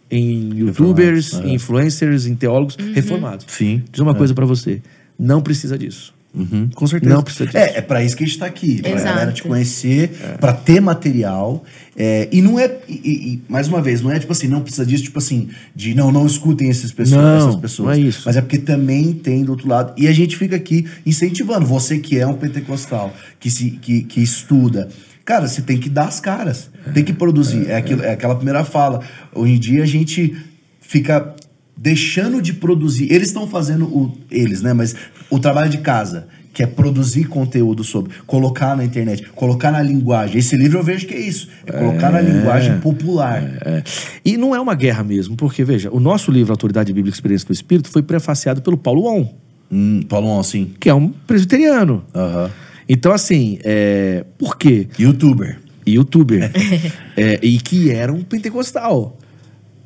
Em 0.09 0.53
youtubers, 0.53 1.27
Reformados, 1.27 1.49
é. 1.49 1.51
em 1.51 1.55
influencers, 1.55 2.25
em 2.25 2.35
teólogos 2.35 2.75
reformados. 2.93 3.45
Sim, 3.47 3.81
Diz 3.89 4.01
uma 4.01 4.11
é. 4.11 4.15
coisa 4.15 4.33
pra 4.33 4.45
você, 4.45 4.81
não 5.17 5.41
precisa 5.41 5.77
disso. 5.77 6.13
Uhum, 6.33 6.69
com 6.73 6.87
certeza. 6.87 7.13
Não 7.13 7.21
precisa 7.21 7.45
disso. 7.45 7.57
É, 7.57 7.77
é 7.77 7.81
para 7.81 8.01
isso 8.01 8.15
que 8.15 8.23
a 8.23 8.27
gente 8.27 8.39
tá 8.39 8.45
aqui. 8.45 8.81
Pra 8.81 8.91
Exato. 8.91 9.03
galera 9.05 9.31
te 9.33 9.43
conhecer, 9.43 10.09
pra 10.39 10.53
ter 10.53 10.79
material. 10.79 11.63
É, 11.95 12.29
e 12.31 12.41
não 12.41 12.57
é. 12.57 12.73
E, 12.87 12.93
e- 12.93 13.41
mais 13.49 13.67
uma 13.67 13.81
vez, 13.81 14.01
não 14.01 14.09
é 14.11 14.17
tipo 14.17 14.31
assim, 14.31 14.47
não 14.47 14.61
precisa 14.61 14.85
disso, 14.85 15.03
tipo 15.03 15.19
assim, 15.19 15.49
de 15.75 15.93
não, 15.93 16.09
não 16.09 16.25
escutem 16.25 16.69
esses 16.69 16.91
pessoas, 16.93 17.21
Não, 17.21 17.37
essas 17.49 17.55
pessoas. 17.59 17.85
não 17.97 18.05
é 18.05 18.07
isso. 18.07 18.21
Mas 18.25 18.37
é 18.37 18.41
porque 18.41 18.57
também 18.59 19.11
tem 19.11 19.43
do 19.43 19.51
outro 19.51 19.67
lado. 19.67 19.93
E 19.97 20.07
a 20.07 20.13
gente 20.13 20.37
fica 20.37 20.55
aqui 20.55 20.87
incentivando. 21.05 21.65
Você 21.65 21.97
que 21.99 22.17
é 22.17 22.25
um 22.25 22.35
pentecostal, 22.35 23.13
que, 23.39 23.51
se, 23.51 23.71
que, 23.71 24.03
que 24.03 24.21
estuda. 24.23 24.87
Cara, 25.25 25.47
você 25.49 25.61
tem 25.61 25.77
que 25.77 25.89
dar 25.89 26.05
as 26.05 26.19
caras. 26.21 26.69
Tem 26.93 27.03
que 27.03 27.11
produzir. 27.13 27.69
É, 27.69 27.75
aquilo, 27.75 28.03
é 28.03 28.11
aquela 28.13 28.35
primeira 28.35 28.63
fala. 28.63 29.01
Hoje 29.35 29.53
em 29.53 29.59
dia 29.59 29.83
a 29.83 29.85
gente 29.85 30.35
fica 30.79 31.35
deixando 31.77 32.41
de 32.41 32.53
produzir. 32.53 33.11
Eles 33.11 33.27
estão 33.29 33.47
fazendo 33.47 33.85
o. 33.85 34.17
Eles, 34.29 34.61
né? 34.61 34.73
Mas 34.73 34.95
o 35.29 35.39
trabalho 35.39 35.69
de 35.69 35.79
casa, 35.79 36.27
que 36.53 36.61
é 36.61 36.67
produzir 36.67 37.25
conteúdo 37.25 37.83
sobre, 37.83 38.11
colocar 38.27 38.75
na 38.75 38.83
internet, 38.83 39.23
colocar 39.33 39.71
na 39.71 39.81
linguagem. 39.81 40.37
Esse 40.37 40.55
livro 40.57 40.79
eu 40.79 40.83
vejo 40.83 41.07
que 41.07 41.13
é 41.13 41.19
isso. 41.19 41.47
É 41.65 41.71
colocar 41.71 42.11
na 42.11 42.21
linguagem 42.21 42.79
popular. 42.79 43.41
É. 43.65 43.83
E 44.23 44.37
não 44.37 44.55
é 44.55 44.59
uma 44.59 44.75
guerra 44.75 45.03
mesmo, 45.03 45.35
porque, 45.35 45.63
veja, 45.63 45.89
o 45.91 45.99
nosso 45.99 46.29
livro 46.31 46.51
Autoridade 46.51 46.91
Bíblica 46.91 47.15
e 47.15 47.17
Experiência 47.17 47.47
do 47.47 47.53
Espírito 47.53 47.89
foi 47.89 48.03
prefaciado 48.03 48.61
pelo 48.61 48.77
Paulo 48.77 49.05
On, 49.05 49.41
Hum, 49.71 50.01
Paulo 50.09 50.37
assim. 50.37 50.73
que 50.79 50.89
é 50.89 50.93
um 50.93 51.07
presbiteriano. 51.09 52.03
Aham. 52.13 52.51
Então, 52.89 53.13
assim, 53.13 53.57
é... 53.63 54.25
por 54.37 54.57
quê? 54.57 54.89
Youtuber. 54.99 55.57
Youtuber. 55.87 56.51
É, 57.15 57.39
e 57.43 57.57
que 57.59 57.91
era 57.91 58.11
um 58.11 58.21
pentecostal. 58.23 59.17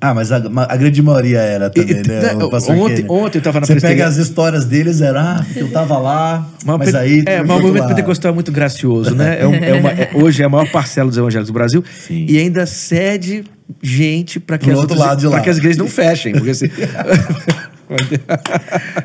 Ah, 0.06 0.14
mas 0.14 0.32
a, 0.32 0.38
a 0.38 0.78
grande 0.78 1.01
maioria 1.01 1.39
era 1.39 1.70
também, 1.70 1.97
E- 2.01 2.08
né? 2.08 2.36
pastor 2.51 2.76
ontem- 2.76 3.06
ontem 3.10 3.38
eu 3.39 3.41
tava 3.41 3.60
na 3.60 3.66
Você 3.66 3.80
pega 3.80 4.06
as 4.06 4.18
histórias 4.18 4.66
deles, 4.66 5.01
era, 5.01 5.39
ah, 5.39 5.45
eu 5.56 5.68
tava 5.72 5.97
lá, 5.97 6.47
mas, 6.64 6.78
Mas, 6.78 6.95
aí... 6.95 7.24
é, 7.26 7.41
mas 7.41 7.49
o 7.49 7.62
movimento 7.62 7.84
lá. 7.84 7.88
pentecostal 7.89 8.32
é 8.32 8.36
muito 8.36 8.51
gracioso, 8.51 9.16
né? 9.16 9.38
É 9.41 9.47
um- 9.47 9.56
é 9.56 9.74
uma- 9.74 9.91
é- 9.91 10.12
hoje 10.16 10.43
é 10.43 10.45
a 10.45 10.49
maior 10.49 10.70
parcela 10.70 11.10
dos 11.10 11.18
evangélicos 11.18 11.49
do 11.49 11.53
Brasil 11.53 11.84
Sim. 12.08 12.26
e 12.30 12.38
ainda 12.38 12.66
cede 12.66 13.43
gente 13.82 14.39
para 14.39 14.58
que, 14.60 14.70
as 14.70 14.78
outro 14.78 14.95
outras- 14.99 15.24
lado 15.26 15.41
que 15.43 15.49
as 15.49 15.58
igrejas 15.58 15.78
não 15.78 15.88
fechem. 15.88 16.34
Porque 16.34 16.51
assim, 16.51 16.70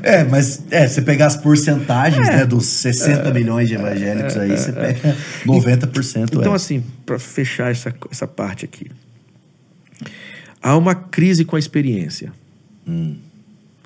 É, 0.03 0.25
mas 0.25 0.63
é, 0.71 0.87
você 0.87 1.03
pegar 1.03 1.27
as 1.27 1.37
porcentagens, 1.37 2.27
né, 2.27 2.47
dos 2.47 2.65
60 2.67 3.31
milhões 3.33 3.69
de 3.69 3.75
evangélicos 3.75 4.37
aí, 4.37 4.51
você 4.57 4.73
pega 4.73 5.17
90%. 5.47 6.29
então, 6.33 6.53
é. 6.53 6.57
assim, 6.57 6.83
para 7.05 7.19
fechar 7.19 7.71
essa, 7.71 7.93
essa 8.11 8.27
parte 8.27 8.65
aqui. 8.65 8.87
Há 10.63 10.77
uma 10.77 10.95
crise 10.95 11.45
com 11.45 11.57
a 11.57 11.59
experiência. 11.59 12.33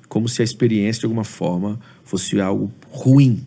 Como 0.09 0.27
se 0.29 0.41
a 0.41 0.45
experiência, 0.45 1.01
de 1.01 1.05
alguma 1.05 1.23
forma, 1.23 1.79
fosse 2.03 2.39
algo 2.39 2.71
ruim. 2.89 3.45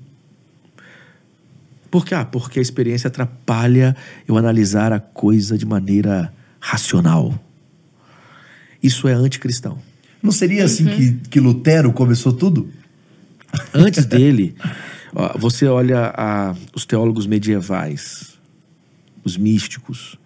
Por 1.91 2.05
quê? 2.05 2.14
Ah, 2.14 2.24
porque 2.24 2.59
a 2.59 2.62
experiência 2.62 3.09
atrapalha 3.09 3.97
eu 4.26 4.37
analisar 4.37 4.93
a 4.93 5.01
coisa 5.01 5.57
de 5.57 5.64
maneira 5.64 6.33
racional. 6.61 7.39
Isso 8.83 9.09
é 9.09 9.12
anticristão. 9.14 9.79
Não 10.22 10.33
seria 10.33 10.64
assim 10.64 10.85
que, 10.87 11.12
que 11.31 11.41
Lutero 11.41 11.93
começou 11.93 12.33
tudo? 12.33 12.70
Antes 13.72 14.05
dele, 14.05 14.55
ó, 15.14 15.39
você 15.39 15.66
olha 15.66 16.12
a- 16.16 16.55
os 16.74 16.85
teólogos 16.85 17.26
medievais, 17.26 18.37
os 19.24 19.37
místicos, 19.37 20.18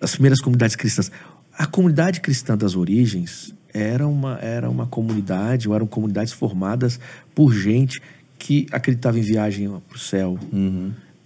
as 0.00 0.12
primeiras 0.12 0.40
comunidades 0.40 0.74
cristãs. 0.74 1.12
A 1.56 1.66
comunidade 1.66 2.20
cristã 2.20 2.56
das 2.56 2.74
origens 2.74 3.54
era 3.72 4.06
uma, 4.06 4.38
era 4.40 4.68
uma 4.68 4.86
comunidade, 4.86 5.68
ou 5.68 5.74
eram 5.74 5.86
comunidades 5.86 6.32
formadas 6.32 6.98
por 7.34 7.52
gente 7.54 8.00
que 8.38 8.66
acreditava 8.72 9.18
em 9.18 9.22
viagem 9.22 9.68
para 9.68 9.96
o 9.96 9.98
céu, 9.98 10.38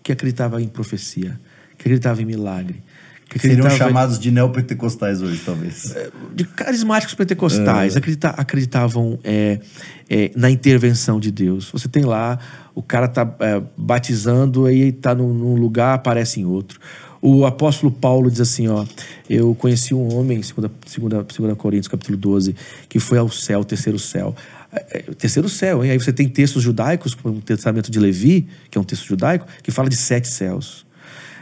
que 0.03 0.13
acreditava 0.13 0.61
em 0.61 0.69
profecia, 0.69 1.41
que 1.77 1.83
acreditava 1.83 2.21
em 2.21 2.25
milagre. 2.25 2.83
Que 3.29 3.39
Seriam 3.39 3.69
chamados 3.71 4.19
de 4.19 4.31
neopentecostais 4.31 5.23
hoje, 5.23 5.41
talvez. 5.45 5.95
de 6.35 6.45
carismáticos 6.45 7.15
pentecostais 7.15 7.97
acredita- 7.97 8.29
acreditavam 8.31 9.19
é, 9.25 9.59
é, 10.09 10.31
na 10.37 10.51
intervenção 10.51 11.19
de 11.19 11.31
Deus. 11.31 11.71
Você 11.73 11.89
tem 11.89 12.05
lá, 12.05 12.39
o 12.75 12.83
cara 12.83 13.09
tá 13.09 13.35
é, 13.41 13.63
batizando 13.77 14.67
aí 14.67 14.93
tá 14.93 15.15
num, 15.15 15.33
num 15.33 15.55
lugar, 15.57 15.95
aparece 15.95 16.41
em 16.41 16.45
outro. 16.45 16.79
O 17.27 17.47
apóstolo 17.47 17.91
Paulo 17.91 18.31
diz 18.31 18.39
assim, 18.39 18.69
ó, 18.69 18.85
eu 19.31 19.55
conheci 19.55 19.95
um 19.95 20.15
homem, 20.15 20.43
segunda, 20.43 20.71
segunda, 20.85 21.27
segunda 21.33 21.57
Coríntios, 21.57 21.89
capítulo 21.89 22.19
12, 22.19 22.55
que 22.87 23.01
foi 23.01 23.17
ao 23.17 23.31
céu, 23.31 23.65
terceiro 23.65 23.99
céu. 23.99 24.37
É, 24.71 24.99
é, 24.99 25.03
terceiro 25.15 25.49
céu, 25.49 25.83
hein? 25.83 25.93
Aí 25.93 25.99
você 25.99 26.13
tem 26.13 26.29
textos 26.29 26.63
judaicos, 26.63 27.15
como 27.15 27.39
o 27.39 27.41
Testamento 27.41 27.91
de 27.91 27.99
Levi, 27.99 28.47
que 28.71 28.77
é 28.77 28.81
um 28.81 28.85
texto 28.85 29.07
judaico, 29.07 29.47
que 29.63 29.71
fala 29.71 29.89
de 29.89 29.97
sete 29.97 30.29
céus. 30.29 30.85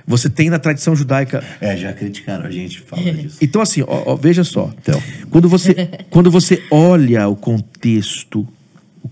Você 0.07 0.31
tem 0.31 0.49
na 0.49 0.61
tradição 0.61 0.95
judaica 0.95 1.43
É, 1.61 1.77
já 1.77 1.93
criticaram 1.93 2.45
a 2.45 2.51
gente, 2.53 2.79
fala 2.79 3.03
disso. 3.13 3.39
então, 3.43 3.61
assim, 3.61 3.83
ó, 3.83 4.13
ó, 4.13 4.15
veja 4.15 4.45
só. 4.45 4.73
Então. 4.81 5.03
Quando, 5.31 5.49
você, 5.49 5.75
quando 6.11 6.31
você 6.31 6.63
olha 6.71 7.27
o 7.27 7.35
contexto, 7.35 8.47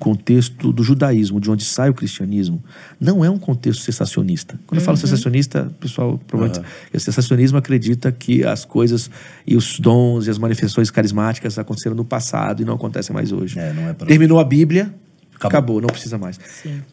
contexto 0.01 0.73
do 0.73 0.83
judaísmo, 0.83 1.39
de 1.39 1.49
onde 1.51 1.63
sai 1.63 1.91
o 1.91 1.95
cristianismo, 1.95 2.61
não 2.99 3.25
é 3.25 3.31
um 3.31 3.39
contexto 3.39 3.83
sensacionista. 3.83 4.59
Quando 4.67 4.81
eu 4.81 4.85
falo 4.85 4.97
sensacionista, 4.97 5.69
o 5.71 5.75
pessoal 5.75 6.19
provavelmente. 6.27 6.67
O 6.93 6.99
sensacionismo 6.99 7.59
acredita 7.59 8.11
que 8.11 8.43
as 8.45 8.65
coisas 8.65 9.09
e 9.47 9.55
os 9.55 9.79
dons 9.79 10.27
e 10.27 10.31
as 10.31 10.39
manifestações 10.39 10.91
carismáticas 10.91 11.59
aconteceram 11.59 11.95
no 11.95 12.05
passado 12.05 12.63
e 12.63 12.65
não 12.65 12.75
acontecem 12.75 13.15
mais 13.15 13.31
hoje. 13.31 13.59
É, 13.59 13.73
não 13.73 13.89
é 13.89 13.93
pra- 13.93 14.07
Terminou 14.09 14.41
a 14.41 14.45
Bíblia, 14.45 14.93
Acabou. 15.37 15.49
acabou, 15.59 15.81
não 15.83 15.89
precisa 15.89 16.19
mais. 16.19 16.41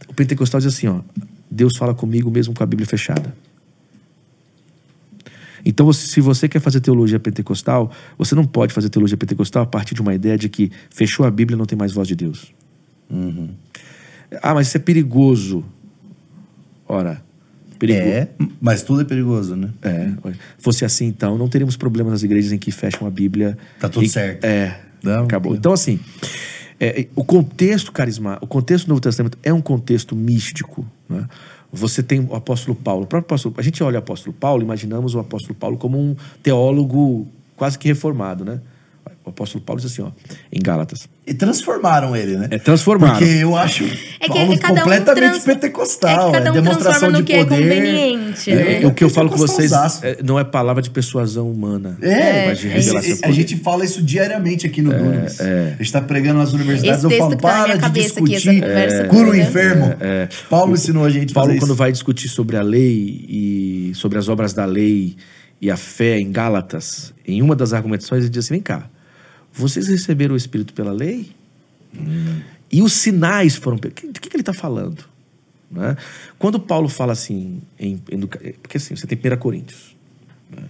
O 0.08 0.14
pentecostal 0.14 0.60
diz 0.62 0.74
assim: 0.74 0.88
ó, 0.88 0.99
Deus 1.49 1.78
fala 1.78 1.95
comigo 1.95 2.30
mesmo 2.30 2.53
com 2.53 2.62
a 2.62 2.66
Bíblia 2.68 2.86
fechada. 2.86 3.34
Então, 5.66 5.91
se 5.91 6.22
você 6.22 6.47
quer 6.47 6.60
fazer 6.62 6.80
teologia 6.80 7.20
pentecostal, 7.20 7.91
você 8.18 8.34
não 8.36 8.45
pode 8.45 8.74
fazer 8.74 8.89
teologia 8.89 9.18
pentecostal 9.18 9.64
a 9.64 9.66
partir 9.66 9.95
de 9.95 10.01
uma 10.01 10.14
ideia 10.14 10.38
de 10.38 10.47
que 10.47 10.72
fechou 10.89 11.26
a 11.26 11.32
Bíblia 11.32 11.55
e 11.55 11.58
não 11.58 11.66
tem 11.66 11.78
mais 11.78 11.91
voz 11.91 12.08
de 12.08 12.16
Deus. 12.16 12.53
Ah, 14.41 14.53
mas 14.53 14.68
isso 14.68 14.78
é 14.78 14.80
perigoso. 14.80 15.64
Ora, 16.88 17.22
perigoso. 17.80 18.05
É, 18.08 18.28
mas 18.62 18.82
tudo 18.84 19.01
é 19.01 19.03
perigoso, 19.05 19.55
né? 19.55 19.70
É, 19.82 20.12
fosse 20.58 20.86
assim, 20.86 21.05
então, 21.05 21.38
não 21.38 21.47
teríamos 21.49 21.76
problema 21.78 22.10
nas 22.10 22.23
igrejas 22.23 22.52
em 22.52 22.57
que 22.57 22.72
fecham 22.72 23.07
a 23.07 23.11
Bíblia. 23.11 23.57
Tá 23.80 23.90
tudo 23.90 24.06
E- 24.06 24.10
certo. 24.10 24.44
É, 24.45 24.80
Não, 25.03 25.23
acabou. 25.26 25.52
que- 25.53 25.57
Então, 25.60 25.73
assim, 25.73 25.99
é, 26.80 27.02
é, 27.02 27.07
o 27.15 27.23
contexto 27.23 27.91
carismático, 27.91 28.45
o 28.45 28.48
contexto 28.48 28.86
do 28.86 28.90
Novo 28.90 29.02
Testamento 29.02 29.38
é 29.44 29.53
um 29.53 29.61
contexto 29.61 30.15
místico. 30.15 30.86
Né? 31.10 31.26
Você 31.72 32.02
tem 32.02 32.22
o 32.22 32.34
apóstolo 32.36 32.76
Paulo. 32.76 33.03
O 33.03 33.07
próprio 33.07 33.27
apóstolo, 33.27 33.56
a 33.57 33.61
gente 33.61 33.84
olha 33.84 33.95
o 33.95 33.99
apóstolo 33.99 34.34
Paulo, 34.34 34.64
imaginamos 34.64 35.14
o 35.15 35.19
apóstolo 35.19 35.53
Paulo 35.56 35.77
como 35.77 35.99
um 35.99 36.15
teólogo 36.41 37.27
quase 37.56 37.77
que 37.77 37.88
reformado, 37.88 38.45
né? 38.45 38.61
O 39.28 39.32
apóstolo 39.32 39.62
Paulo 39.62 39.82
diz 39.82 39.91
assim, 39.91 40.02
ó, 40.04 40.12
em 40.52 40.60
Gálatas. 40.62 41.10
E 41.26 41.34
transformaram 41.34 42.16
ele, 42.16 42.38
né? 42.38 42.48
É, 42.52 42.58
transformaram. 42.58 43.18
Porque 43.18 43.30
eu 43.30 43.58
acho 43.58 43.84
É 43.84 43.88
que 44.22 44.28
Paulo 44.30 44.58
cada 44.58 44.74
um 44.74 44.78
completamente 44.78 45.32
trans- 45.32 45.44
pentecostal. 45.44 46.30
é 46.30 46.32
que 46.32 46.38
cada 46.38 46.49
um 46.49 46.54
demonstração 46.54 46.91
transforma 46.91 47.18
no 47.18 47.24
de 47.26 47.32
que 47.32 47.34
é 47.34 47.44
poder. 47.44 47.62
conveniente, 47.62 48.52
É, 48.52 48.80
né? 48.80 48.86
o 48.88 48.94
que 48.94 49.04
eu 49.04 49.10
falo 49.10 49.30
com 49.30 49.36
vocês 49.36 49.72
é, 50.02 50.20
não 50.24 50.40
é 50.40 50.45
palavra 50.45 50.82
de 50.82 50.90
persuasão 50.90 51.52
humana. 51.52 51.98
É, 52.02 52.48
mas 52.48 52.60
de 52.60 52.70
revelação 52.70 53.18
a 53.30 53.32
gente 53.32 53.58
fala 53.58 53.84
isso 53.84 54.02
diariamente 54.02 54.66
aqui 54.66 54.82
no 54.82 54.94
Dunamis. 54.94 55.41
A 55.41 55.76
gente 55.84 55.91
tá 55.91 56.02
pregando 56.02 56.40
nas 56.40 56.54
universidades, 56.54 57.04
Esse 57.04 57.14
eu 57.14 57.20
falo, 57.20 57.32
tá 57.36 57.38
para 57.38 57.76
de 57.90 58.02
discutir, 58.02 58.64
cura 59.10 59.30
o 59.32 59.36
enfermo. 59.36 59.94
Paulo 60.49 60.74
ensinou 60.74 61.04
a 61.04 61.10
gente 61.10 61.34
Paulo, 61.34 61.49
fazer 61.49 61.60
quando 61.60 61.72
isso. 61.72 61.78
vai 61.78 61.91
discutir 61.91 62.30
sobre 62.30 62.56
a 62.56 62.62
lei 62.62 63.26
e 63.28 63.91
sobre 63.95 64.18
as 64.18 64.30
obras 64.30 64.54
da 64.54 64.64
lei 64.64 65.18
e 65.62 65.70
a 65.70 65.76
fé 65.76 66.18
em 66.20 66.32
Gálatas, 66.32 67.14
em 67.28 67.41
uma 67.41 67.56
das 67.56 67.74
argumentações, 67.74 68.22
ele 68.24 68.30
diz 68.30 68.45
assim: 68.45 68.54
vem 68.54 68.62
cá, 68.64 68.90
vocês 69.58 69.88
receberam 69.88 70.34
o 70.34 70.38
Espírito 70.38 70.74
pela 70.74 70.92
lei? 70.92 71.32
E 72.72 72.82
os 72.82 72.94
sinais 72.94 73.56
foram. 73.56 73.78
De 73.78 73.90
que, 73.90 74.12
que 74.12 74.36
ele 74.36 74.42
está 74.42 74.54
falando? 74.54 75.04
Né? 75.70 75.98
Quando 76.38 76.60
Paulo 76.60 76.88
fala 76.88 77.14
assim, 77.14 77.62
em, 77.80 78.02
em- 78.12 78.28
porque 78.62 78.78
assim, 78.78 78.96
você 78.96 79.06
tem 79.06 79.18
1 79.18 79.38
Coríntios, 79.38 79.96
né? 80.50 80.64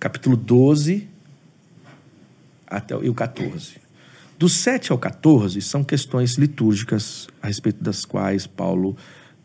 capítulo 0.00 0.36
12 0.36 1.06
até 2.66 2.94
e 2.94 3.08
o 3.08 3.14
14. 3.14 3.76
Do 4.38 4.48
7 4.48 4.92
ao 4.92 4.98
14 4.98 5.60
são 5.62 5.82
questões 5.82 6.34
litúrgicas 6.34 7.28
a 7.42 7.48
respeito 7.48 7.82
das 7.82 8.04
quais 8.04 8.46
Paulo 8.46 8.96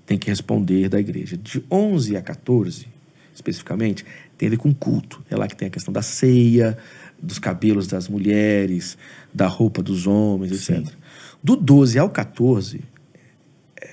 tem 0.05 0.17
que 0.17 0.27
responder 0.27 0.89
da 0.89 0.99
igreja. 0.99 1.35
De 1.37 1.63
11 1.71 2.15
a 2.15 2.21
14, 2.21 2.87
especificamente, 3.33 4.05
tem 4.37 4.47
a 4.47 4.49
ver 4.51 4.57
com 4.57 4.73
culto. 4.73 5.23
É 5.29 5.35
lá 5.35 5.47
que 5.47 5.55
tem 5.55 5.67
a 5.67 5.71
questão 5.71 5.91
da 5.91 6.01
ceia, 6.01 6.77
dos 7.23 7.39
cabelos 7.39 7.87
das 7.87 8.07
mulheres, 8.09 8.97
da 9.33 9.47
roupa 9.47 9.81
dos 9.81 10.05
homens, 10.05 10.51
etc. 10.51 10.93
Do 11.41 11.55
12 11.55 11.97
ao 11.97 12.09
14 12.09 12.81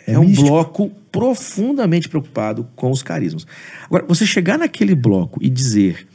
é, 0.07 0.13
É 0.13 0.19
um 0.19 0.25
místico. 0.25 0.49
bloco 0.49 0.91
profundamente 1.11 2.09
preocupado 2.09 2.69
com 2.77 2.91
os 2.91 3.03
carismas. 3.03 3.47
Agora, 3.85 4.05
você 4.07 4.27
chegar 4.27 4.59
naquele 4.59 4.95
bloco 4.95 5.39
e 5.43 5.49
dizer 5.49 6.07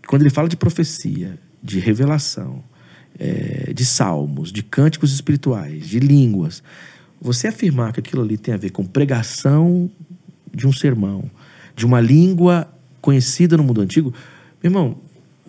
que 0.00 0.08
quando 0.08 0.22
ele 0.22 0.30
fala 0.30 0.48
de 0.48 0.56
profecia, 0.56 1.38
de 1.62 1.78
revelação, 1.78 2.62
é, 3.18 3.72
de 3.72 3.84
salmos, 3.84 4.52
de 4.52 4.62
cânticos 4.62 5.12
espirituais, 5.12 5.86
de 5.86 6.00
línguas, 6.00 6.62
você 7.20 7.48
afirmar 7.48 7.92
que 7.92 8.00
aquilo 8.00 8.22
ali 8.22 8.36
tem 8.36 8.54
a 8.54 8.56
ver 8.56 8.70
com 8.70 8.84
pregação 8.84 9.90
de 10.52 10.66
um 10.66 10.72
sermão, 10.72 11.30
de 11.76 11.86
uma 11.86 12.00
língua 12.00 12.68
conhecida 13.00 13.56
no 13.56 13.62
mundo 13.62 13.80
antigo, 13.80 14.12
meu 14.62 14.70
irmão, 14.70 14.98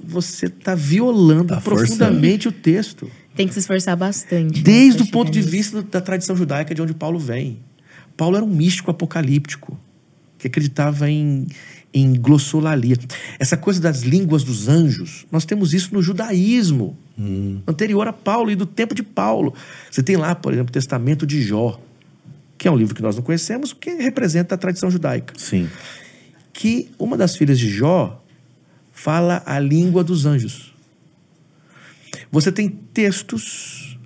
você 0.06 0.48
está 0.48 0.76
violando 0.76 1.48
Tá 1.50 1.62
forçando. 1.62 1.88
profundamente 1.98 2.48
o 2.48 2.52
texto. 2.52 3.10
Tem 3.36 3.48
que 3.48 3.54
se 3.54 3.60
esforçar 3.62 3.96
bastante. 3.98 4.58
né, 4.58 4.64
Desde 4.64 5.00
pra 5.00 5.08
o 5.08 5.12
ponto 5.12 5.32
de 5.32 5.40
nisso. 5.40 5.50
vista 5.52 5.82
da 5.82 6.00
tradição 6.02 6.36
judaica 6.36 6.74
de 6.76 6.82
onde 6.82 6.94
Paulo 6.94 7.18
vem. 7.20 7.60
Paulo 8.16 8.36
era 8.36 8.46
um 8.46 8.50
místico 8.50 8.92
apocalíptico 8.92 9.80
que 10.38 10.48
acreditava 10.48 11.10
em, 11.10 11.48
em 11.94 12.14
glossolalia. 12.14 12.96
Essa 13.40 13.58
coisa 13.58 13.82
das 13.82 14.02
línguas 14.02 14.44
dos 14.44 14.68
anjos, 14.68 15.26
nós 15.32 15.46
temos 15.46 15.74
isso 15.74 15.94
no 15.94 16.02
judaísmo, 16.04 16.96
anterior 17.68 18.08
a 18.08 18.14
Paulo 18.14 18.52
e 18.52 18.56
do 18.56 18.66
tempo 18.66 18.94
de 18.94 19.02
Paulo. 19.04 19.54
Você 19.90 20.04
tem 20.04 20.16
lá, 20.18 20.36
por 20.36 20.54
exemplo, 20.54 20.70
o 20.70 20.74
Testamento 20.74 21.26
de 21.26 21.42
Jó, 21.42 21.80
que 22.58 22.68
é 22.68 22.72
um 22.72 22.76
livro 22.76 22.94
que 22.94 23.02
nós 23.02 23.16
não 23.16 23.24
conhecemos, 23.24 23.74
que 23.74 23.90
representa 23.96 24.54
a 24.56 24.58
tradição 24.58 24.92
judaica. 24.92 25.34
Sim. 25.38 25.68
Que 26.52 26.90
uma 27.00 27.18
das 27.18 27.36
filhas 27.36 27.58
de 27.58 27.68
Jó 27.70 28.23
fala 28.94 29.42
a 29.46 29.60
língua 29.60 30.04
dos 30.04 30.26
anjos. 30.26 30.74
Você 32.32 32.52
tem 32.52 32.70
textos, 32.70 33.98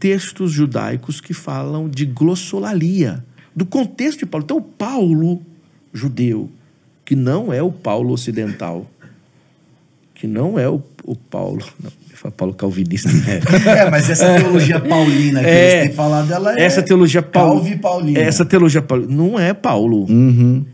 textos 0.00 0.50
judaicos 0.50 1.20
que 1.20 1.32
falam 1.32 1.88
de 1.88 2.04
glossolalia, 2.06 3.24
do 3.54 3.64
contexto 3.64 4.20
de 4.20 4.26
Paulo. 4.26 4.44
Então, 4.44 4.56
o 4.56 4.62
Paulo 4.62 5.42
judeu, 5.92 6.50
que 7.04 7.14
não 7.14 7.52
é 7.52 7.62
o 7.62 7.70
Paulo 7.70 8.12
ocidental, 8.12 8.90
que 10.14 10.26
não 10.26 10.58
é 10.58 10.68
o, 10.68 10.82
o 11.04 11.14
Paulo, 11.14 11.64
não, 11.82 12.30
Paulo 12.32 12.54
calvinista. 12.54 13.08
É, 13.66 13.88
mas 13.90 14.10
essa 14.10 14.34
teologia 14.34 14.80
paulina 14.80 15.40
que 15.40 15.46
É. 15.46 15.72
eles 15.72 15.86
têm 15.88 15.96
falado, 15.96 16.32
ela 16.32 16.58
é. 16.58 16.62
Essa 16.62 16.82
teologia 16.82 17.22
Paulo, 17.22 17.60
Calvi 17.60 17.76
paulina. 17.76 18.18
Essa 18.18 18.44
teologia 18.44 18.82
Paulo 18.82 19.06
não 19.08 19.38
é 19.38 19.54
Paulo. 19.54 20.06
Uhum. 20.10 20.64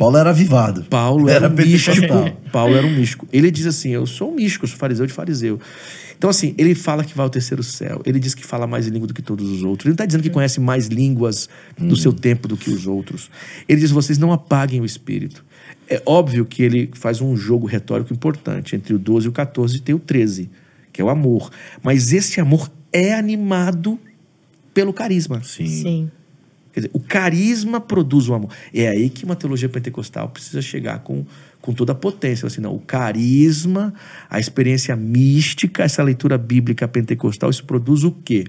Paulo 0.00 0.16
era 0.16 0.30
avivado. 0.30 0.82
Paulo 0.84 1.28
era, 1.28 1.44
Era 1.44 1.54
um 1.54 1.56
místico. 1.56 2.06
Paulo 2.50 2.74
era 2.74 2.86
um 2.86 2.90
místico. 2.90 3.28
Ele 3.30 3.50
diz 3.50 3.66
assim: 3.66 3.90
Eu 3.90 4.06
sou 4.06 4.32
um 4.32 4.34
místico, 4.34 4.66
sou 4.66 4.78
fariseu 4.78 5.04
de 5.04 5.12
fariseu. 5.12 5.60
Então, 6.16 6.30
assim, 6.30 6.54
ele 6.56 6.74
fala 6.74 7.04
que 7.04 7.14
vai 7.14 7.24
ao 7.24 7.30
terceiro 7.30 7.62
céu. 7.62 8.00
Ele 8.06 8.18
diz 8.18 8.34
que 8.34 8.44
fala 8.44 8.66
mais 8.66 8.86
língua 8.86 9.06
do 9.06 9.12
que 9.12 9.20
todos 9.20 9.50
os 9.50 9.62
outros. 9.62 9.84
Ele 9.84 9.90
não 9.90 9.94
está 9.94 10.06
dizendo 10.06 10.22
que 10.22 10.30
conhece 10.30 10.58
mais 10.58 10.86
línguas 10.86 11.50
do 11.78 11.96
seu 11.96 12.14
tempo 12.14 12.48
do 12.48 12.56
que 12.56 12.70
os 12.70 12.86
outros. 12.86 13.30
Ele 13.68 13.78
diz: 13.78 13.90
vocês 13.90 14.16
não 14.16 14.32
apaguem 14.32 14.80
o 14.80 14.86
espírito. 14.86 15.44
É 15.86 16.02
óbvio 16.06 16.46
que 16.46 16.62
ele 16.62 16.90
faz 16.94 17.20
um 17.20 17.36
jogo 17.36 17.66
retórico 17.66 18.10
importante. 18.10 18.74
Entre 18.74 18.94
o 18.94 18.98
12 18.98 19.26
e 19.26 19.28
o 19.28 19.32
14 19.32 19.80
tem 19.80 19.94
o 19.94 19.98
13, 19.98 20.48
que 20.90 21.02
é 21.02 21.04
o 21.04 21.10
amor. 21.10 21.50
Mas 21.82 22.10
esse 22.14 22.40
amor 22.40 22.70
é 22.90 23.12
animado 23.12 23.98
pelo 24.72 24.94
carisma. 24.94 25.42
Sim. 25.44 25.66
Sim. 25.66 26.10
Quer 26.72 26.80
dizer, 26.80 26.90
o 26.92 27.00
carisma 27.00 27.80
produz 27.80 28.28
o 28.28 28.34
amor. 28.34 28.50
É 28.72 28.88
aí 28.88 29.10
que 29.10 29.24
uma 29.24 29.34
teologia 29.34 29.68
pentecostal 29.68 30.28
precisa 30.28 30.62
chegar 30.62 31.00
com, 31.00 31.24
com 31.60 31.72
toda 31.72 31.92
a 31.92 31.94
potência. 31.94 32.46
Assim, 32.46 32.60
não, 32.60 32.74
o 32.74 32.80
carisma, 32.80 33.92
a 34.28 34.38
experiência 34.38 34.94
mística, 34.94 35.82
essa 35.82 36.02
leitura 36.02 36.38
bíblica 36.38 36.86
pentecostal, 36.86 37.50
isso 37.50 37.64
produz 37.64 38.04
o 38.04 38.12
quê? 38.12 38.44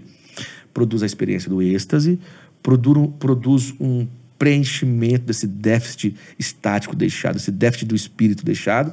Produz 0.73 1.03
a 1.03 1.05
experiência 1.05 1.49
do 1.49 1.61
êxtase, 1.61 2.19
produz, 2.61 3.09
produz 3.19 3.73
um 3.79 4.07
preenchimento 4.37 5.25
desse 5.25 5.45
déficit 5.45 6.15
estático 6.37 6.95
deixado, 6.95 7.37
esse 7.37 7.51
déficit 7.51 7.85
do 7.85 7.95
espírito 7.95 8.43
deixado, 8.43 8.91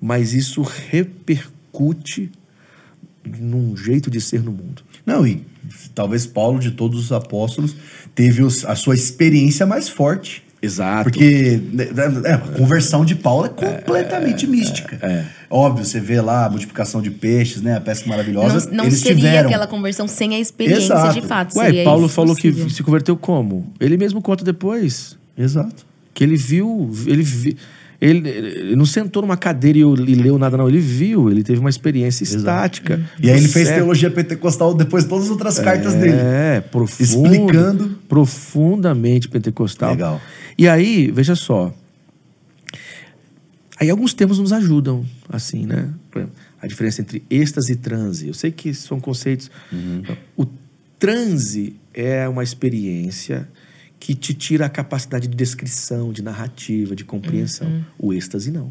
mas 0.00 0.32
isso 0.32 0.62
repercute 0.62 2.30
num 3.40 3.76
jeito 3.76 4.10
de 4.10 4.20
ser 4.20 4.42
no 4.42 4.50
mundo. 4.52 4.82
Não, 5.06 5.26
e 5.26 5.42
talvez 5.94 6.26
Paulo, 6.26 6.58
de 6.58 6.70
todos 6.72 6.98
os 7.04 7.12
apóstolos, 7.12 7.74
teve 8.14 8.42
os- 8.42 8.64
a 8.64 8.74
sua 8.76 8.94
experiência 8.94 9.66
mais 9.66 9.88
forte. 9.88 10.42
Exato. 10.62 11.04
Porque 11.04 11.60
né, 11.74 11.88
é, 12.24 12.32
a 12.32 12.38
conversão 12.38 13.04
de 13.04 13.14
Paulo 13.14 13.44
é 13.44 13.48
completamente 13.50 14.46
mística. 14.46 14.98
Óbvio, 15.50 15.84
você 15.84 16.00
vê 16.00 16.18
lá 16.22 16.46
a 16.46 16.48
multiplicação 16.48 17.02
de 17.02 17.10
peixes, 17.10 17.60
né? 17.60 17.76
A 17.76 17.80
pesca 17.82 18.08
maravilhosa. 18.08 18.70
Não, 18.70 18.78
não 18.78 18.84
eles 18.86 19.00
seria 19.00 19.14
tiveram. 19.16 19.48
aquela 19.50 19.66
conversão 19.66 20.08
sem 20.08 20.34
a 20.34 20.40
experiência 20.40 20.84
Exato. 20.94 21.20
de 21.20 21.26
fato. 21.26 21.58
Ué, 21.58 21.66
seria 21.66 21.84
Paulo 21.84 22.06
isso 22.06 22.14
falou 22.14 22.34
que 22.34 22.48
possível. 22.48 22.70
se 22.70 22.82
converteu 22.82 23.14
como? 23.14 23.70
Ele 23.78 23.98
mesmo 23.98 24.22
conta 24.22 24.42
depois 24.42 25.18
Exato. 25.36 25.84
que 26.14 26.24
ele 26.24 26.34
viu, 26.36 26.90
ele 27.06 27.22
vi- 27.22 27.58
ele, 28.00 28.28
ele 28.28 28.76
não 28.76 28.84
sentou 28.86 29.22
numa 29.22 29.36
cadeira 29.36 29.78
e, 29.78 29.82
e 29.82 30.14
leu 30.14 30.38
nada 30.38 30.56
não, 30.56 30.68
ele 30.68 30.80
viu, 30.80 31.30
ele 31.30 31.42
teve 31.42 31.60
uma 31.60 31.70
experiência 31.70 32.24
estática. 32.24 33.00
E 33.20 33.30
aí 33.30 33.36
ele 33.38 33.48
fez 33.48 33.66
Certo. 33.68 33.78
teologia 33.78 34.10
pentecostal 34.10 34.74
depois 34.74 35.04
de 35.04 35.10
todas 35.10 35.24
as 35.26 35.30
outras 35.30 35.58
cartas 35.58 35.94
dele. 35.94 36.16
É, 36.16 36.60
profundo, 36.60 37.02
Explicando. 37.32 37.98
profundamente 38.08 39.28
pentecostal. 39.28 39.90
Legal. 39.90 40.20
E 40.58 40.68
aí, 40.68 41.10
veja 41.10 41.34
só. 41.34 41.72
Aí 43.80 43.90
alguns 43.90 44.14
termos 44.14 44.38
nos 44.38 44.52
ajudam, 44.52 45.04
assim, 45.28 45.66
né? 45.66 45.88
A 46.62 46.66
diferença 46.66 47.00
entre 47.00 47.22
êxtase 47.28 47.72
e 47.72 47.76
transe. 47.76 48.28
Eu 48.28 48.34
sei 48.34 48.50
que 48.52 48.72
são 48.72 49.00
conceitos. 49.00 49.50
O 50.36 50.46
transe 50.98 51.74
é 51.92 52.28
uma 52.28 52.42
experiência 52.42 53.48
que 54.04 54.14
te 54.14 54.34
tira 54.34 54.66
a 54.66 54.68
capacidade 54.68 55.26
de 55.26 55.34
descrição, 55.34 56.12
de 56.12 56.20
narrativa, 56.22 56.94
de 56.94 57.04
compreensão. 57.06 57.82
O 57.98 58.12
êxtase 58.12 58.50
não. 58.50 58.70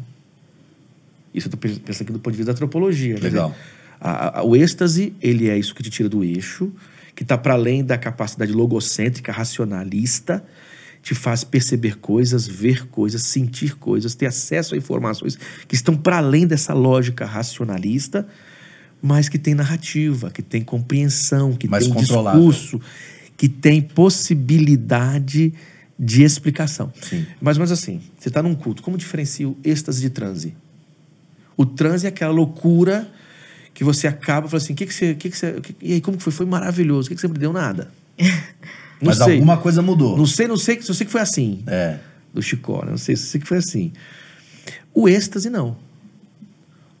Isso 1.34 1.48
eu 1.48 1.52
estou 1.54 1.58
pensando 1.58 2.02
aqui 2.02 2.12
do 2.12 2.20
ponto 2.20 2.30
de 2.32 2.36
vista 2.38 2.52
da 2.52 2.56
antropologia. 2.56 3.14
né? 3.14 3.20
Legal. 3.20 3.52
A- 4.00 4.38
a- 4.38 4.42
o 4.44 4.54
êxtase, 4.54 5.12
ele 5.20 5.48
é 5.48 5.58
isso 5.58 5.74
que 5.74 5.82
te 5.82 5.90
tira 5.90 6.08
do 6.08 6.22
eixo, 6.22 6.70
que 7.16 7.24
está 7.24 7.36
para 7.36 7.54
além 7.54 7.84
da 7.84 7.98
capacidade 7.98 8.52
logocêntrica, 8.52 9.32
racionalista, 9.32 10.44
te 11.02 11.16
faz 11.16 11.42
perceber 11.42 11.98
coisas, 11.98 12.46
ver 12.46 12.86
coisas, 12.86 13.22
sentir 13.22 13.74
coisas, 13.76 14.14
ter 14.14 14.26
acesso 14.26 14.74
a 14.76 14.78
informações 14.78 15.36
que 15.66 15.74
estão 15.74 15.96
para 15.96 16.18
além 16.18 16.46
dessa 16.46 16.72
lógica 16.72 17.26
racionalista, 17.26 18.24
mas 19.02 19.28
que 19.28 19.38
tem 19.38 19.52
narrativa, 19.54 20.30
que 20.30 20.42
tem 20.42 20.62
compreensão, 20.62 21.52
que 21.54 21.66
Mais 21.68 21.84
tem 21.84 21.92
discurso, 21.96 22.80
que 23.36 23.48
tem 23.48 23.80
possibilidade 23.82 25.52
de 25.98 26.22
explicação. 26.22 26.92
Sim. 27.00 27.26
Mais 27.40 27.56
ou 27.56 27.60
menos 27.60 27.72
assim, 27.72 28.00
você 28.18 28.28
está 28.28 28.42
num 28.42 28.54
culto, 28.54 28.82
como 28.82 28.96
diferencia 28.98 29.48
o 29.48 29.56
êxtase 29.64 30.00
de 30.00 30.10
transe? 30.10 30.54
O 31.56 31.64
transe 31.64 32.06
é 32.06 32.08
aquela 32.08 32.32
loucura 32.32 33.08
que 33.72 33.84
você 33.84 34.06
acaba 34.06 34.46
e 34.46 34.50
fala 34.50 34.62
assim: 34.62 34.72
o 34.72 34.76
que, 34.76 34.86
que 34.86 34.94
você. 34.94 35.14
Que 35.14 35.30
que 35.30 35.36
você 35.36 35.60
que- 35.60 35.76
e 35.80 35.92
aí, 35.94 36.00
como 36.00 36.16
que 36.16 36.22
foi? 36.22 36.32
Foi 36.32 36.46
maravilhoso. 36.46 37.06
O 37.06 37.08
que, 37.10 37.14
que 37.14 37.20
você 37.20 37.28
me 37.28 37.38
deu? 37.38 37.52
Nada. 37.52 37.90
Não 39.00 39.08
Mas 39.10 39.18
sei. 39.18 39.34
alguma 39.34 39.56
coisa 39.58 39.82
mudou. 39.82 40.16
Não 40.16 40.24
sei, 40.26 40.46
não 40.48 40.56
sei, 40.56 40.80
só 40.80 40.94
sei 40.94 41.04
que 41.04 41.12
foi 41.12 41.20
assim. 41.20 41.62
É. 41.66 41.98
Do 42.32 42.40
Chicó, 42.40 42.84
né? 42.84 42.92
Não 42.92 42.96
sei, 42.96 43.16
só 43.16 43.26
sei 43.26 43.40
que 43.40 43.46
foi 43.46 43.58
assim. 43.58 43.92
O 44.94 45.08
êxtase, 45.08 45.50
não. 45.50 45.76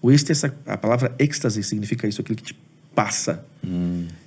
O 0.02 0.10
êxtase, 0.10 0.50
a 0.66 0.76
palavra 0.76 1.14
êxtase 1.18 1.62
significa 1.62 2.06
isso, 2.06 2.20
aquilo 2.20 2.36
que 2.36 2.42
te 2.42 2.56
passa. 2.94 3.44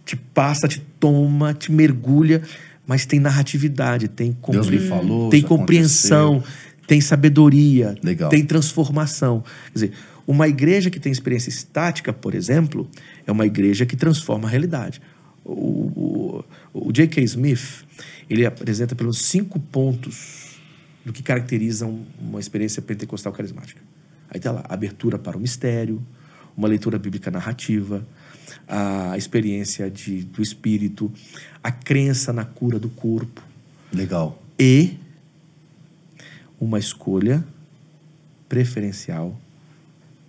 Te 0.07 0.15
passa, 0.15 0.67
te 0.69 0.79
toma, 0.99 1.53
te 1.53 1.69
mergulha, 1.71 2.41
mas 2.88 3.05
tem 3.05 3.19
narratividade, 3.19 4.07
tem, 4.07 4.31
compre- 4.41 4.61
Deus 4.61 4.69
me 4.69 4.88
falou, 4.88 5.29
tem 5.29 5.41
compreensão, 5.41 6.41
tem 6.88 7.01
sabedoria, 7.01 7.93
Legal. 8.01 8.29
tem 8.29 8.45
transformação. 8.45 9.43
Quer 9.65 9.73
dizer, 9.73 9.91
uma 10.25 10.47
igreja 10.47 10.89
que 10.89 10.97
tem 10.97 11.11
experiência 11.11 11.49
estática, 11.49 12.13
por 12.13 12.34
exemplo, 12.34 12.89
é 13.25 13.31
uma 13.31 13.45
igreja 13.45 13.85
que 13.85 13.97
transforma 13.97 14.47
a 14.47 14.51
realidade. 14.51 15.01
O, 15.43 15.51
o, 16.73 16.88
o 16.88 16.91
J.K. 16.93 17.21
Smith, 17.25 17.85
ele 18.29 18.45
apresenta 18.45 18.95
pelos 18.95 19.25
cinco 19.25 19.59
pontos 19.59 20.57
do 21.05 21.11
que 21.11 21.21
caracterizam 21.21 21.99
uma 22.19 22.39
experiência 22.39 22.81
pentecostal 22.81 23.34
carismática. 23.34 23.81
Aí 24.29 24.39
tá 24.39 24.51
lá, 24.53 24.65
abertura 24.69 25.17
para 25.19 25.38
o 25.38 25.39
mistério, 25.39 26.01
uma 26.55 26.67
leitura 26.67 26.97
bíblica 26.97 27.29
narrativa, 27.29 28.05
a 28.68 29.18
experiência 29.18 29.89
de, 29.89 30.23
do 30.23 30.41
espírito, 30.41 31.11
a 31.64 31.72
crença 31.72 32.34
na 32.34 32.44
cura 32.44 32.77
do 32.77 32.89
corpo 32.89 33.41
Legal. 33.94 34.41
e 34.60 34.98
uma 36.60 36.77
escolha 36.77 37.45
preferencial 38.49 39.39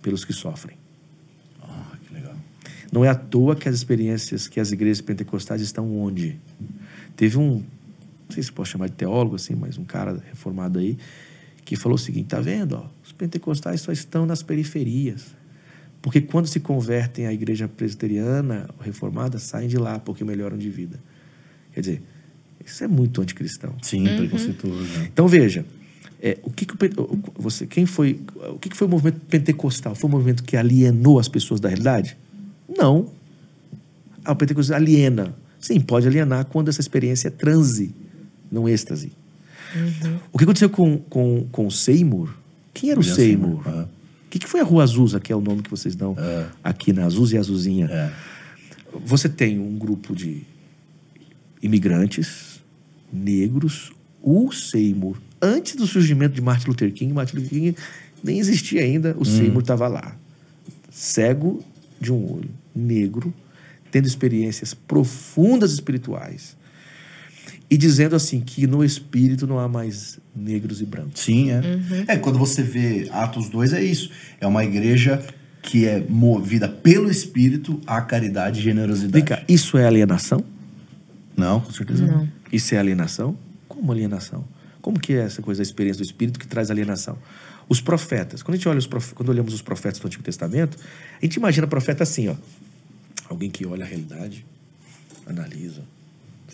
pelos 0.01 0.23
que 0.23 0.33
sofrem. 0.33 0.77
Ah, 1.61 1.91
que 2.05 2.13
legal. 2.13 2.35
Não 2.91 3.03
é 3.03 3.09
à 3.09 3.15
toa 3.15 3.55
que 3.55 3.67
as 3.67 3.75
experiências 3.75 4.47
que 4.47 4.59
as 4.59 4.71
igrejas 4.71 5.01
pentecostais 5.01 5.61
estão 5.61 5.97
onde? 5.97 6.39
Teve 7.15 7.37
um, 7.37 7.55
não 7.55 8.31
sei 8.31 8.43
se 8.43 8.51
posso 8.51 8.71
chamar 8.71 8.87
de 8.87 8.95
teólogo 8.95 9.35
assim, 9.35 9.55
mas 9.55 9.77
um 9.77 9.83
cara 9.83 10.23
reformado 10.29 10.79
aí, 10.79 10.97
que 11.65 11.75
falou 11.75 11.95
o 11.95 11.99
seguinte: 11.99 12.27
tá 12.27 12.39
vendo? 12.39 12.73
Ó, 12.73 12.87
os 13.03 13.11
pentecostais 13.11 13.81
só 13.81 13.91
estão 13.91 14.25
nas 14.25 14.41
periferias. 14.41 15.38
Porque 16.01 16.21
quando 16.21 16.47
se 16.47 16.59
convertem 16.59 17.25
à 17.27 17.33
igreja 17.33 17.67
presbiteriana 17.67 18.69
ou 18.77 18.83
reformada, 18.83 19.37
saem 19.37 19.67
de 19.67 19.77
lá 19.77 19.99
porque 19.99 20.23
melhoram 20.23 20.57
de 20.57 20.69
vida. 20.69 20.99
Quer 21.73 21.81
dizer, 21.81 22.01
isso 22.65 22.83
é 22.83 22.87
muito 22.87 23.21
anticristão. 23.21 23.73
Sim, 23.81 24.03
preconceituoso. 24.03 24.99
né? 24.99 25.09
Então 25.11 25.27
veja, 25.27 25.65
é, 26.21 26.37
o 26.43 26.49
que, 26.49 26.65
que 26.65 26.73
o, 26.73 27.19
você, 27.37 27.65
quem 27.65 27.85
foi, 27.85 28.19
o 28.53 28.57
que, 28.57 28.69
que 28.69 28.77
foi 28.77 28.87
o 28.87 28.89
movimento 28.89 29.19
pentecostal? 29.29 29.95
Foi 29.95 30.09
um 30.09 30.11
movimento 30.11 30.43
que 30.43 30.55
alienou 30.55 31.19
as 31.19 31.27
pessoas 31.27 31.59
da 31.59 31.67
realidade? 31.67 32.17
Não. 32.77 33.09
Ah, 34.23 34.31
o 34.31 34.35
pentecostal 34.35 34.77
aliena. 34.77 35.35
Sim, 35.59 35.79
pode 35.81 36.07
alienar 36.07 36.45
quando 36.45 36.69
essa 36.69 36.79
experiência 36.79 37.27
é 37.27 37.31
transe, 37.31 37.93
não 38.51 38.67
êxtase. 38.69 39.11
O 40.31 40.37
que 40.37 40.45
aconteceu 40.45 40.69
com, 40.69 40.97
com, 40.97 41.45
com 41.51 41.67
o 41.67 41.71
Seymour? 41.71 42.33
Quem 42.73 42.91
era 42.91 42.99
o 42.99 43.03
William 43.03 43.15
Seymour? 43.15 43.63
Seymour, 43.63 43.67
aham. 43.67 43.98
O 44.29 44.31
que, 44.31 44.37
que 44.37 44.47
foi 44.47 44.59
a 44.59 44.63
Rua 44.63 44.83
Azusa, 44.83 45.19
que 45.19 45.33
é 45.33 45.35
o 45.35 45.41
nome 45.41 45.63
que 45.63 45.71
vocês 45.71 45.95
dão 45.95 46.15
aqui 46.63 46.93
na 46.93 47.03
Azusa 47.03 47.35
e 47.35 47.39
Azuzinha? 47.39 47.87
É. 47.87 48.11
Você 49.03 49.27
tem 49.27 49.57
um 49.57 49.75
grupo 49.75 50.15
de 50.15 50.43
imigrantes 51.63 52.61
negros, 53.11 53.91
o 54.21 54.51
Seymour, 54.51 55.17
antes 55.41 55.75
do 55.75 55.87
surgimento 55.87 56.35
de 56.35 56.41
Martin 56.43 56.67
Luther 56.67 56.93
King, 56.93 57.11
Martin 57.11 57.37
Luther 57.37 57.49
King 57.49 57.75
nem 58.23 58.37
existia 58.37 58.83
ainda, 58.83 59.15
o 59.17 59.25
Seymour 59.25 59.61
estava 59.61 59.87
lá. 59.87 60.15
Cego 60.91 61.63
de 61.99 62.13
um 62.13 62.31
olho, 62.31 62.51
negro, 62.75 63.33
tendo 63.89 64.05
experiências 64.05 64.75
profundas 64.75 65.71
espirituais. 65.71 66.55
E 67.69 67.77
dizendo 67.77 68.15
assim 68.15 68.39
que 68.39 68.65
no 68.65 68.83
espírito 68.83 69.45
não 69.45 69.59
há 69.59 69.67
mais 69.67 70.19
negros 70.35 70.81
e 70.81 70.85
brancos. 70.85 71.21
Sim, 71.21 71.51
é. 71.51 71.61
É, 72.07 72.17
quando 72.17 72.39
você 72.39 72.63
vê 72.63 73.07
Atos 73.11 73.47
2, 73.49 73.73
é 73.73 73.83
isso. 73.83 74.09
É 74.41 74.47
uma 74.47 74.63
igreja 74.63 75.23
que 75.61 75.85
é 75.85 76.03
movida 76.09 76.67
pelo 76.67 77.11
Espírito 77.11 77.79
à 77.85 78.01
caridade 78.01 78.59
e 78.59 78.63
generosidade. 78.63 79.13
Vem 79.13 79.23
cá, 79.23 79.43
isso 79.47 79.77
é 79.77 79.85
alienação? 79.85 80.43
Não, 81.37 81.59
com 81.59 81.71
certeza 81.71 82.07
não. 82.07 82.19
Não. 82.19 82.29
Isso 82.51 82.73
é 82.73 82.79
alienação? 82.79 83.37
Como 83.67 83.91
alienação? 83.91 84.43
Como 84.81 84.99
que 84.99 85.13
é 85.13 85.19
essa 85.19 85.41
coisa, 85.41 85.61
a 85.61 85.63
experiência 85.63 86.01
do 86.01 86.05
Espírito 86.05 86.39
que 86.39 86.47
traz 86.47 86.71
alienação? 86.71 87.17
Os 87.67 87.81
profetas, 87.81 88.41
quando 88.41 88.55
a 88.55 88.57
gente 88.57 88.67
olha 88.67 88.79
os 88.79 88.87
prof... 88.87 89.13
quando 89.13 89.29
olhamos 89.29 89.53
os 89.53 89.61
profetas 89.61 89.99
do 89.99 90.07
Antigo 90.07 90.23
Testamento, 90.23 90.77
a 91.21 91.25
gente 91.25 91.35
imagina 91.35 91.67
profeta 91.67 92.01
assim, 92.01 92.29
ó. 92.29 92.35
Alguém 93.29 93.51
que 93.51 93.63
olha 93.65 93.85
a 93.85 93.87
realidade, 93.87 94.43
analisa 95.27 95.83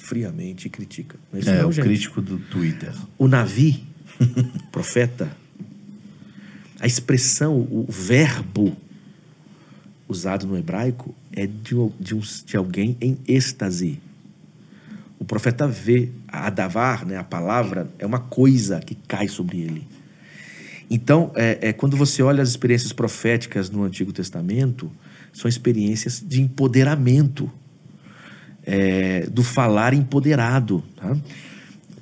friamente 0.06 0.68
e 0.68 0.70
critica. 0.70 1.18
Não 1.34 1.40
é 1.40 1.62
não, 1.62 1.70
o 1.70 1.72
gente? 1.72 1.86
crítico 1.86 2.22
do 2.22 2.38
Twitter. 2.38 2.94
O 3.18 3.28
Navi, 3.28 3.84
profeta, 4.72 5.36
a 6.80 6.86
expressão, 6.86 7.58
o 7.60 7.86
verbo 7.90 8.76
usado 10.08 10.46
no 10.46 10.56
hebraico 10.58 11.14
é 11.32 11.48
de, 11.48 11.76
um- 11.76 11.92
de, 12.00 12.14
um- 12.16 12.20
de 12.46 12.56
alguém 12.56 12.96
em 13.02 13.18
êxtase. 13.28 14.00
O 15.18 15.26
profeta 15.26 15.68
vê, 15.68 16.12
a 16.28 16.48
adavar, 16.48 17.06
né, 17.06 17.18
a 17.18 17.24
palavra, 17.24 17.90
é 17.98 18.06
uma 18.06 18.20
coisa 18.20 18.80
que 18.82 18.94
cai 19.08 19.28
sobre 19.28 19.60
ele. 19.62 19.88
Então, 20.90 21.32
é, 21.36 21.70
é, 21.70 21.74
quando 21.74 21.98
você 21.98 22.22
olha 22.22 22.44
as 22.44 22.50
experiências 22.50 22.94
proféticas 22.94 23.72
no 23.72 23.84
Antigo 23.84 24.14
Testamento, 24.14 24.92
são 25.34 25.50
experiências 25.50 26.24
de 26.24 26.42
empoderamento, 26.42 27.52
é, 28.66 29.28
do 29.28 29.44
falar 29.44 29.94
empoderado. 29.94 30.84
Tá? 30.96 31.16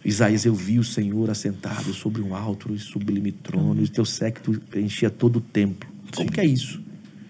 Isaías, 0.06 0.46
eu 0.46 0.54
vi 0.54 0.80
o 0.80 0.84
Senhor 0.84 1.30
assentado 1.30 1.94
sobre 1.94 2.22
um 2.22 2.36
alto 2.36 2.74
e 2.74 2.80
sublime 2.80 3.32
trono, 3.32 3.82
e 3.82 3.86
o 3.86 3.90
teu 3.90 4.06
séquito 4.06 4.62
enchia 4.76 5.10
todo 5.10 5.38
o 5.38 5.42
templo. 5.42 5.90
Como 6.16 6.32
que 6.32 6.40
é 6.42 6.46
isso? 6.46 6.82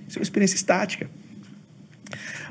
Isso 0.08 0.18
é 0.18 0.20
uma 0.20 0.24
experiência 0.24 0.56
estática. 0.56 1.10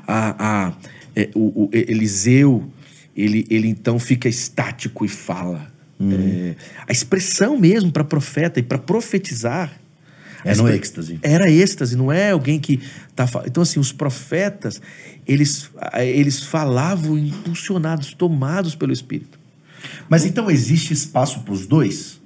A, 0.07 0.67
a- 0.67 0.73
é, 1.15 1.29
o, 1.35 1.65
o 1.65 1.69
Eliseu, 1.71 2.67
ele, 3.15 3.45
ele 3.49 3.67
então 3.67 3.99
fica 3.99 4.27
estático 4.27 5.05
e 5.05 5.07
fala. 5.07 5.71
É, 6.01 6.55
a 6.87 6.91
expressão 6.91 7.57
mesmo 7.57 7.91
para 7.91 8.03
profeta 8.03 8.59
e 8.59 8.63
para 8.63 8.77
profetizar. 8.77 9.71
É 10.43 10.51
a 10.51 10.55
no 10.55 10.67
êxtase. 10.69 11.19
Era 11.21 11.49
êxtase, 11.49 11.95
não 11.95 12.11
é 12.11 12.31
alguém 12.31 12.59
que 12.59 12.79
tá 13.15 13.27
Então 13.45 13.63
assim, 13.63 13.79
os 13.79 13.91
profetas, 13.91 14.81
eles 15.27 15.69
eles 15.97 16.41
falavam 16.43 17.17
impulsionados, 17.17 18.13
tomados 18.13 18.75
pelo 18.75 18.91
espírito. 18.91 19.39
Mas 20.09 20.25
então 20.25 20.49
existe 20.51 20.93
espaço 20.93 21.41
para 21.41 21.53
os 21.53 21.65
dois? 21.65 22.21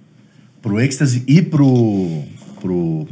Pro 0.62 0.80
êxtase 0.80 1.24
e 1.28 1.42
pro, 1.42 2.24
pro, 2.60 3.08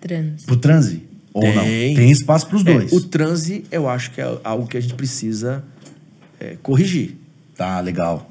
Trans. 0.00 0.44
pro 0.44 0.56
transe? 0.56 1.02
Ou 1.32 1.42
não? 1.52 1.64
Tem. 1.64 1.94
Tem 1.94 2.10
espaço 2.10 2.46
para 2.46 2.56
os 2.56 2.66
É, 2.66 2.72
dois. 2.72 2.92
o 2.92 3.00
transe, 3.00 3.64
eu 3.70 3.88
acho 3.88 4.10
que 4.12 4.20
é 4.20 4.38
algo 4.44 4.66
que 4.66 4.76
a 4.76 4.80
gente 4.80 4.94
precisa 4.94 5.64
é, 6.38 6.56
corrigir. 6.62 7.16
Tá, 7.56 7.80
legal. 7.80 8.30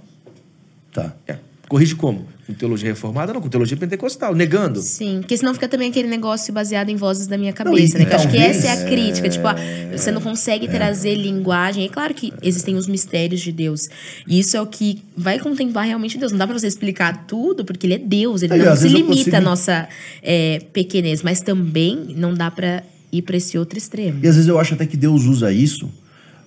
Tá. 0.94 1.14
É, 1.28 1.38
Corrige 1.70 1.96
como? 1.96 2.26
Com 2.46 2.54
teologia 2.54 2.90
reformada? 2.90 3.34
Não, 3.34 3.42
com 3.42 3.48
teologia 3.48 3.76
pentecostal, 3.78 4.36
negando. 4.36 4.82
Sim, 4.82 5.20
porque 5.22 5.36
senão 5.38 5.54
fica 5.54 5.68
também 5.68 5.90
aquele 5.90 6.10
negócio 6.10 6.54
baseado 6.54 6.90
em 6.90 6.96
vozes 6.96 7.26
da 7.26 7.38
minha 7.38 7.54
cabeça, 7.54 7.96
e- 7.98 8.00
né? 8.02 8.06
Que 8.06 8.12
eu 8.12 8.16
acho 8.18 8.28
que 8.28 8.34
talvez- 8.38 8.58
essa 8.58 8.68
é 8.68 8.72
a 8.84 8.90
crítica. 8.90 9.30
Tipo, 9.30 9.48
ah, 9.48 9.56
você 9.96 10.12
não 10.12 10.22
consegue 10.22 10.68
trazer 10.68 11.16
linguagem. 11.16 11.86
É 11.86 11.90
claro 11.90 12.14
que 12.14 12.34
existem 12.44 12.76
os 12.76 12.86
mistérios 12.86 13.40
de 13.42 13.52
Deus. 13.52 13.88
E 14.28 14.40
isso 14.40 14.58
é 14.58 14.62
o 14.62 14.68
que 14.68 15.02
vai 15.16 15.40
contemplar 15.40 15.86
realmente 15.86 16.18
Deus. 16.18 16.32
Não 16.34 16.40
dá 16.40 16.46
pra 16.46 16.60
você 16.60 16.68
explicar 16.68 17.26
tudo, 17.26 17.64
porque 17.64 17.88
ele 17.88 17.94
é 17.94 17.98
Deus. 18.00 18.44
Ele 18.44 18.54
Aí, 18.54 18.60
não 18.62 18.74
às 18.74 18.80
se 18.80 18.88
limita 18.90 19.12
à 19.12 19.16
consigo- 19.16 19.42
nossa 19.42 19.88
é, 20.22 20.60
pequenez. 20.74 21.24
Mas 21.24 21.40
também 21.42 21.96
não 22.18 22.34
dá 22.34 22.52
pra 22.52 22.84
ir 23.12 23.22
pra 23.22 23.38
esse 23.38 23.58
outro 23.58 23.78
extremo. 23.78 24.20
E 24.22 24.28
às 24.28 24.36
vezes 24.36 24.50
eu 24.50 24.60
acho 24.60 24.74
até 24.74 24.86
que 24.86 24.98
Deus 24.98 25.24
usa 25.24 25.52
isso. 25.52 25.90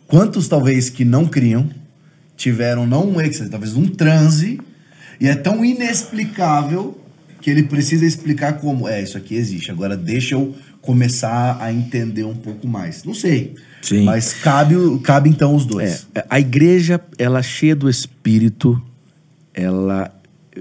Quantos 0.07 0.47
talvez 0.47 0.91
que 0.91 1.05
não 1.07 1.25
criam 1.27 1.69
tiveram 2.37 2.87
não 2.87 3.09
um 3.09 3.21
êxtase, 3.21 3.51
talvez 3.51 3.75
um 3.75 3.87
transe, 3.87 4.61
e 5.21 5.29
é 5.29 5.35
tão 5.35 5.65
inexplicável 5.65 6.99
que 7.41 7.51
ele 7.51 7.63
precisa 7.63 8.05
explicar 8.05 8.55
como 8.55 8.89
é 8.89 9.03
isso 9.03 9.17
aqui 9.17 9.35
existe. 9.35 9.71
Agora 9.71 9.97
deixa 9.97 10.35
eu 10.35 10.55
começar 10.81 11.59
a 11.61 11.73
entender 11.73 12.25
um 12.25 12.35
pouco 12.35 12.67
mais. 12.67 13.05
Não 13.05 13.15
sei. 13.15 13.55
Sim. 13.83 14.05
Mas 14.05 14.33
cabe, 14.33 14.75
cabe 15.03 15.29
então 15.29 15.55
os 15.55 15.65
dois. 15.65 16.07
É, 16.15 16.25
a 16.29 16.41
igreja, 16.41 17.01
ela 17.19 17.43
cheia 17.43 17.75
do 17.75 17.89
Espírito, 17.89 18.81
ela 19.55 20.13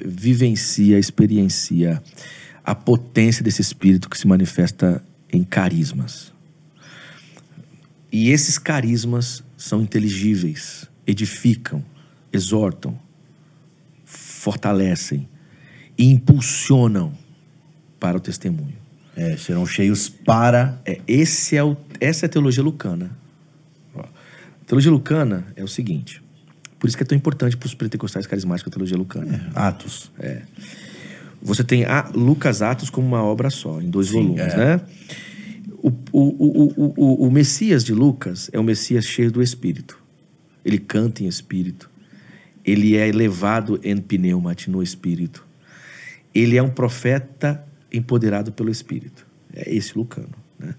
vivencia, 0.06 0.99
experiencia 0.99 2.02
a 2.64 2.73
potência 2.73 3.44
desse 3.44 3.61
Espírito 3.61 4.10
que 4.10 4.18
se 4.18 4.27
manifesta 4.27 5.03
em 5.32 5.44
carismas. 5.44 6.34
E 8.11 8.32
esses 8.32 8.57
carismas 8.57 9.44
são 9.57 9.82
inteligíveis, 9.82 10.88
edificam, 11.06 11.84
exortam, 12.32 12.98
fortalecem 14.45 15.27
e 15.97 16.05
impulsionam 16.05 17.11
para 17.99 18.15
o 18.15 18.19
testemunho. 18.19 18.77
É, 19.15 19.35
serão 19.38 19.65
cheios 19.65 20.07
para. 20.07 20.80
É, 20.85 21.01
esse 21.07 21.57
é 21.57 21.63
o, 21.63 21.76
essa 21.99 22.26
é 22.26 22.27
a 22.27 22.30
teologia 22.30 22.61
lucana. 22.61 23.09
Ó, 23.95 24.01
a 24.01 24.65
teologia 24.67 24.91
lucana 24.91 25.47
é 25.55 25.63
o 25.63 25.67
seguinte. 25.67 26.22
Por 26.77 26.88
isso 26.88 26.95
que 26.95 27.01
é 27.01 27.05
tão 27.05 27.17
importante 27.17 27.57
para 27.57 27.65
os 27.65 27.73
pentecostais 27.73 28.27
carismáticos 28.27 28.72
a 28.72 28.73
teologia 28.76 28.97
lucana. 28.97 29.49
Atos. 29.55 30.11
Você 31.41 31.63
tem 31.63 31.85
a 31.85 32.11
Lucas 32.13 32.61
Atos 32.61 32.91
como 32.91 33.07
uma 33.07 33.23
obra 33.23 33.49
só, 33.49 33.81
em 33.81 33.89
dois 33.89 34.09
volumes, 34.09 34.53
é. 34.53 34.57
né? 34.57 34.81
O, 35.81 35.89
o, 35.89 35.93
o, 36.11 36.73
o, 36.76 36.93
o, 36.97 37.27
o 37.27 37.31
Messias 37.31 37.84
de 37.84 37.93
Lucas 37.93 38.49
é 38.53 38.59
o 38.59 38.63
Messias 38.63 39.05
cheio 39.05 39.31
do 39.31 39.41
Espírito. 39.41 39.97
Ele 40.63 40.77
canta 40.77 41.23
em 41.23 41.27
Espírito. 41.27 41.89
Ele 42.65 42.95
é 42.97 43.07
elevado 43.07 43.79
em 43.83 43.97
pneumati, 43.97 44.69
no 44.69 44.81
Espírito. 44.81 45.45
Ele 46.33 46.57
é 46.57 46.63
um 46.63 46.69
profeta 46.69 47.63
empoderado 47.91 48.51
pelo 48.51 48.69
Espírito. 48.69 49.25
É 49.53 49.73
esse 49.73 49.97
Lucano. 49.97 50.33
Né? 50.59 50.73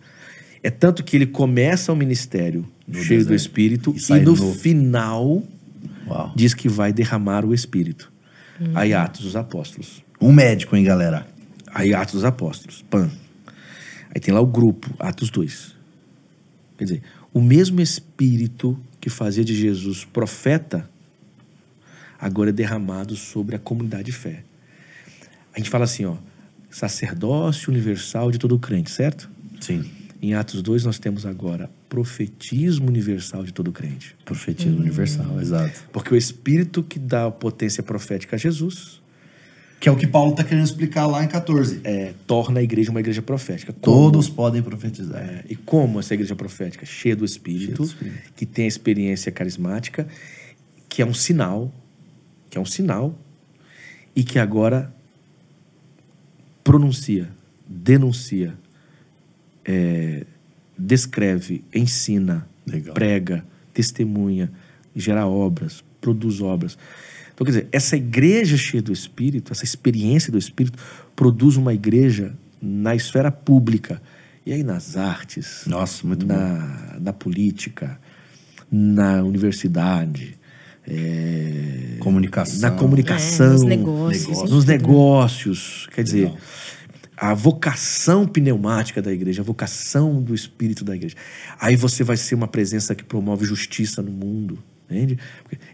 É 0.63 0.71
tanto 0.71 1.05
que 1.05 1.17
ele 1.17 1.27
começa 1.27 1.93
o 1.93 1.97
ministério 1.97 2.67
No 2.87 3.03
cheio 3.03 3.25
do. 3.25 3.35
Espírito 3.35 3.95
E 3.95 4.13
e, 4.13 4.21
no 4.21 4.35
novo. 4.37 4.55
final 4.55 5.43
Uau. 6.09 6.33
diz 6.35 6.55
que 6.55 6.69
vai 6.69 6.93
derramar 6.93 7.45
o 7.45 7.55
Espírito. 7.55 8.13
Aí 8.75 8.93
Atos 8.95 9.23
dos 9.23 9.37
Apóstolos. 9.37 10.03
Um 10.21 10.33
médico, 10.33 10.75
hein, 10.77 10.83
galera? 10.83 11.27
Aí 11.73 11.95
Atos 11.95 12.15
dos 12.15 12.25
Apóstolos, 12.25 12.83
PAN. 12.89 13.11
Aí 14.15 14.21
tem 14.21 14.33
lá 14.33 14.41
o 14.41 14.47
grupo, 14.47 14.95
Atos 14.99 15.29
2. 15.29 15.77
Quer 16.79 16.85
dizer, 16.85 17.03
o 17.35 17.41
mesmo 17.41 17.81
Espírito 17.83 18.79
que 18.99 19.11
fazia 19.11 19.45
de 19.45 19.55
Jesus 19.55 20.05
profeta, 20.05 20.89
agora 22.27 22.51
é 22.51 22.53
derramado 22.53 23.17
sobre 23.17 23.57
a 23.57 23.59
comunidade 23.59 24.05
de 24.05 24.13
fé. 24.13 24.43
A 25.55 25.59
gente 25.59 25.71
fala 25.71 25.85
assim, 25.85 26.05
ó, 26.05 26.17
sacerdócio 26.71 27.71
universal 27.71 28.31
de 28.31 28.39
todo 28.39 28.59
crente, 28.59 28.91
certo? 28.91 29.31
Sim. 29.61 29.85
Em 30.21 30.35
Atos 30.35 30.61
2, 30.63 30.85
nós 30.85 30.99
temos 30.99 31.25
agora 31.25 31.71
profetismo 31.89 32.89
universal 32.89 33.45
de 33.45 33.53
todo 33.53 33.71
crente. 33.73 34.17
Profetismo 34.25 34.79
universal, 34.79 35.41
exato. 35.41 35.85
Porque 35.93 36.13
o 36.13 36.17
Espírito 36.17 36.83
que 36.83 36.99
dá 36.99 37.27
a 37.27 37.31
potência 37.31 37.83
profética 37.83 38.37
a 38.37 38.39
Jesus 38.39 39.01
Que 39.79 39.89
é 39.89 39.93
o 39.93 39.97
que 39.97 40.07
Paulo 40.07 40.33
está 40.33 40.43
querendo 40.43 40.65
explicar 40.65 41.07
lá 41.07 41.23
em 41.23 41.29
14. 41.29 41.81
é, 41.85 42.13
torna 42.27 42.61
a 42.61 42.63
igreja 42.63 42.91
uma 42.91 43.01
igreja 43.01 43.23
profética. 43.23 43.73
Como? 43.73 43.97
Todos 43.97 44.29
podem 44.29 44.63
profetizar. 44.63 45.23
É, 45.23 45.45
e 45.49 45.55
como 45.55 46.01
essa 46.01 46.13
igreja 46.15 46.35
profética? 46.35 46.85
Cheia 46.85 47.15
do 47.15 47.25
Espírito, 47.25 47.65
Cheia 47.65 47.77
do 47.77 47.85
Espírito. 47.85 48.33
que 48.35 48.45
tem 48.47 48.65
a 48.65 48.69
experiência 48.69 49.31
carismática, 49.31 50.09
que 50.89 51.03
é 51.03 51.07
um 51.07 51.15
sinal, 51.15 51.73
que 52.57 52.59
é 52.59 52.63
um 52.63 52.65
sinal, 52.65 53.15
e 54.15 54.25
que 54.25 54.39
agora 54.39 54.91
pronuncia, 56.65 57.29
denuncia, 57.69 58.55
é, 59.63 60.25
descreve, 60.79 61.63
ensina, 61.75 62.49
Legal. 62.67 62.95
prega, 62.95 63.45
testemunha, 63.75 64.51
gera 64.95 65.27
obras, 65.27 65.85
produz 66.01 66.41
obras. 66.41 66.79
Então, 67.35 67.45
quer 67.45 67.51
dizer, 67.51 67.69
essa 67.71 67.95
igreja 67.95 68.57
cheia 68.57 68.83
do 68.83 68.91
Espírito, 68.91 69.53
essa 69.53 69.65
experiência 69.65 70.33
do 70.33 70.39
Espírito, 70.39 70.79
produz 71.15 71.57
uma 71.57 71.75
igreja 71.75 72.35
na 72.61 72.95
esfera 72.95 73.31
pública. 73.31 74.01
E 74.47 74.53
aí 74.53 74.63
nas 74.63 74.97
artes, 74.97 75.65
Nossa, 75.67 76.07
muito 76.07 76.25
bom. 76.25 76.33
na, 76.33 76.97
na 76.99 77.13
política, 77.13 78.01
na 78.73 79.23
universidade, 79.23 80.39
é, 80.89 81.97
Comunicação. 82.01 82.61
na 82.61 82.71
comunicação, 82.77 83.47
É, 83.47 83.51
nos 83.51 83.63
negócios, 83.65 84.27
Negócios. 84.27 84.51
nos 84.51 84.65
negócios. 84.65 85.89
Quer 85.95 86.05
dizer, 86.05 86.25
Legal. 86.27 86.39
a 87.17 87.35
vocação 87.35 88.27
pneumática 88.27 89.01
da 89.03 89.13
igreja, 89.13 89.43
a 89.43 89.45
vocação 89.45 90.23
do 90.23 90.35
espírito 90.35 90.85
da 90.85 90.95
igreja. 90.95 91.17
Aí 91.61 91.77
você 91.77 92.05
vai 92.05 92.17
ser 92.17 92.35
uma 92.35 92.49
presença 92.49 92.95
que 92.95 93.03
promove 93.05 93.45
justiça 93.45 94.01
no 94.03 94.11
mundo. 94.13 94.59
Entende? 94.89 95.19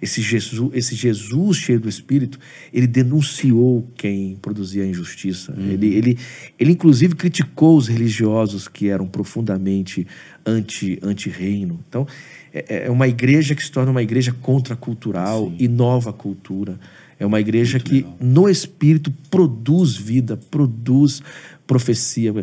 Esse 0.00 0.22
Jesus, 0.22 0.70
esse 0.72 0.94
Jesus 0.94 1.58
cheio 1.58 1.78
do 1.78 1.86
Espírito, 1.86 2.38
ele 2.72 2.86
denunciou 2.86 3.86
quem 3.94 4.36
produzia 4.40 4.84
a 4.84 4.86
injustiça. 4.86 5.52
Ele, 5.54 5.88
ele, 5.94 6.18
ele, 6.58 6.72
inclusive, 6.72 7.14
criticou 7.14 7.76
os 7.76 7.88
religiosos 7.88 8.68
que 8.68 8.88
eram 8.88 9.06
profundamente 9.06 10.06
anti- 10.46 10.98
anti-reino. 11.02 11.78
então, 11.86 12.06
é, 12.52 12.86
é 12.86 12.90
uma 12.90 13.08
igreja 13.08 13.54
que 13.54 13.62
se 13.62 13.70
torna 13.70 13.90
uma 13.90 14.02
igreja 14.02 14.32
contracultural 14.32 15.52
e 15.58 15.66
nova 15.68 16.12
cultura. 16.12 16.78
É 17.18 17.26
uma 17.26 17.40
igreja 17.40 17.78
que, 17.78 18.04
no 18.20 18.48
Espírito, 18.48 19.12
produz 19.30 19.94
vida, 19.94 20.36
produz 20.50 21.22
profecia. 21.66 22.34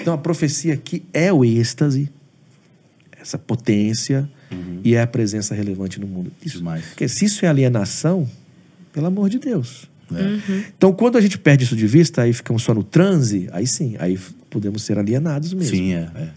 Então, 0.00 0.14
a 0.14 0.18
profecia 0.18 0.74
aqui 0.74 1.02
é 1.12 1.32
o 1.32 1.44
êxtase, 1.44 2.08
essa 3.20 3.36
potência 3.36 4.30
e 4.84 4.94
é 4.94 5.02
a 5.02 5.06
presença 5.06 5.54
relevante 5.54 6.00
no 6.00 6.06
mundo. 6.06 6.30
Isso, 6.44 6.58
Demais. 6.58 6.86
Porque 6.86 7.08
se 7.08 7.24
isso 7.24 7.44
é 7.44 7.48
alienação, 7.48 8.28
pelo 8.92 9.06
amor 9.06 9.28
de 9.28 9.38
Deus. 9.38 9.90
Então, 10.76 10.92
quando 10.92 11.16
a 11.16 11.20
gente 11.20 11.38
perde 11.38 11.64
isso 11.64 11.76
de 11.76 11.86
vista, 11.86 12.22
aí 12.22 12.32
ficamos 12.32 12.62
só 12.62 12.74
no 12.74 12.82
transe, 12.82 13.48
aí 13.52 13.66
sim, 13.66 13.96
aí 13.98 14.18
podemos 14.48 14.82
ser 14.82 14.98
alienados 14.98 15.52
mesmo. 15.52 15.76
Sim, 15.76 15.94
é, 15.94 16.10
é. 16.14 16.28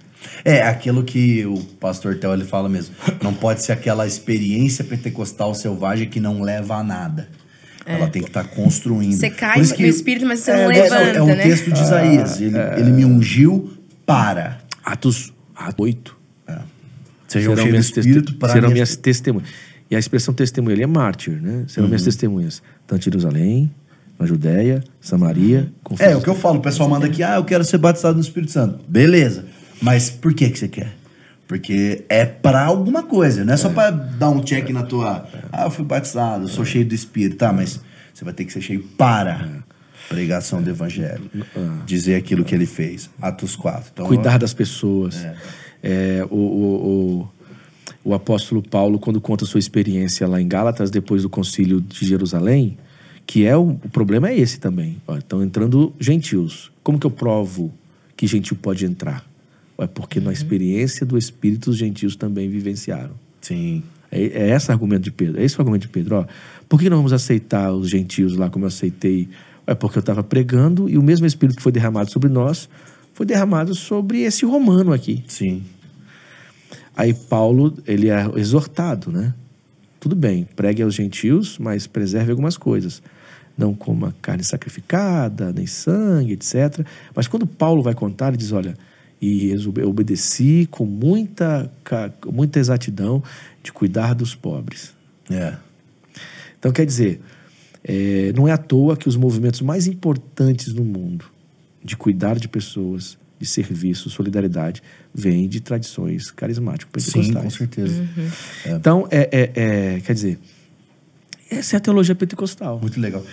É 0.46 0.62
aquilo 0.64 1.04
que 1.04 1.46
o 1.46 1.58
pastor 1.80 2.16
Theo 2.18 2.34
ele 2.34 2.46
fala 2.46 2.68
mesmo. 2.70 2.96
Não 3.22 3.34
pode 3.34 3.64
ser 3.64 3.72
aquela 3.74 4.06
experiência 4.08 4.84
pentecostal 4.84 5.54
selvagem 5.56 6.10
que 6.10 6.20
não 6.20 6.42
leva 6.42 6.76
a 6.76 6.84
nada. 6.84 7.28
Ela 7.86 8.08
tem 8.08 8.22
que 8.22 8.30
estar 8.30 8.46
construindo. 8.46 9.14
Você 9.14 9.30
cai 9.30 9.58
no 9.62 9.86
espírito, 9.86 10.26
mas 10.26 10.40
você 10.40 10.54
não 10.54 10.60
é, 10.64 10.68
levanta, 10.68 10.96
É 11.18 11.22
um 11.22 11.26
né? 11.28 11.36
texto 11.36 11.72
de 11.72 11.82
Isaías. 11.82 12.40
Ele, 12.42 12.58
ele 12.78 12.92
me 12.92 13.04
ungiu 13.06 13.74
para. 14.06 14.60
Atos, 14.84 15.34
Atos 15.56 15.76
8. 15.80 16.18
Sejam 17.28 17.56
cheios 17.56 17.66
do 17.66 17.72
minhas 17.72 17.86
Espírito 17.88 18.34
para 18.36 18.54
serão 18.54 18.70
minhas- 18.70 18.96
testemunhas. 18.96 19.50
E 19.90 19.96
a 19.96 20.00
expressão 20.00 20.34
testemunha, 20.34 20.76
ele 20.76 20.84
é 20.84 20.88
mártir, 20.88 21.42
né? 21.42 21.64
Serão 21.68 21.86
Uhum. 21.86 21.90
minhas 21.90 22.04
testemunhas. 22.04 22.62
Tanto 22.88 23.02
em 23.02 23.04
Jerusalém, 23.06 23.72
na 24.20 24.26
Judéia, 24.26 24.84
Samaria, 25.02 25.72
com 25.84 25.96
É, 26.00 26.16
o 26.16 26.22
que 26.22 26.30
eu 26.30 26.36
falo, 26.36 26.60
o 26.60 26.62
pessoal 26.62 26.88
manda 26.90 27.06
aqui, 27.08 27.22
ah, 27.24 27.36
eu 27.36 27.44
quero 27.44 27.64
ser 27.64 27.78
batizado 27.80 28.16
no 28.16 28.22
Espírito 28.22 28.52
Santo. 28.52 28.80
Beleza. 28.88 29.46
Mas 29.82 30.10
por 30.10 30.34
que 30.34 30.50
que 30.50 30.60
você 30.60 30.68
quer? 30.68 30.94
Porque 31.48 32.04
é 32.10 32.26
pra 32.26 32.66
alguma 32.66 33.04
coisa, 33.04 33.44
não 33.44 33.54
é 33.54 33.58
só 33.58 33.70
pra 33.70 33.92
dar 33.92 34.30
um 34.30 34.42
check 34.42 34.70
na 34.70 34.84
tua. 34.84 35.28
Ah, 35.52 35.66
eu 35.66 35.72
fui 35.72 35.86
batizado, 35.86 36.46
eu 36.46 36.48
sou 36.48 36.66
cheio 36.66 36.86
do 36.86 36.96
Espírito. 36.96 37.38
Tá, 37.38 37.52
mas 37.52 37.80
você 38.14 38.24
vai 38.24 38.34
ter 38.34 38.46
que 38.46 38.54
ser 38.54 38.62
cheio 38.62 38.84
para 38.98 39.64
pregação 40.08 40.62
do 40.62 40.70
Evangelho. 40.70 41.30
Dizer 41.86 42.16
aquilo 42.16 42.44
que 42.44 42.56
ele 42.56 42.66
fez. 42.66 43.10
Atos 43.22 43.56
4. 43.56 43.92
Então, 43.94 44.06
cuidar 44.06 44.40
das 44.40 44.54
pessoas. 44.54 45.26
É, 45.82 46.26
o, 46.30 46.36
o, 46.36 47.28
o, 48.04 48.10
o 48.12 48.14
apóstolo 48.14 48.62
Paulo, 48.62 48.98
quando 48.98 49.20
conta 49.20 49.46
sua 49.46 49.60
experiência 49.60 50.28
lá 50.28 50.40
em 50.40 50.48
Gálatas, 50.48 50.90
depois 50.90 51.24
do 51.24 51.30
concílio 51.30 51.82
de 51.82 52.06
Jerusalém, 52.06 52.78
que 53.26 53.46
é 53.46 53.56
o, 53.56 53.72
o 53.84 53.90
problema 53.90 54.30
é 54.30 54.38
esse 54.38 54.60
também. 54.60 55.02
Estão 55.18 55.44
entrando 55.44 55.94
gentios. 56.00 56.72
Como 56.82 56.98
que 56.98 57.06
eu 57.06 57.12
provo 57.12 57.74
que 58.16 58.28
gentil 58.28 58.58
pode 58.62 58.86
entrar? 58.86 59.26
É 59.78 59.88
porque 59.88 60.20
na 60.20 60.32
experiência 60.32 61.06
do 61.06 61.18
Espírito 61.18 61.72
os 61.72 61.78
gentios 61.78 62.16
também 62.16 62.50
vivenciaram. 62.50 63.16
Sim. 63.42 63.84
É, 64.12 64.22
é 64.22 64.56
esse 64.56 64.70
o 64.70 64.72
argumento 64.72 65.04
de 65.04 65.12
Pedro. 65.12 65.42
É 65.42 65.44
esse 65.44 65.58
o 65.58 65.62
argumento 65.62 65.84
de 65.84 65.90
Pedro. 65.90 66.18
Ó, 66.18 66.26
por 66.70 66.80
que 66.80 66.90
não 66.90 66.98
vamos 66.98 67.14
aceitar 67.14 67.74
os 67.74 67.90
gentios 67.90 68.36
lá 68.36 68.50
como 68.50 68.66
eu 68.66 68.68
aceitei? 68.68 69.28
É 69.66 69.74
porque 69.74 69.98
eu 69.98 70.02
estava 70.02 70.24
pregando 70.24 70.90
e 70.90 70.98
o 70.98 71.04
mesmo 71.04 71.26
Espírito 71.26 71.58
que 71.58 71.64
foi 71.64 71.72
derramado 71.72 72.12
sobre 72.12 72.30
nós 72.30 72.70
foi 73.14 73.26
derramado 73.26 73.74
sobre 73.76 74.22
esse 74.22 74.46
romano 74.46 74.92
aqui. 74.92 75.24
Sim. 75.28 75.64
Aí 76.96 77.14
Paulo, 77.14 77.76
ele 77.88 78.10
é 78.10 78.30
exortado, 78.36 79.12
né? 79.12 79.34
Tudo 80.00 80.16
bem, 80.16 80.48
pregue 80.56 80.84
aos 80.84 80.94
gentios, 80.94 81.58
mas 81.58 81.88
preserve 81.88 82.32
algumas 82.32 82.58
coisas. 82.58 83.02
Não 83.58 83.74
coma 83.74 84.14
carne 84.22 84.44
sacrificada, 84.44 85.54
nem 85.54 85.66
sangue, 85.66 86.34
etc. 86.34 86.86
Mas 87.16 87.28
quando 87.28 87.48
Paulo 87.48 87.82
vai 87.82 87.94
contar, 87.94 88.30
ele 88.30 88.38
diz, 88.38 88.52
olha, 88.52 88.76
e 89.24 89.56
obedeci 89.86 90.68
com 90.70 90.86
muita, 90.86 91.72
muita 92.30 92.60
exatidão 92.60 93.24
de 93.64 93.72
cuidar 93.72 94.14
dos 94.14 94.36
pobres. 94.36 94.94
É. 95.30 95.56
Então, 96.60 96.74
quer 96.74 96.86
dizer, 96.86 97.22
é, 97.84 98.34
não 98.36 98.48
é 98.48 98.52
à 98.52 98.58
toa 98.58 98.98
que 98.98 99.08
os 99.08 99.16
movimentos 99.16 99.62
mais 99.62 99.88
importantes 99.88 100.74
no 100.74 100.84
mundo 100.84 101.26
de 101.82 101.96
cuidar 101.96 102.38
de 102.38 102.50
pessoas, 102.50 103.18
de 103.40 103.46
serviço, 103.46 104.10
solidariedade, 104.10 104.84
vêm 105.14 105.48
de 105.48 105.62
tradições 105.62 106.30
carismáticas 106.30 107.04
Sim, 107.04 107.12
pentecostais. 107.12 107.44
com 107.44 107.50
certeza. 107.50 108.08
Então, 108.66 109.08
é, 109.10 109.30
é- 109.32 109.52
é- 109.56 110.00
quer 110.02 110.14
dizer, 110.14 110.40
essa 111.50 111.76
é 111.76 111.78
a 111.78 111.80
teologia 111.80 112.16
pentecostal. 112.16 112.80
Muito 112.82 113.00
legal. 113.00 113.24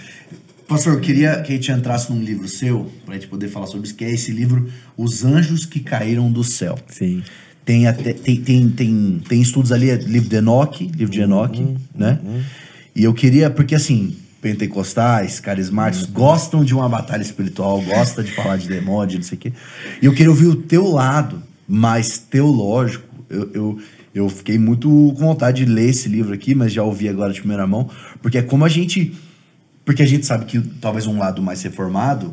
Pastor, 0.70 0.92
eu 0.92 1.00
queria 1.00 1.40
que 1.40 1.52
a 1.52 1.56
gente 1.56 1.72
entrasse 1.72 2.12
num 2.12 2.22
livro 2.22 2.46
seu, 2.46 2.88
pra 3.04 3.14
gente 3.14 3.26
poder 3.26 3.48
falar 3.48 3.66
sobre 3.66 3.88
isso, 3.88 3.96
que 3.96 4.04
é 4.04 4.10
esse 4.12 4.30
livro, 4.30 4.70
Os 4.96 5.24
Anjos 5.24 5.66
que 5.66 5.80
Caíram 5.80 6.30
do 6.30 6.44
Céu. 6.44 6.78
Sim. 6.86 7.24
Tem, 7.64 7.88
até, 7.88 8.12
tem, 8.12 8.36
tem, 8.40 8.68
tem, 8.68 9.20
tem 9.28 9.42
estudos 9.42 9.72
ali, 9.72 9.90
é 9.90 9.96
livro 9.96 10.28
de 10.28 10.36
Enoque, 10.36 10.84
livro 10.94 11.12
de 11.12 11.20
Enoque, 11.20 11.76
né? 11.92 12.20
E 12.94 13.02
eu 13.02 13.12
queria, 13.12 13.50
porque 13.50 13.74
assim, 13.74 14.16
pentecostais, 14.40 15.40
carismáticos, 15.40 16.06
gostam 16.06 16.64
de 16.64 16.72
uma 16.72 16.88
batalha 16.88 17.22
espiritual, 17.22 17.82
gostam 17.82 18.22
de 18.22 18.30
falar 18.30 18.56
de 18.56 18.68
demônio, 18.68 19.08
de 19.08 19.16
não 19.16 19.24
sei 19.24 19.36
o 19.36 19.40
quê. 19.40 19.52
E 20.00 20.06
eu 20.06 20.12
queria 20.12 20.30
ouvir 20.30 20.46
o 20.46 20.54
teu 20.54 20.86
lado 20.86 21.42
mais 21.66 22.16
teológico. 22.16 23.04
Eu, 23.28 23.50
eu, 23.52 23.78
eu 24.14 24.28
fiquei 24.28 24.56
muito 24.56 24.88
com 24.88 25.26
vontade 25.26 25.64
de 25.64 25.72
ler 25.72 25.88
esse 25.88 26.08
livro 26.08 26.32
aqui, 26.32 26.54
mas 26.54 26.72
já 26.72 26.84
ouvi 26.84 27.08
agora 27.08 27.32
de 27.32 27.40
primeira 27.40 27.66
mão, 27.66 27.90
porque 28.22 28.38
é 28.38 28.42
como 28.42 28.64
a 28.64 28.68
gente. 28.68 29.12
Porque 29.90 30.04
a 30.04 30.06
gente 30.06 30.24
sabe 30.24 30.44
que 30.44 30.60
talvez 30.80 31.04
um 31.08 31.18
lado 31.18 31.42
mais 31.42 31.60
reformado 31.64 32.32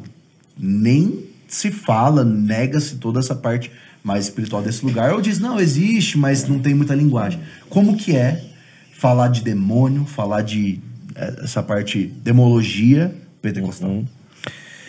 nem 0.56 1.24
se 1.48 1.72
fala, 1.72 2.24
nega-se 2.24 2.98
toda 2.98 3.20
essa 3.20 3.34
parte 3.34 3.72
mais 4.04 4.26
espiritual 4.26 4.62
desse 4.62 4.86
lugar, 4.86 5.12
ou 5.12 5.20
diz, 5.20 5.40
não, 5.40 5.60
existe, 5.60 6.20
mas 6.20 6.48
não 6.48 6.60
tem 6.60 6.76
muita 6.76 6.94
linguagem. 6.94 7.40
Como 7.68 7.98
que 7.98 8.16
é 8.16 8.44
falar 8.92 9.30
de 9.30 9.42
demônio, 9.42 10.06
falar 10.06 10.44
de 10.44 10.80
eh, 11.16 11.40
essa 11.46 11.64
parte 11.64 12.06
demologia 12.24 13.12
pentecostal 13.42 14.06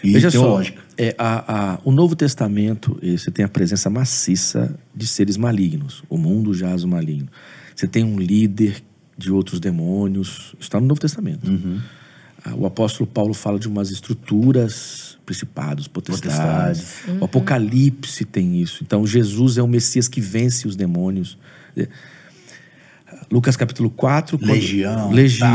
e 0.05 0.13
Veja 0.13 0.31
teológica? 0.31 0.83
só, 0.83 0.87
é, 0.99 1.15
a- 1.19 1.73
a- 1.73 1.81
o 1.87 1.91
Novo 1.91 2.15
Testamento, 2.15 2.99
você 3.03 3.31
tem 3.31 3.47
a 3.47 3.49
presença 3.49 3.89
maciça 3.89 4.79
de 4.95 5.07
seres 5.07 5.39
malignos. 5.39 6.03
O 6.07 6.19
mundo 6.19 6.53
jaz 6.53 6.85
o 6.85 6.89
maligno. 6.89 7.29
Você 7.75 7.87
tem 7.89 8.05
um 8.05 8.19
líder 8.19 8.83
de 9.17 9.33
outros 9.33 9.59
demônios. 9.59 10.55
Está 10.61 10.79
no 10.79 10.87
Novo 10.87 11.01
Testamento. 11.01 11.49
Uhum. 11.51 11.81
Ah, 12.45 12.55
O 12.55 12.67
apóstolo 12.67 13.07
Paulo 13.07 13.35
fala 13.35 13.59
de 13.59 13.67
umas 13.69 13.91
estruturas, 13.91 15.19
principados, 15.27 15.89
potestades. 15.89 16.31
Potestades. 16.31 17.21
O 17.21 17.25
Apocalipse 17.25 18.25
tem 18.25 18.61
isso. 18.61 18.83
Então, 18.83 19.07
Jesus 19.07 19.59
é 19.59 19.63
o 19.63 19.69
Messias 19.69 20.09
que 20.09 20.21
vence 20.21 20.67
os 20.67 20.77
demônios. 20.77 21.37
Eh, 21.77 21.89
Lucas 23.31 23.57
capítulo 23.57 23.91
4. 23.91 24.39
quando- 24.39 24.51
Legião, 24.53 25.11
Legião. 25.11 25.51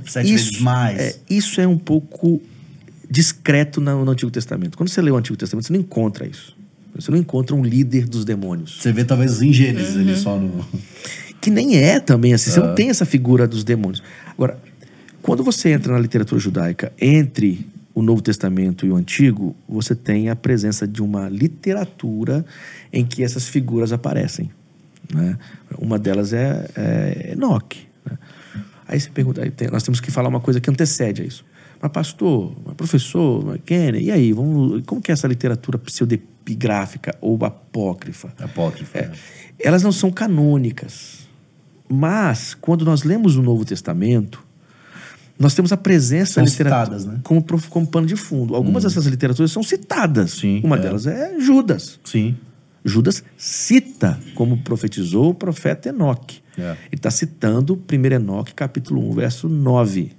tal, 0.00 0.02
sete 0.06 0.30
vezes 0.32 0.60
mais. 0.60 0.98
É, 0.98 1.16
isso 1.30 1.60
é 1.60 1.66
um 1.66 1.78
pouco 1.78 2.40
discreto 3.08 3.80
no, 3.80 4.04
no 4.04 4.10
Antigo 4.10 4.30
Testamento. 4.30 4.76
Quando 4.76 4.88
você 4.88 5.00
lê 5.00 5.10
o 5.10 5.16
Antigo 5.16 5.36
Testamento, 5.36 5.66
você 5.66 5.72
não 5.72 5.80
encontra 5.80 6.26
isso. 6.26 6.56
Você 6.94 7.10
não 7.10 7.18
encontra 7.18 7.54
um 7.54 7.62
líder 7.62 8.08
dos 8.08 8.24
demônios. 8.24 8.78
Você 8.80 8.90
vê 8.90 9.04
talvez 9.04 9.42
em 9.42 9.52
Gênesis 9.52 9.96
ali 9.96 10.16
só 10.16 10.36
no. 10.38 10.64
Que 11.40 11.50
nem 11.50 11.76
é 11.76 12.00
também 12.00 12.32
assim. 12.32 12.50
Você 12.50 12.58
não 12.58 12.74
tem 12.74 12.88
essa 12.88 13.04
figura 13.04 13.46
dos 13.46 13.62
demônios. 13.62 14.02
Agora, 14.32 14.58
quando 15.26 15.42
você 15.42 15.70
entra 15.70 15.92
na 15.92 15.98
literatura 15.98 16.40
judaica 16.40 16.92
entre 17.00 17.66
o 17.92 18.00
Novo 18.00 18.22
Testamento 18.22 18.86
e 18.86 18.92
o 18.92 18.94
Antigo, 18.94 19.56
você 19.68 19.92
tem 19.92 20.30
a 20.30 20.36
presença 20.36 20.86
de 20.86 21.02
uma 21.02 21.28
literatura 21.28 22.46
em 22.92 23.04
que 23.04 23.24
essas 23.24 23.48
figuras 23.48 23.92
aparecem. 23.92 24.52
Né? 25.12 25.36
Uma 25.78 25.98
delas 25.98 26.32
é, 26.32 26.70
é 26.76 27.32
Enoque. 27.32 27.88
Né? 28.08 28.16
Aí 28.86 29.00
você 29.00 29.10
pergunta, 29.10 29.42
aí 29.42 29.50
tem- 29.50 29.68
nós 29.68 29.82
temos 29.82 29.98
que 29.98 30.12
falar 30.12 30.28
uma 30.28 30.38
coisa 30.38 30.60
que 30.60 30.70
antecede 30.70 31.22
a 31.22 31.24
isso. 31.24 31.44
Mas 31.82 31.90
pastor, 31.90 32.56
mas 32.64 32.76
professor, 32.76 33.44
mas 33.44 33.60
Kenny, 33.66 34.04
e 34.04 34.12
aí, 34.12 34.32
vamos, 34.32 34.84
como 34.86 35.02
que 35.02 35.10
é 35.10 35.14
essa 35.14 35.26
literatura 35.26 35.76
pseudepigráfica 35.76 37.16
ou 37.20 37.36
apócrifa? 37.44 38.32
Apócrifo. 38.38 38.96
É, 38.96 39.08
né? 39.08 39.12
elas 39.58 39.82
não 39.82 39.90
são 39.90 40.08
canônicas. 40.12 41.26
Mas, 41.88 42.54
quando 42.54 42.84
nós 42.84 43.02
lemos 43.02 43.36
o 43.36 43.42
Novo 43.42 43.64
Testamento, 43.64 44.45
nós 45.38 45.54
temos 45.54 45.72
a 45.72 45.76
presença 45.76 46.34
São 46.34 46.44
da 46.44 46.50
literatura 46.50 46.84
citadas, 46.98 47.04
né? 47.06 47.20
como, 47.22 47.44
como 47.68 47.86
pano 47.86 48.06
de 48.06 48.16
fundo. 48.16 48.54
Algumas 48.54 48.84
dessas 48.84 49.04
literaturas 49.06 49.52
são 49.52 49.62
citadas. 49.62 50.32
Sim, 50.32 50.60
Uma 50.64 50.76
é. 50.76 50.80
delas 50.80 51.06
é 51.06 51.38
Judas. 51.38 52.00
Sim. 52.04 52.36
Judas 52.84 53.22
cita 53.36 54.18
como 54.34 54.58
profetizou 54.58 55.30
o 55.30 55.34
profeta 55.34 55.88
Enoque. 55.88 56.40
É. 56.56 56.70
Ele 56.70 56.94
está 56.94 57.10
citando 57.10 57.74
1 57.90 58.14
Enoque, 58.14 58.54
capítulo 58.54 59.10
1, 59.10 59.12
verso 59.12 59.48
9. 59.48 60.12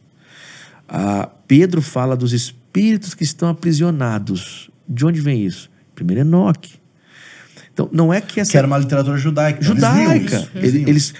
Ah, 0.87 1.29
Pedro 1.47 1.81
fala 1.81 2.15
dos 2.15 2.33
espíritos 2.33 3.13
que 3.13 3.23
estão 3.23 3.49
aprisionados. 3.49 4.69
De 4.87 5.05
onde 5.05 5.19
vem 5.19 5.45
isso? 5.45 5.69
1 5.99 6.17
Enoque. 6.17 6.75
Então, 7.73 7.89
não 7.91 8.13
é 8.13 8.19
que 8.21 8.39
essa 8.39 8.51
Que 8.51 8.57
era 8.57 8.67
uma 8.67 8.77
literatura 8.77 9.17
judaica. 9.17 9.59
então 9.61 9.73
eles 9.73 9.83
liam 9.83 10.19
judaica. 10.19 10.49
Eles, 10.55 10.73
liam. 10.73 10.89
eles 10.89 11.13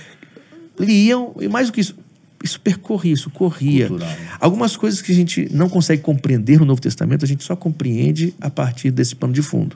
liam, 0.79 1.35
e 1.39 1.47
mais 1.47 1.67
do 1.67 1.73
que 1.73 1.81
isso, 1.81 1.95
isso 2.43 2.59
percorria, 2.61 3.13
isso 3.13 3.29
corria. 3.29 3.87
Cultural. 3.87 4.15
Algumas 4.39 4.77
coisas 4.77 5.01
que 5.01 5.11
a 5.11 5.15
gente 5.15 5.47
não 5.51 5.69
consegue 5.69 6.01
compreender 6.01 6.59
no 6.59 6.65
Novo 6.65 6.81
Testamento, 6.81 7.25
a 7.25 7.27
gente 7.27 7.43
só 7.43 7.55
compreende 7.55 8.33
a 8.39 8.49
partir 8.49 8.91
desse 8.91 9.15
pano 9.15 9.33
de 9.33 9.41
fundo. 9.41 9.75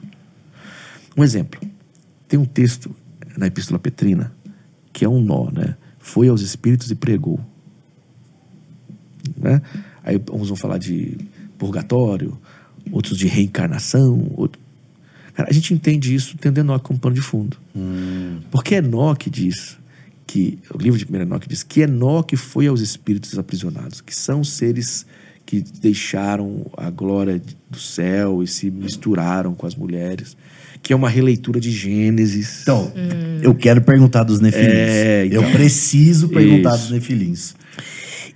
Um 1.16 1.24
exemplo. 1.24 1.60
Tem 2.28 2.38
um 2.38 2.44
texto 2.44 2.94
na 3.36 3.46
Epístola 3.46 3.78
Petrina 3.78 4.32
que 4.92 5.04
é 5.04 5.08
um 5.08 5.20
nó, 5.22 5.50
né? 5.50 5.74
Foi 5.98 6.28
aos 6.28 6.42
Espíritos 6.42 6.90
e 6.90 6.94
pregou. 6.94 7.40
Né? 9.36 9.62
Aí 10.04 10.20
uns 10.32 10.48
vão 10.48 10.56
falar 10.56 10.78
de 10.78 11.16
purgatório, 11.56 12.38
outros 12.90 13.16
de 13.16 13.26
reencarnação. 13.26 14.30
Outro... 14.36 14.60
Cara, 15.34 15.48
a 15.48 15.52
gente 15.52 15.72
entende 15.72 16.14
isso 16.14 16.36
tendo 16.36 16.58
Enoque 16.58 16.84
como 16.84 16.98
pano 16.98 17.14
de 17.14 17.22
fundo. 17.22 17.56
Porque 18.50 18.74
Enoque 18.74 19.30
diz 19.30 19.78
que, 20.26 20.58
o 20.72 20.78
livro 20.78 20.98
de 20.98 21.06
1 21.10 21.22
Enoque 21.22 21.48
diz 21.48 21.62
que 21.62 21.80
Enoque 21.80 22.36
foi 22.36 22.66
aos 22.66 22.80
espíritos 22.80 23.38
aprisionados, 23.38 24.00
que 24.00 24.14
são 24.14 24.42
seres 24.42 25.06
que 25.44 25.60
deixaram 25.60 26.70
a 26.76 26.90
glória 26.90 27.42
do 27.70 27.78
céu 27.78 28.42
e 28.42 28.46
se 28.46 28.70
misturaram 28.70 29.54
com 29.54 29.66
as 29.66 29.74
mulheres, 29.74 30.36
que 30.82 30.92
é 30.92 30.96
uma 30.96 31.08
releitura 31.08 31.60
de 31.60 31.70
Gênesis. 31.70 32.62
Então, 32.62 32.92
eu 33.42 33.54
quero 33.54 33.82
perguntar 33.82 34.24
dos 34.24 34.40
nefilins. 34.40 34.72
É, 34.72 35.26
então. 35.26 35.42
Eu 35.42 35.50
preciso 35.52 36.28
perguntar 36.28 36.76
Isso. 36.76 36.84
dos 36.84 36.92
nefilins. 36.92 37.54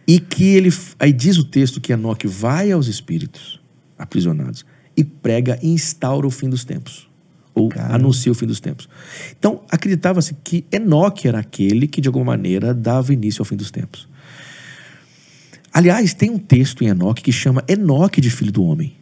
E 0.06 0.20
que 0.20 0.44
ele. 0.44 0.72
Aí 0.98 1.12
diz 1.12 1.38
o 1.38 1.44
texto 1.44 1.80
que 1.80 1.92
Enoque 1.92 2.26
vai 2.26 2.70
aos 2.70 2.86
espíritos 2.86 3.60
aprisionados 3.98 4.64
e 4.96 5.02
prega 5.02 5.58
e 5.62 5.68
instaura 5.68 6.26
o 6.26 6.30
fim 6.30 6.48
dos 6.48 6.64
tempos. 6.64 7.08
Ou 7.56 7.70
anuncia 7.88 8.30
o 8.30 8.34
fim 8.34 8.46
dos 8.46 8.60
tempos. 8.60 8.86
Então, 9.38 9.62
acreditava-se 9.70 10.36
que 10.44 10.66
Enoque 10.70 11.26
era 11.26 11.38
aquele 11.38 11.88
que, 11.88 12.02
de 12.02 12.08
alguma 12.08 12.26
maneira, 12.26 12.74
dava 12.74 13.14
início 13.14 13.40
ao 13.40 13.46
fim 13.46 13.56
dos 13.56 13.70
tempos. 13.70 14.06
Aliás, 15.72 16.12
tem 16.12 16.30
um 16.30 16.38
texto 16.38 16.84
em 16.84 16.88
Enoque 16.88 17.22
que 17.22 17.32
chama 17.32 17.64
Enoque 17.66 18.20
de 18.20 18.30
Filho 18.30 18.52
do 18.52 18.62
Homem. 18.62 18.94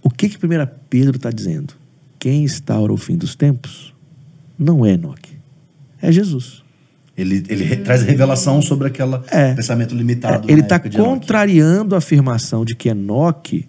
O 0.00 0.08
que 0.08 0.28
que 0.28 0.36
1 0.36 0.48
Pedro 0.88 1.16
está 1.16 1.30
dizendo? 1.30 1.74
Quem 2.20 2.44
instaura 2.44 2.92
o 2.92 2.96
fim 2.96 3.16
dos 3.16 3.34
tempos 3.34 3.92
não 4.56 4.86
é 4.86 4.92
Enoque, 4.92 5.36
é 6.00 6.12
Jesus. 6.12 6.62
Ele, 7.16 7.44
ele 7.48 7.76
traz 7.78 8.02
revelação 8.02 8.62
sobre 8.62 8.86
aquele 8.88 9.20
É. 9.28 9.54
pensamento 9.54 9.94
limitado. 9.94 10.48
Ele 10.48 10.62
na 10.62 10.66
está 10.66 10.78
contrariando 10.78 11.94
a 11.96 11.98
afirmação 11.98 12.64
de 12.64 12.76
que 12.76 12.88
Enoque 12.88 13.68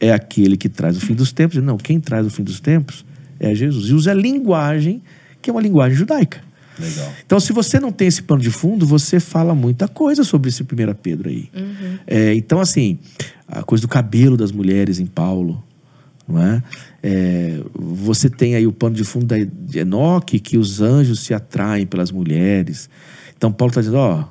é 0.00 0.12
aquele 0.12 0.56
que 0.56 0.68
traz 0.68 0.96
o 0.96 1.00
fim 1.00 1.14
dos 1.14 1.30
tempos. 1.30 1.62
Não, 1.62 1.76
quem 1.76 2.00
traz 2.00 2.26
o 2.26 2.30
fim 2.30 2.42
dos 2.42 2.58
tempos 2.58 3.04
é 3.40 3.54
Jesus. 3.54 3.88
E 3.88 3.94
usa 3.94 4.12
a 4.12 4.14
linguagem, 4.14 5.02
que 5.40 5.50
é 5.50 5.52
uma 5.52 5.62
linguagem 5.62 5.96
judaica. 5.96 6.42
Legal. 6.78 7.12
Então, 7.26 7.40
se 7.40 7.52
você 7.52 7.80
não 7.80 7.90
tem 7.90 8.08
esse 8.08 8.22
pano 8.22 8.40
de 8.40 8.50
fundo, 8.50 8.86
você 8.86 9.18
fala 9.18 9.54
muita 9.54 9.88
coisa 9.88 10.22
sobre 10.22 10.48
esse 10.48 10.62
1 10.62 10.66
Pedro 11.02 11.28
aí. 11.28 11.48
É, 12.06 12.34
então, 12.34 12.60
assim, 12.60 12.98
a 13.46 13.62
coisa 13.62 13.82
do 13.82 13.88
cabelo 13.88 14.36
das 14.36 14.52
mulheres 14.52 14.98
em 14.98 15.06
Paulo, 15.06 15.62
não 16.26 16.40
é? 16.40 16.62
É, 17.02 17.60
você 17.74 18.30
tem 18.30 18.54
aí 18.54 18.66
o 18.66 18.72
pano 18.72 18.94
de 18.94 19.04
fundo 19.04 19.26
da, 19.26 19.36
de 19.38 19.78
Enoque, 19.78 20.38
que 20.38 20.56
os 20.56 20.80
anjos 20.80 21.20
se 21.20 21.34
atraem 21.34 21.86
pelas 21.86 22.10
mulheres. 22.10 22.88
Então, 23.36 23.50
Paulo 23.52 23.70
está 23.70 23.80
dizendo, 23.80 23.98
ó, 23.98 24.24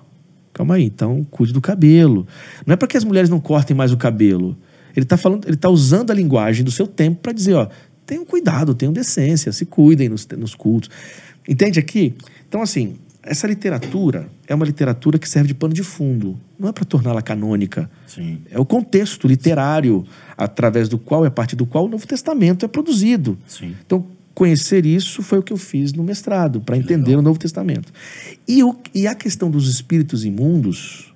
calma 0.53 0.75
aí, 0.75 0.83
então 0.83 1.25
cuide 1.29 1.53
do 1.53 1.61
cabelo. 1.61 2.27
Não 2.65 2.73
é 2.73 2.75
para 2.75 2.87
que 2.87 2.97
as 2.97 3.03
mulheres 3.03 3.29
não 3.29 3.39
cortem 3.39 3.75
mais 3.75 3.91
o 3.91 3.97
cabelo. 3.97 4.57
Ele 4.95 5.05
está 5.05 5.17
falando, 5.17 5.45
ele 5.45 5.55
está 5.55 5.69
usando 5.69 6.11
a 6.11 6.13
linguagem 6.13 6.63
do 6.63 6.71
seu 6.71 6.87
tempo 6.87 7.21
para 7.21 7.31
dizer, 7.31 7.53
ó, 7.53 7.67
tenham 8.09 8.25
cuidado, 8.25 8.73
tenham 8.73 8.91
decência, 8.91 9.51
se 9.51 9.65
cuidem 9.65 10.09
nos, 10.09 10.27
nos 10.29 10.55
cultos. 10.55 10.89
Entende 11.47 11.79
aqui? 11.79 12.15
Então, 12.47 12.59
assim, 12.59 12.95
essa 13.21 13.45
literatura 13.45 14.27
é 14.47 14.55
uma 14.55 14.65
literatura 14.65 15.19
que 15.19 15.29
serve 15.29 15.49
de 15.49 15.53
pano 15.53 15.75
de 15.75 15.83
fundo. 15.83 16.35
Não 16.57 16.67
é 16.67 16.71
para 16.71 16.83
torná-la 16.83 17.21
canônica. 17.21 17.89
Sim. 18.07 18.39
É 18.49 18.59
o 18.59 18.65
contexto 18.65 19.27
literário 19.27 20.03
através 20.35 20.89
do 20.89 20.97
qual, 20.97 21.23
a 21.23 21.29
partir 21.29 21.55
do 21.55 21.67
qual 21.67 21.85
o 21.85 21.87
Novo 21.87 22.07
Testamento 22.07 22.65
é 22.65 22.67
produzido. 22.67 23.37
Sim. 23.47 23.75
Então, 23.85 24.03
conhecer 24.33 24.87
isso 24.87 25.21
foi 25.21 25.37
o 25.37 25.43
que 25.43 25.53
eu 25.53 25.57
fiz 25.57 25.93
no 25.93 26.03
mestrado, 26.03 26.59
para 26.59 26.75
entender 26.75 27.15
o 27.15 27.21
Novo 27.21 27.37
Testamento. 27.37 27.93
E, 28.47 28.63
o, 28.63 28.75
e 28.95 29.05
a 29.05 29.13
questão 29.13 29.51
dos 29.51 29.69
espíritos 29.69 30.25
imundos, 30.25 31.13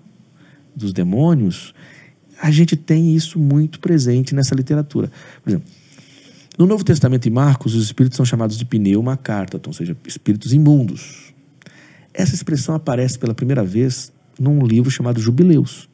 dos 0.76 0.94
demônios, 0.94 1.74
a 2.40 2.52
gente 2.52 2.76
tem 2.76 3.16
isso 3.16 3.40
muito 3.40 3.80
presente 3.80 4.36
nessa 4.36 4.54
literatura. 4.54 5.12
Por 5.42 5.50
exemplo, 5.50 5.68
no 6.58 6.66
Novo 6.66 6.84
Testamento 6.84 7.28
em 7.28 7.32
Marcos, 7.32 7.74
os 7.74 7.84
espíritos 7.84 8.16
são 8.16 8.26
chamados 8.26 8.58
de 8.58 8.66
pneuma 8.66 9.18
cartaton, 9.18 9.70
ou 9.70 9.74
seja, 9.74 9.98
espíritos 10.06 10.54
imundos. 10.54 11.34
Essa 12.14 12.36
expressão 12.36 12.76
aparece 12.76 13.18
pela 13.18 13.34
primeira 13.34 13.64
vez 13.64 14.12
num 14.40 14.66
livro 14.66 14.92
chamado 14.92 15.20
Jubileus, 15.20 15.90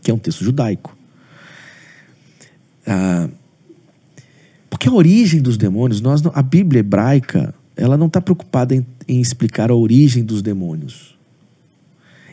que 0.00 0.10
é 0.10 0.14
um 0.14 0.18
texto 0.18 0.44
judaico. 0.44 0.96
Ah, 2.86 3.28
porque 4.70 4.88
a 4.88 4.92
origem 4.92 5.40
dos 5.40 5.56
demônios, 5.56 6.00
nós 6.00 6.22
não- 6.22 6.32
a 6.34 6.42
Bíblia 6.42 6.80
hebraica, 6.80 7.54
ela 7.76 7.96
não 7.96 8.06
está 8.06 8.20
preocupada 8.20 8.74
em, 8.74 8.86
em 9.08 9.20
explicar 9.20 9.70
a 9.70 9.74
origem 9.74 10.24
dos 10.24 10.42
demônios. 10.42 11.16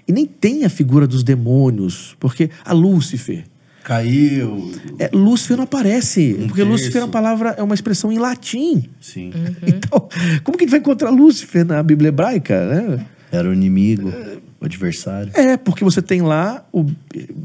E 0.07 0.11
nem 0.11 0.26
tem 0.26 0.65
a 0.65 0.69
figura 0.69 1.06
dos 1.07 1.23
demônios, 1.23 2.15
porque 2.19 2.49
a 2.65 2.73
Lúcifer, 2.73 3.45
Caiu. 3.89 4.71
é, 4.99 5.09
Lúcifer 5.11 5.57
não 5.57 5.63
aparece, 5.63 6.37
Um 6.39 6.47
porque 6.47 6.61
Lúcifer 6.61 6.97
é 6.97 7.05
uma 7.05 7.07
terço. 7.07 7.11
palavra, 7.11 7.49
é 7.57 7.63
uma 7.63 7.73
expressão 7.73 8.11
em 8.11 8.19
latim. 8.19 8.87
Sim. 9.01 9.31
Então, 9.65 10.07
como 10.43 10.55
que 10.55 10.63
a 10.63 10.67
gente 10.67 10.69
vai 10.69 10.79
encontrar 10.79 11.09
Lúcifer 11.09 11.65
na 11.65 11.81
Bíblia 11.81 12.09
hebraica, 12.09 12.67
né? 12.67 13.03
Era 13.31 13.49
o 13.49 13.53
inimigo, 13.53 14.13
o 14.61 14.65
adversário. 14.65 15.31
É, 15.33 15.57
porque 15.57 15.83
você 15.83 16.03
tem 16.03 16.21
lá 16.21 16.63
o 16.71 16.85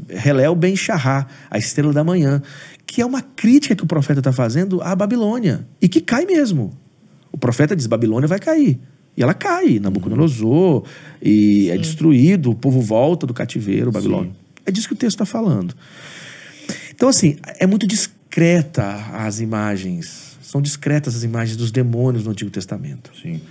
Helel 0.07 0.53
Ben 0.53 0.75
Shahar, 0.75 1.27
a 1.49 1.57
estrela 1.57 1.91
da 1.91 2.03
manhã, 2.03 2.39
que 2.85 3.01
é 3.01 3.05
uma 3.05 3.23
crítica 3.23 3.75
que 3.75 3.83
o 3.83 3.87
profeta 3.87 4.19
está 4.19 4.31
fazendo 4.31 4.83
à 4.83 4.95
Babilônia, 4.95 5.65
e 5.81 5.89
que 5.89 5.99
cai 5.99 6.27
mesmo. 6.27 6.77
O 7.31 7.39
profeta 7.39 7.75
diz: 7.75 7.87
Babilônia 7.87 8.27
vai 8.27 8.37
cair. 8.37 8.79
E 9.17 9.23
ela 9.23 9.33
cai, 9.33 9.79
Nabucodonosor, 9.79 10.83
e 11.19 11.71
é 11.71 11.77
destruído, 11.77 12.51
o 12.51 12.55
povo 12.55 12.81
volta 12.81 13.25
do 13.25 13.33
cativeiro, 13.33 13.91
Babilônia. 13.91 14.31
É 14.63 14.71
disso 14.71 14.87
que 14.87 14.93
o 14.93 14.97
texto 14.97 15.15
está 15.15 15.25
falando. 15.25 15.73
Então, 16.95 17.09
assim, 17.09 17.37
é 17.59 17.67
muito 17.67 17.85
discreta 17.85 18.83
as 19.13 19.41
imagens, 19.41 20.37
são 20.41 20.61
discretas 20.61 21.15
as 21.15 21.23
imagens 21.23 21.57
dos 21.57 21.71
demônios 21.71 22.23
no 22.23 22.31
Antigo 22.31 22.49
Testamento. 22.49 23.11
Sim. 23.21 23.41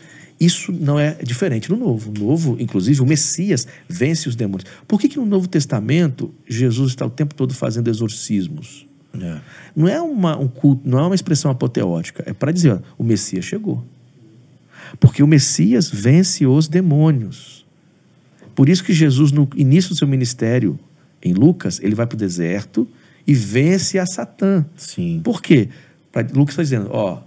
Isso 0.40 0.72
não 0.72 0.98
é 0.98 1.16
diferente 1.22 1.70
no 1.70 1.76
Novo. 1.76 2.10
No 2.10 2.26
Novo, 2.26 2.56
inclusive, 2.58 3.00
o 3.00 3.06
Messias 3.06 3.66
vence 3.88 4.28
os 4.28 4.34
demônios. 4.34 4.68
Por 4.88 5.00
que, 5.00 5.08
que 5.08 5.18
no 5.18 5.26
Novo 5.26 5.46
Testamento 5.46 6.34
Jesus 6.48 6.90
está 6.90 7.06
o 7.06 7.10
tempo 7.10 7.34
todo 7.34 7.54
fazendo 7.54 7.88
exorcismos? 7.88 8.86
É. 9.20 9.40
Não 9.76 9.86
é 9.86 10.00
uma, 10.00 10.36
um 10.36 10.48
culto, 10.48 10.88
não 10.88 10.98
é 10.98 11.02
uma 11.02 11.14
expressão 11.14 11.50
apoteótica. 11.50 12.24
É 12.26 12.32
para 12.32 12.50
dizer, 12.50 12.72
ó, 12.72 12.78
o 12.98 13.04
Messias 13.04 13.44
chegou. 13.44 13.84
Porque 14.98 15.22
o 15.22 15.26
Messias 15.26 15.88
vence 15.88 16.46
os 16.46 16.66
demônios. 16.66 17.64
Por 18.54 18.68
isso 18.68 18.82
que 18.82 18.92
Jesus, 18.92 19.30
no 19.32 19.48
início 19.54 19.90
do 19.90 19.96
seu 19.96 20.08
ministério, 20.08 20.78
em 21.22 21.32
Lucas, 21.32 21.80
ele 21.80 21.94
vai 21.94 22.06
para 22.06 22.16
o 22.16 22.18
deserto 22.18 22.88
e 23.26 23.34
vence 23.34 23.98
a 23.98 24.06
Satã. 24.06 24.64
Sim. 24.76 25.20
Por 25.22 25.40
quê? 25.42 25.68
Pra, 26.12 26.22
Lucas 26.22 26.54
está 26.54 26.62
dizendo, 26.62 26.88
ó, 26.90 27.22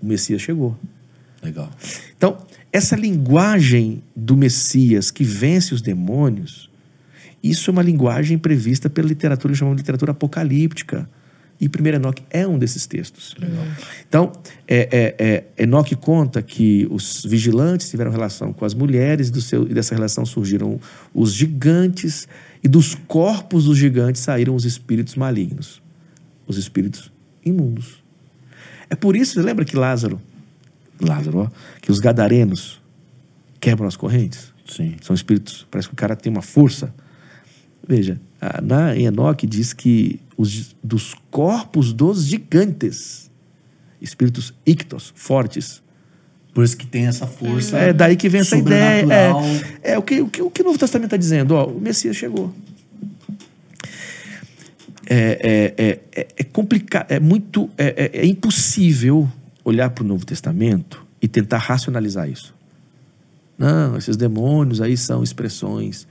o 0.00 0.06
Messias 0.06 0.42
chegou. 0.42 0.76
Legal. 1.42 1.70
Então, 2.16 2.38
essa 2.72 2.96
linguagem 2.96 4.02
do 4.14 4.36
Messias 4.36 5.10
que 5.10 5.24
vence 5.24 5.74
os 5.74 5.82
demônios, 5.82 6.70
isso 7.42 7.70
é 7.70 7.72
uma 7.72 7.82
linguagem 7.82 8.38
prevista 8.38 8.88
pela 8.88 9.08
literatura, 9.08 9.54
chamada 9.54 9.76
de 9.76 9.82
literatura 9.82 10.12
apocalíptica. 10.12 11.08
E 11.60 11.68
1 11.68 11.86
Enoque 11.94 12.24
é 12.28 12.46
um 12.46 12.58
desses 12.58 12.86
textos. 12.86 13.36
Então, 14.08 14.32
é, 14.66 14.88
é, 14.90 15.44
é, 15.56 15.62
Enoque 15.62 15.94
conta 15.94 16.42
que 16.42 16.88
os 16.90 17.24
vigilantes 17.24 17.88
tiveram 17.88 18.10
relação 18.10 18.52
com 18.52 18.64
as 18.64 18.74
mulheres, 18.74 19.30
do 19.30 19.40
seu, 19.40 19.68
e 19.68 19.74
dessa 19.74 19.94
relação 19.94 20.26
surgiram 20.26 20.80
os 21.14 21.32
gigantes, 21.32 22.26
e 22.62 22.68
dos 22.68 22.94
corpos 22.94 23.64
dos 23.64 23.76
gigantes 23.76 24.22
saíram 24.22 24.54
os 24.54 24.64
espíritos 24.64 25.16
malignos, 25.16 25.82
os 26.46 26.56
espíritos 26.56 27.10
imundos. 27.44 28.02
É 28.88 28.94
por 28.94 29.16
isso, 29.16 29.34
você 29.34 29.42
lembra 29.42 29.64
que 29.64 29.76
Lázaro, 29.76 30.20
Lázaro, 31.00 31.38
ó, 31.40 31.50
que 31.80 31.90
os 31.90 31.98
gadarenos 31.98 32.80
quebram 33.58 33.88
as 33.88 33.96
correntes? 33.96 34.52
Sim. 34.66 34.96
São 35.02 35.14
espíritos, 35.14 35.66
parece 35.70 35.88
que 35.88 35.94
o 35.94 35.96
cara 35.96 36.14
tem 36.14 36.30
uma 36.30 36.42
força. 36.42 36.94
Veja, 37.86 38.20
na 38.62 38.96
Enoque 38.96 39.46
diz 39.46 39.72
que 39.72 40.20
os, 40.36 40.76
dos 40.82 41.14
corpos 41.30 41.92
dos 41.92 42.24
gigantes, 42.24 43.30
espíritos 44.00 44.54
ictos, 44.64 45.12
fortes. 45.16 45.82
Por 46.54 46.64
isso 46.64 46.76
que 46.76 46.86
tem 46.86 47.06
essa 47.06 47.26
força. 47.26 47.78
É 47.78 47.92
daí 47.92 48.14
que 48.16 48.28
vem 48.28 48.42
essa 48.42 48.56
ideia. 48.56 49.06
É, 49.82 49.92
é 49.92 49.98
o, 49.98 50.02
que, 50.02 50.20
o, 50.20 50.28
que, 50.28 50.42
o 50.42 50.50
que 50.50 50.60
o 50.60 50.64
Novo 50.64 50.78
Testamento 50.78 51.06
está 51.06 51.16
dizendo? 51.16 51.54
Ó, 51.54 51.66
o 51.66 51.80
Messias 51.80 52.16
chegou. 52.16 52.52
É, 55.06 55.74
é, 55.76 55.84
é, 55.84 56.00
é, 56.14 56.26
é 56.38 56.44
complicado, 56.44 57.10
é 57.10 57.18
muito. 57.18 57.68
É, 57.76 58.10
é- 58.14 58.20
é 58.20 58.26
impossível 58.26 59.28
olhar 59.64 59.90
para 59.90 60.04
o 60.04 60.06
Novo 60.06 60.24
Testamento 60.24 61.04
e 61.20 61.28
tentar 61.28 61.58
racionalizar 61.58 62.28
isso. 62.28 62.54
Não, 63.58 63.96
esses 63.96 64.16
demônios 64.16 64.80
aí 64.80 64.96
são 64.96 65.22
expressões 65.22 66.06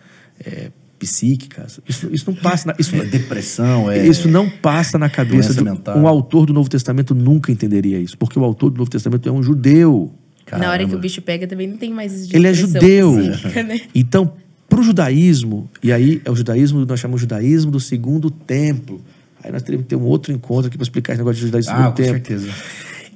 é, 0.46 0.72
psíquicas. 1.00 1.80
Isso, 1.88 2.10
isso 2.12 2.30
não 2.30 2.36
passa. 2.38 2.68
Na, 2.68 2.76
isso, 2.78 2.96
É 2.96 3.06
depressão, 3.06 3.90
é. 3.92 4.06
isso 4.06 4.28
não 4.28 4.50
passa 4.50 4.98
na 4.98 5.10
cabeça 5.10 5.54
do 5.54 5.64
mental. 5.64 5.98
um 5.98 6.08
autor 6.08 6.46
do 6.46 6.54
Novo 6.54 6.70
Testamento 6.70 7.16
nunca 7.16 7.52
entenderia 7.52 8.00
isso, 8.00 8.18
porque 8.18 8.38
o 8.38 8.44
autor 8.44 8.70
do 8.72 8.78
Novo 8.78 8.90
Testamento 8.90 9.28
é 9.28 9.32
um 9.32 9.42
judeu. 9.42 10.12
Na 10.58 10.70
hora 10.70 10.80
que 10.80 10.86
Caramba. 10.86 10.96
o 10.98 11.00
bicho 11.00 11.22
pega 11.22 11.48
também 11.48 11.68
não 11.68 11.78
tem 11.78 11.92
mais 11.92 12.14
isso 12.14 12.28
de 12.30 12.36
Ele 12.36 12.48
é 12.48 12.54
judeu. 12.54 13.14
psíquica, 13.18 13.64
né? 13.64 13.82
Então, 13.96 14.34
para 14.70 14.80
o 14.80 14.84
judaísmo, 14.84 15.70
e 15.84 15.92
aí 15.92 16.22
é 16.24 16.32
o 16.32 16.36
judaísmo, 16.36 16.86
nós 16.86 17.00
chamamos 17.00 17.20
de 17.22 17.24
judaísmo 17.26 17.72
do 17.72 17.80
segundo 17.80 18.30
templo. 18.32 19.02
Aí 19.44 19.52
nós 19.52 19.62
teríamos 19.64 19.86
que 19.86 19.90
ter 19.90 19.96
um 19.96 20.04
outro 20.06 20.32
encontro 20.32 20.68
aqui 20.68 20.78
para 20.78 20.84
explicar 20.84 21.14
esse 21.14 21.20
negócio 21.20 21.40
de 21.40 21.46
judaísmo 21.48 21.74
do 21.74 21.78
Ah, 21.78 21.84
segundo 21.84 21.98
com 21.98 22.04
certeza. 22.04 22.50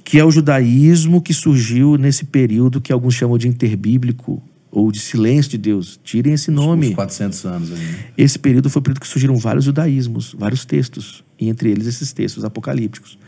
Que 0.04 0.18
é 0.18 0.24
o 0.24 0.30
judaísmo 0.30 1.20
que 1.22 1.32
surgiu 1.34 1.96
nesse 1.96 2.24
período 2.24 2.80
que 2.80 2.92
alguns 2.92 3.14
chamam 3.14 3.36
de 3.38 3.48
interbíblico 3.48 4.42
ou 4.70 4.92
de 4.92 5.00
silêncio 5.00 5.50
de 5.52 5.58
Deus. 5.58 5.98
Tirem 6.04 6.32
esse 6.34 6.50
nome. 6.50 6.88
Uns 6.88 6.94
400 6.94 7.44
anos 7.46 7.72
ali. 7.72 7.80
né? 7.80 7.98
Esse 8.18 8.38
período 8.38 8.68
foi 8.68 8.80
o 8.80 8.82
período 8.82 9.00
que 9.00 9.08
surgiram 9.08 9.36
vários 9.36 9.64
judaísmos, 9.64 10.34
vários 10.38 10.64
textos, 10.64 11.24
e 11.40 11.48
entre 11.48 11.70
eles 11.70 11.86
esses 11.86 12.12
textos 12.12 12.44
apocalípticos. 12.44 13.18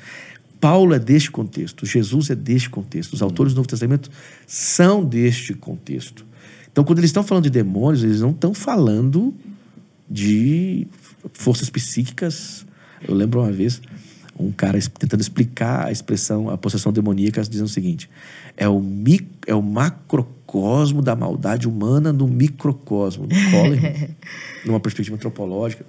Paulo 0.60 0.94
é 0.94 0.98
deste 0.98 1.30
contexto, 1.30 1.86
Jesus 1.86 2.30
é 2.30 2.34
deste 2.34 2.68
contexto, 2.68 3.12
os 3.12 3.22
autores 3.22 3.52
do 3.52 3.56
Novo 3.56 3.68
Testamento 3.68 4.10
são 4.46 5.04
deste 5.04 5.54
contexto. 5.54 6.26
Então, 6.70 6.84
quando 6.84 6.98
eles 6.98 7.10
estão 7.10 7.22
falando 7.22 7.44
de 7.44 7.50
demônios, 7.50 8.04
eles 8.04 8.20
não 8.20 8.30
estão 8.30 8.54
falando 8.54 9.34
de 10.08 10.86
forças 11.32 11.68
psíquicas. 11.68 12.66
Eu 13.06 13.14
lembro 13.14 13.40
uma 13.40 13.52
vez 13.52 13.80
um 14.38 14.52
cara 14.52 14.78
tentando 14.98 15.20
explicar 15.20 15.86
a 15.86 15.92
expressão, 15.92 16.48
a 16.48 16.56
possessão 16.56 16.92
demoníaca, 16.92 17.42
dizendo 17.42 17.66
o 17.66 17.70
seguinte: 17.70 18.08
é 18.56 18.68
o, 18.68 18.80
mi, 18.80 19.28
é 19.46 19.54
o 19.54 19.62
macrocosmo 19.62 21.02
da 21.02 21.16
maldade 21.16 21.68
humana 21.68 22.12
no 22.12 22.28
microcosmo. 22.28 23.26
No 23.26 23.34
numa 24.64 24.80
perspectiva 24.80 25.16
antropológica. 25.16 25.84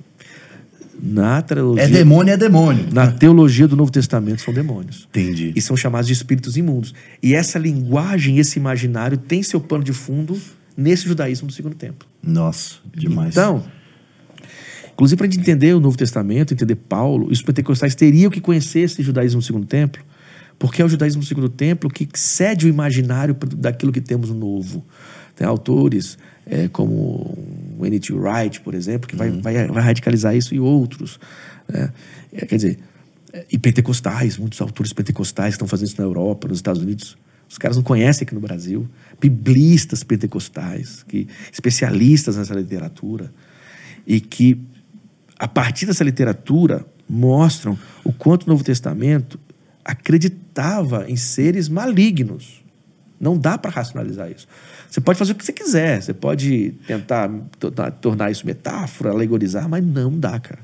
Na 1.01 1.41
teologia, 1.41 1.83
É 1.83 1.87
demônio, 1.87 2.33
é 2.33 2.37
demônio. 2.37 2.87
na 2.91 3.11
teologia 3.11 3.67
do 3.67 3.75
Novo 3.75 3.91
Testamento 3.91 4.41
são 4.41 4.53
demônios. 4.53 5.07
Entendi. 5.09 5.53
E 5.55 5.61
são 5.61 5.77
chamados 5.77 6.07
de 6.07 6.13
espíritos 6.13 6.57
imundos. 6.57 6.93
E 7.23 7.33
essa 7.33 7.57
linguagem, 7.57 8.37
esse 8.37 8.59
imaginário, 8.59 9.17
tem 9.17 9.41
seu 9.41 9.61
pano 9.61 9.83
de 9.83 9.93
fundo 9.93 10.37
nesse 10.75 11.07
judaísmo 11.07 11.47
do 11.47 11.53
segundo 11.53 11.75
templo. 11.75 12.07
Nossa, 12.21 12.75
demais. 12.93 13.29
Então, 13.31 13.63
inclusive 14.93 15.17
para 15.17 15.27
a 15.27 15.29
gente 15.29 15.39
entender 15.39 15.73
o 15.73 15.79
Novo 15.79 15.97
Testamento, 15.97 16.53
entender 16.53 16.75
Paulo, 16.75 17.27
os 17.29 17.41
pentecostais 17.41 17.95
teriam 17.95 18.29
que 18.29 18.41
conhecer 18.41 18.81
esse 18.81 19.01
judaísmo 19.01 19.39
do 19.39 19.45
segundo 19.45 19.65
templo, 19.65 20.01
porque 20.57 20.81
é 20.81 20.85
o 20.85 20.89
judaísmo 20.89 21.21
do 21.21 21.25
segundo 21.27 21.47
templo 21.49 21.89
que 21.89 22.07
cede 22.13 22.65
o 22.65 22.69
imaginário 22.69 23.35
daquilo 23.55 23.91
que 23.91 24.01
temos 24.01 24.29
no 24.29 24.35
novo. 24.35 24.85
Tem 25.35 25.47
autores 25.47 26.17
é, 26.49 26.67
como 26.67 27.37
o 27.77 27.85
N.T. 27.85 28.11
Wright, 28.13 28.59
por 28.61 28.73
exemplo, 28.73 29.07
que 29.07 29.15
vai, 29.15 29.29
vai, 29.29 29.67
vai 29.67 29.83
radicalizar 29.83 30.35
isso 30.35 30.53
e 30.53 30.59
outros. 30.59 31.19
né? 31.67 31.93
É, 32.33 32.45
quer 32.45 32.55
dizer, 32.55 32.79
é, 33.31 33.45
e 33.51 33.57
pentecostais, 33.57 34.37
muitos 34.37 34.59
autores 34.59 34.91
pentecostais 34.91 35.53
estão 35.53 35.67
fazendo 35.67 35.87
isso 35.87 36.01
na 36.01 36.07
Europa, 36.07 36.47
nos 36.47 36.57
Estados 36.57 36.81
Unidos. 36.81 37.17
Os 37.47 37.57
caras 37.57 37.77
não 37.77 37.83
conhecem 37.83 38.25
aqui 38.25 38.33
no 38.33 38.41
Brasil. 38.41 38.87
Biblistas 39.21 40.03
pentecostais, 40.03 41.03
que, 41.07 41.27
especialistas 41.51 42.35
nessa 42.35 42.53
literatura, 42.53 43.31
e 44.05 44.19
que, 44.19 44.59
a 45.37 45.47
partir 45.47 45.85
dessa 45.85 46.03
literatura, 46.03 46.85
mostram 47.07 47.77
o 48.03 48.11
quanto 48.11 48.43
o 48.43 48.49
Novo 48.49 48.63
Testamento 48.63 49.39
acreditava 49.83 51.09
em 51.09 51.15
seres 51.15 51.69
malignos. 51.69 52.63
Não 53.19 53.37
dá 53.37 53.57
para 53.57 53.71
racionalizar 53.71 54.31
isso. 54.31 54.47
Você 54.89 54.99
pode 54.99 55.19
fazer 55.19 55.33
o 55.33 55.35
que 55.35 55.45
você 55.45 55.53
quiser, 55.53 56.01
você 56.01 56.13
pode 56.13 56.73
tentar 56.87 57.29
tornar- 58.01 58.31
isso 58.31 58.45
metáfora, 58.45 59.11
alegorizar, 59.11 59.69
mas 59.69 59.85
não 59.85 60.17
dá, 60.17 60.39
cara. 60.39 60.59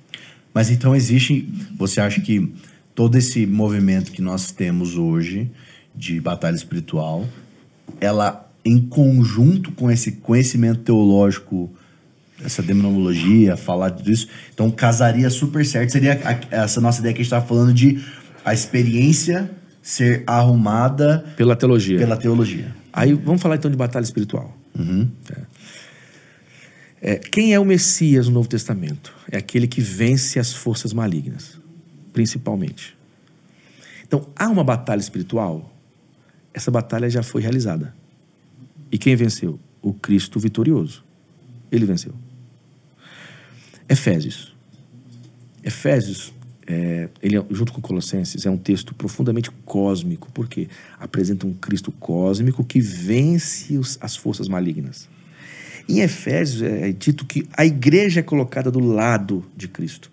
Mas 0.54 0.72
então 0.72 0.96
existe. 0.96 1.48
Você 1.78 2.00
acha 2.02 2.20
que 2.22 2.52
todo 2.96 3.18
esse 3.18 3.46
movimento 3.46 4.12
que 4.12 4.22
nós 4.22 4.52
temos 4.52 4.98
hoje 4.98 5.52
de 5.96 6.20
batalha 6.20 6.56
espiritual, 6.56 7.26
ela 8.02 8.50
em 8.64 8.80
conjunto 8.82 9.72
com 9.74 9.92
esse 9.92 10.14
conhecimento 10.14 10.80
teológico, 10.80 11.72
essa 12.44 12.64
demonologia, 12.64 13.56
falar 13.56 13.90
disso, 13.90 14.28
então 14.54 14.72
casaria 14.72 15.30
super 15.30 15.64
certo. 15.66 15.92
Seria 15.92 16.20
a- 16.24 16.64
essa 16.64 16.82
nossa 16.82 17.00
ideia 17.00 17.14
que 17.14 17.22
a 17.22 17.24
gente 17.24 17.28
estava 17.32 17.46
falando 17.46 17.74
de 17.74 18.04
a 18.44 18.54
experiência 18.54 19.52
ser 19.84 20.24
arrumada 20.26 21.24
Pela 21.38 21.56
teologia. 21.56 22.00
pela 22.00 22.18
teologia. 22.18 22.74
Aí 22.96 23.14
vamos 23.14 23.42
falar 23.42 23.58
então 23.58 23.70
de 23.70 23.76
batalha 23.76 24.06
espiritual. 24.06 24.58
É. 25.30 25.42
É, 27.02 27.16
quem 27.18 27.54
é 27.54 27.60
o 27.60 27.66
Messias 27.66 28.28
no 28.28 28.34
Novo 28.34 28.48
Testamento? 28.48 29.14
É 29.30 29.38
aquele 29.38 29.68
que 29.68 29.82
vence 29.82 30.40
as 30.40 30.54
forças 30.54 30.94
malignas, 30.94 31.60
principalmente. 32.14 32.98
Então, 34.08 34.30
há 34.34 34.48
uma 34.48 34.64
batalha 34.64 35.02
espiritual. 35.02 35.76
Essa 36.54 36.72
batalha 36.72 37.10
já 37.10 37.22
foi 37.22 37.42
realizada. 37.42 37.94
E 38.90 38.98
quem 38.98 39.14
venceu? 39.14 39.60
O 39.82 39.94
Cristo 39.94 40.40
vitorioso. 40.40 41.04
Ele 41.70 41.86
venceu. 41.86 42.14
Efésios. 43.90 44.56
Efésios, 45.62 46.34
é, 46.68 47.10
ele, 47.22 47.38
é- 47.38 47.46
junto 47.52 47.72
com 47.72 47.82
Colossenses, 47.82 48.46
é 48.46 48.50
um 48.50 48.58
texto 48.58 48.94
profundamente 48.96 49.52
cósmico, 49.66 50.30
porque 50.34 50.68
apresenta 51.00 51.46
um 51.46 51.54
Cristo 51.54 51.92
cósmico 51.92 52.64
que 52.64 52.80
vence 52.80 53.78
os- 53.78 53.98
as 54.02 54.16
forças 54.16 54.48
malignas. 54.48 55.08
Em 55.88 56.00
Efésios 56.00 56.64
é, 56.64 56.90
é 56.90 56.92
dito 56.92 57.26
que 57.26 57.48
a 57.56 57.66
igreja 57.66 58.20
é 58.22 58.24
colocada 58.24 58.72
do 58.72 58.80
lado 58.80 59.46
de 59.56 59.68
Cristo 59.68 60.12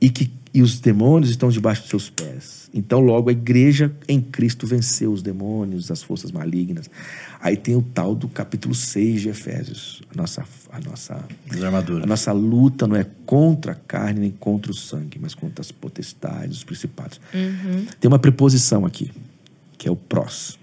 e 0.00 0.08
que 0.08 0.30
e 0.54 0.62
os 0.62 0.78
demônios 0.78 1.30
estão 1.30 1.48
debaixo 1.48 1.82
dos 1.82 1.90
seus 1.90 2.08
pés. 2.08 2.70
Então, 2.72 3.00
logo, 3.00 3.28
a 3.28 3.32
igreja 3.32 3.92
em 4.06 4.20
Cristo 4.20 4.68
venceu 4.68 5.12
os 5.12 5.20
demônios, 5.20 5.90
as 5.90 6.00
forças 6.00 6.30
malignas. 6.30 6.88
Aí 7.40 7.56
tem 7.56 7.74
o 7.74 7.82
tal 7.82 8.14
do 8.14 8.28
capítulo 8.28 8.72
6 8.72 9.22
de 9.22 9.28
Efésios. 9.30 10.00
A 10.14 10.16
nossa, 10.16 10.44
a 10.70 10.80
nossa 10.80 11.24
a 12.04 12.06
nossa 12.06 12.30
luta 12.30 12.86
não 12.86 12.94
é 12.94 13.04
contra 13.26 13.72
a 13.72 13.74
carne 13.74 14.20
nem 14.20 14.30
contra 14.30 14.70
o 14.70 14.74
sangue, 14.74 15.18
mas 15.20 15.34
contra 15.34 15.60
as 15.60 15.72
potestades, 15.72 16.58
os 16.58 16.64
principados. 16.64 17.20
Tem 17.98 18.08
uma 18.08 18.20
preposição 18.20 18.86
aqui, 18.86 19.10
que 19.76 19.88
é 19.88 19.90
o 19.90 19.96
prós. 19.96 20.56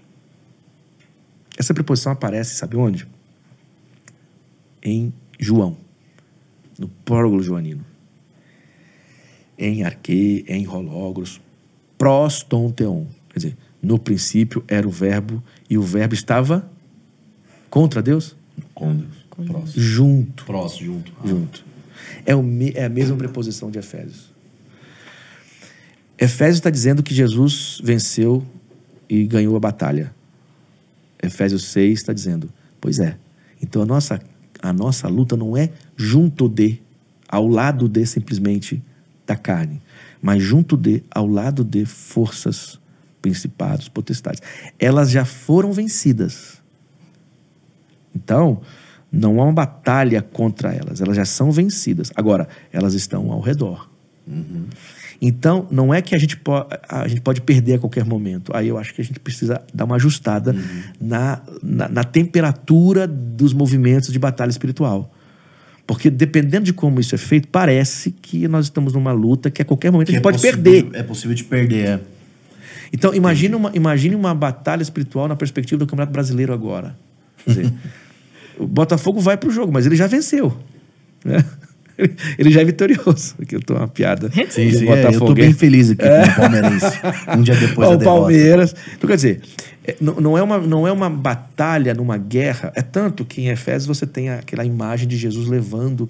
Essa 1.58 1.74
preposição 1.74 2.12
aparece, 2.12 2.54
sabe 2.54 2.78
onde? 2.78 3.06
Em 4.82 5.12
João, 5.38 5.76
no 6.78 6.88
prólogo 6.88 7.42
joanino. 7.42 7.91
Em 9.58 9.84
arque, 9.84 10.44
em 10.48 10.64
rológros, 10.64 11.40
prós 11.98 12.42
ton 12.42 12.70
teon. 12.70 13.04
Quer 13.30 13.38
dizer, 13.38 13.56
no 13.82 13.98
princípio 13.98 14.64
era 14.68 14.86
o 14.86 14.90
verbo 14.90 15.42
e 15.68 15.76
o 15.78 15.82
verbo 15.82 16.14
estava 16.14 16.68
contra 17.70 18.02
Deus? 18.02 18.36
Com 18.74 18.94
Deus. 18.96 19.22
Próximo. 19.46 19.82
Junto 19.82 20.44
Próximo, 20.44 20.86
junto. 20.94 21.12
junto. 21.24 21.64
É, 22.26 22.34
o 22.34 22.42
me- 22.42 22.72
é 22.74 22.84
a 22.84 22.88
mesma 22.88 23.16
preposição 23.16 23.70
de 23.70 23.78
Efésios. 23.78 24.30
Efésios 26.18 26.56
está 26.58 26.70
dizendo 26.70 27.02
que 27.02 27.14
Jesus 27.14 27.80
venceu 27.82 28.44
e 29.08 29.24
ganhou 29.24 29.56
a 29.56 29.60
batalha. 29.60 30.14
Efésios 31.22 31.64
6 31.66 32.00
está 32.00 32.12
dizendo: 32.12 32.50
Pois 32.80 32.98
é. 32.98 33.16
Então 33.60 33.82
a 33.82 33.86
nossa, 33.86 34.20
a 34.60 34.72
nossa 34.72 35.08
luta 35.08 35.36
não 35.36 35.56
é 35.56 35.70
junto 35.96 36.48
de, 36.48 36.78
ao 37.28 37.46
lado 37.48 37.88
de 37.88 38.04
simplesmente 38.06 38.82
da 39.26 39.36
carne, 39.36 39.80
mas 40.20 40.42
junto 40.42 40.76
de, 40.76 41.02
ao 41.10 41.26
lado 41.26 41.64
de 41.64 41.84
forças, 41.84 42.78
principados, 43.20 43.88
potestades. 43.88 44.42
Elas 44.78 45.10
já 45.10 45.24
foram 45.24 45.72
vencidas. 45.72 46.60
Então, 48.14 48.60
não 49.10 49.40
há 49.40 49.44
uma 49.44 49.52
batalha 49.52 50.22
contra 50.22 50.72
elas, 50.72 51.00
elas 51.00 51.16
já 51.16 51.24
são 51.24 51.52
vencidas. 51.52 52.10
Agora, 52.16 52.48
elas 52.72 52.94
estão 52.94 53.30
ao 53.30 53.40
redor. 53.40 53.88
Uhum. 54.26 54.66
Então, 55.24 55.68
não 55.70 55.94
é 55.94 56.02
que 56.02 56.16
a 56.16 56.18
gente, 56.18 56.36
po 56.36 56.66
a 56.88 57.06
gente 57.06 57.20
pode 57.20 57.40
perder 57.40 57.74
a 57.74 57.78
qualquer 57.78 58.04
momento. 58.04 58.50
Aí 58.54 58.66
eu 58.66 58.76
acho 58.76 58.92
que 58.92 59.00
a 59.00 59.04
gente 59.04 59.20
precisa 59.20 59.62
dar 59.72 59.84
uma 59.84 59.94
ajustada 59.94 60.52
uhum. 60.52 60.82
na, 61.00 61.40
na, 61.62 61.88
na, 61.88 62.04
temperatura 62.04 63.06
dos 63.06 63.52
movimentos 63.52 64.12
de 64.12 64.18
batalha 64.18 64.50
espiritual. 64.50 65.14
Porque 65.92 66.08
dependendo 66.08 66.64
de 66.64 66.72
como 66.72 67.00
isso 67.00 67.14
é 67.14 67.18
feito, 67.18 67.48
parece 67.48 68.12
que 68.12 68.48
nós 68.48 68.64
estamos 68.64 68.94
numa 68.94 69.12
luta 69.12 69.50
que 69.50 69.60
a 69.60 69.64
qualquer 69.64 69.92
momento 69.92 70.06
que 70.06 70.12
a 70.12 70.16
gente 70.16 70.20
é 70.20 70.22
pode 70.22 70.40
perder. 70.40 70.88
É 70.94 71.02
possível 71.02 71.34
de 71.34 71.44
perder, 71.44 71.86
é. 71.86 72.00
Então, 72.90 73.14
imagine 73.14 73.54
uma, 73.54 73.70
imagine 73.74 74.14
uma 74.14 74.34
batalha 74.34 74.80
espiritual 74.80 75.28
na 75.28 75.36
perspectiva 75.36 75.78
do 75.78 75.86
Campeonato 75.86 76.10
Brasileiro 76.10 76.50
agora. 76.50 76.96
Quer 77.44 77.50
dizer, 77.50 77.72
o 78.58 78.66
Botafogo 78.66 79.20
vai 79.20 79.36
para 79.36 79.50
o 79.50 79.52
jogo, 79.52 79.70
mas 79.70 79.84
ele 79.84 79.94
já 79.94 80.06
venceu. 80.06 80.56
Né? 81.22 81.44
ele 82.38 82.50
já 82.50 82.62
é 82.62 82.64
vitorioso. 82.64 83.34
Aqui 83.42 83.54
eu 83.54 83.60
tô 83.60 83.74
uma 83.74 83.86
piada. 83.86 84.30
Sim, 84.30 84.46
sim. 84.48 84.88
É, 84.88 85.08
eu 85.08 85.18
tô 85.18 85.34
bem 85.34 85.52
feliz 85.52 85.90
aqui 85.90 86.06
é. 86.06 86.24
com 86.24 86.30
o 86.30 86.36
Palmeirense. 86.36 87.00
Um 87.36 87.42
dia 87.42 87.54
depois 87.54 87.90
o 87.90 87.96
da 87.98 88.04
Palmeiras. 88.06 88.74
Então, 88.94 89.08
quer 89.08 89.16
dizer, 89.16 89.42
é, 89.84 89.96
não, 90.00 90.38
é 90.38 90.42
uma, 90.42 90.58
não 90.58 90.86
é 90.86 90.92
uma 90.92 91.10
batalha 91.10 91.94
numa 91.94 92.16
guerra. 92.16 92.72
É 92.74 92.82
tanto 92.82 93.24
que 93.24 93.42
em 93.42 93.48
Efésios 93.48 93.86
você 93.86 94.06
tem 94.06 94.30
aquela 94.30 94.64
imagem 94.64 95.08
de 95.08 95.16
Jesus 95.16 95.48
levando 95.48 96.08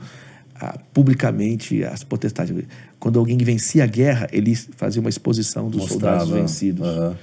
ah, 0.55 0.78
publicamente 0.93 1.82
as 1.85 2.05
potestades. 2.05 2.55
Quando 2.99 3.19
alguém 3.19 3.39
vencia 3.39 3.85
a 3.85 3.86
guerra, 3.86 4.28
ele 4.32 4.55
fazia 4.55 5.01
uma 5.01 5.11
exposição 5.11 5.69
dos 5.69 5.81
Mostrava. 5.81 6.20
soldados 6.20 6.31
vencidos. 6.31 6.86
Uhum. 6.86 7.15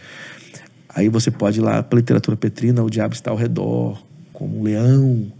Aí 0.89 1.07
você 1.07 1.30
pode 1.30 1.59
ir 1.59 1.61
lá 1.61 1.84
para 1.84 1.97
a 1.97 2.01
literatura 2.01 2.35
petrina, 2.35 2.84
o 2.84 2.89
diabo 2.89 3.13
está 3.13 3.30
ao 3.30 3.38
redor, 3.38 4.03
como 4.34 4.59
um 4.59 4.63
leão 4.63 5.31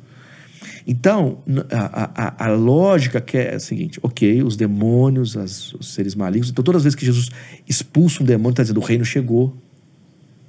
então, 0.92 1.38
a, 1.72 2.46
a, 2.46 2.46
a, 2.48 2.52
lógica 2.52 3.22
que 3.22 3.38
é 3.38 3.54
a 3.54 3.60
seguinte: 3.60 4.00
ok, 4.02 4.42
os 4.42 4.56
demônios, 4.56 5.38
as, 5.38 5.72
os 5.76 5.94
seres 5.94 6.16
malignos. 6.16 6.50
Então, 6.50 6.64
todas 6.64 6.80
as 6.80 6.84
vezes 6.86 6.96
que 6.96 7.06
Jesus 7.06 7.30
expulsa 7.68 8.24
um 8.24 8.26
demônio, 8.26 8.52
está 8.52 8.64
dizendo 8.64 8.80
o 8.80 8.84
reino 8.84 9.06
chegou. 9.06 9.56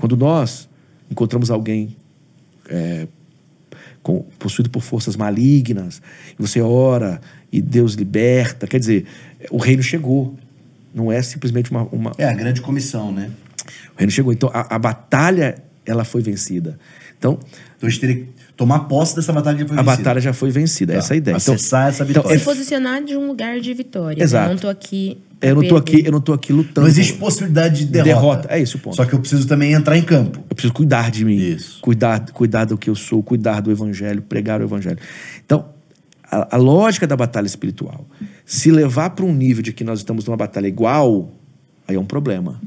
Quando 0.01 0.17
nós 0.17 0.67
encontramos 1.11 1.51
alguém 1.51 1.95
é, 2.71 3.07
com, 4.03 4.23
possuído 4.39 4.71
por 4.71 4.81
forças 4.81 5.15
malignas, 5.15 6.01
e 6.39 6.41
você 6.41 6.59
ora 6.63 7.21
e 7.53 7.61
Deus 7.61 7.93
liberta, 7.93 8.67
quer 8.67 8.79
dizer, 8.81 9.05
o 9.51 9.59
reino 9.59 9.83
chegou. 9.83 10.39
Não 10.95 11.13
é 11.13 11.21
simplesmente 11.21 11.71
uma. 11.71 11.83
uma 11.93 12.13
é 12.17 12.25
a 12.25 12.33
grande 12.33 12.63
comissão, 12.63 13.13
né? 13.13 13.31
O 13.95 13.99
reino 13.99 14.11
chegou. 14.11 14.33
Então, 14.33 14.51
a, 14.55 14.75
a 14.75 14.79
batalha 14.79 15.63
ela 15.85 16.03
foi 16.03 16.23
vencida. 16.23 16.79
Então, 17.19 17.39
então 17.77 17.87
a 17.87 17.91
gente 17.91 18.01
teria 18.01 18.27
tomar 18.57 18.79
posse 18.81 19.15
dessa 19.15 19.35
batalha 19.35 19.59
que 19.59 19.65
já 19.65 19.69
foi 19.69 19.77
a 19.77 19.83
vencida. 19.83 19.93
A 19.93 19.97
batalha 19.97 20.21
já 20.23 20.33
foi 20.33 20.51
vencida, 20.51 20.93
tá. 20.95 20.99
essa 20.99 21.13
é 21.13 21.15
a 21.15 21.19
ideia. 21.19 21.37
Então, 21.37 21.55
Acessar 21.55 21.81
então, 21.83 21.89
essa 21.91 22.05
vitória. 22.07 22.27
Então, 22.29 22.39
se 22.39 22.45
posicionar 22.45 23.05
de 23.05 23.15
um 23.19 23.27
lugar 23.27 23.61
de 23.61 23.75
vitória. 23.75 24.17
Né? 24.17 24.25
Exato. 24.25 24.47
Eu 24.47 24.55
não 24.55 24.59
tô 24.59 24.69
aqui. 24.69 25.19
Eu 25.43 25.55
não 25.55 25.67
tô 25.67 25.77
aqui, 25.77 26.03
eu 26.05 26.13
não 26.13 26.21
tô 26.21 26.33
aqui 26.33 26.53
lutando. 26.53 26.83
Não 26.83 26.89
existe 26.89 27.15
possibilidade 27.15 27.85
de 27.85 27.91
derrota. 27.91 28.09
derrota. 28.09 28.49
É 28.51 28.61
isso 28.61 28.77
o 28.77 28.81
ponto. 28.81 28.97
Só 28.97 29.07
que 29.07 29.15
eu 29.15 29.19
preciso 29.19 29.49
também 29.49 29.73
entrar 29.73 29.97
em 29.97 30.03
campo. 30.03 30.39
Eu 30.51 30.55
preciso 30.55 30.75
cuidar 30.75 31.11
de 31.11 31.25
mim. 31.25 31.37
Isso. 31.37 31.81
Cuidar, 31.81 32.31
cuidar 32.31 32.67
do 32.67 32.77
que 32.77 32.91
eu 32.91 32.95
sou, 32.95 33.23
cuidar 33.23 33.61
do 33.61 33.71
evangelho, 33.71 34.21
pregar 34.21 34.61
o 34.61 34.65
evangelho. 34.65 34.99
Então, 35.45 35.65
a, 36.31 36.57
a 36.57 36.59
lógica 36.59 37.07
da 37.07 37.17
batalha 37.17 37.47
espiritual, 37.47 38.07
se 38.45 38.71
levar 38.71 39.11
para 39.11 39.25
um 39.25 39.33
nível 39.33 39.63
de 39.63 39.73
que 39.73 39.83
nós 39.83 40.01
estamos 40.01 40.27
numa 40.27 40.37
batalha 40.37 40.67
igual, 40.67 41.31
aí 41.89 41.97
é 41.97 41.99
um 41.99 42.05
problema. 42.05 42.61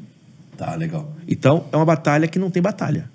Tá, 0.57 0.73
legal. 0.75 1.15
Então, 1.27 1.65
é 1.71 1.75
uma 1.75 1.85
batalha 1.85 2.27
que 2.27 2.39
não 2.39 2.49
tem 2.49 2.61
batalha 2.61 3.11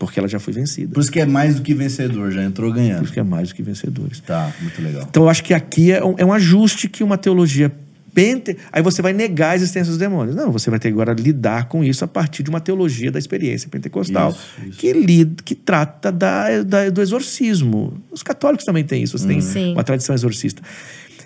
porque 0.00 0.18
ela 0.18 0.26
já 0.26 0.40
foi 0.40 0.54
vencida. 0.54 0.94
Por 0.94 1.00
isso 1.00 1.12
que 1.12 1.20
é 1.20 1.26
mais 1.26 1.56
do 1.56 1.62
que 1.62 1.74
vencedor, 1.74 2.30
já 2.30 2.42
entrou 2.42 2.72
ganhando. 2.72 3.00
Por 3.00 3.04
isso 3.04 3.12
que 3.12 3.20
é 3.20 3.22
mais 3.22 3.50
do 3.50 3.54
que 3.54 3.62
vencedores. 3.62 4.18
Tá, 4.20 4.50
muito 4.62 4.80
legal. 4.80 5.06
Então 5.08 5.24
eu 5.24 5.28
acho 5.28 5.44
que 5.44 5.52
aqui 5.52 5.92
é 5.92 6.02
um, 6.02 6.14
é 6.16 6.24
um 6.24 6.32
ajuste 6.32 6.88
que 6.88 7.04
uma 7.04 7.18
teologia 7.18 7.70
pente... 8.14 8.56
Aí 8.72 8.82
você 8.82 9.00
vai 9.02 9.12
negar 9.12 9.50
a 9.50 9.56
existência 9.56 9.90
dos 9.90 9.98
demônios. 9.98 10.36
Não, 10.36 10.50
você 10.50 10.70
vai 10.70 10.78
ter 10.78 10.88
agora 10.88 11.12
lidar 11.12 11.68
com 11.68 11.82
isso 11.84 12.04
a 12.04 12.08
partir 12.08 12.42
de 12.42 12.50
uma 12.50 12.60
teologia 12.60 13.10
da 13.10 13.18
experiência 13.18 13.68
pentecostal 13.68 14.30
isso, 14.30 14.68
isso. 14.68 14.78
Que, 14.78 14.92
lida, 14.92 15.42
que 15.42 15.54
trata 15.54 16.10
da, 16.10 16.62
da, 16.62 16.90
do 16.90 17.00
exorcismo. 17.00 18.00
Os 18.10 18.22
católicos 18.22 18.64
também 18.64 18.84
têm 18.84 19.02
isso, 19.02 19.18
você 19.18 19.26
tem 19.26 19.40
Sim. 19.40 19.72
uma 19.72 19.84
tradição 19.84 20.14
exorcista. 20.14 20.62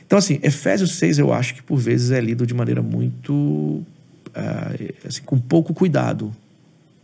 Então, 0.06 0.18
assim, 0.18 0.38
Efésios 0.42 0.92
6 0.96 1.18
eu 1.18 1.32
acho 1.32 1.54
que 1.54 1.62
por 1.62 1.76
vezes 1.78 2.10
é 2.10 2.20
lido 2.20 2.46
de 2.46 2.54
maneira 2.54 2.82
muito. 2.82 3.32
Uh, 3.32 4.94
assim, 5.06 5.22
com 5.24 5.38
pouco 5.38 5.72
cuidado 5.72 6.34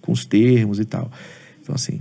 com 0.00 0.12
os 0.12 0.24
termos 0.24 0.78
e 0.78 0.84
tal. 0.84 1.10
Então, 1.62 1.74
assim, 1.74 2.00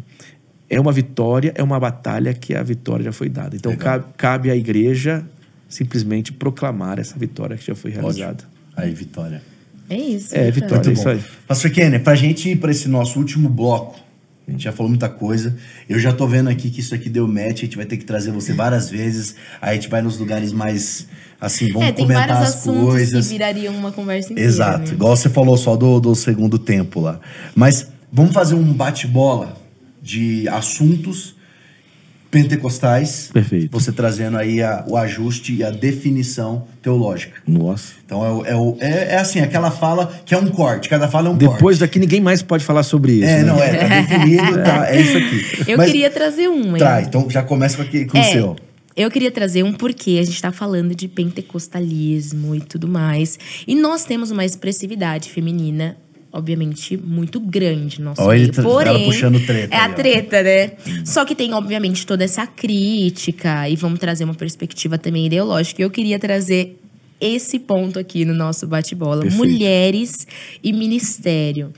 é 0.70 0.80
uma 0.80 0.92
vitória, 0.92 1.54
é 1.56 1.64
uma 1.64 1.80
batalha 1.80 2.34
que 2.34 2.56
a 2.56 2.64
vitória 2.64 3.04
já 3.04 3.12
foi 3.12 3.30
dada. 3.30 3.56
Então, 3.56 3.76
cabe, 3.76 4.06
cabe 4.18 4.52
à 4.52 4.56
igreja 4.56 5.26
simplesmente 5.70 6.34
proclamar 6.34 7.00
essa 7.00 7.18
vitória 7.18 7.56
que 7.56 7.66
já 7.66 7.76
foi 7.76 7.92
realizada. 7.92 8.44
Ótimo. 8.44 8.50
Aí, 8.76 8.92
vitória. 8.92 9.42
É 9.90 9.98
isso. 9.98 10.36
É, 10.36 10.52
vitória, 10.52 10.90
é 10.90 10.94
isso 10.94 11.08
aí. 11.08 11.24
Pastor 11.48 11.72
Kenner, 11.72 12.04
pra 12.04 12.16
gente 12.16 12.50
ir 12.50 12.56
para 12.58 12.72
esse 12.72 12.88
nosso 12.88 13.18
último 13.20 13.48
bloco, 13.48 14.00
a 14.48 14.52
gente 14.52 14.64
já 14.64 14.72
falou 14.72 14.90
muita 14.90 15.08
coisa. 15.08 15.56
Eu 15.88 16.00
já 16.00 16.12
tô 16.12 16.28
vendo 16.28 16.50
aqui 16.50 16.72
que 16.72 16.80
isso 16.80 16.94
aqui 16.94 17.10
deu 17.10 17.28
match, 17.28 17.60
a 17.60 17.66
gente 17.66 17.78
vai 17.78 17.86
ter 17.86 17.98
que 17.98 18.06
trazer 18.06 18.32
você 18.32 18.52
várias 18.52 18.90
vezes. 18.90 19.36
Aí 19.62 19.72
a 19.72 19.74
gente 19.76 19.90
vai 19.90 20.02
nos 20.02 20.18
lugares 20.18 20.52
mais 20.52 21.08
assim, 21.40 21.72
vamos 21.72 21.88
é, 21.88 21.92
tem 21.92 22.06
comentar 22.06 22.28
vários 22.28 22.50
as 22.50 22.56
assuntos 22.56 22.90
coisas. 22.90 23.28
que 23.28 23.34
virariam 23.34 23.76
uma 23.76 23.92
conversa 23.92 24.34
inteira. 24.34 24.50
Exato, 24.50 24.90
né? 24.90 24.94
igual 24.94 25.16
você 25.16 25.30
falou 25.30 25.56
só 25.56 25.76
do, 25.76 26.00
do 26.00 26.16
segundo 26.16 26.58
tempo 26.58 27.00
lá. 27.00 27.20
Mas 27.56 27.88
vamos 28.12 28.34
fazer 28.34 28.56
um 28.56 28.74
bate-bola 28.74 29.56
de 30.02 30.48
assuntos 30.50 31.36
pentecostais. 32.30 33.30
Perfeito. 33.34 33.70
Você 33.72 33.92
trazendo 33.92 34.38
aí 34.38 34.62
a, 34.62 34.84
o 34.88 34.96
ajuste 34.96 35.56
e 35.56 35.64
a 35.64 35.70
definição 35.70 36.68
teológica. 36.82 37.42
Nossa. 37.48 37.94
Então 38.06 38.46
é, 38.46 38.50
é, 38.50 38.88
é, 38.88 39.14
é, 39.14 39.18
assim, 39.18 39.40
aquela 39.40 39.72
fala 39.72 40.12
que 40.26 40.34
é 40.34 40.38
um 40.38 40.48
corte, 40.48 40.90
cada 40.90 41.08
fala 41.08 41.28
é 41.28 41.32
um 41.32 41.34
Depois 41.34 41.50
corte. 41.50 41.60
Depois 41.60 41.80
daqui 41.80 42.00
ninguém 42.00 42.22
mais 42.22 42.42
pode 42.42 42.64
falar 42.64 42.84
sobre 42.84 43.14
isso. 43.14 43.26
É, 43.26 43.38
né? 43.38 43.44
não, 43.44 43.62
é, 43.62 43.76
tá 43.76 43.88
definido, 43.88 44.64
tá, 44.64 44.88
é 44.94 45.02
isso 45.02 45.18
aqui. 45.18 45.72
Eu 45.72 45.78
Mas, 45.78 45.88
queria 45.88 46.10
trazer 46.10 46.48
um, 46.48 46.76
hein? 46.76 46.80
Tá, 46.80 47.02
então 47.02 47.30
já 47.30 47.44
começa 47.44 47.78
com, 47.78 47.84
aqui, 47.84 48.06
com 48.06 48.18
é, 48.18 48.22
o 48.22 48.24
seu. 48.32 48.56
Eu 48.96 49.10
queria 49.10 49.32
trazer 49.32 49.64
um 49.64 49.72
porquê. 49.72 50.18
A 50.20 50.24
gente 50.24 50.36
está 50.36 50.52
falando 50.52 50.94
de 50.94 51.08
pentecostalismo 51.08 52.54
e 52.54 52.60
tudo 52.60 52.88
mais. 52.88 53.40
E 53.66 53.74
nós 53.74 54.04
temos 54.04 54.30
uma 54.30 54.44
expressividade 54.44 55.30
feminina 55.30 55.96
obviamente, 56.32 56.98
muito 56.98 57.40
grande 57.40 58.00
no 58.00 58.06
nosso 58.06 58.22
Olha 58.22 58.40
meio. 58.40 58.52
Ele 58.52 58.62
Porém, 58.62 59.06
puxando 59.06 59.46
treta. 59.46 59.76
É 59.76 59.80
a 59.80 59.90
treta, 59.90 60.44
né? 60.44 60.72
Só 61.06 61.26
que 61.26 61.36
tem, 61.36 61.54
obviamente, 61.54 62.06
toda 62.06 62.24
essa 62.24 62.46
crítica 62.46 63.68
e 63.70 63.76
vamos 63.76 64.00
trazer 64.00 64.24
uma 64.24 64.36
perspectiva 64.36 64.98
também 64.98 65.26
ideológica. 65.26 65.82
Eu 65.82 65.90
queria 65.90 66.20
trazer 66.20 66.80
esse 67.20 67.60
ponto 67.60 68.00
aqui 68.00 68.24
no 68.26 68.34
nosso 68.34 68.68
bate-bola: 68.68 69.26
mulheres 69.26 70.28
e 70.64 70.72
ministério. 70.72 71.74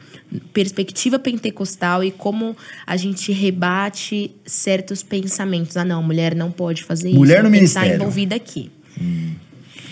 Perspectiva 0.54 1.20
pentecostal 1.20 2.04
e 2.04 2.12
como 2.12 2.56
a 2.88 2.96
gente 2.96 3.34
rebate 3.34 4.32
certos 4.46 5.04
pensamentos. 5.04 5.76
Ah, 5.76 5.84
não, 5.84 6.02
mulher 6.02 6.34
não 6.36 6.52
pode 6.52 6.84
fazer 6.84 7.10
mulher 7.10 7.12
isso. 7.12 7.20
Mulher 7.20 7.44
no 7.44 7.50
ministério. 7.50 7.92
Está 7.92 7.96
envolvida 7.96 8.36
aqui. 8.36 8.72
Hum. 9.00 9.32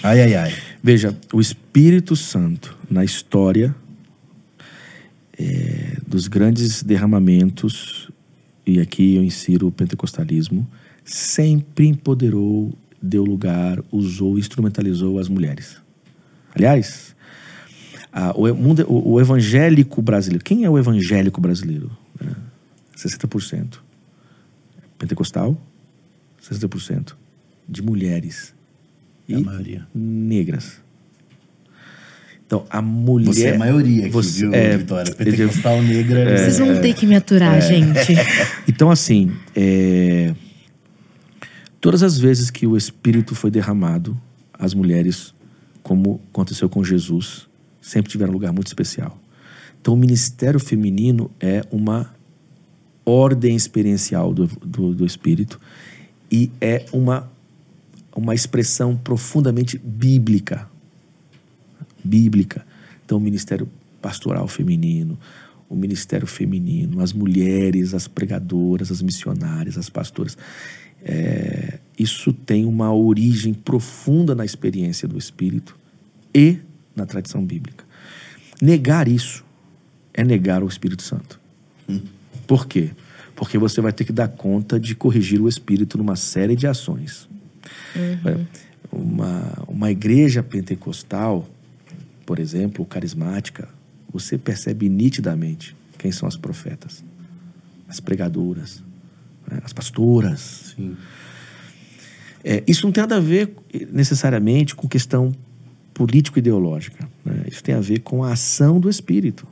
Ai, 0.02 0.22
ai, 0.22 0.36
ai. 0.36 0.53
Veja, 0.81 1.14
o 1.34 1.41
Espírito 1.41 2.15
Santo 2.15 2.77
na 2.90 3.03
história 3.03 3.76
é, 5.40 5.98
dos 6.06 6.28
grandes 6.28 6.84
derramamentos, 6.84 8.11
e 8.66 8.80
aqui 8.80 9.16
eu 9.16 9.24
insiro 9.24 9.68
o 9.68 9.72
pentecostalismo, 9.72 10.68
sempre 11.06 11.88
empoderou, 11.88 12.74
deu 13.02 13.24
lugar, 13.24 13.82
usou, 13.91 14.38
instrumentalizou 14.38 15.18
as 15.18 15.30
mulheres. 15.30 15.78
Aliás, 16.53 17.16
a, 18.11 18.32
o, 18.32 18.53
mundo, 18.53 18.86
o, 18.90 19.14
o, 19.14 19.22
evangélico 19.22 20.02
brasileiro, 20.02 20.44
quem 20.44 20.66
é 20.66 20.70
o 20.70 20.78
evangélico 20.78 21.40
brasileiro? 21.40 21.90
É, 22.22 22.28
60%. 22.98 23.80
Pentecostal, 24.98 25.57
60% 26.41 27.14
de 27.68 27.82
mulheres. 27.82 28.53
E, 29.28 29.36
a 29.36 29.40
maioria. 29.40 29.88
negras. 29.95 30.82
Então, 32.50 32.66
a 32.68 32.82
mulher. 32.82 33.28
Você 33.28 33.48
é 33.50 33.56
a 33.56 33.60
maioria 33.60 34.06
aqui, 34.06 34.10
você, 34.10 34.40
viu, 34.40 34.56
é, 34.56 34.76
Vitória? 34.76 35.14
Pentecostal 35.14 35.84
negra. 35.84 36.32
É, 36.32 36.38
Vocês 36.38 36.58
vão 36.58 36.82
ter 36.82 36.96
que 36.96 37.06
me 37.06 37.16
aturar, 37.16 37.58
é, 37.58 37.62
gente. 37.62 38.16
Então, 38.68 38.90
assim, 38.90 39.32
é, 39.56 40.34
todas 41.80 42.02
as 42.02 42.18
vezes 42.18 42.50
que 42.50 42.66
o 42.66 42.76
Espírito 42.76 43.36
foi 43.36 43.52
derramado, 43.52 44.20
as 44.58 44.74
mulheres, 44.74 45.32
como 45.84 46.20
aconteceu 46.32 46.68
com 46.68 46.84
Jesus, 46.84 47.48
sempre 47.80 48.12
tiveram 48.12 48.32
um 48.32 48.34
lugar 48.34 48.52
muito 48.52 48.66
especial. 48.66 49.16
Então, 49.80 49.94
o 49.94 49.98
ministério 49.98 50.60
feminino 50.60 51.30
é 51.40 51.62
uma 51.70 52.16
ordem 53.06 53.56
experiencial 53.56 54.34
do, 54.34 54.48
do, 54.48 54.96
do 54.96 55.06
Espírito 55.06 55.60
e 56.32 56.50
é 56.60 56.86
uma, 56.92 57.30
uma 58.16 58.34
expressão 58.34 58.98
profundamente 58.98 59.78
bíblica. 59.78 60.68
Bíblica. 62.04 62.66
Então, 63.06 63.18
o 63.18 63.22
ministério 63.22 63.68
pastoral 64.02 64.48
feminino, 64.48 65.18
o 65.70 65.76
ministério 65.76 66.26
feminino, 66.26 67.02
as 67.02 67.14
mulheres, 67.14 67.94
as 67.94 68.08
pregadoras, 68.08 68.92
as 68.92 69.02
missionárias, 69.02 69.78
as 69.78 69.90
pastoras. 69.90 70.38
É, 71.02 71.80
isso 71.98 72.34
tem 72.34 72.66
uma 72.66 72.94
origem 72.94 73.54
profunda 73.54 74.34
na 74.36 74.44
experiência 74.44 75.08
do 75.08 75.18
Espírito 75.18 75.78
e 76.34 76.58
na 76.96 77.06
tradição 77.06 77.46
bíblica. 77.46 77.86
Negar 78.62 79.08
isso 79.08 79.46
é 80.14 80.24
negar 80.24 80.64
o 80.64 80.68
Espírito 80.68 81.04
Santo. 81.04 81.40
Hum. 81.88 82.02
Por 82.46 82.68
quê? 82.68 82.92
Porque 83.36 83.58
você 83.58 83.80
vai 83.80 83.94
ter 83.94 84.04
que 84.04 84.12
dar 84.12 84.28
conta 84.28 84.80
de 84.80 84.96
corrigir 84.96 85.40
o 85.40 85.48
Espírito 85.48 85.98
numa 85.98 86.16
série 86.16 86.56
de 86.56 86.68
ações. 86.68 87.30
Uhum. 87.96 88.46
Uma, 88.92 89.64
uma 89.68 89.92
igreja 89.92 90.44
pentecostal, 90.44 91.48
por 92.30 92.38
exemplo, 92.38 92.85
carismática, 92.85 93.68
você 94.14 94.38
percebe 94.38 94.88
nitidamente 94.88 95.76
quem 95.97 96.11
são 96.11 96.27
as 96.27 96.38
profetas, 96.38 97.03
as 97.88 97.99
pregadoras, 97.99 98.84
né? 99.49 99.60
as 99.64 99.73
pastoras. 99.73 100.76
É, 102.43 102.64
isso 102.68 102.85
não 102.85 102.91
tem 102.91 103.01
nada 103.01 103.15
a 103.15 103.19
ver 103.19 103.51
necessariamente 103.91 104.76
com 104.76 104.88
questão 104.88 105.34
político-ideológica. 105.91 107.10
Né? 107.26 107.45
Isso 107.47 107.64
tem 107.64 107.73
a 107.73 107.81
ver 107.81 108.01
com 108.01 108.23
a 108.23 108.34
ação 108.34 108.80
do 108.80 108.91
Espírito. 108.91 109.47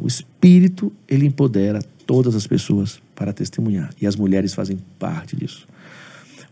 O 0.00 0.06
Espírito, 0.06 0.90
ele 1.06 1.26
empodera 1.26 1.82
todas 2.06 2.34
as 2.34 2.46
pessoas 2.46 2.98
para 3.14 3.30
testemunhar. 3.30 3.90
E 4.00 4.06
as 4.06 4.16
mulheres 4.16 4.54
fazem 4.54 4.78
parte 4.98 5.36
disso. 5.36 5.68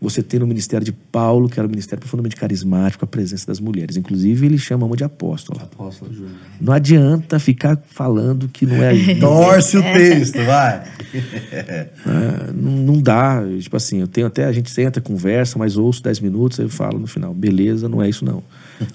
Você 0.03 0.21
tem 0.21 0.37
no 0.37 0.45
ministério 0.45 0.83
de 0.83 0.91
Paulo, 0.91 1.47
que 1.47 1.57
era 1.57 1.65
um 1.65 1.69
ministério 1.69 2.01
profundamente 2.01 2.35
carismático, 2.35 3.05
a 3.05 3.07
presença 3.07 3.47
das 3.47 3.61
mulheres. 3.61 3.95
Inclusive, 3.95 4.45
ele 4.45 4.57
chama 4.57 4.85
uma 4.85 4.97
de 4.97 5.03
apóstolo. 5.05 5.61
Apóstolo 5.61 6.13
Júnior. 6.13 6.35
Não 6.59 6.73
adianta 6.73 7.39
ficar 7.39 7.81
falando 7.87 8.49
que 8.49 8.65
não 8.65 8.83
é. 8.83 8.91
Torce 9.15 9.77
o 9.77 9.81
texto, 9.81 10.43
vai. 10.43 10.83
É, 11.53 12.51
não, 12.53 12.71
não, 12.71 13.01
dá. 13.01 13.43
Tipo 13.59 13.77
assim, 13.77 13.99
eu 13.99 14.07
tenho 14.07 14.27
até. 14.27 14.45
A 14.45 14.51
gente 14.51 14.69
senta, 14.69 14.99
conversa, 14.99 15.57
mas 15.59 15.77
ouço 15.77 16.01
10 16.03 16.19
minutos, 16.19 16.59
aí 16.59 16.65
eu 16.65 16.69
falo 16.69 16.99
no 16.99 17.07
final, 17.07 17.33
beleza, 17.33 17.87
não 17.87 18.01
é 18.01 18.09
isso 18.09 18.25
não. 18.25 18.43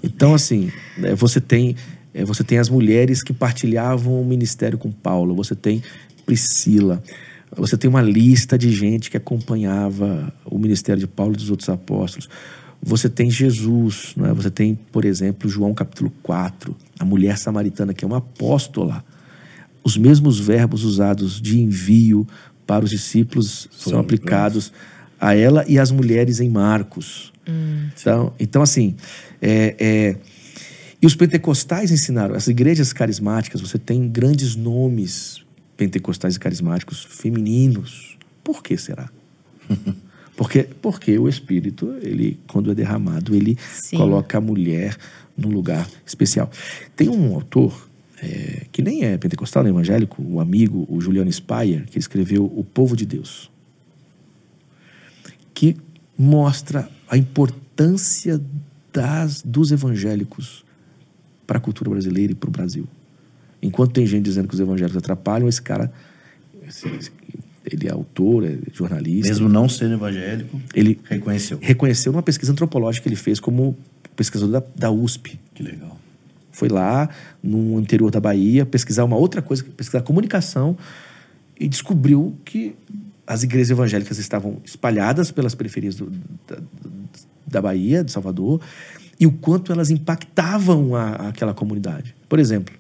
Então, 0.03 0.35
assim, 0.35 0.71
é, 1.03 1.15
você 1.15 1.41
tem. 1.41 1.77
É, 2.13 2.25
você 2.25 2.43
tem 2.43 2.59
as 2.59 2.69
mulheres 2.69 3.23
que 3.23 3.33
partilhavam 3.33 4.21
o 4.21 4.25
ministério 4.25 4.77
com 4.77 4.91
Paulo, 4.91 5.35
você 5.35 5.55
tem 5.55 5.83
Priscila, 6.27 7.03
você 7.57 7.77
tem 7.77 7.89
uma 7.89 8.03
lista 8.03 8.59
de 8.59 8.71
gente 8.71 9.11
que 9.11 9.17
acompanhava 9.17 10.33
o 10.45 10.59
ministério 10.59 11.01
de 11.01 11.07
Paulo 11.07 11.35
e 11.35 11.37
dos 11.37 11.51
outros 11.51 11.69
apóstolos. 11.69 12.29
Você 12.83 13.09
tem 13.09 13.31
Jesus, 13.31 14.13
né? 14.17 14.33
você 14.33 14.51
tem, 14.51 14.75
por 14.75 15.05
exemplo, 15.05 15.49
João 15.49 15.75
capítulo 15.75 16.13
4, 16.23 16.77
a 16.99 17.05
mulher 17.05 17.37
samaritana, 17.39 17.93
que 17.93 18.05
é 18.05 18.07
uma 18.07 18.19
apóstola. 18.19 19.05
Os 19.83 19.97
mesmos 19.97 20.39
verbos 20.39 20.85
usados 20.85 21.41
de 21.41 21.61
envio 21.61 22.27
para 22.67 22.85
os 22.85 22.91
discípulos 22.91 23.69
são 23.73 23.99
aplicados 23.99 24.73
a 25.21 25.35
ela 25.35 25.65
e 25.67 25.79
às 25.79 25.91
mulheres 25.91 26.39
em 26.39 26.49
Marcos. 26.49 27.33
Hum, 27.49 27.89
então, 27.99 28.33
então, 28.39 28.63
assim, 28.63 28.95
é, 29.41 29.75
é, 29.79 30.17
e 31.01 31.07
os 31.07 31.17
pentecostais 31.17 31.91
ensinaram, 31.91 32.35
as 32.35 32.47
igrejas 32.47 32.93
carismáticas, 32.93 33.61
você 33.61 33.79
tem 33.79 34.09
grandes 34.09 34.55
nomes 34.55 35.43
pentecostais 35.79 36.37
e 36.37 36.41
carismáticos 36.41 37.05
femininos. 37.05 38.19
Por 38.45 38.63
que 38.63 38.77
será? 38.77 39.09
porque, 40.37 40.65
porque 40.83 41.19
o 41.19 41.29
Espírito, 41.29 41.95
ele, 42.03 42.39
quando 42.49 42.71
é 42.71 42.75
derramado, 42.75 43.35
ele 43.35 43.57
Sim. 43.73 43.97
coloca 43.97 44.37
a 44.37 44.41
mulher 44.41 44.99
num 45.37 45.49
lugar 45.49 45.89
especial. 46.05 46.51
Tem 46.97 47.09
um 47.09 47.33
autor 47.33 47.89
é, 48.21 48.67
que 48.73 48.83
nem 48.83 49.05
é 49.05 49.17
pentecostal, 49.17 49.63
nem 49.63 49.73
evangélico, 49.73 50.21
o 50.21 50.41
amigo, 50.41 50.85
o 50.91 51.01
Juliano 51.01 51.33
Speyer, 51.33 51.87
que 51.87 51.99
escreveu 51.99 52.45
O 52.45 52.65
Povo 52.65 52.97
de 52.97 53.07
Deus, 53.07 53.49
que 55.55 55.77
mostra 56.19 56.91
a 57.09 57.17
importância 57.17 58.41
das, 58.93 59.43
dos 59.43 59.71
evangélicos 59.71 60.65
para 61.47 61.59
a 61.59 61.61
cultura 61.61 61.91
brasileira 61.91 62.33
e 62.33 62.35
para 62.35 62.49
o 62.49 62.53
Brasil. 62.53 62.89
Enquanto 63.63 63.93
tem 63.93 64.07
gente 64.07 64.25
dizendo 64.25 64.49
que 64.49 64.55
os 64.55 64.61
evangélicos 64.61 64.97
atrapalham, 64.97 65.49
esse 65.49 65.61
cara, 65.61 65.93
ele 67.65 67.89
é 67.89 67.91
autor, 67.91 68.45
é 68.45 68.57
jornalista. 68.73 69.29
Mesmo 69.29 69.49
não 69.49 69.69
sendo 69.69 69.95
evangélico, 69.95 70.61
ele 70.75 70.99
reconheceu. 71.05 71.59
Reconheceu 71.61 72.13
numa 72.13 72.23
pesquisa 72.23 72.53
antropológica 72.53 73.03
que 73.03 73.09
ele 73.09 73.17
fez 73.17 73.41
como 73.41 73.77
pesquisador 74.17 74.61
da, 74.61 74.67
da 74.77 74.91
USP. 74.91 75.39
Que 75.55 75.63
legal. 75.63 75.99
Foi 76.51 76.69
lá, 76.69 77.09
no 77.43 77.79
interior 77.79 78.11
da 78.11 78.19
Bahia, 78.19 78.67
pesquisar 78.67 79.05
uma 79.05 79.17
outra 79.17 79.41
coisa, 79.41 79.65
pesquisar 79.77 80.03
comunicação, 80.03 80.77
e 81.59 81.69
descobriu 81.69 82.37
que 82.45 82.75
as 83.27 83.43
igrejas 83.43 83.71
evangélicas 83.71 84.19
estavam 84.19 84.59
espalhadas 84.65 85.31
pelas 85.31 85.55
periferias 85.55 85.97
do, 85.97 86.11
da, 86.47 86.59
da 87.47 87.63
Bahia, 87.63 88.03
de 88.03 88.11
Salvador, 88.11 88.61
e 89.21 89.27
o 89.27 89.33
quanto 89.33 89.71
elas 89.71 89.91
impactavam 89.91 90.97
a, 90.97 91.29
aquela 91.29 91.53
comunidade. 91.53 92.15
Por 92.29 92.39
exemplo, 92.39 92.75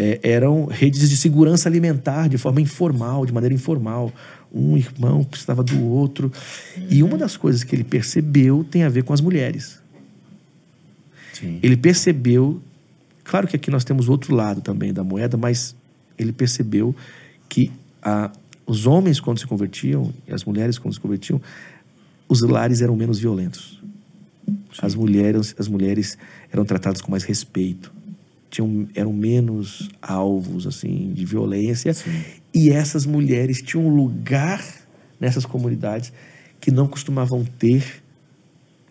é, 0.00 0.18
eram 0.22 0.64
redes 0.64 1.10
de 1.10 1.16
segurança 1.16 1.68
alimentar 1.68 2.26
de 2.26 2.38
forma 2.38 2.58
informal, 2.58 3.26
de 3.26 3.34
maneira 3.34 3.54
informal. 3.54 4.10
Um 4.50 4.74
irmão 4.74 5.22
precisava 5.22 5.62
do 5.62 5.78
outro. 5.84 6.32
Uhum. 6.74 6.86
E 6.88 7.02
uma 7.02 7.18
das 7.18 7.36
coisas 7.36 7.62
que 7.62 7.76
ele 7.76 7.84
percebeu 7.84 8.64
tem 8.64 8.82
a 8.82 8.88
ver 8.88 9.04
com 9.04 9.12
as 9.12 9.20
mulheres. 9.20 9.78
Sim. 11.34 11.58
Ele 11.62 11.76
percebeu, 11.76 12.62
claro 13.22 13.46
que 13.46 13.54
aqui 13.54 13.70
nós 13.70 13.84
temos 13.84 14.08
outro 14.08 14.34
lado 14.34 14.62
também 14.62 14.90
da 14.90 15.04
moeda, 15.04 15.36
mas 15.36 15.76
ele 16.18 16.32
percebeu 16.32 16.96
que 17.46 17.70
a, 18.02 18.30
os 18.66 18.86
homens, 18.86 19.20
quando 19.20 19.38
se 19.38 19.46
convertiam, 19.46 20.14
e 20.26 20.32
as 20.32 20.44
mulheres, 20.44 20.78
quando 20.78 20.94
se 20.94 21.00
convertiam, 21.00 21.42
os 22.26 22.40
lares 22.40 22.80
eram 22.80 22.96
menos 22.96 23.18
violentos. 23.18 23.78
As 24.80 24.94
mulheres, 24.94 25.54
as 25.58 25.68
mulheres 25.68 26.16
eram 26.50 26.64
tratadas 26.64 27.02
com 27.02 27.10
mais 27.10 27.22
respeito 27.24 27.99
tinham, 28.50 28.88
eram 28.94 29.12
menos 29.12 29.88
alvos 30.02 30.66
assim 30.66 31.12
de 31.14 31.24
violência 31.24 31.94
Sim. 31.94 32.22
e 32.52 32.70
essas 32.70 33.06
mulheres 33.06 33.62
tinham 33.62 33.86
um 33.86 33.94
lugar 33.94 34.62
nessas 35.20 35.46
comunidades 35.46 36.12
que 36.60 36.70
não 36.70 36.88
costumavam 36.88 37.44
ter 37.44 38.02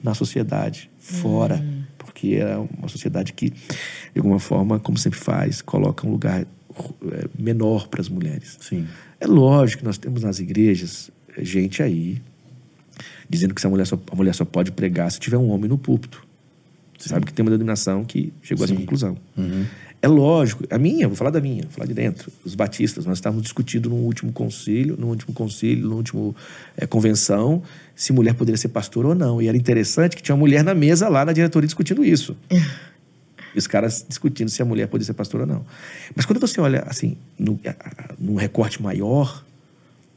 na 0.02 0.14
sociedade 0.14 0.90
fora 0.98 1.57
hum. 1.57 1.84
porque 1.98 2.36
era 2.36 2.60
uma 2.60 2.88
sociedade 2.88 3.34
que 3.34 3.49
de 3.49 4.18
alguma 4.18 4.40
forma 4.40 4.80
como 4.80 4.98
sempre 4.98 5.19
faz 5.19 5.61
coloca 5.61 6.07
um 6.07 6.11
lugar 6.11 6.41
é, 6.41 7.30
menor 7.38 7.90
para 7.90 7.99
as 7.99 8.07
mulheres 8.07 8.57
Sim. 8.61 8.88
é 9.19 9.27
lógico 9.27 9.80
que 9.80 9.86
nós 9.86 9.98
temos 9.98 10.23
nas 10.23 10.40
igrejas 10.40 11.11
gente 11.38 11.84
aí 11.84 12.22
dizendo 13.30 13.53
que 13.53 13.65
a 13.65 13.69
mulher 13.69 13.86
só, 13.86 13.99
a 14.10 14.15
mulher 14.15 14.34
só 14.34 14.45
pode 14.45 14.72
pregar 14.72 15.11
se 15.11 15.19
tiver 15.19 15.38
um 15.38 15.49
homem 15.49 15.69
no 15.69 15.77
púlpito 15.77 16.29
Sim. 17.00 17.10
Sabe 17.10 17.26
que 17.26 17.34
tem 17.34 17.44
uma 17.44 17.52
denominação 17.52 18.04
que 18.04 18.34
chegou 18.42 18.68
Sim. 18.68 18.74
a 18.74 18.76
essa 18.76 18.82
conclusão. 18.82 19.18
Uhum. 19.38 19.66
É 20.02 20.08
lógico, 20.08 20.64
a 20.70 20.78
minha, 20.78 21.08
vou 21.08 21.16
falar 21.16 21.30
da 21.30 21.42
minha, 21.42 21.64
vou 21.64 21.72
falar 21.72 21.86
de 21.86 21.94
dentro. 21.94 22.32
Os 22.46 22.56
batistas, 22.56 23.06
nós 23.06 23.18
estávamos 23.18 23.44
discutindo 23.44 23.90
no 23.90 23.96
último 23.96 24.32
concílio, 24.32 24.96
no 24.98 25.08
último 25.08 25.34
concílio, 25.34 25.88
no 25.90 25.96
último 25.96 26.36
é, 26.78 26.88
convenção, 26.88 27.62
se 27.96 28.14
mulher 28.14 28.34
poderia 28.34 28.58
ser 28.58 28.70
pastora 28.70 29.10
ou 29.10 29.16
não. 29.16 29.42
E 29.42 29.48
era 29.48 29.58
interessante 29.58 30.16
que 30.16 30.24
tinha 30.24 30.36
uma 30.36 30.40
mulher 30.40 30.64
na 30.64 30.74
mesa 30.74 31.10
lá 31.10 31.26
na 31.26 31.34
diretoria 31.34 31.68
discutindo 31.68 32.04
isso. 32.04 32.36
e 32.50 33.58
os 33.60 33.68
caras 33.68 34.06
discutindo 34.08 34.50
se 34.50 34.62
a 34.62 34.66
mulher 34.66 34.88
poderia 34.88 35.06
ser 35.06 35.14
pastora 35.14 35.44
ou 35.44 35.50
não. 35.50 35.66
Mas 36.16 36.26
quando 36.26 36.40
você 36.40 36.62
olha, 36.62 36.84
assim, 36.88 37.18
no, 37.38 37.60
num 38.18 38.36
recorte 38.36 38.82
maior, 38.82 39.44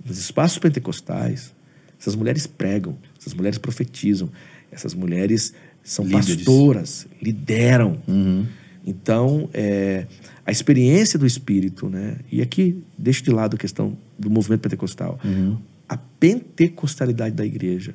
nos 0.04 0.18
espaços 0.18 0.58
pentecostais, 0.58 1.52
essas 2.00 2.14
mulheres 2.14 2.46
pregam, 2.46 2.96
essas 3.18 3.34
mulheres 3.34 3.58
profetizam, 3.58 4.30
essas 4.70 4.94
mulheres 4.94 5.52
são 5.82 6.04
Líderes. 6.04 6.36
pastoras, 6.36 7.06
lideram. 7.20 7.98
Uhum. 8.06 8.46
Então, 8.86 9.48
é, 9.52 10.06
a 10.44 10.50
experiência 10.50 11.18
do 11.18 11.26
Espírito, 11.26 11.88
né? 11.88 12.16
E 12.30 12.42
aqui, 12.42 12.82
deixo 12.96 13.22
de 13.22 13.30
lado 13.30 13.54
a 13.54 13.58
questão 13.58 13.96
do 14.18 14.30
movimento 14.30 14.60
pentecostal. 14.60 15.18
Uhum. 15.24 15.58
A 15.88 15.96
pentecostalidade 15.96 17.34
da 17.34 17.44
igreja, 17.44 17.94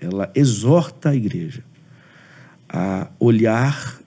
ela 0.00 0.30
exorta 0.34 1.10
a 1.10 1.16
igreja 1.16 1.62
a 2.68 3.08
olhar 3.18 4.00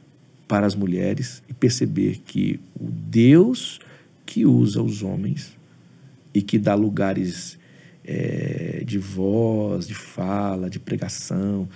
para 0.48 0.66
as 0.66 0.76
mulheres 0.76 1.44
e 1.48 1.54
perceber 1.54 2.22
que 2.26 2.60
o 2.80 2.90
Deus 2.90 3.80
que 4.26 4.46
usa 4.46 4.82
os 4.82 5.04
homens 5.04 5.56
e 6.34 6.42
que 6.42 6.58
dá 6.60 6.76
lugares 6.76 7.58
é, 8.04 8.84
de 8.86 8.98
voz, 8.98 9.88
de 9.88 9.96
fala, 9.96 10.70
de 10.70 10.80
pregação, 10.80 11.68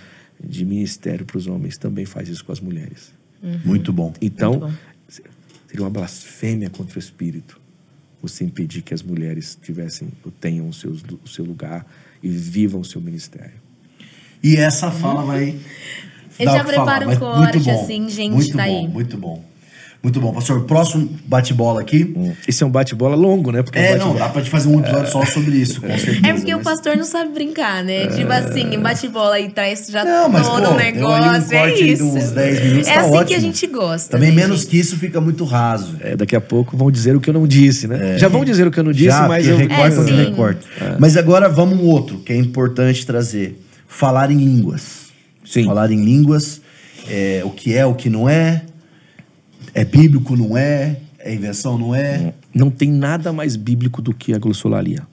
de 0.44 0.64
ministério 0.64 1.24
para 1.24 1.38
os 1.38 1.46
homens 1.46 1.76
também 1.76 2.04
faz 2.04 2.28
isso 2.28 2.44
com 2.44 2.52
as 2.52 2.60
mulheres. 2.60 3.12
Uhum. 3.42 3.60
Muito 3.64 3.92
bom. 3.92 4.12
Então, 4.20 4.60
Muito 4.60 4.78
Seria 5.72 5.86
uma 5.86 5.90
blasfêmia 5.90 6.68
contra 6.68 6.96
o 6.96 6.98
Espírito 6.98 7.58
você 8.20 8.44
impedir 8.44 8.82
que 8.82 8.92
as 8.92 9.02
mulheres 9.02 9.58
tivessem, 9.62 10.08
tenham 10.38 10.68
o, 10.68 10.72
seus, 10.72 11.02
o 11.24 11.26
seu 11.26 11.46
lugar 11.46 11.86
e 12.22 12.28
vivam 12.28 12.82
o 12.82 12.84
seu 12.84 13.00
ministério. 13.00 13.54
E 14.42 14.54
essa 14.56 14.90
fala 14.90 15.22
vai. 15.24 15.58
Ele 16.38 16.44
dar 16.44 16.58
já 16.58 16.62
o 16.62 16.66
prepara 16.66 17.06
um 17.06 17.08
mas 17.08 17.18
corte, 17.18 17.56
muito 17.56 17.60
bom, 17.60 17.82
assim, 17.82 18.08
gente, 18.10 18.32
muito 18.32 18.54
tá 18.54 18.66
bom, 18.66 18.80
aí. 18.80 18.88
Muito 18.88 19.16
bom. 19.16 19.44
Muito 20.02 20.20
bom. 20.20 20.32
Pastor, 20.32 20.64
próximo 20.64 21.08
bate-bola 21.26 21.80
aqui. 21.80 22.12
Esse 22.48 22.64
é 22.64 22.66
um 22.66 22.70
bate-bola 22.70 23.14
longo, 23.14 23.52
né? 23.52 23.62
Porque 23.62 23.78
É, 23.78 23.82
um 23.82 23.98
não, 23.98 23.98
bate-bola- 23.98 24.18
dá 24.18 24.28
pra 24.30 24.42
te 24.42 24.50
fazer 24.50 24.68
um 24.68 24.80
episódio 24.80 25.12
só 25.12 25.24
sobre 25.24 25.54
isso, 25.56 25.80
com 25.80 25.86
certeza. 25.96 26.26
É 26.26 26.32
porque 26.34 26.52
o 26.52 26.56
mas- 26.56 26.64
pastor 26.64 26.96
não 26.96 27.04
sabe 27.04 27.32
brincar, 27.32 27.84
né? 27.84 28.08
Tipo 28.08 28.32
assim, 28.32 28.76
bate 28.80 29.06
bola 29.06 29.38
e 29.38 29.48
traz 29.50 29.86
já 29.88 30.04
Não, 30.04 30.28
mas, 30.28 30.44
todo 30.44 30.56
pô, 30.64 30.72
um 30.72 30.76
deu 30.76 30.76
ali 31.08 31.28
um 31.28 31.32
negócio. 31.32 31.54
é 31.56 31.74
isso. 31.80 32.04
uns 32.04 32.30
10 32.32 32.62
minutos, 32.64 32.88
é 32.88 32.94
tá 32.94 33.00
assim 33.00 33.10
que 33.10 33.16
a 33.16 33.20
ótimo. 33.20 33.40
gente 33.40 33.66
gosta. 33.68 34.10
Também 34.10 34.30
né, 34.30 34.36
menos 34.42 34.62
gente? 34.62 34.70
que 34.70 34.78
isso 34.80 34.96
fica 34.96 35.20
muito 35.20 35.44
raso. 35.44 35.94
É, 36.00 36.16
daqui 36.16 36.34
a 36.34 36.40
pouco 36.40 36.76
vão 36.76 36.90
dizer 36.90 37.14
o 37.14 37.20
que 37.20 37.30
eu 37.30 37.34
não 37.34 37.46
disse, 37.46 37.86
né? 37.86 38.18
Já 38.18 38.26
vão 38.26 38.44
dizer 38.44 38.66
o 38.66 38.72
que 38.72 38.80
eu 38.80 38.84
não 38.84 38.92
disse, 38.92 39.06
É. 39.06 39.12
Já, 39.12 39.28
mas 39.28 39.46
eu. 39.46 39.56
recorta, 39.56 40.00
É, 40.00 40.04
sim. 40.04 40.16
recorta. 40.16 40.66
Mas 40.98 41.16
agora 41.16 41.48
vamos 41.48 41.78
um 41.78 41.84
outro, 41.84 42.18
que 42.18 42.32
é 42.32 42.36
importante 42.36 43.06
trazer. 43.06 43.56
Falar 43.86 44.32
em 44.32 44.36
línguas. 44.38 45.02
Sim. 45.44 45.64
Falar 45.64 45.92
em 45.92 46.02
línguas, 46.04 46.60
é, 47.08 47.42
o 47.44 47.50
que 47.50 47.72
é, 47.76 47.86
o 47.86 47.94
que 47.94 48.10
não 48.10 48.28
é. 48.28 48.62
É 49.74 49.84
bíblico, 49.84 50.36
não 50.36 50.56
é. 50.56 51.00
É 51.18 51.32
invenção, 51.34 51.78
não 51.78 51.94
é. 51.94 52.34
Não 52.54 52.70
tem 52.70 52.90
nada 52.90 53.32
mais 53.32 53.56
bíblico 53.56 54.02
do 54.02 54.12
que 54.12 54.34
a 54.34 54.38
glossolalia. 54.38 55.06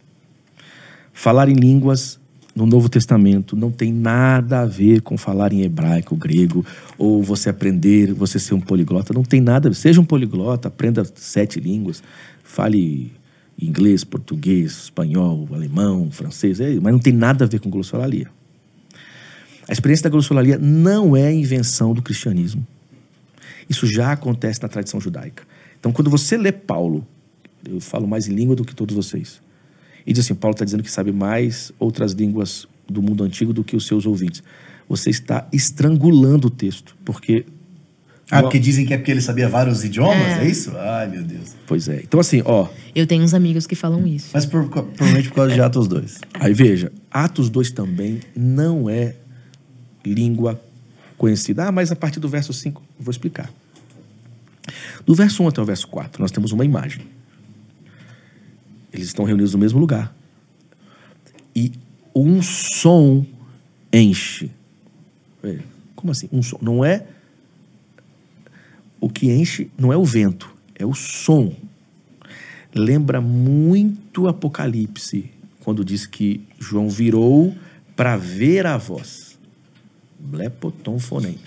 Falar 1.13 1.47
em 1.49 1.53
línguas 1.53 2.19
no 2.55 2.65
Novo 2.65 2.89
Testamento 2.89 3.55
não 3.55 3.71
tem 3.71 3.93
nada 3.93 4.61
a 4.61 4.65
ver 4.65 5.01
com 5.01 5.17
falar 5.17 5.53
em 5.53 5.61
hebraico, 5.61 6.15
grego, 6.15 6.65
ou 6.97 7.21
você 7.21 7.49
aprender, 7.49 8.13
você 8.13 8.39
ser 8.39 8.53
um 8.53 8.59
poliglota. 8.59 9.13
Não 9.13 9.23
tem 9.23 9.39
nada. 9.39 9.71
Seja 9.73 10.01
um 10.01 10.05
poliglota, 10.05 10.67
aprenda 10.67 11.05
sete 11.15 11.59
línguas, 11.59 12.03
fale 12.43 13.13
inglês, 13.61 14.03
português, 14.03 14.83
espanhol, 14.83 15.47
alemão, 15.53 16.09
francês, 16.11 16.59
é, 16.59 16.79
mas 16.81 16.91
não 16.91 16.99
tem 16.99 17.13
nada 17.13 17.45
a 17.45 17.47
ver 17.47 17.59
com 17.59 17.69
glossolalia. 17.69 18.27
A 19.67 19.71
experiência 19.71 20.05
da 20.05 20.09
glossolalia 20.09 20.57
não 20.57 21.15
é 21.15 21.31
invenção 21.31 21.93
do 21.93 22.01
cristianismo. 22.01 22.65
Isso 23.69 23.85
já 23.85 24.11
acontece 24.11 24.61
na 24.61 24.67
tradição 24.67 24.99
judaica. 24.99 25.43
Então, 25.79 25.91
quando 25.91 26.09
você 26.09 26.35
lê 26.37 26.51
Paulo, 26.51 27.05
eu 27.67 27.79
falo 27.79 28.07
mais 28.07 28.27
em 28.27 28.33
língua 28.33 28.55
do 28.55 28.65
que 28.65 28.73
todos 28.75 28.95
vocês, 28.95 29.41
e 30.05 30.11
diz 30.13 30.25
assim: 30.25 30.33
Paulo 30.35 30.53
está 30.55 30.65
dizendo 30.65 30.81
que 30.83 30.91
sabe 30.91 31.11
mais 31.11 31.71
outras 31.79 32.13
línguas 32.13 32.67
do 32.87 33.01
mundo 33.01 33.23
antigo 33.23 33.53
do 33.53 33.63
que 33.63 33.75
os 33.75 33.85
seus 33.85 34.05
ouvintes. 34.05 34.41
Você 34.87 35.09
está 35.11 35.47
estrangulando 35.53 36.47
o 36.47 36.49
texto, 36.49 36.95
porque. 37.05 37.45
Ah, 38.31 38.41
porque 38.43 38.59
dizem 38.59 38.85
que 38.85 38.93
é 38.93 38.97
porque 38.97 39.09
ele 39.11 39.21
sabia 39.21 39.49
vários 39.49 39.83
idiomas, 39.83 40.17
é, 40.17 40.43
É. 40.43 40.47
isso? 40.47 40.71
Ai, 40.77 41.07
meu 41.07 41.23
Deus. 41.23 41.55
Pois 41.65 41.87
é. 41.87 42.01
Então, 42.03 42.19
assim, 42.19 42.41
ó, 42.45 42.67
Eu 42.93 43.07
tenho 43.07 43.23
uns 43.23 43.33
amigos 43.33 43.65
que 43.65 43.75
falam 43.75 44.05
isso. 44.05 44.29
Mas 44.33 44.45
por- 44.45 44.67
provavelmente 44.69 45.29
por 45.29 45.35
causa 45.35 45.53
de 45.53 45.61
Atos 45.61 45.87
2. 45.87 46.19
aí 46.35 46.53
veja: 46.53 46.91
Atos 47.11 47.49
2 47.49 47.71
também 47.71 48.19
não 48.35 48.89
é 48.89 49.15
língua 50.05 50.59
conhecida. 51.17 51.67
Ah, 51.67 51.71
mas 51.71 51.91
a 51.91 51.95
partir 51.95 52.19
do 52.19 52.27
verso 52.29 52.53
5, 52.53 52.81
eu 52.99 53.03
vou 53.03 53.11
explicar. 53.11 53.51
Do 55.05 55.15
verso 55.15 55.43
1 55.43 55.47
até 55.47 55.61
o 55.61 55.65
verso 55.65 55.87
4, 55.87 56.21
nós 56.21 56.31
temos 56.31 56.51
uma 56.51 56.65
imagem. 56.65 57.05
Eles 58.91 59.07
estão 59.07 59.25
reunidos 59.25 59.53
no 59.53 59.59
mesmo 59.59 59.79
lugar. 59.79 60.15
E 61.55 61.71
um 62.15 62.41
som 62.41 63.25
enche. 63.93 64.51
Como 65.95 66.11
assim? 66.11 66.29
Um 66.31 66.41
som. 66.41 66.57
Não 66.61 66.83
é. 66.83 67.05
O 68.99 69.09
que 69.09 69.31
enche 69.31 69.69
não 69.77 69.93
é 69.93 69.97
o 69.97 70.03
vento, 70.03 70.53
é 70.75 70.85
o 70.85 70.93
som. 70.93 71.55
Lembra 72.73 73.21
muito 73.21 74.27
Apocalipse, 74.27 75.31
quando 75.63 75.85
diz 75.85 76.05
que 76.05 76.45
João 76.59 76.89
virou 76.89 77.55
para 77.95 78.17
ver 78.17 78.65
a 78.65 78.77
voz. 78.77 79.37
Blepoton 80.19 80.99
fonem. 80.99 81.37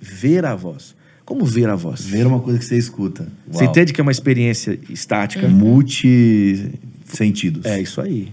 Ver 0.00 0.44
a 0.44 0.54
voz. 0.54 0.94
Como 1.24 1.44
ver 1.46 1.68
a 1.70 1.74
voz? 1.74 2.04
Ver 2.04 2.26
uma 2.26 2.40
coisa 2.40 2.58
que 2.58 2.64
você 2.64 2.76
escuta. 2.76 3.26
Você 3.48 3.62
Uau. 3.64 3.70
entende 3.70 3.92
que 3.92 4.00
é 4.00 4.02
uma 4.02 4.12
experiência 4.12 4.78
estática? 4.90 5.48
Multi-sentidos. 5.48 7.64
É 7.64 7.80
isso 7.80 8.00
aí. 8.00 8.32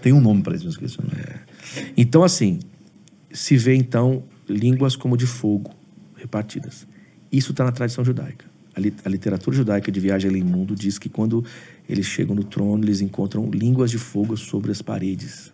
Tem 0.00 0.12
um 0.12 0.20
nome 0.20 0.42
para 0.42 0.54
isso, 0.56 0.64
mas 0.64 0.74
esqueci 0.74 0.98
o 0.98 1.02
nome. 1.02 1.14
Então, 1.96 2.24
assim, 2.24 2.58
se 3.32 3.56
vê 3.56 3.74
então 3.74 4.22
línguas 4.48 4.96
como 4.96 5.16
de 5.16 5.26
fogo 5.26 5.70
repartidas. 6.16 6.86
Isso 7.30 7.52
está 7.52 7.64
na 7.64 7.72
tradição 7.72 8.04
judaica. 8.04 8.44
A, 8.74 8.80
li- 8.80 8.92
a 9.04 9.08
literatura 9.08 9.56
judaica 9.56 9.92
de 9.92 10.00
Viagem 10.00 10.30
além 10.30 10.42
mundo 10.42 10.74
diz 10.74 10.98
que 10.98 11.08
quando 11.08 11.44
eles 11.88 12.06
chegam 12.06 12.34
no 12.34 12.42
trono, 12.44 12.84
eles 12.84 13.00
encontram 13.00 13.48
línguas 13.50 13.90
de 13.90 13.98
fogo 13.98 14.36
sobre 14.36 14.70
as 14.72 14.82
paredes. 14.82 15.52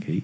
Ok? 0.00 0.22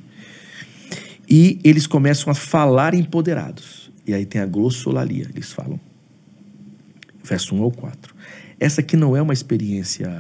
E 1.29 1.59
eles 1.63 1.87
começam 1.87 2.31
a 2.31 2.35
falar 2.35 2.95
empoderados. 2.95 3.88
E 4.09 4.15
aí 4.15 4.25
tem 4.25 4.41
a 4.41 4.47
glossolalia, 4.47 5.29
eles 5.29 5.53
falam. 5.53 5.79
Verso 7.23 7.55
1 7.55 7.63
ao 7.63 7.71
4. 7.71 8.15
Essa 8.59 8.81
aqui 8.81 8.97
não 8.97 9.15
é 9.15 9.21
uma 9.21 9.35
experiência 9.35 10.11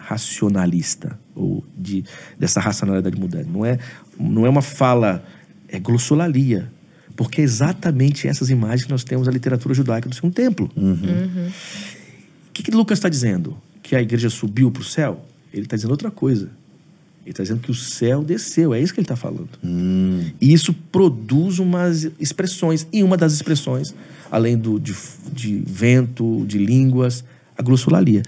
racionalista 0.00 1.16
ou 1.32 1.64
de 1.76 2.04
dessa 2.36 2.58
racionalidade 2.58 3.18
moderna. 3.18 3.52
Não 3.52 3.64
é, 3.64 3.78
não 4.18 4.44
é 4.44 4.48
uma 4.48 4.62
fala, 4.62 5.24
é 5.68 5.78
glossolalia. 5.78 6.72
Porque 7.14 7.40
é 7.40 7.44
exatamente 7.44 8.26
essas 8.26 8.50
imagens 8.50 8.84
que 8.84 8.90
nós 8.90 9.04
temos 9.04 9.28
na 9.28 9.32
literatura 9.32 9.74
judaica 9.74 10.08
do 10.08 10.14
segundo 10.14 10.34
templo. 10.34 10.68
O 12.48 12.52
que, 12.52 12.64
que 12.64 12.70
Lucas 12.72 12.98
está 12.98 13.08
dizendo? 13.08 13.56
Que 13.80 13.94
a 13.94 14.02
igreja 14.02 14.28
subiu 14.28 14.72
para 14.72 14.82
o 14.82 14.84
céu? 14.84 15.24
Ele 15.52 15.62
está 15.62 15.76
dizendo 15.76 15.92
outra 15.92 16.10
coisa. 16.10 16.50
Ele 17.28 17.32
está 17.32 17.42
dizendo 17.42 17.60
que 17.60 17.70
o 17.70 17.74
céu 17.74 18.24
desceu. 18.24 18.72
É 18.72 18.80
isso 18.80 18.94
que 18.94 19.00
ele 19.00 19.04
está 19.04 19.16
falando. 19.16 19.50
E 20.40 20.50
isso 20.50 20.72
produz 20.72 21.58
umas 21.58 22.08
expressões. 22.18 22.86
E 22.90 23.02
uma 23.02 23.18
das 23.18 23.34
expressões, 23.34 23.94
além 24.30 24.56
do, 24.56 24.80
de, 24.80 24.96
de 25.30 25.62
vento, 25.66 26.46
de 26.46 26.56
línguas, 26.56 27.22
a 27.56 27.62
glossolalia. 27.62 28.22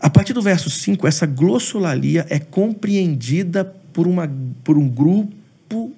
A 0.00 0.10
partir 0.10 0.32
do 0.32 0.42
verso 0.42 0.68
5, 0.68 1.06
essa 1.06 1.24
glossolalia 1.24 2.26
é 2.28 2.40
compreendida 2.40 3.64
por, 3.92 4.08
uma, 4.08 4.28
por 4.64 4.76
um 4.76 4.88
grupo 4.88 5.92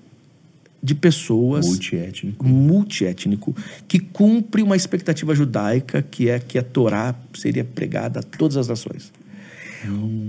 de 0.83 0.95
pessoas 0.95 1.67
Multiétnico. 1.67 2.45
multiétnico 2.47 3.57
que 3.89 3.99
cumpre 3.99 4.63
uma 4.63 4.77
expectativa 4.77 5.35
judaica 5.35 6.03
que 6.03 6.29
é 6.29 6.39
que 6.39 6.59
a 6.59 6.63
Torá 6.63 7.15
seria 7.35 7.65
pregada 7.65 8.21
a 8.21 8.23
todas 8.23 8.59
as 8.59 8.69
nações. 8.69 9.11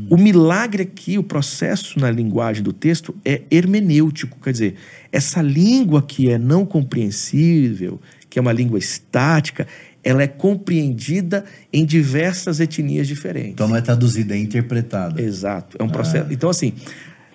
O 0.10 0.18
milagre 0.18 0.84
aqui, 0.84 1.18
o 1.18 1.24
processo 1.24 2.00
na 2.00 2.10
linguagem 2.10 2.64
do 2.64 2.72
texto 2.72 3.16
é 3.26 3.42
hermenêutico, 3.52 4.38
quer 4.42 4.52
dizer, 4.52 4.76
essa 5.12 5.42
língua 5.42 6.02
que 6.02 6.30
é 6.30 6.38
não 6.38 6.66
compreensível, 6.66 8.00
que 8.30 8.40
é 8.40 8.42
uma 8.42 8.54
língua 8.54 8.80
estática, 8.80 9.68
ela 10.04 10.24
é 10.24 10.28
compreendida 10.28 11.46
em 11.72 11.86
diversas 11.86 12.60
etnias 12.60 13.08
diferentes. 13.08 13.52
Então 13.52 13.68
não 13.68 13.76
é 13.76 13.82
traduzida, 13.82 14.36
é 14.36 14.38
interpretada. 14.38 15.22
Exato. 15.22 15.78
É 15.80 15.84
um 15.84 15.90
processo. 15.90 16.32
Então, 16.32 16.50
assim, 16.50 16.74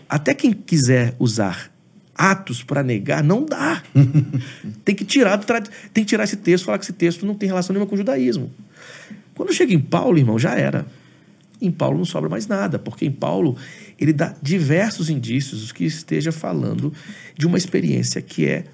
até 0.09 0.35
quem 0.35 0.53
quiser 0.53 1.15
usar 1.19 1.71
atos 2.15 2.63
para 2.63 2.83
negar, 2.83 3.23
não 3.23 3.45
dá. 3.45 3.83
tem, 4.85 4.95
que 4.95 5.05
tirar, 5.05 5.37
do 5.37 5.45
tra- 5.45 5.61
tem 5.93 6.03
que 6.03 6.09
tirar 6.09 6.25
esse 6.25 6.37
texto, 6.37 6.65
falar 6.65 6.79
que 6.79 6.85
esse 6.85 6.93
texto 6.93 7.27
não 7.27 7.35
tem 7.35 7.47
relação 7.47 7.75
nenhuma 7.75 7.89
com 7.89 7.95
o 7.95 7.99
judaísmo. 7.99 8.51
Quando 9.35 9.53
chega 9.53 9.75
em 9.75 9.79
Paulo, 9.79 10.17
irmão, 10.19 10.39
já 10.39 10.55
era. 10.55 10.87
Em 11.61 11.71
Paulo 11.71 11.99
não 11.99 12.05
sobra 12.05 12.29
mais 12.29 12.47
nada, 12.47 12.79
porque 12.79 13.07
em 13.07 13.11
Paulo 13.11 13.57
ele 13.99 14.13
dá 14.13 14.35
diversos 14.43 15.09
indícios 15.09 15.73
que 15.73 15.85
esteja 15.85 16.31
falando 16.31 16.93
de 17.37 17.47
uma 17.47 17.57
experiência 17.57 18.21
que 18.21 18.47
é 18.47 18.65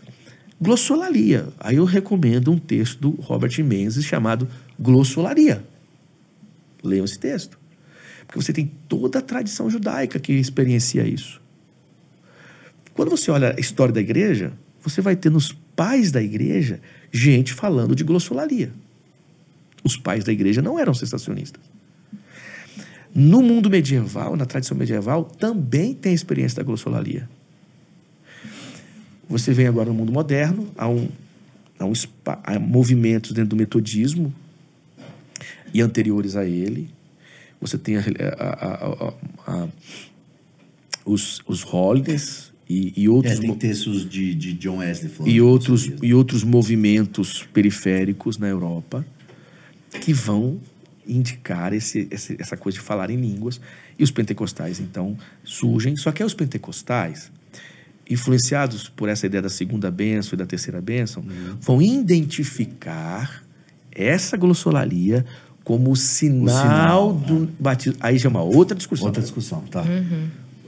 glossolalia. 0.60 1.48
Aí 1.58 1.76
eu 1.76 1.84
recomendo 1.84 2.50
um 2.52 2.58
texto 2.58 3.00
do 3.00 3.10
Robert 3.20 3.52
Menzies 3.64 4.04
chamado 4.04 4.48
Glossolalia. 4.78 5.64
Leiam 6.82 7.04
esse 7.04 7.18
texto. 7.18 7.58
Porque 8.26 8.40
você 8.40 8.52
tem 8.52 8.70
toda 8.88 9.18
a 9.18 9.22
tradição 9.22 9.68
judaica 9.68 10.18
que 10.18 10.32
experiencia 10.32 11.06
isso. 11.06 11.40
Quando 12.94 13.10
você 13.10 13.30
olha 13.30 13.54
a 13.56 13.60
história 13.60 13.92
da 13.92 14.00
igreja, 14.00 14.52
você 14.80 15.00
vai 15.00 15.16
ter 15.16 15.30
nos 15.30 15.52
pais 15.52 16.12
da 16.12 16.22
igreja 16.22 16.80
gente 17.10 17.52
falando 17.52 17.94
de 17.94 18.04
glossolalia. 18.04 18.72
Os 19.82 19.96
pais 19.96 20.24
da 20.24 20.32
igreja 20.32 20.62
não 20.62 20.78
eram 20.78 20.94
sensacionistas. 20.94 21.71
No 23.14 23.42
mundo 23.42 23.68
medieval, 23.68 24.36
na 24.36 24.46
tradição 24.46 24.76
medieval, 24.76 25.24
também 25.24 25.94
tem 25.94 26.12
a 26.12 26.14
experiência 26.14 26.56
da 26.56 26.62
glossolalia. 26.62 27.28
Você 29.28 29.52
vem 29.52 29.66
agora 29.66 29.88
no 29.90 29.94
mundo 29.94 30.12
moderno, 30.12 30.68
há, 30.76 30.88
um, 30.88 31.08
há, 31.78 31.84
um, 31.86 31.92
há 32.44 32.58
movimentos 32.58 33.32
dentro 33.32 33.50
do 33.50 33.56
metodismo 33.56 34.32
e 35.72 35.80
anteriores 35.80 36.36
a 36.36 36.44
ele. 36.44 36.88
Você 37.60 37.78
tem 37.78 37.96
a- 37.96 38.02
a- 38.38 39.14
a- 39.46 39.68
os, 41.04 41.40
os 41.46 41.64
holidays 41.64 42.52
e, 42.68 42.92
e 42.96 43.08
outros 43.08 43.36
É, 43.36 43.40
tem 43.40 43.54
textos 43.54 44.08
de, 44.08 44.34
de 44.34 44.52
John 44.54 44.78
Wesley 44.78 45.10
falando 45.10 45.32
e 45.32 45.40
outros, 45.40 45.90
e 46.02 46.14
outros 46.14 46.42
movimentos 46.44 47.46
periféricos 47.52 48.38
na 48.38 48.48
Europa. 48.48 49.04
que 50.00 50.12
vão 50.12 50.58
indicar 51.06 51.72
esse, 51.72 52.06
esse, 52.10 52.36
essa 52.38 52.56
coisa 52.56 52.78
de 52.78 52.84
falar 52.84 53.10
em 53.10 53.16
línguas. 53.16 53.60
E 53.98 54.04
os 54.04 54.10
pentecostais, 54.10 54.80
então, 54.80 55.16
surgem. 55.44 55.96
Só 55.96 56.12
que 56.12 56.22
aí 56.22 56.26
os 56.26 56.34
pentecostais, 56.34 57.30
influenciados 58.08 58.88
por 58.88 59.08
essa 59.08 59.26
ideia 59.26 59.42
da 59.42 59.48
segunda 59.48 59.90
bênção 59.90 60.34
e 60.34 60.36
da 60.36 60.46
terceira 60.46 60.80
bênção, 60.80 61.22
Uhum. 61.22 61.56
vão 61.60 61.82
identificar 61.82 63.42
essa 63.90 64.36
glossolalia 64.36 65.24
como 65.64 65.90
o 65.92 65.96
sinal, 65.96 66.62
sinal, 66.62 67.12
do 67.12 67.48
batismo. 67.58 67.96
Aí 68.00 68.18
já 68.18 68.28
é 68.28 68.30
uma 68.30 68.42
outra 68.42 68.76
discussão. 68.76 69.06
Outra 69.06 69.22
discussão, 69.22 69.60
tá. 69.62 69.84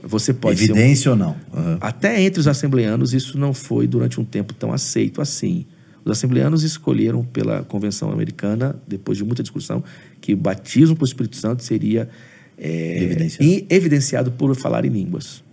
Você 0.03 0.33
pode 0.33 0.59
ser 0.59 0.71
um- 0.71 0.75
Evidência 0.75 1.11
ou 1.11 1.17
não? 1.17 1.35
Aham. 1.53 1.77
até 1.81 2.21
entre 2.21 2.39
os 2.39 2.47
assembleanos, 2.47 3.13
isso 3.13 3.37
não 3.37 3.53
foi 3.53 3.87
durante 3.87 4.21
um 4.21 4.23
tempo 4.25 4.53
tão 4.53 4.71
aceito 4.71 5.19
assim. 5.21 5.65
Os 6.05 6.11
assembleanos 6.11 6.61
escolheram 6.63 7.23
pela 7.25 7.63
Convenção 7.63 8.11
Americana, 8.11 8.75
depois 8.87 9.17
de 9.17 9.23
muita 9.25 9.41
discussão, 9.41 9.83
que 10.21 10.33
o 10.33 10.37
batismo 10.37 10.95
por 10.95 11.05
Espírito 11.05 11.35
Santo 11.35 11.63
seria 11.63 12.07
é, 12.57 13.03
Evidenciado. 13.03 13.43
e- 13.51 13.65
evidenciado 13.69 14.31
por 14.31 14.55
falar 14.55 14.85
em 14.85 14.89
línguas. 14.89 15.43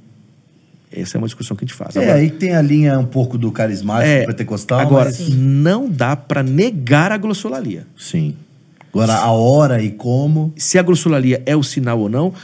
Essa 0.94 1.16
é 1.16 1.18
uma 1.18 1.26
discussão 1.26 1.56
que 1.56 1.64
a 1.64 1.66
gente 1.66 1.74
faz. 1.76 1.96
É, 1.96 2.12
aí 2.12 2.30
tem 2.30 2.54
a 2.54 2.60
linha 2.60 2.98
um 2.98 3.06
pouco 3.06 3.38
do 3.38 3.50
carismático, 3.50 4.06
é, 4.10 4.26
pentecostal. 4.26 4.78
agora, 4.78 5.06
mas- 5.10 5.30
não 5.30 5.88
dá 5.88 6.14
para 6.14 6.42
negar 6.42 7.10
a 7.10 7.16
glossolalia. 7.16 7.86
Sim. 7.98 8.36
Agora, 8.92 9.14
a 9.16 9.30
hora 9.30 9.82
e 9.82 9.90
como. 9.90 10.52
Se 10.54 10.78
a 10.78 10.82
glossolalia 10.82 11.42
é 11.46 11.56
o 11.56 11.62
sinal 11.62 11.98
ou 11.98 12.10
não, 12.10 12.34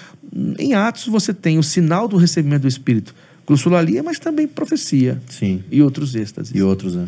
em 0.58 0.72
Atos 0.72 1.06
você 1.08 1.34
tem 1.34 1.58
o 1.58 1.62
sinal 1.62 2.08
do 2.08 2.16
recebimento 2.16 2.62
do 2.62 2.68
Espírito. 2.68 3.14
Glossolalia, 3.46 4.02
mas 4.02 4.18
também 4.18 4.48
profecia 4.48 5.20
Sim. 5.28 5.62
e 5.70 5.82
outros 5.82 6.14
êxtases. 6.14 6.54
E 6.54 6.62
outros, 6.62 6.94
né? 6.94 7.06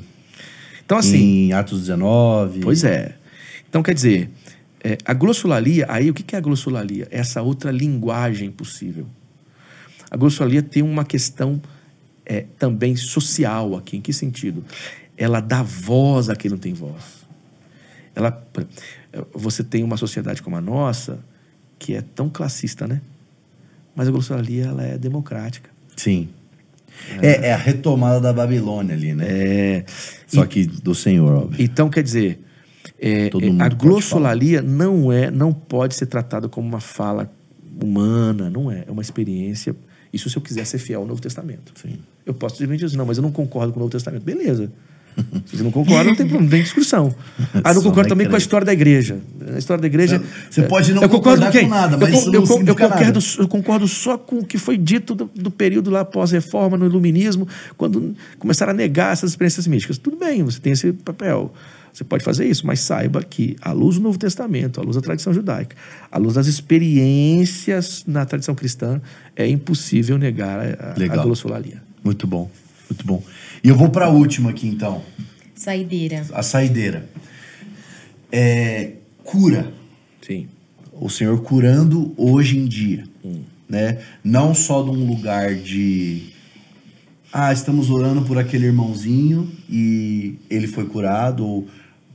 Então, 0.90 0.98
assim, 0.98 1.46
Em 1.46 1.52
Atos 1.52 1.82
19. 1.82 2.58
Pois 2.62 2.82
é. 2.82 3.14
Então, 3.68 3.80
quer 3.80 3.94
dizer, 3.94 4.28
é, 4.82 4.98
a 5.04 5.14
glossolalia, 5.14 5.86
aí 5.88 6.10
o 6.10 6.12
que 6.12 6.34
é 6.34 6.38
a 6.38 6.40
glossolalia? 6.40 7.06
É 7.12 7.20
essa 7.20 7.40
outra 7.42 7.70
linguagem 7.70 8.50
possível. 8.50 9.06
A 10.10 10.16
glossolalia 10.16 10.60
tem 10.64 10.82
uma 10.82 11.04
questão 11.04 11.62
é, 12.26 12.44
também 12.58 12.96
social 12.96 13.76
aqui. 13.76 13.98
Em 13.98 14.00
que 14.00 14.12
sentido? 14.12 14.64
Ela 15.16 15.38
dá 15.38 15.62
voz 15.62 16.28
a 16.28 16.34
quem 16.34 16.50
não 16.50 16.58
tem 16.58 16.72
voz. 16.74 17.24
Ela, 18.12 18.32
por- 18.32 18.66
você 19.32 19.62
tem 19.62 19.84
uma 19.84 19.96
sociedade 19.96 20.42
como 20.42 20.56
a 20.56 20.60
nossa, 20.60 21.20
que 21.78 21.94
é 21.94 22.02
tão 22.02 22.28
classista, 22.28 22.88
né? 22.88 23.00
Mas 23.94 24.08
a 24.08 24.10
glossolalia, 24.10 24.64
ela 24.64 24.82
é 24.84 24.98
democrática. 24.98 25.70
Sim. 25.96 26.30
É, 27.22 27.48
é 27.48 27.52
a 27.52 27.56
retomada 27.56 28.20
da 28.20 28.32
Babilônia 28.32 28.94
ali, 28.94 29.14
né? 29.14 29.26
É, 29.28 29.84
Só 30.26 30.44
que 30.46 30.66
do 30.66 30.94
Senhor, 30.94 31.32
óbvio. 31.32 31.62
Então, 31.62 31.88
quer 31.88 32.02
dizer, 32.02 32.40
é, 32.98 33.26
é, 33.26 33.30
a 33.60 33.68
glossolalia 33.68 34.62
não 34.62 35.10
é, 35.12 35.30
não 35.30 35.52
pode 35.52 35.94
ser 35.94 36.06
tratada 36.06 36.48
como 36.48 36.68
uma 36.68 36.80
fala 36.80 37.30
humana, 37.82 38.50
não 38.50 38.70
é. 38.70 38.84
É 38.86 38.90
uma 38.90 39.02
experiência. 39.02 39.74
Isso 40.12 40.28
se 40.28 40.36
eu 40.36 40.42
quiser 40.42 40.66
ser 40.66 40.78
fiel 40.78 41.00
ao 41.00 41.06
Novo 41.06 41.20
Testamento. 41.20 41.72
Sim. 41.80 41.98
Eu 42.26 42.34
posso 42.34 42.56
simplesmente 42.56 42.84
dizer, 42.84 42.96
não, 42.96 43.06
mas 43.06 43.16
eu 43.16 43.22
não 43.22 43.32
concordo 43.32 43.72
com 43.72 43.78
o 43.78 43.80
Novo 43.80 43.92
Testamento. 43.92 44.22
Beleza. 44.22 44.70
Se 45.46 45.56
você 45.56 45.62
não 45.62 45.70
concorda, 45.70 46.04
não 46.04 46.16
tem 46.16 46.26
problema, 46.26 46.42
não 46.44 46.50
tem 46.50 46.62
discussão. 46.62 47.14
Ah, 47.64 47.74
não 47.74 47.82
concordo 47.82 48.08
também 48.08 48.28
com 48.28 48.34
a 48.34 48.38
história 48.38 48.64
da 48.64 48.72
igreja. 48.72 49.18
A 49.54 49.58
história 49.58 49.80
da 49.80 49.86
igreja. 49.86 50.22
Você- 50.50 50.62
pode 50.62 50.92
não 50.92 51.02
eu 51.02 51.08
concordo 51.08 51.42
concordar 51.42 51.52
quem? 51.52 51.68
com 51.68 51.74
nada, 51.74 51.94
Eu 51.96 51.98
mas 52.00 52.26
eu, 52.26 52.32
eu 52.34 52.46
significa 52.46 52.88
concordo, 52.88 53.18
eu 53.38 53.48
concordo 53.48 53.88
só 53.88 54.16
com 54.18 54.38
o 54.38 54.44
que 54.44 54.56
foi 54.58 54.76
dito 54.78 55.14
do, 55.14 55.30
do 55.34 55.50
período 55.50 55.90
lá 55.90 56.04
pós-reforma, 56.04 56.76
no 56.76 56.86
iluminismo, 56.86 57.46
quando 57.76 58.14
começaram 58.38 58.70
a 58.70 58.74
negar 58.74 59.12
essas 59.12 59.30
experiências 59.30 59.66
místicas. 59.66 59.98
Tudo 59.98 60.16
bem, 60.16 60.42
você 60.42 60.60
tem 60.60 60.72
esse 60.72 60.92
papel. 60.92 61.52
Você 61.92 62.04
pode 62.04 62.22
fazer 62.22 62.46
isso, 62.46 62.64
mas 62.66 62.78
saiba 62.80 63.20
que, 63.20 63.56
à 63.60 63.72
luz 63.72 63.96
do 63.96 64.02
Novo 64.02 64.16
Testamento, 64.16 64.80
à 64.80 64.84
luz 64.84 64.94
da 64.94 65.02
tradição 65.02 65.34
judaica, 65.34 65.74
à 66.10 66.18
luz 66.18 66.34
das 66.34 66.46
experiências 66.46 68.04
na 68.06 68.24
tradição 68.24 68.54
cristã, 68.54 69.00
é 69.34 69.46
impossível 69.48 70.16
negar 70.18 70.60
a, 70.60 70.92
a 70.92 70.98
Legal. 70.98 71.24
glossolalia. 71.24 71.82
Muito 72.04 72.26
bom. 72.26 72.48
Muito 72.88 73.06
bom. 73.06 73.22
E 73.62 73.68
eu 73.68 73.76
vou 73.76 73.90
para 73.90 74.06
a 74.06 74.08
última 74.08 74.50
aqui, 74.50 74.66
então. 74.66 75.02
Saideira. 75.54 76.26
A 76.32 76.42
saideira. 76.42 77.08
É, 78.32 78.92
cura. 79.24 79.72
Sim. 80.26 80.48
o 80.92 81.08
Senhor 81.08 81.42
curando 81.42 82.14
hoje 82.16 82.56
em 82.58 82.66
dia, 82.66 83.04
né? 83.68 83.98
Não 84.22 84.54
só 84.54 84.82
de 84.82 84.90
um 84.90 85.06
lugar 85.06 85.54
de 85.54 86.28
ah, 87.32 87.52
estamos 87.52 87.90
orando 87.90 88.22
por 88.22 88.38
aquele 88.38 88.66
irmãozinho 88.66 89.50
e 89.68 90.36
ele 90.48 90.66
foi 90.66 90.84
curado 90.86 91.44
ou 91.46 91.68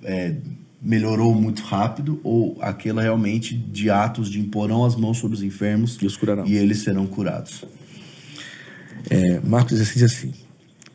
é, 0.03 0.35
melhorou 0.81 1.34
muito 1.34 1.63
rápido 1.63 2.19
ou 2.23 2.57
aquela 2.61 3.01
realmente 3.01 3.55
de 3.55 3.89
atos 3.89 4.30
de 4.30 4.39
imporão 4.39 4.85
as 4.85 4.95
mãos 4.95 5.17
sobre 5.17 5.35
os 5.35 5.43
enfermos 5.43 5.97
E 6.01 6.05
os 6.05 6.15
curarão. 6.15 6.45
e 6.45 6.55
eles 6.55 6.80
serão 6.80 7.07
curados. 7.07 7.63
É, 9.09 9.39
Marcos 9.41 9.73
16 9.80 9.93
diz 9.95 10.03
assim. 10.03 10.34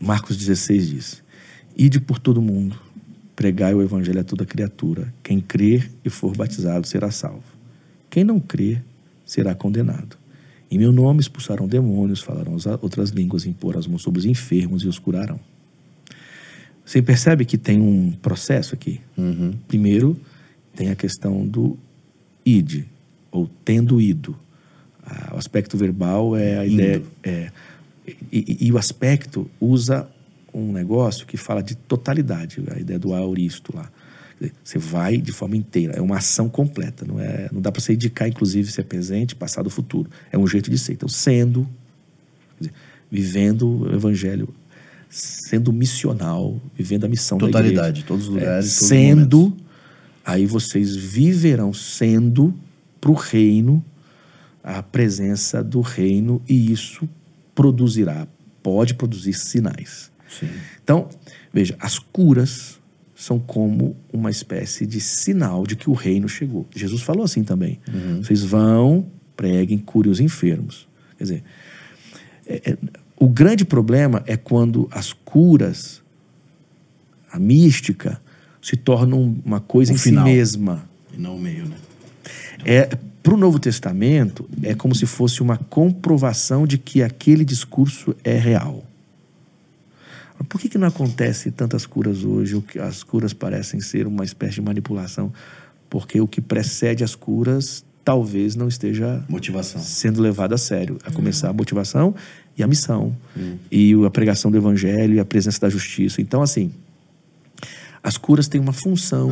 Marcos 0.01 0.36
16 0.36 0.89
diz: 0.89 1.22
Ide 1.77 2.01
por 2.01 2.18
todo 2.18 2.40
mundo, 2.40 2.78
pregai 3.36 3.74
o 3.74 3.82
evangelho 3.82 4.20
a 4.20 4.24
toda 4.24 4.47
criatura. 4.47 5.12
Quem 5.22 5.40
crer 5.40 5.90
e 6.05 6.09
for 6.10 6.35
batizado 6.35 6.86
será 6.86 7.10
salvo. 7.10 7.44
Quem 8.09 8.24
não 8.24 8.40
crer 8.40 8.82
será 9.24 9.55
condenado. 9.55 10.16
Em 10.70 10.78
meu 10.78 10.93
nome 10.93 11.20
expulsarão 11.20 11.66
demônios, 11.66 12.20
falarão 12.20 12.55
as 12.55 12.64
outras 12.66 13.10
línguas, 13.10 13.44
impor 13.44 13.77
as 13.77 13.86
mãos 13.86 14.02
sobre 14.02 14.20
os 14.20 14.24
enfermos 14.24 14.82
e 14.82 14.89
os 14.89 14.98
curarão. 14.98 15.39
Você 16.85 17.02
percebe 17.02 17.44
que 17.44 17.59
tem 17.59 17.81
um 17.81 18.12
processo 18.12 18.74
aqui? 18.74 19.01
Primeiro, 19.68 20.16
tem 20.74 20.90
a 20.90 20.97
questão 20.97 21.47
do 21.47 21.77
ide, 22.44 22.86
ou 23.31 23.48
tendo 23.64 24.01
ido. 24.01 24.36
Ah, 25.05 25.32
o 25.35 25.39
aspecto 25.39 25.77
verbal 25.77 26.36
é 26.36 26.59
a 26.59 26.66
Indo. 26.66 26.74
ideia. 26.74 27.02
É, 27.22 27.52
e, 28.32 28.57
e- 28.61 28.66
e 28.66 28.73
o 28.73 28.78
aspecto 28.78 29.51
usa 29.61 30.09
um 30.53 30.73
negócio 30.73 31.27
que 31.27 31.37
fala 31.37 31.62
de 31.62 31.74
totalidade, 31.77 32.62
a 32.74 32.78
ideia 32.78 32.99
do 32.99 33.15
auristo 33.15 33.74
lá. 33.74 33.91
Dizer, 34.41 34.53
Você 34.65 34.78
vai 34.78 35.16
de 35.19 35.32
forma 35.32 35.57
inteira, 35.57 35.95
é 35.95 36.01
uma 36.01 36.16
ação 36.16 36.49
completa, 36.49 37.05
não, 37.07 37.20
é, 37.20 37.49
não 37.53 37.61
dá 37.61 37.70
para 37.70 37.81
você 37.81 37.93
indicar, 37.95 38.27
inclusive, 38.28 38.70
se 38.70 38.81
é 38.81 38.85
presente, 38.85 39.35
passado, 39.37 39.69
futuro. 39.70 40.11
É 40.32 40.39
um 40.39 40.47
jeito 40.47 40.70
de 40.70 40.78
ser. 40.78 40.95
Então, 40.95 41.09
sendo, 41.09 41.69
dizer, 42.59 42.73
vivendo 43.11 43.82
o 43.82 43.95
evangelho, 43.95 44.49
sendo 45.09 45.73
missional, 45.73 46.61
vivendo 46.77 47.05
a 47.05 47.09
missão 47.09 47.37
da 47.39 47.47
igreja. 47.49 47.65
Totalidade, 47.69 48.05
todos 48.05 48.28
os 48.28 48.37
É, 48.37 48.39
lugares, 48.41 48.65
todos 48.66 48.82
os 48.82 48.89
sendo, 48.89 49.39
momentos. 49.41 49.65
aí 50.24 50.47
vocês 50.47 50.97
viverão 50.97 51.73
sendo 51.73 52.55
para 53.01 53.11
o 53.11 53.15
reino 53.15 53.85
a 54.62 54.82
presença 54.82 55.62
do 55.65 55.81
reino 55.81 56.41
e 56.49 56.70
isso 56.73 57.09
produzirá, 57.55 58.27
pode 58.62 58.94
produzir 58.94 59.32
sinais. 59.35 60.10
Sim. 60.28 60.48
Então, 60.82 61.09
veja, 61.52 61.77
as 61.81 61.98
curas 61.98 62.78
são 63.14 63.39
como 63.39 63.97
uma 64.12 64.31
espécie 64.31 64.86
de 64.86 65.01
sinal 65.01 65.66
de 65.66 65.77
que 65.77 65.90
o 65.90 65.93
reino 65.93 66.28
chegou. 66.28 66.66
Jesus 66.74 67.02
falou 67.02 67.24
assim 67.24 67.44
também: 67.44 67.78
vocês 68.22 68.43
vão, 68.43 69.06
preguem, 69.36 69.78
curem 69.78 70.10
os 70.10 70.20
enfermos. 70.20 70.89
Quer 71.18 71.24
dizer, 71.24 71.44
é- 72.47 72.70
é- 72.72 72.78
o 73.18 73.28
grande 73.28 73.64
problema 73.64 74.22
é 74.27 74.36
quando 74.36 74.89
as 74.90 75.12
curas, 75.12 76.02
a 77.31 77.39
mística, 77.39 78.20
se 78.62 78.77
tornam 78.77 79.36
uma 79.44 79.60
coisa 79.60 79.93
em 79.93 79.98
final. 79.98 80.27
si 80.27 80.32
mesma. 80.32 80.89
E 81.12 81.18
não 81.20 81.36
o 81.36 81.40
meio, 81.40 81.66
né? 81.66 81.77
É, 82.64 82.89
para 83.22 83.34
o 83.34 83.36
Novo 83.36 83.59
Testamento, 83.59 84.48
é 84.62 84.74
como 84.74 84.94
se 84.94 85.06
fosse 85.06 85.42
uma 85.42 85.56
comprovação 85.56 86.66
de 86.66 86.78
que 86.78 87.02
aquele 87.02 87.44
discurso 87.44 88.14
é 88.24 88.36
real. 88.36 88.84
Por 90.48 90.59
que, 90.59 90.70
que 90.70 90.78
não 90.78 90.88
acontece 90.88 91.51
tantas 91.51 91.84
curas 91.84 92.24
hoje, 92.24 92.55
ou 92.55 92.62
que 92.62 92.78
as 92.78 93.02
curas 93.02 93.32
parecem 93.32 93.78
ser 93.80 94.06
uma 94.06 94.24
espécie 94.24 94.55
de 94.55 94.62
manipulação? 94.62 95.32
Porque 95.88 96.20
o 96.20 96.26
que 96.26 96.40
precede 96.40 97.05
as 97.05 97.14
curas 97.14 97.84
talvez 98.02 98.56
não 98.56 98.66
esteja 98.66 99.22
Motivação. 99.28 99.80
sendo 99.82 100.22
levado 100.22 100.55
a 100.55 100.59
sério, 100.59 100.98
a 101.05 101.10
começar 101.10 101.51
a 101.51 101.52
motivação 101.52 102.14
e 102.56 102.62
a 102.62 102.66
missão, 102.66 103.14
e 103.70 103.92
a 104.05 104.10
pregação 104.10 104.51
do 104.51 104.56
evangelho 104.56 105.14
e 105.14 105.20
a 105.20 105.24
presença 105.24 105.60
da 105.60 105.68
justiça. 105.68 106.22
Então, 106.22 106.40
assim, 106.40 106.72
as 108.02 108.16
curas 108.16 108.48
têm 108.48 108.60
uma 108.60 108.72
função, 108.72 109.30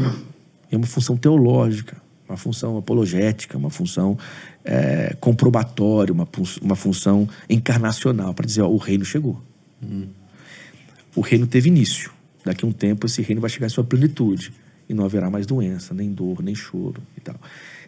é 0.71 0.77
uma 0.77 0.87
função 0.87 1.17
teológica, 1.17 1.97
uma 2.29 2.37
função 2.37 2.77
apologética, 2.77 3.57
uma 3.57 3.71
função 3.71 4.19
eh, 4.65 5.17
comprobatória, 5.19 6.13
uma, 6.13 6.29
uma 6.61 6.77
função 6.77 7.29
encarnacional, 7.49 8.35
para 8.35 8.45
dizer, 8.45 8.63
ó, 8.63 8.69
o 8.69 8.77
reino 8.77 9.05
chegou. 9.05 9.43
O 11.15 11.21
reino 11.21 11.47
teve 11.47 11.69
início. 11.69 12.13
Daqui 12.45 12.65
a 12.65 12.69
um 12.69 12.73
tempo, 12.73 13.07
esse 13.07 13.23
reino 13.23 13.41
vai 13.41 13.51
chegar 13.51 13.67
em 13.67 13.71
sua 13.71 13.85
plenitude. 13.85 14.53
E 14.89 14.95
não 14.95 15.05
haverá 15.05 15.31
mais 15.31 15.47
doença, 15.47 15.95
nem 15.95 16.13
dor, 16.13 16.43
nem 16.43 16.55
choro 16.55 17.03
e 17.17 17.21
tal. 17.21 17.37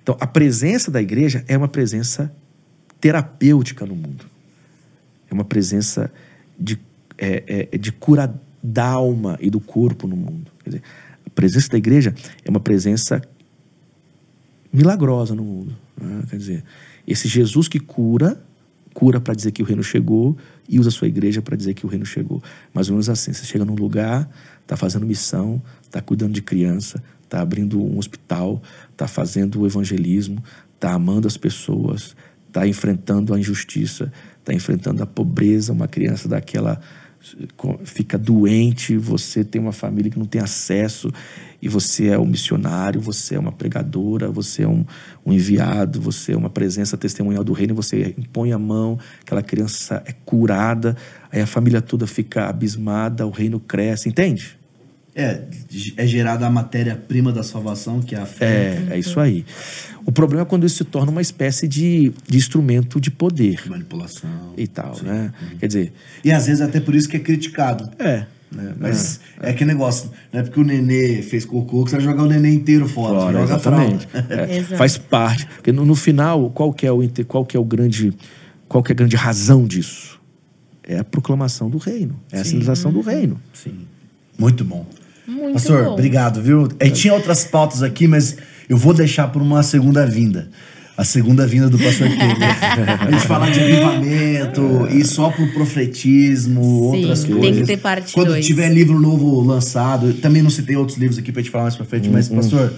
Então, 0.03 0.17
a 0.21 0.27
presença 0.27 0.91
da 0.91 1.01
igreja 1.01 1.45
é 1.47 1.57
uma 1.57 1.69
presença 1.69 2.33
terapêutica 3.01 3.87
no 3.87 3.95
mundo. 3.95 4.27
É 5.31 5.35
uma 5.35 5.45
presença 5.45 6.12
de, 6.59 6.79
é, 7.17 7.69
é, 7.73 7.79
de 7.79 7.93
cura 7.93 8.35
da 8.62 8.85
alma 8.85 9.39
e 9.41 9.49
do 9.49 9.61
corpo 9.61 10.07
no 10.07 10.17
mundo. 10.17 10.51
Quer 10.62 10.71
dizer, 10.71 10.83
a 11.27 11.31
presença 11.31 11.69
da 11.71 11.79
igreja 11.79 12.15
é 12.45 12.51
uma 12.51 12.61
presença 12.61 13.23
milagrosa 14.72 15.34
no 15.34 15.44
mundo. 15.44 15.76
né? 16.01 16.22
Quer 16.28 16.36
dizer, 16.36 16.64
esse 17.06 17.28
Jesus 17.28 17.68
que 17.68 17.80
cura, 17.80 18.42
cura 18.94 19.20
para 19.20 19.34
dizer 19.34 19.52
que 19.52 19.62
o 19.62 19.66
reino 19.66 19.82
chegou 19.82 20.36
e 20.68 20.78
usa 20.78 20.88
a 20.88 20.92
sua 20.92 21.09
igreja 21.09 21.42
para 21.42 21.56
dizer 21.56 21.74
que 21.74 21.84
o 21.84 21.88
reino 21.88 22.06
chegou. 22.06 22.42
Mais 22.72 22.88
ou 22.88 22.94
menos 22.94 23.09
assim, 23.09 23.32
você 23.32 23.44
chega 23.44 23.64
num 23.64 23.74
lugar, 23.74 24.28
está 24.62 24.76
fazendo 24.76 25.06
missão, 25.06 25.60
está 25.82 26.01
cuidando 26.01 26.32
de 26.32 26.42
criança, 26.42 27.02
está 27.24 27.40
abrindo 27.40 27.80
um 27.80 27.98
hospital, 27.98 28.62
está 28.92 29.06
fazendo 29.09 29.60
o 29.60 29.66
evangelismo, 29.66 30.42
está 30.74 30.92
amando 30.92 31.26
as 31.26 31.36
pessoas, 31.36 32.16
está 32.47 32.66
enfrentando 32.66 33.34
a 33.34 33.38
injustiça, 33.38 34.12
está 34.38 34.52
enfrentando 34.52 35.02
a 35.02 35.06
pobreza, 35.06 35.72
uma 35.72 35.88
criança 35.88 36.28
daquela 36.28 36.80
fica 37.84 38.16
doente, 38.16 38.97
você 38.97 39.44
tem 39.44 39.60
uma 39.60 39.72
família 39.72 40.10
que 40.10 40.18
não 40.18 40.24
tem 40.24 40.40
acesso 40.40 41.12
e 41.62 41.69
você 41.69 42.09
é 42.09 42.19
um 42.19 42.27
missionário, 42.27 43.01
você 43.01 43.35
é 43.35 43.39
uma 43.39 43.53
pregadora, 43.53 44.31
você 44.31 44.62
é 44.62 44.69
um, 44.69 44.85
um 45.24 45.32
enviado, 45.32 46.01
você 46.01 46.32
é 46.32 46.37
uma 46.37 46.51
presença 46.51 46.97
testemunhal 46.97 47.45
do 47.45 47.53
reino, 47.53 47.73
e 47.73 47.77
você 47.77 48.15
impõe 48.16 48.53
a 48.53 48.59
mão, 48.59 48.99
aquela 49.20 49.43
criança 49.43 50.03
é 50.07 50.12
curada, 50.12 50.97
aí 51.31 51.41
a 51.41 51.47
família 51.47 51.81
toda 51.82 52.07
fica 52.07 52.49
abismada, 52.49 53.27
o 53.27 53.31
reino 53.31 53.61
cresce, 53.61 54.09
entende? 54.09 54.59
É, 55.15 55.43
é 55.97 56.07
gerada 56.07 56.47
a 56.47 56.51
matéria-prima 56.51 57.32
da 57.32 57.43
salvação, 57.43 58.01
que 58.01 58.15
é 58.15 58.19
a 58.20 58.24
fé. 58.27 58.85
É, 58.91 58.95
é 58.95 58.99
isso 58.99 59.19
aí. 59.19 59.45
O 60.07 60.12
problema 60.12 60.43
é 60.43 60.45
quando 60.47 60.65
isso 60.65 60.77
se 60.77 60.85
torna 60.85 61.11
uma 61.11 61.20
espécie 61.20 61.66
de, 61.66 62.12
de 62.28 62.39
instrumento 62.39 63.01
de 63.01 63.11
poder 63.11 63.61
Manipulação. 63.69 64.55
e 64.57 64.66
tal, 64.69 64.97
né? 65.03 65.32
Quer 65.59 65.66
dizer, 65.66 65.93
E 66.24 66.31
às 66.31 66.47
vezes 66.47 66.61
até 66.62 66.78
por 66.81 66.95
isso 66.95 67.09
que 67.09 67.16
é 67.16 67.20
criticado. 67.20 67.91
é, 67.99 68.24
né? 68.51 68.74
Mas 68.78 69.20
é, 69.40 69.51
aquele 69.51 69.72
negócio, 69.72 70.10
não 70.32 70.40
é 70.40 70.43
porque 70.43 70.59
o 70.60 70.64
nenê 70.64 71.22
fez 71.22 71.44
cocô 71.44 71.85
que 71.85 71.90
você 71.90 71.97
vai 71.97 72.05
jogar 72.05 72.24
o 72.24 72.27
nenê 72.27 72.51
inteiro 72.52 72.89
fora. 72.89 73.20
Fora, 73.20 73.32
joga 73.32 73.44
exatamente. 73.44 74.09
É, 74.31 74.62
faz 74.77 74.98
parte. 74.98 75.47
Porque 75.47 75.72
no, 75.72 75.85
no 75.85 75.94
final, 75.94 76.51
qual 76.51 76.72
que 76.72 76.86
é 76.86 76.93
o 76.93 77.01
qual 77.27 77.44
que 77.44 77.56
é 77.56 77.60
o 77.60 77.64
grande 77.64 78.12
qual 78.68 78.82
que 78.82 78.93
é 78.93 78.94
a 78.94 78.97
grande 78.97 79.16
razão 79.16 79.66
disso? 79.66 80.20
É 80.82 80.98
a 80.98 81.05
proclamação 81.05 81.70
do 81.70 81.78
reino, 81.78 82.18
é 82.32 82.40
a 82.40 82.44
sinalização 82.44 82.93
do 82.93 83.01
reino. 83.01 83.40
Sim. 83.52 83.86
Muito 84.39 84.64
bom. 84.64 84.86
Muito 85.27 85.52
Pastor, 85.52 85.85
bom. 85.85 85.93
obrigado, 85.93 86.43
viu? 86.43 86.68
Gente 86.82 87.01
tinha 87.01 87.14
outras 87.14 87.44
pautas 87.44 87.82
aqui, 87.82 88.09
mas 88.09 88.36
eu 88.68 88.77
vou 88.77 88.93
deixar 88.93 89.28
por 89.28 89.40
uma 89.40 89.62
segunda 89.62 90.05
vinda. 90.06 90.48
A 90.97 91.05
segunda 91.05 91.47
vinda 91.47 91.69
do 91.71 91.79
pastor 91.79 92.09
a 93.01 93.11
gente 93.11 93.27
falar 93.27 93.51
de 93.51 93.61
avivamento 93.61 94.87
e 94.91 95.03
só 95.05 95.31
pro 95.31 95.47
profetismo, 95.49 96.61
Sim, 96.93 97.01
outras 97.01 97.25
tem 97.25 97.37
coisas. 97.37 97.61
que 97.61 97.67
ter 97.67 97.77
parte 97.79 98.12
Quando 98.12 98.29
dois. 98.29 98.45
tiver 98.45 98.69
livro 98.71 99.01
novo 99.01 99.41
lançado, 99.41 100.12
também 100.15 100.43
não 100.43 100.51
citei 100.51 100.77
outros 100.77 100.99
livros 100.99 101.19
aqui 101.19 101.33
pra 101.33 101.41
gente 101.43 101.51
falar 101.51 101.65
mais 101.65 101.77
pra 101.77 101.87
frente, 101.87 102.09
mas, 102.11 102.29
Uhum. 102.29 102.37
pastor, 102.37 102.73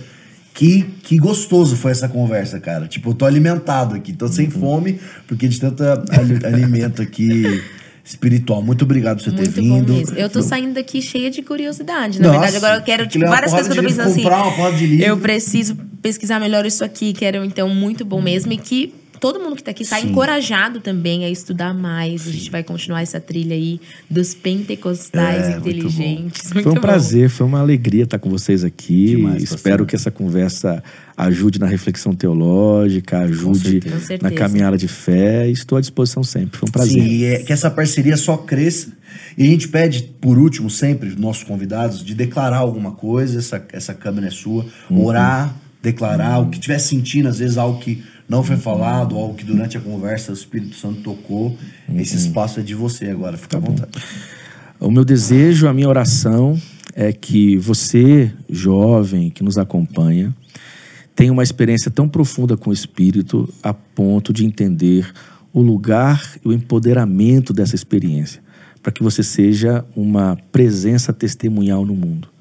que, 0.54 0.84
que 1.02 1.16
gostoso 1.18 1.74
foi 1.76 1.90
essa 1.90 2.08
conversa, 2.08 2.60
cara. 2.60 2.86
Tipo, 2.86 3.10
eu 3.10 3.14
tô 3.14 3.24
alimentado 3.24 3.94
aqui, 3.96 4.12
tô 4.12 4.26
Uhum. 4.26 4.32
sem 4.32 4.48
fome, 4.50 5.00
porque 5.26 5.48
de 5.48 5.58
tanto 5.58 5.82
ali- 5.82 6.44
alimento 6.46 7.02
aqui 7.02 7.42
espiritual. 8.04 8.62
Muito 8.62 8.84
obrigado 8.84 9.18
por 9.18 9.24
você 9.24 9.30
ter 9.30 9.42
Muito 9.42 9.52
vindo. 9.52 9.92
bom 9.92 9.98
mesmo. 9.98 10.16
Eu 10.16 10.28
tô 10.28 10.42
saindo 10.42 10.74
daqui 10.74 11.00
cheia 11.00 11.30
de 11.30 11.42
curiosidade. 11.42 12.20
Na 12.20 12.28
Nossa, 12.28 12.40
verdade, 12.40 12.56
agora 12.56 12.80
eu 12.80 12.82
quero, 12.82 13.06
tipo, 13.06 13.26
várias 13.26 13.52
coisas 13.52 13.72
que 13.72 13.78
eu 13.78 13.82
tô 13.82 13.88
pensando 13.88 14.08
assim. 14.08 15.02
Eu 15.02 15.16
preciso 15.18 15.76
pesquisar 16.00 16.40
melhor 16.40 16.66
isso 16.66 16.84
aqui, 16.84 17.12
quero, 17.12 17.44
então, 17.44 17.68
muito 17.68 18.04
bom 18.04 18.20
mesmo. 18.20 18.52
E 18.52 18.56
que 18.56 18.92
todo 19.22 19.38
mundo 19.38 19.54
que 19.54 19.62
tá 19.62 19.70
aqui 19.70 19.84
Sim. 19.84 20.08
encorajado 20.08 20.80
também 20.80 21.24
a 21.24 21.30
estudar 21.30 21.72
mais. 21.72 22.26
A 22.26 22.32
gente 22.32 22.50
vai 22.50 22.64
continuar 22.64 23.02
essa 23.02 23.20
trilha 23.20 23.54
aí 23.54 23.80
dos 24.10 24.34
pentecostais 24.34 25.44
É, 25.46 25.50
muito 25.60 25.68
inteligentes. 25.68 26.42
Foi 26.48 26.54
Muito 26.54 26.70
um 26.70 26.74
bom. 26.74 26.80
prazer, 26.80 27.30
foi 27.30 27.46
uma 27.46 27.60
alegria 27.60 28.02
estar 28.02 28.18
com 28.18 28.28
vocês 28.28 28.64
aqui. 28.64 29.14
Demais. 29.14 29.40
Espero 29.44 29.86
que 29.86 29.94
essa 29.94 30.10
conversa 30.10 30.82
ajude 31.16 31.60
na 31.60 31.66
reflexão 31.66 32.12
teológica, 32.14 33.20
ajude 33.20 33.80
certeza. 33.80 34.18
Com 34.18 34.24
na 34.24 34.32
caminhada 34.32 34.76
de 34.76 34.88
fé. 34.88 35.48
Estou 35.48 35.78
à 35.78 35.80
disposição 35.80 36.24
sempre. 36.24 36.58
Foi 36.58 36.68
um 36.68 36.72
prazer. 36.72 37.00
Sim, 37.00 37.06
e 37.08 37.24
é 37.24 37.38
que 37.38 37.52
essa 37.52 37.70
parceria 37.70 38.16
só 38.16 38.36
cresça. 38.36 38.88
E 39.38 39.44
a 39.44 39.46
gente 39.46 39.68
pede, 39.68 40.02
por 40.20 40.36
último, 40.36 40.68
sempre, 40.68 41.14
nossos 41.16 41.44
convidados, 41.44 42.04
de 42.04 42.12
declarar 42.12 42.56
alguma 42.58 42.90
coisa, 42.90 43.38
essa, 43.38 43.64
essa 43.72 43.94
câmera 43.94 44.26
é 44.26 44.30
sua, 44.30 44.66
Uhum. 44.90 45.04
orar, 45.04 45.54
declarar, 45.80 46.38
o 46.40 46.46
que 46.48 46.56
estiver 46.56 46.78
sentindo, 46.78 47.28
às 47.28 47.38
vezes 47.38 47.56
algo 47.56 47.78
que 47.80 48.02
não 48.28 48.42
foi 48.42 48.56
falado, 48.56 49.16
algo 49.16 49.34
que 49.34 49.44
durante 49.44 49.76
a 49.76 49.80
conversa 49.80 50.32
o 50.32 50.34
Espírito 50.34 50.74
Santo 50.76 51.02
tocou. 51.02 51.56
Uhum. 51.88 52.00
Esse 52.00 52.16
espaço 52.16 52.60
é 52.60 52.62
de 52.62 52.74
você 52.74 53.06
agora, 53.06 53.36
fica 53.36 53.58
à 53.58 53.60
Tá 53.60 53.66
vontade. 53.66 53.92
O 54.80 54.90
meu 54.90 55.04
desejo, 55.04 55.68
a 55.68 55.72
minha 55.72 55.88
oração 55.88 56.60
é 56.94 57.12
que 57.12 57.56
você, 57.56 58.32
jovem 58.50 59.30
que 59.30 59.42
nos 59.42 59.56
acompanha, 59.58 60.34
tenha 61.14 61.32
uma 61.32 61.42
experiência 61.42 61.90
tão 61.90 62.08
profunda 62.08 62.56
com 62.56 62.70
o 62.70 62.72
Espírito 62.72 63.48
a 63.62 63.72
ponto 63.72 64.32
de 64.32 64.44
entender 64.44 65.12
o 65.52 65.60
lugar 65.60 66.34
e 66.44 66.48
o 66.48 66.52
empoderamento 66.52 67.52
dessa 67.52 67.74
experiência, 67.74 68.42
para 68.82 68.90
que 68.90 69.02
você 69.02 69.22
seja 69.22 69.84
uma 69.94 70.36
presença 70.50 71.12
testemunhal 71.12 71.84
no 71.84 71.94
mundo. 71.94 72.31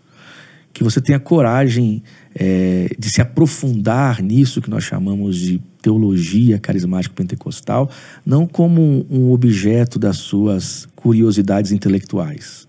Que 0.73 0.83
você 0.83 1.01
tenha 1.01 1.19
coragem 1.19 2.01
eh, 2.33 2.89
de 2.97 3.09
se 3.09 3.21
aprofundar 3.21 4.21
nisso 4.21 4.61
que 4.61 4.69
nós 4.69 4.83
chamamos 4.83 5.37
de 5.37 5.61
teologia 5.81 6.59
carismática 6.59 7.13
pentecostal, 7.13 7.89
não 8.25 8.45
como 8.45 9.05
um 9.09 9.31
objeto 9.31 9.97
das 9.97 10.17
suas 10.17 10.87
curiosidades 10.95 11.71
intelectuais, 11.71 12.67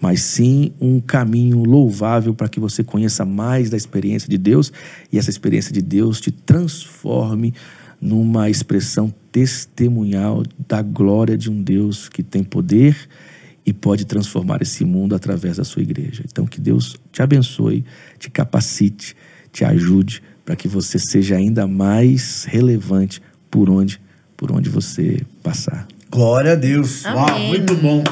mas 0.00 0.22
sim 0.22 0.72
um 0.80 1.00
caminho 1.00 1.62
louvável 1.62 2.34
para 2.34 2.48
que 2.48 2.60
você 2.60 2.82
conheça 2.82 3.24
mais 3.24 3.70
da 3.70 3.76
experiência 3.76 4.28
de 4.28 4.36
Deus 4.36 4.72
e 5.12 5.18
essa 5.18 5.30
experiência 5.30 5.72
de 5.72 5.80
Deus 5.80 6.20
te 6.20 6.30
transforme 6.30 7.54
numa 8.00 8.48
expressão 8.48 9.12
testemunhal 9.32 10.42
da 10.68 10.82
glória 10.82 11.36
de 11.36 11.50
um 11.50 11.62
Deus 11.62 12.08
que 12.08 12.22
tem 12.22 12.44
poder 12.44 12.96
e 13.68 13.72
pode 13.72 14.06
transformar 14.06 14.62
esse 14.62 14.82
mundo 14.82 15.14
através 15.14 15.58
da 15.58 15.64
sua 15.64 15.82
igreja. 15.82 16.24
Então 16.24 16.46
que 16.46 16.58
Deus 16.58 16.96
te 17.12 17.20
abençoe, 17.20 17.84
te 18.18 18.30
capacite, 18.30 19.14
te 19.52 19.62
ajude 19.62 20.22
para 20.42 20.56
que 20.56 20.66
você 20.66 20.98
seja 20.98 21.36
ainda 21.36 21.66
mais 21.66 22.44
relevante 22.44 23.20
por 23.50 23.68
onde 23.68 24.00
por 24.38 24.50
onde 24.52 24.70
você 24.70 25.20
passar. 25.42 25.86
Glória 26.10 26.52
a 26.52 26.54
Deus. 26.54 27.04
Uau, 27.04 27.40
muito 27.40 27.74
bom. 27.74 28.02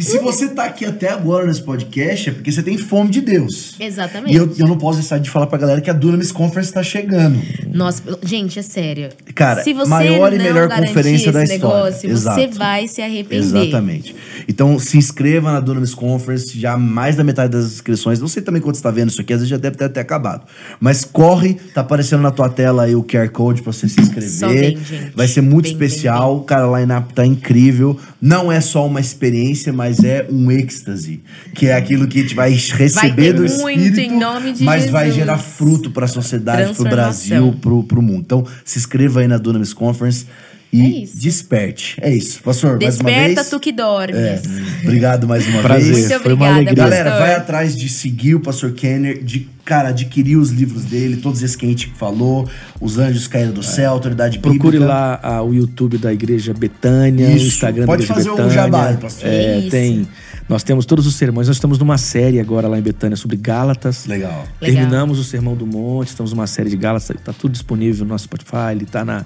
E 0.00 0.02
se 0.02 0.18
você 0.18 0.48
tá 0.48 0.64
aqui 0.64 0.86
até 0.86 1.10
agora 1.10 1.46
nesse 1.46 1.62
podcast, 1.62 2.30
é 2.30 2.32
porque 2.32 2.50
você 2.50 2.62
tem 2.62 2.78
fome 2.78 3.10
de 3.10 3.20
Deus. 3.20 3.74
Exatamente. 3.78 4.32
E 4.32 4.36
eu, 4.36 4.50
eu 4.58 4.66
não 4.66 4.78
posso 4.78 4.98
deixar 4.98 5.18
de 5.18 5.28
falar 5.28 5.46
pra 5.46 5.58
galera 5.58 5.80
que 5.82 5.90
a 5.90 5.92
Dunamis 5.92 6.32
Conference 6.32 6.72
tá 6.72 6.82
chegando. 6.82 7.38
Nossa, 7.72 8.02
gente, 8.22 8.58
é 8.58 8.62
sério. 8.62 9.10
Cara, 9.34 9.62
Se 9.62 9.74
você 9.74 9.90
maior 9.90 10.32
e 10.32 10.38
não 10.38 10.44
melhor 10.44 10.68
conferência 10.70 11.30
da 11.30 11.42
história. 11.44 11.84
negócio, 11.84 12.08
você 12.08 12.40
Exato. 12.40 12.58
vai 12.58 12.88
se 12.88 13.02
arrepender. 13.02 13.44
Exatamente. 13.44 14.16
Então 14.48 14.78
se 14.78 14.96
inscreva 14.96 15.52
na 15.52 15.60
Dunamis 15.60 15.94
Conference, 15.94 16.58
já 16.58 16.78
mais 16.78 17.16
da 17.16 17.22
metade 17.22 17.52
das 17.52 17.66
inscrições. 17.66 18.20
Não 18.20 18.28
sei 18.28 18.42
também 18.42 18.62
quando 18.62 18.76
você 18.76 18.82
tá 18.82 18.90
vendo 18.90 19.10
isso 19.10 19.20
aqui, 19.20 19.34
às 19.34 19.40
vezes 19.40 19.50
já 19.50 19.58
deve 19.58 19.76
ter 19.76 19.84
até 19.84 20.00
acabado. 20.00 20.46
Mas 20.80 21.04
corre, 21.04 21.54
tá 21.74 21.82
aparecendo 21.82 22.22
na 22.22 22.30
tua 22.30 22.48
tela 22.48 22.84
aí 22.84 22.96
o 22.96 23.02
QR 23.02 23.28
Code 23.28 23.60
pra 23.60 23.72
você 23.72 23.86
se 23.86 24.00
inscrever. 24.00 24.78
Gente. 24.78 25.12
Vai 25.14 25.28
ser 25.28 25.42
muito 25.42 25.64
vem, 25.64 25.72
especial. 25.72 26.40
Cara, 26.44 26.66
a 26.66 26.80
line-up 26.80 27.12
tá 27.12 27.26
incrível. 27.26 27.98
Não 28.20 28.50
é 28.50 28.60
só 28.60 28.86
uma 28.86 29.00
experiência, 29.00 29.72
mas 29.72 29.89
é 30.04 30.26
um 30.30 30.50
êxtase. 30.52 31.20
Que 31.54 31.66
é 31.66 31.74
aquilo 31.74 32.06
que 32.06 32.20
a 32.20 32.22
gente 32.22 32.34
vai 32.34 32.50
receber 32.52 33.16
ter 33.16 33.32
do 33.32 33.42
muito 33.42 33.80
Espírito, 33.80 34.00
em 34.00 34.18
nome 34.18 34.52
de 34.52 34.62
mas 34.62 34.88
vai 34.88 35.06
Jesus. 35.06 35.16
gerar 35.16 35.38
fruto 35.38 35.90
pra 35.90 36.06
sociedade, 36.06 36.74
pro 36.74 36.84
Transformação. 36.84 37.38
Brasil, 37.38 37.58
pro, 37.60 37.82
pro 37.82 38.00
mundo. 38.00 38.20
Então, 38.24 38.46
se 38.64 38.78
inscreva 38.78 39.20
aí 39.20 39.26
na 39.28 39.38
Dunamis 39.38 39.72
Conference 39.72 40.26
e 40.72 41.02
É 41.02 41.06
desperte. 41.14 41.96
É 42.00 42.14
isso. 42.14 42.40
Pastor, 42.42 42.78
mais 42.80 43.00
uma 43.00 43.10
Desperta 43.10 43.34
vez. 43.34 43.48
tu 43.50 43.58
que 43.58 43.72
dormes. 43.72 44.14
É, 44.16 44.40
obrigado 44.84 45.26
mais 45.26 45.46
uma 45.48 45.62
Prazer. 45.62 45.92
vez. 45.94 46.08
Muito 46.08 46.22
Foi 46.22 46.32
uma 46.34 46.46
alegria. 46.54 46.74
Galera, 46.74 47.10
pastor. 47.10 47.26
vai 47.26 47.34
atrás 47.34 47.76
de 47.76 47.88
seguir 47.88 48.36
o 48.36 48.40
Pastor 48.40 48.70
Kenner, 48.72 49.22
de, 49.22 49.48
cara, 49.70 49.90
adquirir 49.90 50.36
os 50.36 50.50
livros 50.50 50.84
dele, 50.84 51.18
todos 51.18 51.44
esses 51.44 51.54
que 51.54 51.64
a 51.64 51.68
gente 51.68 51.92
falou, 51.96 52.48
Os 52.80 52.98
Anjos 52.98 53.28
Caíram 53.28 53.52
do 53.52 53.62
Céu, 53.62 53.92
Autoridade 53.92 54.40
Procure 54.40 54.78
Bíblica. 54.78 54.84
lá 54.84 55.20
ah, 55.22 55.42
o 55.44 55.54
YouTube 55.54 55.96
da 55.96 56.12
Igreja 56.12 56.52
Betânia, 56.52 57.28
o 57.28 57.36
Isso. 57.36 57.46
Instagram 57.46 57.86
Pode 57.86 58.04
da 58.04 58.12
Igreja 58.12 58.14
fazer 58.14 58.30
o 58.30 58.48
Betânia. 58.48 58.52
jabá 58.52 58.88
aí, 58.88 58.96
pastor. 58.96 59.28
É, 59.28 59.58
Isso. 59.60 59.70
tem. 59.70 60.08
Nós 60.48 60.64
temos 60.64 60.84
todos 60.84 61.06
os 61.06 61.14
sermões. 61.14 61.46
Nós 61.46 61.56
estamos 61.56 61.78
numa 61.78 61.98
série 61.98 62.40
agora 62.40 62.66
lá 62.66 62.80
em 62.80 62.82
Betânia 62.82 63.16
sobre 63.16 63.36
Gálatas. 63.36 64.06
Legal. 64.06 64.30
Legal. 64.32 64.46
Terminamos 64.58 65.20
o 65.20 65.22
Sermão 65.22 65.54
do 65.54 65.64
Monte, 65.64 66.08
estamos 66.08 66.32
numa 66.32 66.48
série 66.48 66.68
de 66.68 66.76
Gálatas, 66.76 67.08
está 67.10 67.32
tudo 67.32 67.52
disponível 67.52 68.04
no 68.04 68.10
nosso 68.10 68.24
Spotify, 68.24 68.72
ele 68.72 68.82
está 68.82 69.04
na, 69.04 69.24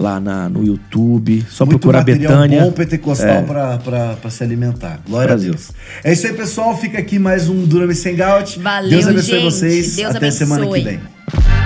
lá 0.00 0.18
na, 0.18 0.48
no 0.48 0.64
YouTube. 0.64 1.44
Só 1.48 1.64
Muito 1.64 1.78
procurar 1.78 1.98
material 2.00 2.32
Betânia. 2.32 2.62
bom 2.62 2.72
pentecostal 2.72 3.42
pra, 3.44 3.78
pra, 3.78 4.14
pra 4.14 4.30
se 4.30 4.42
alimentar. 4.42 5.00
Glória 5.06 5.28
Brasil. 5.28 5.52
a 5.52 5.54
Deus. 5.54 5.70
É 6.02 6.12
isso 6.12 6.26
aí, 6.26 6.32
pessoal. 6.32 6.76
Fica 6.76 6.98
aqui 6.98 7.18
mais 7.18 7.48
um 7.48 7.64
Durame 7.64 7.94
Sem 7.94 8.16
Gout. 8.16 8.58
Valeu, 8.58 8.90
Deus 8.90 9.06
abençoe 9.06 9.34
gente. 9.40 9.44
vocês. 9.44 9.96
Deus 9.96 10.16
Até 10.16 10.30
semana 10.30 10.62
que 10.66 10.68
abençoe. 10.72 10.98
vem. 10.98 11.59